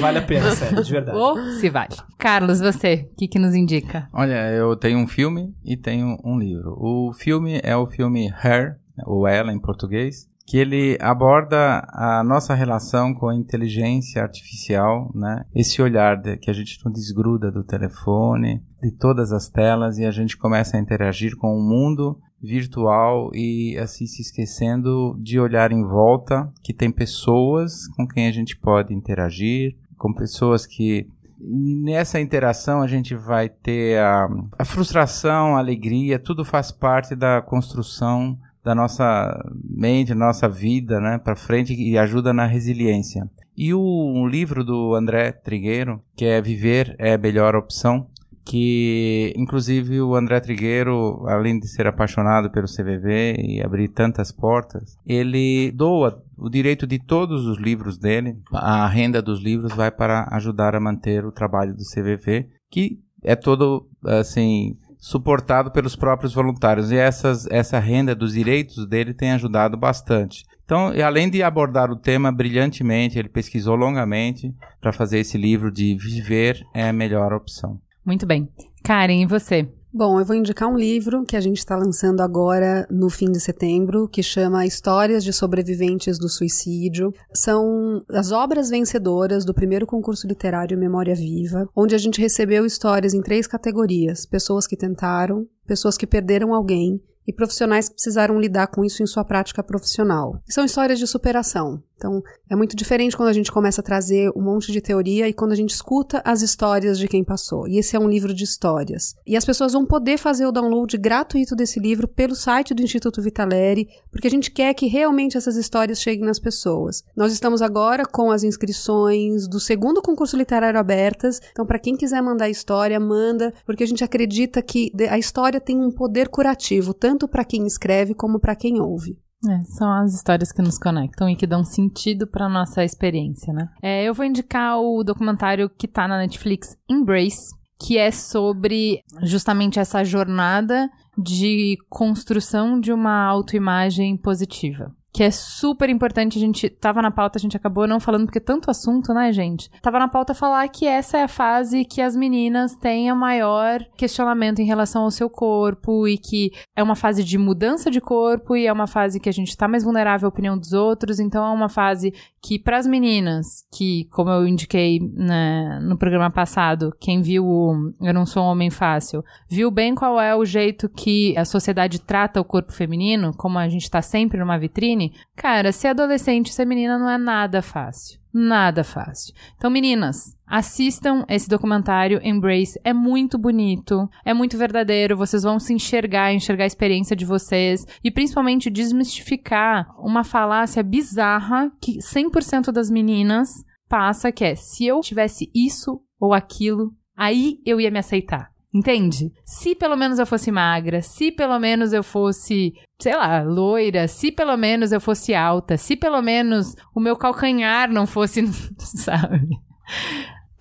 Vale 0.00 0.20
a 0.20 0.22
pena, 0.22 0.52
sério, 0.52 0.82
de 0.82 0.90
verdade. 0.90 1.18
Oh, 1.18 1.36
se 1.60 1.68
vale. 1.68 1.96
Carlos, 2.16 2.60
você, 2.60 3.10
o 3.12 3.16
que, 3.16 3.28
que 3.28 3.38
nos 3.38 3.54
indica? 3.54 4.08
Olha, 4.10 4.50
eu 4.52 4.74
tenho 4.74 4.98
um 4.98 5.06
filme 5.06 5.54
e 5.62 5.76
tenho 5.76 6.16
um 6.24 6.38
livro. 6.38 6.74
O 6.78 7.12
filme 7.12 7.41
filme 7.42 7.60
é 7.62 7.76
o 7.76 7.86
filme 7.86 8.28
Her, 8.28 8.76
ou 9.04 9.26
Ela 9.26 9.52
em 9.52 9.58
português, 9.58 10.28
que 10.46 10.58
ele 10.58 10.96
aborda 11.00 11.84
a 11.88 12.22
nossa 12.24 12.54
relação 12.54 13.12
com 13.12 13.28
a 13.28 13.34
inteligência 13.34 14.22
artificial, 14.22 15.10
né? 15.14 15.44
Esse 15.54 15.82
olhar 15.82 16.16
de, 16.16 16.36
que 16.36 16.50
a 16.50 16.52
gente 16.52 16.78
não 16.84 16.92
desgruda 16.92 17.50
do 17.50 17.64
telefone, 17.64 18.62
de 18.80 18.92
todas 18.92 19.32
as 19.32 19.48
telas 19.48 19.98
e 19.98 20.04
a 20.04 20.10
gente 20.10 20.36
começa 20.36 20.76
a 20.76 20.80
interagir 20.80 21.36
com 21.36 21.56
o 21.56 21.62
mundo 21.62 22.18
virtual 22.40 23.30
e 23.34 23.76
assim 23.78 24.06
se 24.06 24.20
esquecendo 24.20 25.16
de 25.20 25.38
olhar 25.38 25.70
em 25.70 25.82
volta 25.84 26.52
que 26.62 26.74
tem 26.74 26.90
pessoas 26.90 27.86
com 27.96 28.06
quem 28.06 28.26
a 28.26 28.32
gente 28.32 28.56
pode 28.56 28.92
interagir, 28.92 29.76
com 29.96 30.12
pessoas 30.12 30.66
que 30.66 31.08
e 31.44 31.74
nessa 31.76 32.20
interação 32.20 32.82
a 32.82 32.86
gente 32.86 33.14
vai 33.14 33.48
ter 33.48 33.98
a, 33.98 34.28
a 34.58 34.64
frustração, 34.64 35.56
a 35.56 35.58
alegria, 35.58 36.18
tudo 36.18 36.44
faz 36.44 36.70
parte 36.70 37.16
da 37.16 37.42
construção 37.42 38.38
da 38.64 38.74
nossa 38.74 39.44
mente, 39.64 40.14
nossa 40.14 40.48
vida, 40.48 41.00
né, 41.00 41.18
para 41.18 41.34
frente 41.34 41.74
e 41.74 41.98
ajuda 41.98 42.32
na 42.32 42.46
resiliência. 42.46 43.28
E 43.56 43.74
o 43.74 43.80
um 43.80 44.26
livro 44.26 44.64
do 44.64 44.94
André 44.94 45.32
Trigueiro, 45.32 46.00
que 46.16 46.24
é 46.24 46.40
Viver 46.40 46.94
é 46.98 47.14
a 47.14 47.18
melhor 47.18 47.56
opção, 47.56 48.06
que 48.44 49.32
inclusive 49.36 50.00
o 50.00 50.14
André 50.14 50.40
Trigueiro, 50.40 51.24
além 51.26 51.58
de 51.58 51.68
ser 51.68 51.86
apaixonado 51.86 52.50
pelo 52.50 52.66
CVV 52.66 53.36
e 53.38 53.62
abrir 53.62 53.88
tantas 53.88 54.32
portas, 54.32 54.96
ele 55.06 55.70
doa 55.72 56.22
o 56.42 56.50
direito 56.50 56.88
de 56.88 56.98
todos 56.98 57.46
os 57.46 57.56
livros 57.56 57.96
dele, 57.96 58.36
a 58.52 58.88
renda 58.88 59.22
dos 59.22 59.40
livros 59.40 59.72
vai 59.74 59.92
para 59.92 60.26
ajudar 60.32 60.74
a 60.74 60.80
manter 60.80 61.24
o 61.24 61.30
trabalho 61.30 61.72
do 61.72 61.84
CVV, 61.84 62.48
que 62.68 62.98
é 63.22 63.36
todo 63.36 63.88
assim 64.04 64.76
suportado 64.98 65.70
pelos 65.70 65.94
próprios 65.94 66.34
voluntários. 66.34 66.90
E 66.90 66.96
essas, 66.96 67.46
essa 67.46 67.78
renda 67.78 68.12
dos 68.12 68.32
direitos 68.32 68.88
dele 68.88 69.14
tem 69.14 69.30
ajudado 69.30 69.76
bastante. 69.76 70.44
Então, 70.64 70.92
além 71.04 71.30
de 71.30 71.44
abordar 71.44 71.92
o 71.92 71.96
tema 71.96 72.32
brilhantemente, 72.32 73.18
ele 73.18 73.28
pesquisou 73.28 73.76
longamente 73.76 74.52
para 74.80 74.92
fazer 74.92 75.20
esse 75.20 75.38
livro 75.38 75.70
de 75.70 75.94
Viver 75.94 76.60
é 76.74 76.88
a 76.88 76.92
melhor 76.92 77.32
opção. 77.32 77.80
Muito 78.04 78.26
bem. 78.26 78.48
Karen, 78.82 79.22
e 79.22 79.26
você? 79.26 79.68
Bom, 79.94 80.18
eu 80.18 80.24
vou 80.24 80.34
indicar 80.34 80.70
um 80.70 80.76
livro 80.78 81.22
que 81.22 81.36
a 81.36 81.40
gente 81.40 81.58
está 81.58 81.76
lançando 81.76 82.22
agora 82.22 82.86
no 82.90 83.10
fim 83.10 83.30
de 83.30 83.38
setembro, 83.38 84.08
que 84.08 84.22
chama 84.22 84.64
Histórias 84.64 85.22
de 85.22 85.34
Sobreviventes 85.34 86.18
do 86.18 86.30
Suicídio. 86.30 87.12
São 87.34 88.02
as 88.08 88.32
obras 88.32 88.70
vencedoras 88.70 89.44
do 89.44 89.52
primeiro 89.52 89.86
concurso 89.86 90.26
literário 90.26 90.78
Memória 90.78 91.14
Viva, 91.14 91.68
onde 91.76 91.94
a 91.94 91.98
gente 91.98 92.22
recebeu 92.22 92.64
histórias 92.64 93.12
em 93.12 93.20
três 93.20 93.46
categorias: 93.46 94.24
pessoas 94.24 94.66
que 94.66 94.78
tentaram, 94.78 95.46
pessoas 95.66 95.98
que 95.98 96.06
perderam 96.06 96.54
alguém 96.54 96.98
e 97.26 97.32
profissionais 97.32 97.88
que 97.88 97.94
precisaram 97.94 98.40
lidar 98.40 98.68
com 98.68 98.84
isso 98.84 99.02
em 99.02 99.06
sua 99.06 99.24
prática 99.24 99.62
profissional. 99.62 100.40
são 100.48 100.64
histórias 100.64 100.98
de 100.98 101.06
superação. 101.06 101.82
Então, 102.02 102.20
é 102.50 102.56
muito 102.56 102.74
diferente 102.74 103.16
quando 103.16 103.28
a 103.28 103.32
gente 103.32 103.52
começa 103.52 103.80
a 103.80 103.84
trazer 103.84 104.28
um 104.34 104.42
monte 104.42 104.72
de 104.72 104.80
teoria 104.80 105.28
e 105.28 105.32
quando 105.32 105.52
a 105.52 105.54
gente 105.54 105.70
escuta 105.70 106.20
as 106.24 106.42
histórias 106.42 106.98
de 106.98 107.06
quem 107.06 107.22
passou. 107.22 107.68
E 107.68 107.78
esse 107.78 107.94
é 107.94 108.00
um 108.00 108.08
livro 108.08 108.34
de 108.34 108.42
histórias. 108.42 109.14
E 109.24 109.36
as 109.36 109.44
pessoas 109.44 109.72
vão 109.72 109.86
poder 109.86 110.18
fazer 110.18 110.44
o 110.44 110.50
download 110.50 110.98
gratuito 110.98 111.54
desse 111.54 111.78
livro 111.78 112.08
pelo 112.08 112.34
site 112.34 112.74
do 112.74 112.82
Instituto 112.82 113.22
Vitaleri, 113.22 113.88
porque 114.10 114.26
a 114.26 114.30
gente 114.30 114.50
quer 114.50 114.74
que 114.74 114.88
realmente 114.88 115.36
essas 115.36 115.54
histórias 115.54 116.00
cheguem 116.00 116.26
nas 116.26 116.40
pessoas. 116.40 117.04
Nós 117.16 117.32
estamos 117.32 117.62
agora 117.62 118.04
com 118.04 118.32
as 118.32 118.42
inscrições 118.42 119.46
do 119.46 119.60
segundo 119.60 120.02
concurso 120.02 120.36
literário 120.36 120.80
abertas. 120.80 121.40
Então, 121.52 121.64
para 121.64 121.78
quem 121.78 121.96
quiser 121.96 122.20
mandar 122.20 122.50
história, 122.50 122.98
manda, 122.98 123.54
porque 123.64 123.84
a 123.84 123.86
gente 123.86 124.02
acredita 124.02 124.60
que 124.60 124.90
a 125.08 125.18
história 125.18 125.60
tem 125.60 125.78
um 125.78 125.92
poder 125.92 126.28
curativo, 126.28 126.92
tanto 126.92 127.28
para 127.28 127.44
quem 127.44 127.64
escreve 127.64 128.12
como 128.12 128.40
para 128.40 128.56
quem 128.56 128.80
ouve. 128.80 129.16
É, 129.48 129.64
são 129.64 129.92
as 129.92 130.14
histórias 130.14 130.52
que 130.52 130.62
nos 130.62 130.78
conectam 130.78 131.28
e 131.28 131.36
que 131.36 131.46
dão 131.46 131.64
sentido 131.64 132.26
para 132.26 132.48
nossa 132.48 132.84
experiência, 132.84 133.52
né? 133.52 133.68
É, 133.82 134.04
eu 134.04 134.14
vou 134.14 134.24
indicar 134.24 134.78
o 134.78 135.02
documentário 135.02 135.68
que 135.68 135.88
tá 135.88 136.06
na 136.06 136.18
Netflix, 136.18 136.76
Embrace, 136.88 137.54
que 137.80 137.98
é 137.98 138.10
sobre 138.10 139.02
justamente 139.22 139.80
essa 139.80 140.04
jornada 140.04 140.88
de 141.18 141.76
construção 141.88 142.78
de 142.78 142.92
uma 142.92 143.24
autoimagem 143.24 144.16
positiva 144.16 144.94
que 145.12 145.22
é 145.22 145.30
super 145.30 145.90
importante. 145.90 146.38
A 146.38 146.40
gente 146.40 146.68
tava 146.70 147.02
na 147.02 147.10
pauta, 147.10 147.38
a 147.38 147.40
gente 147.40 147.56
acabou 147.56 147.86
não 147.86 148.00
falando, 148.00 148.24
porque 148.24 148.40
tanto 148.40 148.70
assunto, 148.70 149.12
né, 149.12 149.32
gente? 149.32 149.70
Tava 149.82 149.98
na 149.98 150.08
pauta 150.08 150.34
falar 150.34 150.66
que 150.68 150.86
essa 150.86 151.18
é 151.18 151.24
a 151.24 151.28
fase 151.28 151.84
que 151.84 152.00
as 152.00 152.16
meninas 152.16 152.74
têm 152.74 153.10
a 153.10 153.14
maior 153.14 153.84
questionamento 153.96 154.60
em 154.60 154.64
relação 154.64 155.02
ao 155.02 155.10
seu 155.10 155.28
corpo 155.28 156.08
e 156.08 156.16
que 156.16 156.50
é 156.74 156.82
uma 156.82 156.96
fase 156.96 157.22
de 157.22 157.36
mudança 157.36 157.90
de 157.90 158.00
corpo 158.00 158.56
e 158.56 158.66
é 158.66 158.72
uma 158.72 158.86
fase 158.86 159.20
que 159.20 159.28
a 159.28 159.32
gente 159.32 159.56
tá 159.56 159.68
mais 159.68 159.84
vulnerável 159.84 160.26
à 160.26 160.30
opinião 160.30 160.56
dos 160.56 160.72
outros. 160.72 161.20
Então 161.20 161.44
é 161.44 161.50
uma 161.50 161.68
fase 161.68 162.12
que, 162.40 162.58
para 162.58 162.78
as 162.78 162.86
meninas, 162.86 163.64
que, 163.72 164.06
como 164.10 164.30
eu 164.30 164.46
indiquei 164.46 164.98
né, 165.14 165.78
no 165.82 165.98
programa 165.98 166.30
passado, 166.30 166.92
quem 166.98 167.20
viu 167.20 167.46
o 167.46 167.92
Eu 168.00 168.14
Não 168.14 168.24
Sou 168.24 168.42
um 168.42 168.46
Homem 168.46 168.70
Fácil, 168.70 169.22
viu 169.48 169.70
bem 169.70 169.94
qual 169.94 170.20
é 170.20 170.34
o 170.34 170.44
jeito 170.44 170.88
que 170.88 171.36
a 171.36 171.44
sociedade 171.44 172.00
trata 172.00 172.40
o 172.40 172.44
corpo 172.44 172.72
feminino, 172.72 173.32
como 173.36 173.58
a 173.58 173.68
gente 173.68 173.90
tá 173.90 174.00
sempre 174.00 174.38
numa 174.38 174.58
vitrine 174.58 175.01
cara, 175.36 175.72
ser 175.72 175.88
adolescente, 175.88 176.52
ser 176.52 176.64
menina 176.64 176.98
não 176.98 177.08
é 177.08 177.18
nada 177.18 177.62
fácil. 177.62 178.20
Nada 178.32 178.82
fácil. 178.82 179.34
Então, 179.56 179.70
meninas, 179.70 180.34
assistam 180.46 181.24
esse 181.28 181.48
documentário 181.48 182.18
Embrace. 182.24 182.80
É 182.82 182.92
muito 182.92 183.36
bonito, 183.36 184.08
é 184.24 184.32
muito 184.32 184.56
verdadeiro. 184.56 185.16
Vocês 185.16 185.42
vão 185.42 185.58
se 185.58 185.74
enxergar, 185.74 186.32
enxergar 186.32 186.64
a 186.64 186.66
experiência 186.66 187.14
de 187.14 187.26
vocês 187.26 187.84
e 188.02 188.10
principalmente 188.10 188.70
desmistificar 188.70 189.86
uma 189.98 190.24
falácia 190.24 190.82
bizarra 190.82 191.70
que 191.80 191.98
100% 191.98 192.72
das 192.72 192.90
meninas 192.90 193.64
passa, 193.86 194.32
que 194.32 194.44
é: 194.44 194.54
se 194.54 194.86
eu 194.86 195.00
tivesse 195.00 195.50
isso 195.54 196.00
ou 196.18 196.32
aquilo, 196.32 196.90
aí 197.14 197.58
eu 197.66 197.78
ia 197.78 197.90
me 197.90 197.98
aceitar. 197.98 198.51
Entende? 198.74 199.30
Se 199.44 199.74
pelo 199.74 199.96
menos 199.96 200.18
eu 200.18 200.26
fosse 200.26 200.50
magra, 200.50 201.02
se 201.02 201.30
pelo 201.30 201.58
menos 201.58 201.92
eu 201.92 202.02
fosse, 202.02 202.72
sei 203.00 203.14
lá, 203.14 203.42
loira, 203.42 204.08
se 204.08 204.32
pelo 204.32 204.56
menos 204.56 204.92
eu 204.92 205.00
fosse 205.00 205.34
alta, 205.34 205.76
se 205.76 205.94
pelo 205.94 206.22
menos 206.22 206.74
o 206.94 207.00
meu 207.00 207.14
calcanhar 207.14 207.92
não 207.92 208.06
fosse, 208.06 208.42
sabe? 208.80 209.48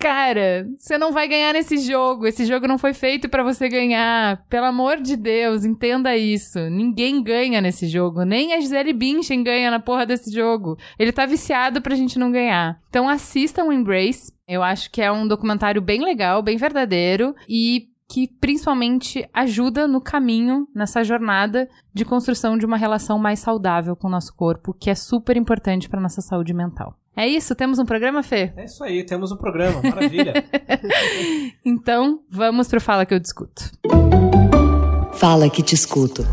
Cara, 0.01 0.67
você 0.79 0.97
não 0.97 1.11
vai 1.11 1.27
ganhar 1.27 1.53
nesse 1.53 1.77
jogo. 1.77 2.25
Esse 2.25 2.43
jogo 2.43 2.67
não 2.67 2.79
foi 2.79 2.91
feito 2.91 3.29
para 3.29 3.43
você 3.43 3.69
ganhar. 3.69 4.43
Pelo 4.49 4.65
amor 4.65 4.99
de 4.99 5.15
Deus, 5.15 5.63
entenda 5.63 6.17
isso. 6.17 6.59
Ninguém 6.71 7.21
ganha 7.21 7.61
nesse 7.61 7.87
jogo. 7.87 8.23
Nem 8.25 8.51
a 8.51 8.59
Gisele 8.59 8.93
Bündchen 8.93 9.43
ganha 9.43 9.69
na 9.69 9.79
porra 9.79 10.03
desse 10.03 10.33
jogo. 10.33 10.75
Ele 10.97 11.11
tá 11.11 11.27
viciado 11.27 11.83
pra 11.83 11.93
gente 11.93 12.17
não 12.17 12.31
ganhar. 12.31 12.79
Então 12.89 13.07
assistam 13.07 13.65
o 13.65 13.71
Embrace. 13.71 14.33
Eu 14.47 14.63
acho 14.63 14.89
que 14.89 15.03
é 15.03 15.11
um 15.11 15.27
documentário 15.27 15.81
bem 15.81 16.03
legal, 16.03 16.41
bem 16.41 16.57
verdadeiro. 16.57 17.35
E 17.47 17.90
que 18.11 18.27
principalmente 18.41 19.25
ajuda 19.33 19.87
no 19.87 20.01
caminho, 20.01 20.67
nessa 20.75 21.01
jornada 21.01 21.69
de 21.93 22.03
construção 22.03 22.57
de 22.57 22.65
uma 22.65 22.75
relação 22.75 23.17
mais 23.17 23.39
saudável 23.39 23.95
com 23.95 24.07
o 24.07 24.11
nosso 24.11 24.35
corpo, 24.35 24.73
que 24.73 24.89
é 24.89 24.95
super 24.95 25.37
importante 25.37 25.87
para 25.87 26.01
nossa 26.01 26.19
saúde 26.19 26.53
mental. 26.53 26.93
É 27.15 27.25
isso? 27.25 27.55
Temos 27.55 27.79
um 27.79 27.85
programa, 27.85 28.21
Fê? 28.21 28.51
É 28.57 28.65
isso 28.65 28.83
aí, 28.83 29.05
temos 29.05 29.31
um 29.31 29.37
programa, 29.37 29.81
maravilha. 29.81 30.33
então, 31.63 32.19
vamos 32.29 32.67
pro 32.67 32.81
Fala 32.81 33.05
que 33.05 33.13
eu 33.13 33.19
discuto. 33.19 33.71
Fala 35.13 35.49
que 35.49 35.63
te 35.63 35.73
escuto. 35.73 36.23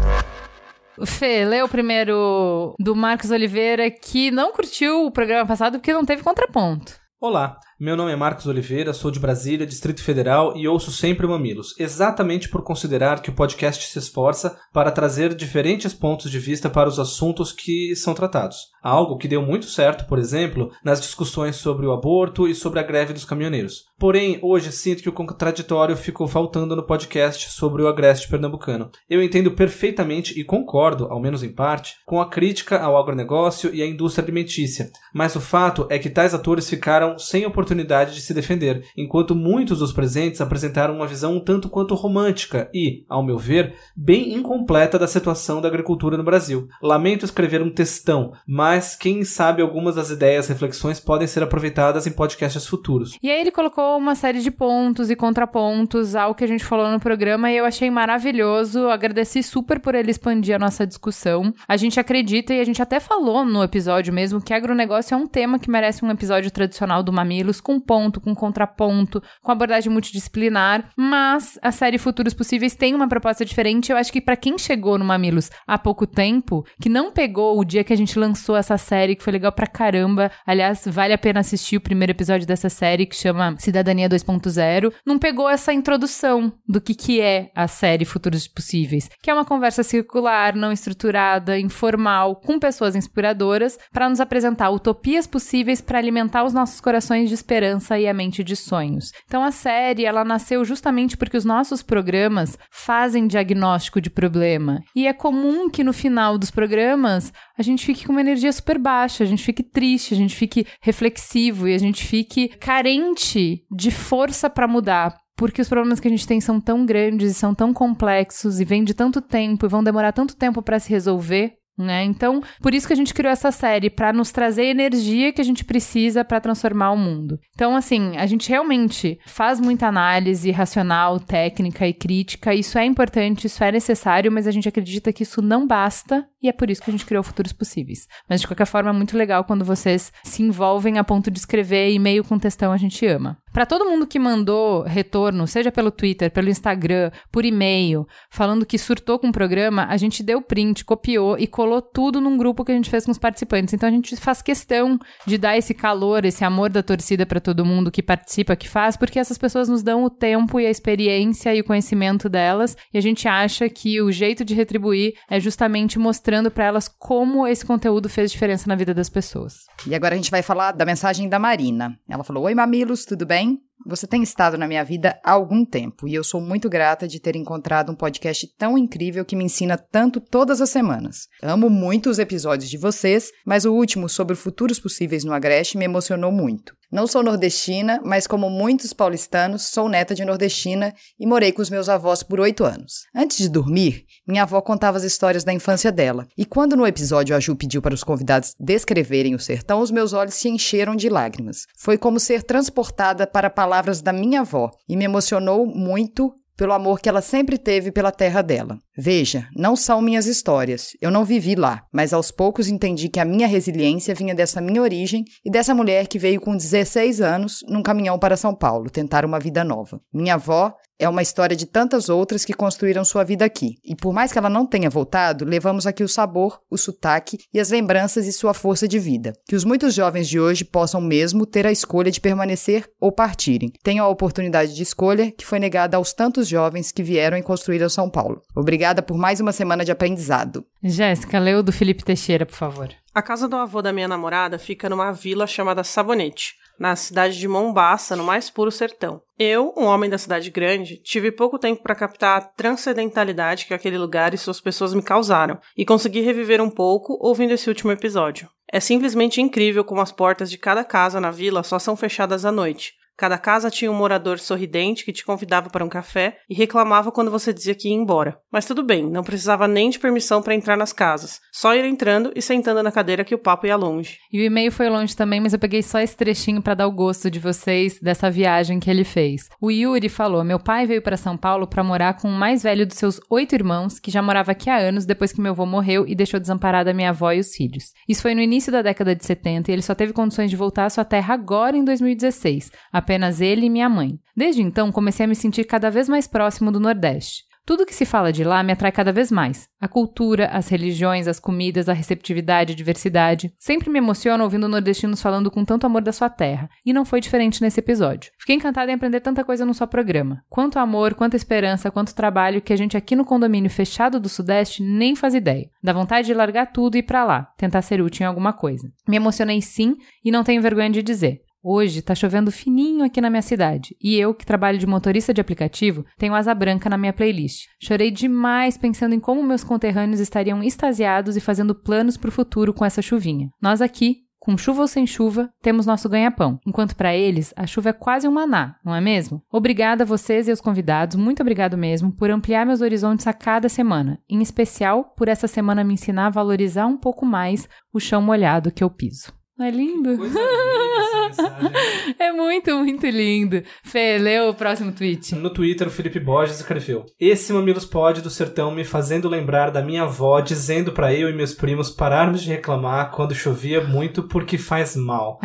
Fê, 1.06 1.44
lê 1.44 1.62
o 1.62 1.68
primeiro 1.68 2.74
do 2.80 2.96
Marcos 2.96 3.30
Oliveira, 3.30 3.88
que 3.88 4.32
não 4.32 4.50
curtiu 4.50 5.06
o 5.06 5.12
programa 5.12 5.46
passado 5.46 5.78
porque 5.78 5.92
não 5.92 6.04
teve 6.04 6.24
contraponto. 6.24 6.94
Olá, 7.20 7.56
meu 7.80 7.96
nome 7.96 8.10
é 8.10 8.16
Marcos 8.16 8.44
Oliveira, 8.46 8.92
sou 8.92 9.08
de 9.08 9.20
Brasília, 9.20 9.64
Distrito 9.64 10.02
Federal 10.02 10.56
e 10.56 10.66
ouço 10.66 10.90
sempre 10.90 11.28
Mamilos, 11.28 11.76
exatamente 11.78 12.48
por 12.48 12.64
considerar 12.64 13.22
que 13.22 13.30
o 13.30 13.32
podcast 13.32 13.86
se 13.86 14.00
esforça 14.00 14.58
para 14.72 14.90
trazer 14.90 15.32
diferentes 15.32 15.94
pontos 15.94 16.28
de 16.28 16.40
vista 16.40 16.68
para 16.68 16.88
os 16.88 16.98
assuntos 16.98 17.52
que 17.52 17.94
são 17.94 18.14
tratados. 18.14 18.56
Algo 18.82 19.16
que 19.16 19.28
deu 19.28 19.42
muito 19.42 19.66
certo, 19.66 20.08
por 20.08 20.18
exemplo, 20.18 20.72
nas 20.84 21.00
discussões 21.00 21.54
sobre 21.54 21.86
o 21.86 21.92
aborto 21.92 22.48
e 22.48 22.54
sobre 22.54 22.80
a 22.80 22.82
greve 22.82 23.12
dos 23.12 23.24
caminhoneiros. 23.24 23.84
Porém, 23.96 24.40
hoje 24.42 24.72
sinto 24.72 25.02
que 25.02 25.08
o 25.08 25.12
contraditório 25.12 25.96
ficou 25.96 26.26
faltando 26.26 26.74
no 26.74 26.84
podcast 26.84 27.52
sobre 27.52 27.82
o 27.82 27.88
agreste 27.88 28.28
pernambucano. 28.28 28.90
Eu 29.08 29.22
entendo 29.22 29.52
perfeitamente 29.52 30.38
e 30.38 30.42
concordo, 30.42 31.06
ao 31.06 31.20
menos 31.20 31.44
em 31.44 31.52
parte, 31.52 31.96
com 32.04 32.20
a 32.20 32.28
crítica 32.28 32.80
ao 32.80 32.96
agronegócio 32.96 33.72
e 33.72 33.82
à 33.82 33.86
indústria 33.86 34.24
alimentícia, 34.24 34.90
mas 35.12 35.36
o 35.36 35.40
fato 35.40 35.86
é 35.90 35.98
que 35.98 36.10
tais 36.10 36.34
atores 36.34 36.68
ficaram 36.68 37.18
sem 37.18 37.44
oportunidade 37.46 37.67
de 37.74 38.20
se 38.20 38.34
defender, 38.34 38.84
enquanto 38.96 39.34
muitos 39.34 39.78
dos 39.78 39.92
presentes 39.92 40.40
apresentaram 40.40 40.94
uma 40.94 41.06
visão 41.06 41.36
um 41.36 41.40
tanto 41.40 41.68
quanto 41.68 41.94
romântica 41.94 42.70
e, 42.74 43.04
ao 43.08 43.22
meu 43.22 43.38
ver, 43.38 43.74
bem 43.96 44.34
incompleta 44.34 44.98
da 44.98 45.06
situação 45.06 45.60
da 45.60 45.68
agricultura 45.68 46.16
no 46.16 46.24
Brasil. 46.24 46.68
Lamento 46.82 47.24
escrever 47.24 47.62
um 47.62 47.70
textão, 47.70 48.32
mas 48.46 48.94
quem 48.94 49.24
sabe 49.24 49.62
algumas 49.62 49.94
das 49.94 50.10
ideias 50.10 50.48
reflexões 50.48 51.00
podem 51.00 51.26
ser 51.26 51.42
aproveitadas 51.42 52.06
em 52.06 52.12
podcasts 52.12 52.66
futuros. 52.66 53.16
E 53.22 53.30
aí 53.30 53.40
ele 53.40 53.50
colocou 53.50 53.96
uma 53.96 54.14
série 54.14 54.40
de 54.40 54.50
pontos 54.50 55.10
e 55.10 55.16
contrapontos 55.16 56.14
ao 56.14 56.34
que 56.34 56.44
a 56.44 56.48
gente 56.48 56.64
falou 56.64 56.90
no 56.90 57.00
programa 57.00 57.50
e 57.50 57.56
eu 57.56 57.64
achei 57.64 57.90
maravilhoso. 57.90 58.88
Agradeci 58.88 59.42
super 59.42 59.80
por 59.80 59.94
ele 59.94 60.10
expandir 60.10 60.54
a 60.54 60.58
nossa 60.58 60.86
discussão. 60.86 61.52
A 61.66 61.76
gente 61.76 62.00
acredita 62.00 62.54
e 62.54 62.60
a 62.60 62.64
gente 62.64 62.82
até 62.82 63.00
falou 63.00 63.44
no 63.44 63.62
episódio 63.62 64.12
mesmo 64.12 64.40
que 64.40 64.54
agronegócio 64.54 65.14
é 65.14 65.16
um 65.16 65.26
tema 65.26 65.58
que 65.58 65.70
merece 65.70 66.04
um 66.04 66.10
episódio 66.10 66.50
tradicional 66.50 67.02
do 67.02 67.12
Mamilos, 67.12 67.57
com 67.60 67.80
ponto, 67.80 68.20
com 68.20 68.34
contraponto, 68.34 69.22
com 69.42 69.52
abordagem 69.52 69.92
multidisciplinar. 69.92 70.90
Mas 70.96 71.58
a 71.62 71.72
série 71.72 71.98
Futuros 71.98 72.34
Possíveis 72.34 72.74
tem 72.74 72.94
uma 72.94 73.08
proposta 73.08 73.44
diferente. 73.44 73.90
Eu 73.90 73.96
acho 73.96 74.12
que 74.12 74.20
para 74.20 74.36
quem 74.36 74.58
chegou 74.58 74.98
no 74.98 75.04
Mamilos 75.04 75.50
há 75.66 75.78
pouco 75.78 76.06
tempo, 76.06 76.64
que 76.80 76.88
não 76.88 77.12
pegou 77.12 77.58
o 77.58 77.64
dia 77.64 77.84
que 77.84 77.92
a 77.92 77.96
gente 77.96 78.18
lançou 78.18 78.56
essa 78.56 78.78
série, 78.78 79.16
que 79.16 79.24
foi 79.24 79.32
legal 79.32 79.52
pra 79.52 79.66
caramba. 79.66 80.30
Aliás, 80.46 80.84
vale 80.86 81.12
a 81.12 81.18
pena 81.18 81.40
assistir 81.40 81.76
o 81.76 81.80
primeiro 81.80 82.12
episódio 82.12 82.46
dessa 82.46 82.68
série 82.68 83.06
que 83.06 83.16
chama 83.16 83.56
Cidadania 83.58 84.08
2.0, 84.08 84.92
não 85.04 85.18
pegou 85.18 85.48
essa 85.48 85.72
introdução 85.72 86.52
do 86.68 86.80
que, 86.80 86.94
que 86.94 87.20
é 87.20 87.50
a 87.54 87.66
série 87.66 88.04
Futuros 88.04 88.46
Possíveis, 88.46 89.08
que 89.22 89.30
é 89.30 89.34
uma 89.34 89.44
conversa 89.44 89.82
circular, 89.82 90.54
não 90.54 90.72
estruturada, 90.72 91.58
informal, 91.58 92.36
com 92.36 92.58
pessoas 92.58 92.96
inspiradoras, 92.96 93.78
para 93.92 94.08
nos 94.08 94.20
apresentar 94.20 94.70
utopias 94.70 95.26
possíveis 95.26 95.80
para 95.80 95.98
alimentar 95.98 96.44
os 96.44 96.52
nossos 96.52 96.80
corações 96.80 97.28
de 97.28 97.34
esperança 97.48 97.98
e 97.98 98.06
a 98.06 98.12
mente 98.12 98.44
de 98.44 98.54
sonhos. 98.54 99.10
Então 99.26 99.42
a 99.42 99.50
série, 99.50 100.04
ela 100.04 100.22
nasceu 100.22 100.62
justamente 100.66 101.16
porque 101.16 101.36
os 101.36 101.46
nossos 101.46 101.82
programas 101.82 102.58
fazem 102.70 103.26
diagnóstico 103.26 104.02
de 104.02 104.10
problema. 104.10 104.82
E 104.94 105.06
é 105.06 105.14
comum 105.14 105.70
que 105.70 105.82
no 105.82 105.94
final 105.94 106.36
dos 106.36 106.50
programas 106.50 107.32
a 107.56 107.62
gente 107.62 107.86
fique 107.86 108.04
com 108.04 108.12
uma 108.12 108.20
energia 108.20 108.52
super 108.52 108.78
baixa, 108.78 109.24
a 109.24 109.26
gente 109.26 109.42
fique 109.42 109.62
triste, 109.62 110.12
a 110.12 110.16
gente 110.16 110.36
fique 110.36 110.66
reflexivo 110.82 111.66
e 111.66 111.74
a 111.74 111.78
gente 111.78 112.04
fique 112.04 112.48
carente 112.48 113.62
de 113.70 113.90
força 113.90 114.50
para 114.50 114.68
mudar 114.68 115.16
porque 115.38 115.62
os 115.62 115.68
problemas 115.68 116.00
que 116.00 116.08
a 116.08 116.10
gente 116.10 116.26
tem 116.26 116.40
são 116.40 116.60
tão 116.60 116.84
grandes 116.84 117.30
e 117.30 117.34
são 117.34 117.54
tão 117.54 117.72
complexos 117.72 118.58
e 118.58 118.64
vêm 118.64 118.82
de 118.82 118.92
tanto 118.92 119.22
tempo 119.22 119.64
e 119.64 119.68
vão 119.68 119.84
demorar 119.84 120.10
tanto 120.10 120.34
tempo 120.34 120.60
para 120.60 120.80
se 120.80 120.90
resolver 120.90 121.57
né? 121.78 122.04
Então, 122.04 122.42
por 122.60 122.74
isso 122.74 122.86
que 122.86 122.92
a 122.92 122.96
gente 122.96 123.14
criou 123.14 123.32
essa 123.32 123.52
série 123.52 123.88
para 123.88 124.12
nos 124.12 124.32
trazer 124.32 124.62
a 124.62 124.70
energia 124.70 125.32
que 125.32 125.40
a 125.40 125.44
gente 125.44 125.64
precisa 125.64 126.24
para 126.24 126.40
transformar 126.40 126.90
o 126.90 126.96
mundo. 126.96 127.38
Então, 127.54 127.76
assim, 127.76 128.16
a 128.16 128.26
gente 128.26 128.48
realmente 128.48 129.18
faz 129.26 129.60
muita 129.60 129.86
análise 129.86 130.50
racional, 130.50 131.20
técnica 131.20 131.86
e 131.86 131.92
crítica. 131.92 132.54
Isso 132.54 132.78
é 132.78 132.84
importante, 132.84 133.46
isso 133.46 133.62
é 133.62 133.70
necessário, 133.70 134.32
mas 134.32 134.46
a 134.46 134.50
gente 134.50 134.68
acredita 134.68 135.12
que 135.12 135.22
isso 135.22 135.40
não 135.40 135.66
basta 135.66 136.26
e 136.42 136.48
é 136.48 136.52
por 136.52 136.70
isso 136.70 136.82
que 136.82 136.90
a 136.90 136.92
gente 136.92 137.04
criou 137.04 137.22
Futuros 137.22 137.52
Possíveis. 137.52 138.06
Mas 138.28 138.40
de 138.40 138.46
qualquer 138.46 138.66
forma 138.66 138.90
é 138.90 138.92
muito 138.92 139.16
legal 139.16 139.44
quando 139.44 139.64
vocês 139.64 140.12
se 140.22 140.42
envolvem 140.42 140.98
a 140.98 141.04
ponto 141.04 141.30
de 141.30 141.38
escrever 141.38 141.90
e-mail 141.90 142.22
com 142.22 142.38
textão 142.38 142.72
a 142.72 142.76
gente 142.76 143.04
ama. 143.06 143.38
Para 143.52 143.66
todo 143.66 143.88
mundo 143.88 144.06
que 144.06 144.18
mandou 144.18 144.82
retorno, 144.82 145.46
seja 145.46 145.72
pelo 145.72 145.90
Twitter, 145.90 146.30
pelo 146.30 146.48
Instagram, 146.48 147.10
por 147.32 147.44
e-mail, 147.44 148.06
falando 148.30 148.64
que 148.64 148.78
surtou 148.78 149.18
com 149.18 149.28
o 149.28 149.32
programa, 149.32 149.86
a 149.88 149.96
gente 149.96 150.22
deu 150.22 150.40
print, 150.40 150.84
copiou 150.84 151.36
e 151.38 151.46
colou 151.46 151.82
tudo 151.82 152.20
num 152.20 152.36
grupo 152.36 152.64
que 152.64 152.70
a 152.70 152.74
gente 152.74 152.90
fez 152.90 153.04
com 153.04 153.10
os 153.10 153.18
participantes. 153.18 153.74
Então 153.74 153.88
a 153.88 153.92
gente 153.92 154.14
faz 154.16 154.42
questão 154.42 154.98
de 155.26 155.36
dar 155.38 155.56
esse 155.56 155.74
calor, 155.74 156.24
esse 156.24 156.44
amor 156.44 156.70
da 156.70 156.82
torcida 156.82 157.26
para 157.26 157.40
todo 157.40 157.64
mundo 157.64 157.90
que 157.90 158.02
participa, 158.02 158.54
que 158.54 158.68
faz, 158.68 158.96
porque 158.96 159.18
essas 159.18 159.38
pessoas 159.38 159.68
nos 159.68 159.82
dão 159.82 160.04
o 160.04 160.10
tempo 160.10 160.60
e 160.60 160.66
a 160.66 160.70
experiência 160.70 161.52
e 161.54 161.60
o 161.60 161.64
conhecimento 161.64 162.28
delas, 162.28 162.76
e 162.92 162.98
a 162.98 163.00
gente 163.02 163.26
acha 163.26 163.68
que 163.68 164.00
o 164.00 164.12
jeito 164.12 164.44
de 164.44 164.54
retribuir 164.54 165.14
é 165.28 165.40
justamente 165.40 165.98
mostrando 166.28 166.50
para 166.50 166.64
elas 166.64 166.88
como 166.88 167.46
esse 167.46 167.64
conteúdo 167.64 168.06
fez 168.06 168.30
diferença 168.30 168.68
na 168.68 168.76
vida 168.76 168.92
das 168.92 169.08
pessoas. 169.08 169.64
E 169.86 169.94
agora 169.94 170.14
a 170.14 170.16
gente 170.16 170.30
vai 170.30 170.42
falar 170.42 170.72
da 170.72 170.84
mensagem 170.84 171.26
da 171.26 171.38
Marina. 171.38 171.98
Ela 172.06 172.22
falou: 172.22 172.44
Oi, 172.44 172.54
mamilos, 172.54 173.06
tudo 173.06 173.24
bem? 173.24 173.58
Você 173.86 174.06
tem 174.06 174.22
estado 174.22 174.58
na 174.58 174.66
minha 174.66 174.84
vida 174.84 175.18
há 175.24 175.32
algum 175.32 175.64
tempo 175.64 176.08
e 176.08 176.14
eu 176.14 176.24
sou 176.24 176.40
muito 176.40 176.68
grata 176.68 177.06
de 177.06 177.20
ter 177.20 177.36
encontrado 177.36 177.92
um 177.92 177.94
podcast 177.94 178.46
tão 178.58 178.76
incrível 178.76 179.24
que 179.24 179.36
me 179.36 179.44
ensina 179.44 179.78
tanto 179.78 180.20
todas 180.20 180.60
as 180.60 180.70
semanas. 180.70 181.28
Amo 181.42 181.70
muito 181.70 182.10
os 182.10 182.18
episódios 182.18 182.68
de 182.68 182.76
vocês, 182.76 183.30
mas 183.46 183.64
o 183.64 183.72
último 183.72 184.08
sobre 184.08 184.34
futuros 184.34 184.80
possíveis 184.80 185.24
no 185.24 185.32
Agreste 185.32 185.78
me 185.78 185.84
emocionou 185.84 186.32
muito. 186.32 186.76
Não 186.90 187.06
sou 187.06 187.22
nordestina, 187.22 188.00
mas 188.02 188.26
como 188.26 188.48
muitos 188.48 188.94
paulistanos, 188.94 189.64
sou 189.64 189.90
neta 189.90 190.14
de 190.14 190.24
nordestina 190.24 190.94
e 191.20 191.26
morei 191.26 191.52
com 191.52 191.60
os 191.60 191.68
meus 191.68 191.86
avós 191.86 192.22
por 192.22 192.40
oito 192.40 192.64
anos. 192.64 193.04
Antes 193.14 193.36
de 193.36 193.48
dormir, 193.50 194.06
minha 194.26 194.44
avó 194.44 194.58
contava 194.62 194.96
as 194.96 195.04
histórias 195.04 195.44
da 195.44 195.52
infância 195.52 195.92
dela. 195.92 196.26
E 196.36 196.46
quando 196.46 196.74
no 196.74 196.86
episódio 196.86 197.36
a 197.36 197.40
Ju 197.40 197.54
pediu 197.54 197.82
para 197.82 197.92
os 197.92 198.02
convidados 198.02 198.54
descreverem 198.58 199.34
o 199.34 199.38
sertão, 199.38 199.80
os 199.80 199.90
meus 199.90 200.14
olhos 200.14 200.32
se 200.32 200.48
encheram 200.48 200.96
de 200.96 201.10
lágrimas. 201.10 201.66
Foi 201.76 201.98
como 201.98 202.18
ser 202.18 202.42
transportada 202.42 203.26
para 203.26 203.50
palavras 203.68 204.00
da 204.00 204.14
minha 204.14 204.40
avó 204.40 204.70
e 204.88 204.96
me 204.96 205.04
emocionou 205.04 205.66
muito 205.66 206.34
pelo 206.56 206.72
amor 206.72 207.00
que 207.00 207.08
ela 207.08 207.20
sempre 207.20 207.58
teve 207.58 207.92
pela 207.92 208.10
terra 208.10 208.40
dela. 208.40 208.78
Veja, 209.00 209.46
não 209.54 209.76
são 209.76 210.02
minhas 210.02 210.26
histórias, 210.26 210.90
eu 211.00 211.08
não 211.08 211.24
vivi 211.24 211.54
lá, 211.54 211.84
mas 211.92 212.12
aos 212.12 212.32
poucos 212.32 212.66
entendi 212.66 213.08
que 213.08 213.20
a 213.20 213.24
minha 213.24 213.46
resiliência 213.46 214.12
vinha 214.12 214.34
dessa 214.34 214.60
minha 214.60 214.82
origem 214.82 215.24
e 215.44 215.50
dessa 215.50 215.72
mulher 215.72 216.08
que 216.08 216.18
veio 216.18 216.40
com 216.40 216.56
16 216.56 217.20
anos 217.20 217.60
num 217.68 217.80
caminhão 217.80 218.18
para 218.18 218.36
São 218.36 218.52
Paulo 218.52 218.90
tentar 218.90 219.24
uma 219.24 219.38
vida 219.38 219.62
nova. 219.62 220.00
Minha 220.12 220.34
avó 220.34 220.74
é 220.98 221.08
uma 221.08 221.22
história 221.22 221.56
de 221.56 221.64
tantas 221.64 222.08
outras 222.08 222.44
que 222.44 222.52
construíram 222.52 223.04
sua 223.04 223.22
vida 223.22 223.44
aqui. 223.44 223.76
E 223.84 223.94
por 223.94 224.12
mais 224.12 224.32
que 224.32 224.38
ela 224.38 224.50
não 224.50 224.66
tenha 224.66 224.90
voltado, 224.90 225.44
levamos 225.44 225.86
aqui 225.86 226.02
o 226.02 226.08
sabor, 226.08 226.58
o 226.68 226.76
sotaque 226.76 227.38
e 227.54 227.60
as 227.60 227.70
lembranças 227.70 228.26
e 228.26 228.32
sua 228.32 228.52
força 228.52 228.88
de 228.88 228.98
vida. 228.98 229.32
Que 229.46 229.54
os 229.54 229.64
muitos 229.64 229.94
jovens 229.94 230.28
de 230.28 230.40
hoje 230.40 230.64
possam 230.64 231.00
mesmo 231.00 231.46
ter 231.46 231.66
a 231.66 231.72
escolha 231.72 232.10
de 232.10 232.20
permanecer 232.20 232.84
ou 233.00 233.12
partirem. 233.12 233.72
Tenham 233.82 234.04
a 234.04 234.08
oportunidade 234.08 234.74
de 234.74 234.82
escolha 234.82 235.30
que 235.30 235.46
foi 235.46 235.60
negada 235.60 235.96
aos 235.96 236.12
tantos 236.12 236.48
jovens 236.48 236.90
que 236.90 237.02
vieram 237.02 237.38
e 237.38 237.42
construíram 237.42 237.88
São 237.88 238.10
Paulo. 238.10 238.42
Obrigada 238.88 239.02
por 239.02 239.18
mais 239.18 239.38
uma 239.38 239.52
semana 239.52 239.84
de 239.84 239.92
aprendizado. 239.92 240.64
Jéssica, 240.82 241.38
leu 241.38 241.62
do 241.62 241.70
Felipe 241.70 242.02
Teixeira, 242.02 242.46
por 242.46 242.54
favor. 242.54 242.88
A 243.14 243.20
casa 243.20 243.46
do 243.46 243.54
avô 243.54 243.82
da 243.82 243.92
minha 243.92 244.08
namorada 244.08 244.58
fica 244.58 244.88
numa 244.88 245.12
vila 245.12 245.46
chamada 245.46 245.84
Sabonete 245.84 246.54
na 246.78 246.96
cidade 246.96 247.38
de 247.38 247.46
Mombasa, 247.46 248.16
no 248.16 248.24
mais 248.24 248.48
puro 248.48 248.70
sertão. 248.70 249.20
Eu, 249.38 249.74
um 249.76 249.84
homem 249.84 250.08
da 250.08 250.16
cidade 250.16 250.50
grande, 250.50 250.96
tive 251.02 251.30
pouco 251.30 251.58
tempo 251.58 251.82
para 251.82 251.94
captar 251.94 252.38
a 252.38 252.40
transcendentalidade 252.40 253.66
que 253.66 253.74
aquele 253.74 253.98
lugar 253.98 254.32
e 254.32 254.38
suas 254.38 254.58
pessoas 254.58 254.94
me 254.94 255.02
causaram, 255.02 255.58
e 255.76 255.84
consegui 255.84 256.20
reviver 256.20 256.62
um 256.62 256.70
pouco 256.70 257.18
ouvindo 257.20 257.50
esse 257.50 257.68
último 257.68 257.92
episódio. 257.92 258.48
É 258.72 258.80
simplesmente 258.80 259.40
incrível 259.40 259.84
como 259.84 260.00
as 260.00 260.12
portas 260.12 260.48
de 260.48 260.56
cada 260.56 260.84
casa 260.84 261.20
na 261.20 261.30
vila 261.30 261.62
só 261.62 261.78
são 261.78 261.96
fechadas 261.96 262.44
à 262.44 262.52
noite, 262.52 262.94
Cada 263.18 263.36
casa 263.36 263.68
tinha 263.68 263.90
um 263.90 263.96
morador 263.96 264.38
sorridente 264.38 265.04
que 265.04 265.12
te 265.12 265.24
convidava 265.24 265.68
para 265.68 265.84
um 265.84 265.88
café 265.88 266.36
e 266.48 266.54
reclamava 266.54 267.10
quando 267.10 267.32
você 267.32 267.52
dizia 267.52 267.74
que 267.74 267.88
ia 267.88 267.94
embora. 267.94 268.38
Mas 268.48 268.64
tudo 268.64 268.80
bem, 268.80 269.04
não 269.10 269.24
precisava 269.24 269.66
nem 269.66 269.90
de 269.90 269.98
permissão 269.98 270.40
para 270.40 270.54
entrar 270.54 270.76
nas 270.76 270.92
casas. 270.92 271.40
Só 271.50 271.74
ir 271.74 271.84
entrando 271.84 272.30
e 272.36 272.40
sentando 272.40 272.80
na 272.80 272.92
cadeira 272.92 273.24
que 273.24 273.34
o 273.34 273.38
papo 273.38 273.66
ia 273.66 273.74
longe. 273.74 274.18
E 274.32 274.40
o 274.40 274.44
e-mail 274.44 274.70
foi 274.70 274.88
longe 274.88 275.16
também, 275.16 275.40
mas 275.40 275.52
eu 275.52 275.58
peguei 275.58 275.82
só 275.82 275.98
esse 275.98 276.16
trechinho 276.16 276.62
para 276.62 276.74
dar 276.74 276.86
o 276.86 276.92
gosto 276.92 277.28
de 277.28 277.40
vocês 277.40 277.98
dessa 278.00 278.30
viagem 278.30 278.78
que 278.78 278.88
ele 278.88 279.02
fez. 279.02 279.48
O 279.60 279.68
Yuri 279.68 280.08
falou: 280.08 280.44
Meu 280.44 280.60
pai 280.60 280.86
veio 280.86 281.02
para 281.02 281.16
São 281.16 281.36
Paulo 281.36 281.66
para 281.66 281.82
morar 281.82 282.14
com 282.18 282.28
o 282.28 282.38
mais 282.38 282.62
velho 282.62 282.86
dos 282.86 282.98
seus 282.98 283.20
oito 283.28 283.52
irmãos, 283.52 283.98
que 283.98 284.12
já 284.12 284.22
morava 284.22 284.52
aqui 284.52 284.70
há 284.70 284.76
anos 284.76 285.04
depois 285.04 285.32
que 285.32 285.40
meu 285.40 285.50
avô 285.50 285.66
morreu 285.66 286.06
e 286.06 286.14
deixou 286.14 286.38
desamparada 286.38 286.94
minha 286.94 287.10
avó 287.10 287.32
e 287.32 287.40
os 287.40 287.52
filhos. 287.52 287.92
Isso 288.08 288.22
foi 288.22 288.32
no 288.32 288.40
início 288.40 288.70
da 288.70 288.80
década 288.80 289.16
de 289.16 289.26
70 289.26 289.72
e 289.72 289.74
ele 289.74 289.82
só 289.82 289.92
teve 289.92 290.12
condições 290.12 290.50
de 290.50 290.56
voltar 290.56 290.84
à 290.84 290.90
sua 290.90 291.04
terra 291.04 291.34
agora 291.34 291.76
em 291.76 291.82
2016 291.82 292.70
apenas 293.08 293.40
ele 293.40 293.64
e 293.64 293.70
minha 293.70 293.88
mãe. 293.88 294.20
Desde 294.36 294.60
então, 294.60 294.92
comecei 294.92 295.24
a 295.24 295.26
me 295.26 295.34
sentir 295.34 295.64
cada 295.64 295.90
vez 295.90 296.10
mais 296.10 296.26
próximo 296.26 296.70
do 296.70 296.78
Nordeste. 296.78 297.48
Tudo 297.64 297.84
que 297.84 297.94
se 297.94 298.06
fala 298.06 298.32
de 298.32 298.44
lá 298.44 298.62
me 298.62 298.72
atrai 298.72 298.90
cada 298.92 299.12
vez 299.12 299.30
mais. 299.30 299.68
A 299.80 299.88
cultura, 299.88 300.46
as 300.48 300.68
religiões, 300.68 301.28
as 301.28 301.38
comidas, 301.38 301.88
a 301.88 301.92
receptividade, 301.92 302.72
a 302.72 302.76
diversidade. 302.76 303.52
Sempre 303.58 303.90
me 303.90 303.98
emociona 303.98 304.42
ouvindo 304.42 304.68
nordestinos 304.68 305.20
falando 305.20 305.50
com 305.50 305.64
tanto 305.64 305.86
amor 305.86 306.00
da 306.02 306.12
sua 306.12 306.30
terra. 306.30 306.68
E 306.84 306.94
não 306.94 307.04
foi 307.04 307.20
diferente 307.20 307.60
nesse 307.60 307.80
episódio. 307.80 308.32
Fiquei 308.38 308.56
encantada 308.56 308.90
em 308.90 308.94
aprender 308.94 309.20
tanta 309.20 309.44
coisa 309.44 309.66
no 309.66 309.74
seu 309.74 309.86
programa. 309.86 310.42
Quanto 310.48 310.78
amor, 310.78 311.14
quanta 311.14 311.36
esperança, 311.36 311.90
quanto 311.90 312.14
trabalho 312.14 312.62
que 312.62 312.72
a 312.72 312.76
gente 312.76 312.96
aqui 312.96 313.14
no 313.14 313.24
condomínio 313.24 313.70
fechado 313.70 314.18
do 314.18 314.30
Sudeste 314.30 314.82
nem 314.82 315.14
faz 315.14 315.34
ideia. 315.34 315.68
Dá 315.82 315.92
vontade 315.92 316.26
de 316.26 316.34
largar 316.34 316.72
tudo 316.72 316.96
e 316.96 317.00
ir 317.00 317.02
pra 317.02 317.24
lá, 317.24 317.52
tentar 317.58 317.82
ser 317.82 318.00
útil 318.00 318.24
em 318.24 318.28
alguma 318.28 318.54
coisa. 318.54 318.90
Me 319.06 319.16
emocionei 319.16 319.60
sim 319.60 319.94
e 320.24 320.30
não 320.30 320.44
tenho 320.44 320.62
vergonha 320.62 320.90
de 320.90 321.02
dizer. 321.02 321.40
Hoje 321.70 322.00
tá 322.00 322.14
chovendo 322.14 322.50
fininho 322.50 323.04
aqui 323.04 323.20
na 323.20 323.28
minha 323.28 323.42
cidade 323.42 323.94
e 324.02 324.16
eu, 324.16 324.32
que 324.32 324.46
trabalho 324.46 324.78
de 324.78 324.86
motorista 324.86 325.34
de 325.34 325.40
aplicativo, 325.42 326.02
tenho 326.16 326.34
asa 326.34 326.54
branca 326.54 326.88
na 326.88 326.96
minha 326.96 327.12
playlist. 327.12 327.66
Chorei 327.78 328.10
demais 328.10 328.78
pensando 328.78 329.14
em 329.14 329.20
como 329.20 329.42
meus 329.42 329.62
conterrâneos 329.62 330.18
estariam 330.18 330.62
extasiados 330.62 331.36
e 331.36 331.40
fazendo 331.42 331.74
planos 331.74 332.16
para 332.16 332.28
o 332.28 332.32
futuro 332.32 332.72
com 332.72 332.86
essa 332.86 333.02
chuvinha. 333.02 333.50
Nós 333.60 333.82
aqui, 333.82 334.20
com 334.40 334.56
chuva 334.56 334.80
ou 334.80 334.88
sem 334.88 335.06
chuva, 335.06 335.50
temos 335.60 335.84
nosso 335.84 336.08
ganha-pão, 336.08 336.58
enquanto 336.66 336.96
para 336.96 337.14
eles 337.14 337.52
a 337.54 337.66
chuva 337.66 337.90
é 337.90 337.92
quase 337.92 338.26
um 338.26 338.32
maná, 338.32 338.76
não 338.82 338.94
é 338.94 339.00
mesmo? 339.02 339.42
Obrigada 339.52 340.04
a 340.04 340.06
vocês 340.06 340.48
e 340.48 340.50
aos 340.50 340.62
convidados, 340.62 341.16
muito 341.16 341.42
obrigado 341.42 341.76
mesmo 341.76 342.10
por 342.10 342.30
ampliar 342.30 342.64
meus 342.64 342.80
horizontes 342.80 343.26
a 343.26 343.34
cada 343.34 343.68
semana, 343.68 344.18
em 344.26 344.40
especial 344.40 345.12
por 345.14 345.28
essa 345.28 345.46
semana 345.46 345.84
me 345.84 345.92
ensinar 345.92 346.28
a 346.28 346.30
valorizar 346.30 346.86
um 346.86 346.96
pouco 346.96 347.26
mais 347.26 347.68
o 347.92 348.00
chão 348.00 348.22
molhado 348.22 348.72
que 348.72 348.82
eu 348.82 348.88
piso. 348.88 349.36
Não 349.58 349.66
é 349.66 349.70
lindo? 349.70 350.16
Coisa 350.16 350.38
linda. 350.38 350.78
É 352.18 352.32
muito, 352.32 352.76
muito 352.78 353.06
lindo. 353.06 353.62
Fê, 353.82 354.18
lê 354.18 354.40
o 354.40 354.54
próximo 354.54 354.92
tweet. 354.92 355.34
No 355.34 355.50
Twitter, 355.50 355.86
o 355.86 355.90
Felipe 355.90 356.18
Borges 356.18 356.56
escreveu: 356.56 357.04
Esse 357.20 357.52
Mamilos 357.52 357.84
Pod 357.84 358.20
do 358.20 358.30
Sertão 358.30 358.70
me 358.70 358.84
fazendo 358.84 359.28
lembrar 359.28 359.70
da 359.70 359.82
minha 359.82 360.02
avó 360.02 360.40
dizendo 360.40 360.92
para 360.92 361.12
eu 361.12 361.28
e 361.28 361.34
meus 361.34 361.52
primos 361.52 361.90
pararmos 361.90 362.42
de 362.42 362.50
reclamar 362.50 363.10
quando 363.10 363.34
chovia 363.34 363.82
muito 363.82 364.22
porque 364.22 364.58
faz 364.58 364.96
mal. 364.96 365.38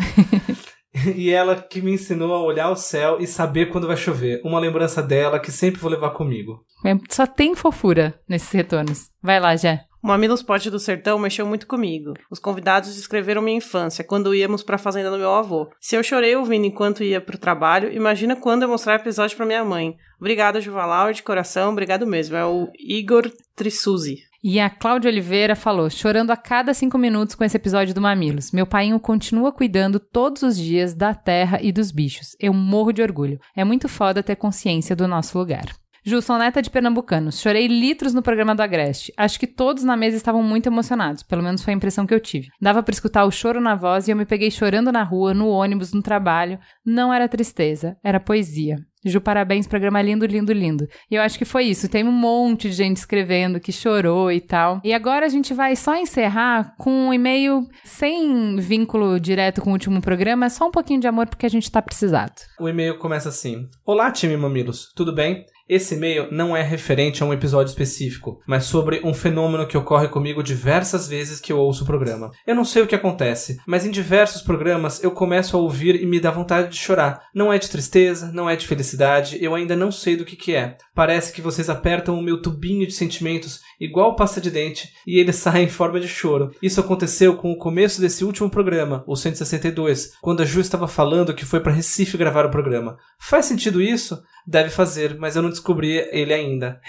e 1.14 1.30
ela 1.30 1.56
que 1.56 1.80
me 1.80 1.92
ensinou 1.92 2.32
a 2.34 2.42
olhar 2.42 2.70
o 2.70 2.76
céu 2.76 3.18
e 3.20 3.26
saber 3.26 3.66
quando 3.66 3.86
vai 3.86 3.96
chover. 3.96 4.40
Uma 4.44 4.60
lembrança 4.60 5.02
dela 5.02 5.38
que 5.38 5.50
sempre 5.50 5.80
vou 5.80 5.90
levar 5.90 6.10
comigo. 6.10 6.64
É, 6.84 6.94
Só 7.10 7.26
tem 7.26 7.54
fofura 7.54 8.18
nesses 8.28 8.50
retornos. 8.50 9.10
Vai 9.22 9.40
lá, 9.40 9.56
Jé. 9.56 9.84
O 10.04 10.06
Mamilos 10.06 10.42
Pote 10.42 10.68
do 10.68 10.78
Sertão 10.78 11.18
mexeu 11.18 11.46
muito 11.46 11.66
comigo. 11.66 12.12
Os 12.30 12.38
convidados 12.38 12.94
descreveram 12.94 13.40
minha 13.40 13.56
infância, 13.56 14.04
quando 14.04 14.34
íamos 14.34 14.62
para 14.62 14.76
a 14.76 14.78
fazenda 14.78 15.10
do 15.10 15.16
meu 15.16 15.32
avô. 15.32 15.70
Se 15.80 15.96
eu 15.96 16.02
chorei 16.02 16.36
ouvindo 16.36 16.66
enquanto 16.66 17.02
ia 17.02 17.22
pro 17.22 17.38
trabalho, 17.38 17.90
imagina 17.90 18.36
quando 18.36 18.64
eu 18.64 18.68
mostrar 18.68 18.98
o 18.98 19.02
episódio 19.02 19.34
para 19.34 19.46
minha 19.46 19.64
mãe. 19.64 19.96
Obrigada, 20.20 20.60
Juvalau, 20.60 21.10
de 21.10 21.22
coração, 21.22 21.72
obrigado 21.72 22.06
mesmo. 22.06 22.36
É 22.36 22.44
o 22.44 22.68
Igor 22.78 23.32
Trisuzi. 23.56 24.18
E 24.42 24.60
a 24.60 24.68
Cláudia 24.68 25.10
Oliveira 25.10 25.56
falou, 25.56 25.88
chorando 25.88 26.32
a 26.32 26.36
cada 26.36 26.74
cinco 26.74 26.98
minutos 26.98 27.34
com 27.34 27.42
esse 27.42 27.56
episódio 27.56 27.94
do 27.94 28.02
Mamilos. 28.02 28.52
Meu 28.52 28.66
painho 28.66 29.00
continua 29.00 29.52
cuidando 29.52 29.98
todos 29.98 30.42
os 30.42 30.58
dias 30.58 30.92
da 30.92 31.14
terra 31.14 31.60
e 31.62 31.72
dos 31.72 31.90
bichos. 31.90 32.36
Eu 32.38 32.52
morro 32.52 32.92
de 32.92 33.00
orgulho. 33.00 33.40
É 33.56 33.64
muito 33.64 33.88
foda 33.88 34.22
ter 34.22 34.36
consciência 34.36 34.94
do 34.94 35.08
nosso 35.08 35.38
lugar. 35.38 35.74
Ju, 36.06 36.20
sou 36.20 36.36
neta 36.36 36.60
de 36.60 36.68
pernambucanos. 36.68 37.40
Chorei 37.40 37.66
litros 37.66 38.12
no 38.12 38.20
programa 38.20 38.54
do 38.54 38.60
Agreste. 38.60 39.10
Acho 39.16 39.40
que 39.40 39.46
todos 39.46 39.82
na 39.82 39.96
mesa 39.96 40.18
estavam 40.18 40.42
muito 40.42 40.66
emocionados, 40.66 41.22
pelo 41.22 41.42
menos 41.42 41.64
foi 41.64 41.72
a 41.72 41.76
impressão 41.76 42.06
que 42.06 42.12
eu 42.12 42.20
tive. 42.20 42.48
Dava 42.60 42.82
pra 42.82 42.92
escutar 42.92 43.24
o 43.24 43.30
choro 43.30 43.58
na 43.58 43.74
voz 43.74 44.06
e 44.06 44.10
eu 44.10 44.16
me 44.16 44.26
peguei 44.26 44.50
chorando 44.50 44.92
na 44.92 45.02
rua, 45.02 45.32
no 45.32 45.48
ônibus, 45.48 45.94
no 45.94 46.02
trabalho. 46.02 46.58
Não 46.84 47.10
era 47.10 47.26
tristeza, 47.26 47.96
era 48.04 48.20
poesia. 48.20 48.76
Ju, 49.02 49.18
parabéns, 49.18 49.66
programa 49.66 50.02
lindo, 50.02 50.26
lindo, 50.26 50.52
lindo. 50.52 50.86
E 51.10 51.14
eu 51.14 51.22
acho 51.22 51.38
que 51.38 51.44
foi 51.46 51.64
isso. 51.64 51.88
Tem 51.88 52.04
um 52.04 52.12
monte 52.12 52.68
de 52.68 52.74
gente 52.74 52.98
escrevendo 52.98 53.60
que 53.60 53.72
chorou 53.72 54.30
e 54.30 54.42
tal. 54.42 54.82
E 54.84 54.92
agora 54.92 55.24
a 55.24 55.28
gente 55.30 55.54
vai 55.54 55.74
só 55.74 55.94
encerrar 55.96 56.74
com 56.78 56.90
um 56.90 57.14
e-mail 57.14 57.66
sem 57.82 58.56
vínculo 58.56 59.18
direto 59.18 59.62
com 59.62 59.70
o 59.70 59.72
último 59.72 60.02
programa, 60.02 60.50
só 60.50 60.68
um 60.68 60.70
pouquinho 60.70 61.00
de 61.00 61.06
amor 61.06 61.28
porque 61.28 61.46
a 61.46 61.50
gente 61.50 61.70
tá 61.70 61.80
precisado. 61.80 62.34
O 62.60 62.68
e-mail 62.68 62.98
começa 62.98 63.30
assim: 63.30 63.68
Olá, 63.86 64.10
time 64.10 64.36
Mamilos, 64.36 64.92
tudo 64.94 65.14
bem? 65.14 65.44
Esse 65.66 65.94
e-mail 65.94 66.28
não 66.30 66.54
é 66.54 66.62
referente 66.62 67.22
a 67.22 67.26
um 67.26 67.32
episódio 67.32 67.70
específico, 67.70 68.38
mas 68.46 68.64
sobre 68.64 69.00
um 69.02 69.14
fenômeno 69.14 69.66
que 69.66 69.78
ocorre 69.78 70.08
comigo 70.08 70.42
diversas 70.42 71.08
vezes 71.08 71.40
que 71.40 71.50
eu 71.50 71.58
ouço 71.58 71.84
o 71.84 71.86
programa. 71.86 72.30
Eu 72.46 72.54
não 72.54 72.66
sei 72.66 72.82
o 72.82 72.86
que 72.86 72.94
acontece, 72.94 73.58
mas 73.66 73.86
em 73.86 73.90
diversos 73.90 74.42
programas 74.42 75.02
eu 75.02 75.10
começo 75.10 75.56
a 75.56 75.60
ouvir 75.60 76.02
e 76.02 76.04
me 76.04 76.20
dá 76.20 76.30
vontade 76.30 76.68
de 76.68 76.76
chorar. 76.76 77.22
Não 77.34 77.50
é 77.50 77.58
de 77.58 77.70
tristeza, 77.70 78.30
não 78.30 78.48
é 78.48 78.56
de 78.56 78.66
felicidade, 78.66 79.42
eu 79.42 79.54
ainda 79.54 79.74
não 79.74 79.90
sei 79.90 80.16
do 80.16 80.24
que 80.24 80.36
que 80.36 80.54
é. 80.54 80.76
Parece 80.94 81.32
que 81.32 81.40
vocês 81.40 81.70
apertam 81.70 82.18
o 82.18 82.22
meu 82.22 82.42
tubinho 82.42 82.86
de 82.86 82.92
sentimentos 82.92 83.60
igual 83.80 84.16
pasta 84.16 84.42
de 84.42 84.50
dente 84.50 84.92
e 85.06 85.18
ele 85.18 85.32
sai 85.34 85.62
em 85.62 85.68
forma 85.68 85.98
de 85.98 86.08
choro. 86.08 86.50
Isso 86.60 86.78
aconteceu 86.78 87.36
com 87.36 87.50
o 87.50 87.58
começo 87.58 88.02
desse 88.02 88.22
último 88.22 88.50
programa, 88.50 89.02
o 89.06 89.16
162, 89.16 90.12
quando 90.20 90.42
a 90.42 90.44
Ju 90.44 90.60
estava 90.60 90.86
falando 90.86 91.32
que 91.32 91.46
foi 91.46 91.60
para 91.60 91.72
Recife 91.72 92.18
gravar 92.18 92.44
o 92.44 92.50
programa. 92.50 92.98
Faz 93.18 93.46
sentido 93.46 93.80
isso? 93.80 94.22
Deve 94.46 94.70
fazer, 94.70 95.18
mas 95.18 95.36
eu 95.36 95.42
não 95.42 95.50
descobri 95.50 95.96
ele 96.12 96.32
ainda. 96.32 96.80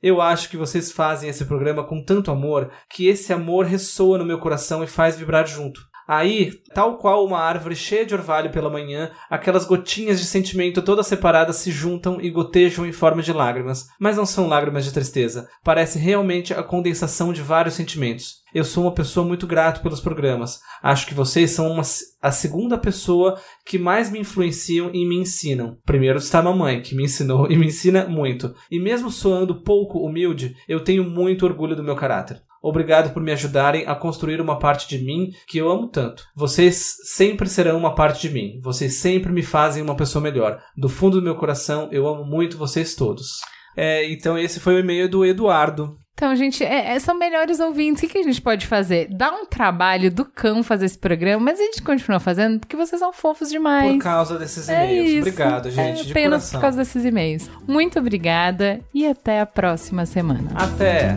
Eu 0.00 0.20
acho 0.20 0.48
que 0.48 0.56
vocês 0.56 0.92
fazem 0.92 1.28
esse 1.28 1.44
programa 1.44 1.84
com 1.84 2.04
tanto 2.04 2.30
amor 2.30 2.70
que 2.88 3.08
esse 3.08 3.32
amor 3.32 3.66
ressoa 3.66 4.16
no 4.16 4.24
meu 4.24 4.38
coração 4.38 4.84
e 4.84 4.86
faz 4.86 5.16
vibrar 5.18 5.44
junto. 5.44 5.87
Aí, 6.08 6.52
tal 6.72 6.96
qual 6.96 7.22
uma 7.22 7.38
árvore 7.38 7.76
cheia 7.76 8.06
de 8.06 8.14
orvalho 8.14 8.50
pela 8.50 8.70
manhã, 8.70 9.10
aquelas 9.28 9.66
gotinhas 9.66 10.18
de 10.18 10.24
sentimento 10.24 10.80
todas 10.80 11.06
separadas 11.06 11.56
se 11.56 11.70
juntam 11.70 12.18
e 12.18 12.30
gotejam 12.30 12.86
em 12.86 12.92
forma 12.92 13.20
de 13.20 13.30
lágrimas. 13.30 13.86
Mas 14.00 14.16
não 14.16 14.24
são 14.24 14.48
lágrimas 14.48 14.86
de 14.86 14.92
tristeza. 14.92 15.46
Parece 15.62 15.98
realmente 15.98 16.54
a 16.54 16.62
condensação 16.62 17.30
de 17.30 17.42
vários 17.42 17.74
sentimentos. 17.74 18.38
Eu 18.54 18.64
sou 18.64 18.84
uma 18.84 18.94
pessoa 18.94 19.26
muito 19.26 19.46
grato 19.46 19.82
pelos 19.82 20.00
programas. 20.00 20.60
Acho 20.82 21.06
que 21.06 21.12
vocês 21.12 21.50
são 21.50 21.70
uma, 21.70 21.82
a 22.22 22.32
segunda 22.32 22.78
pessoa 22.78 23.38
que 23.66 23.78
mais 23.78 24.10
me 24.10 24.18
influenciam 24.18 24.90
e 24.94 25.06
me 25.06 25.16
ensinam. 25.16 25.76
Primeiro 25.84 26.18
está 26.18 26.38
a 26.38 26.42
mamãe, 26.42 26.80
que 26.80 26.94
me 26.94 27.04
ensinou 27.04 27.50
e 27.50 27.56
me 27.58 27.66
ensina 27.66 28.06
muito. 28.08 28.54
E 28.70 28.80
mesmo 28.80 29.10
soando 29.10 29.62
pouco 29.62 29.98
humilde, 29.98 30.56
eu 30.66 30.82
tenho 30.82 31.04
muito 31.04 31.44
orgulho 31.44 31.76
do 31.76 31.84
meu 31.84 31.94
caráter. 31.94 32.40
Obrigado 32.62 33.12
por 33.12 33.22
me 33.22 33.32
ajudarem 33.32 33.84
a 33.86 33.94
construir 33.94 34.40
uma 34.40 34.58
parte 34.58 34.88
de 34.88 35.04
mim 35.04 35.30
que 35.46 35.58
eu 35.58 35.70
amo 35.70 35.88
tanto. 35.88 36.24
Vocês 36.34 36.96
sempre 37.04 37.48
serão 37.48 37.76
uma 37.78 37.94
parte 37.94 38.26
de 38.26 38.34
mim. 38.34 38.58
Vocês 38.62 38.96
sempre 38.96 39.32
me 39.32 39.42
fazem 39.42 39.82
uma 39.82 39.94
pessoa 39.96 40.22
melhor. 40.22 40.60
Do 40.76 40.88
fundo 40.88 41.18
do 41.20 41.24
meu 41.24 41.34
coração, 41.34 41.88
eu 41.92 42.06
amo 42.06 42.24
muito 42.24 42.58
vocês 42.58 42.94
todos. 42.94 43.40
É, 43.76 44.10
então 44.10 44.36
esse 44.36 44.58
foi 44.58 44.74
o 44.74 44.78
e-mail 44.80 45.08
do 45.08 45.24
Eduardo. 45.24 45.96
Então, 46.14 46.34
gente, 46.34 46.64
é, 46.64 46.96
é, 46.96 46.98
são 46.98 47.16
melhores 47.16 47.60
ouvintes. 47.60 48.02
O 48.02 48.08
que, 48.08 48.18
a 48.18 48.22
gente 48.24 48.42
pode 48.42 48.66
fazer? 48.66 49.06
Dá 49.08 49.30
um 49.30 49.46
trabalho 49.46 50.10
do 50.10 50.24
cão 50.24 50.64
fazer 50.64 50.86
esse 50.86 50.98
programa, 50.98 51.44
mas 51.44 51.60
a 51.60 51.62
gente 51.62 51.80
continua 51.80 52.18
fazendo 52.18 52.58
porque 52.58 52.76
vocês 52.76 52.98
são 52.98 53.12
fofos 53.12 53.48
demais. 53.48 53.92
Por 53.92 54.02
causa 54.02 54.36
desses 54.36 54.68
É 54.68 54.84
e-mails. 54.84 55.08
isso. 55.10 55.18
Obrigado, 55.20 55.70
gente. 55.70 56.00
É 56.00 56.02
de 56.02 56.10
apenas 56.10 56.42
coração. 56.42 56.58
por 56.58 56.62
causa 56.62 56.78
desses 56.78 57.04
e-mails. 57.04 57.48
Muito 57.68 58.00
obrigada 58.00 58.80
e 58.92 59.06
até 59.06 59.40
a 59.40 59.46
próxima 59.46 60.04
semana. 60.06 60.50
Até! 60.56 61.16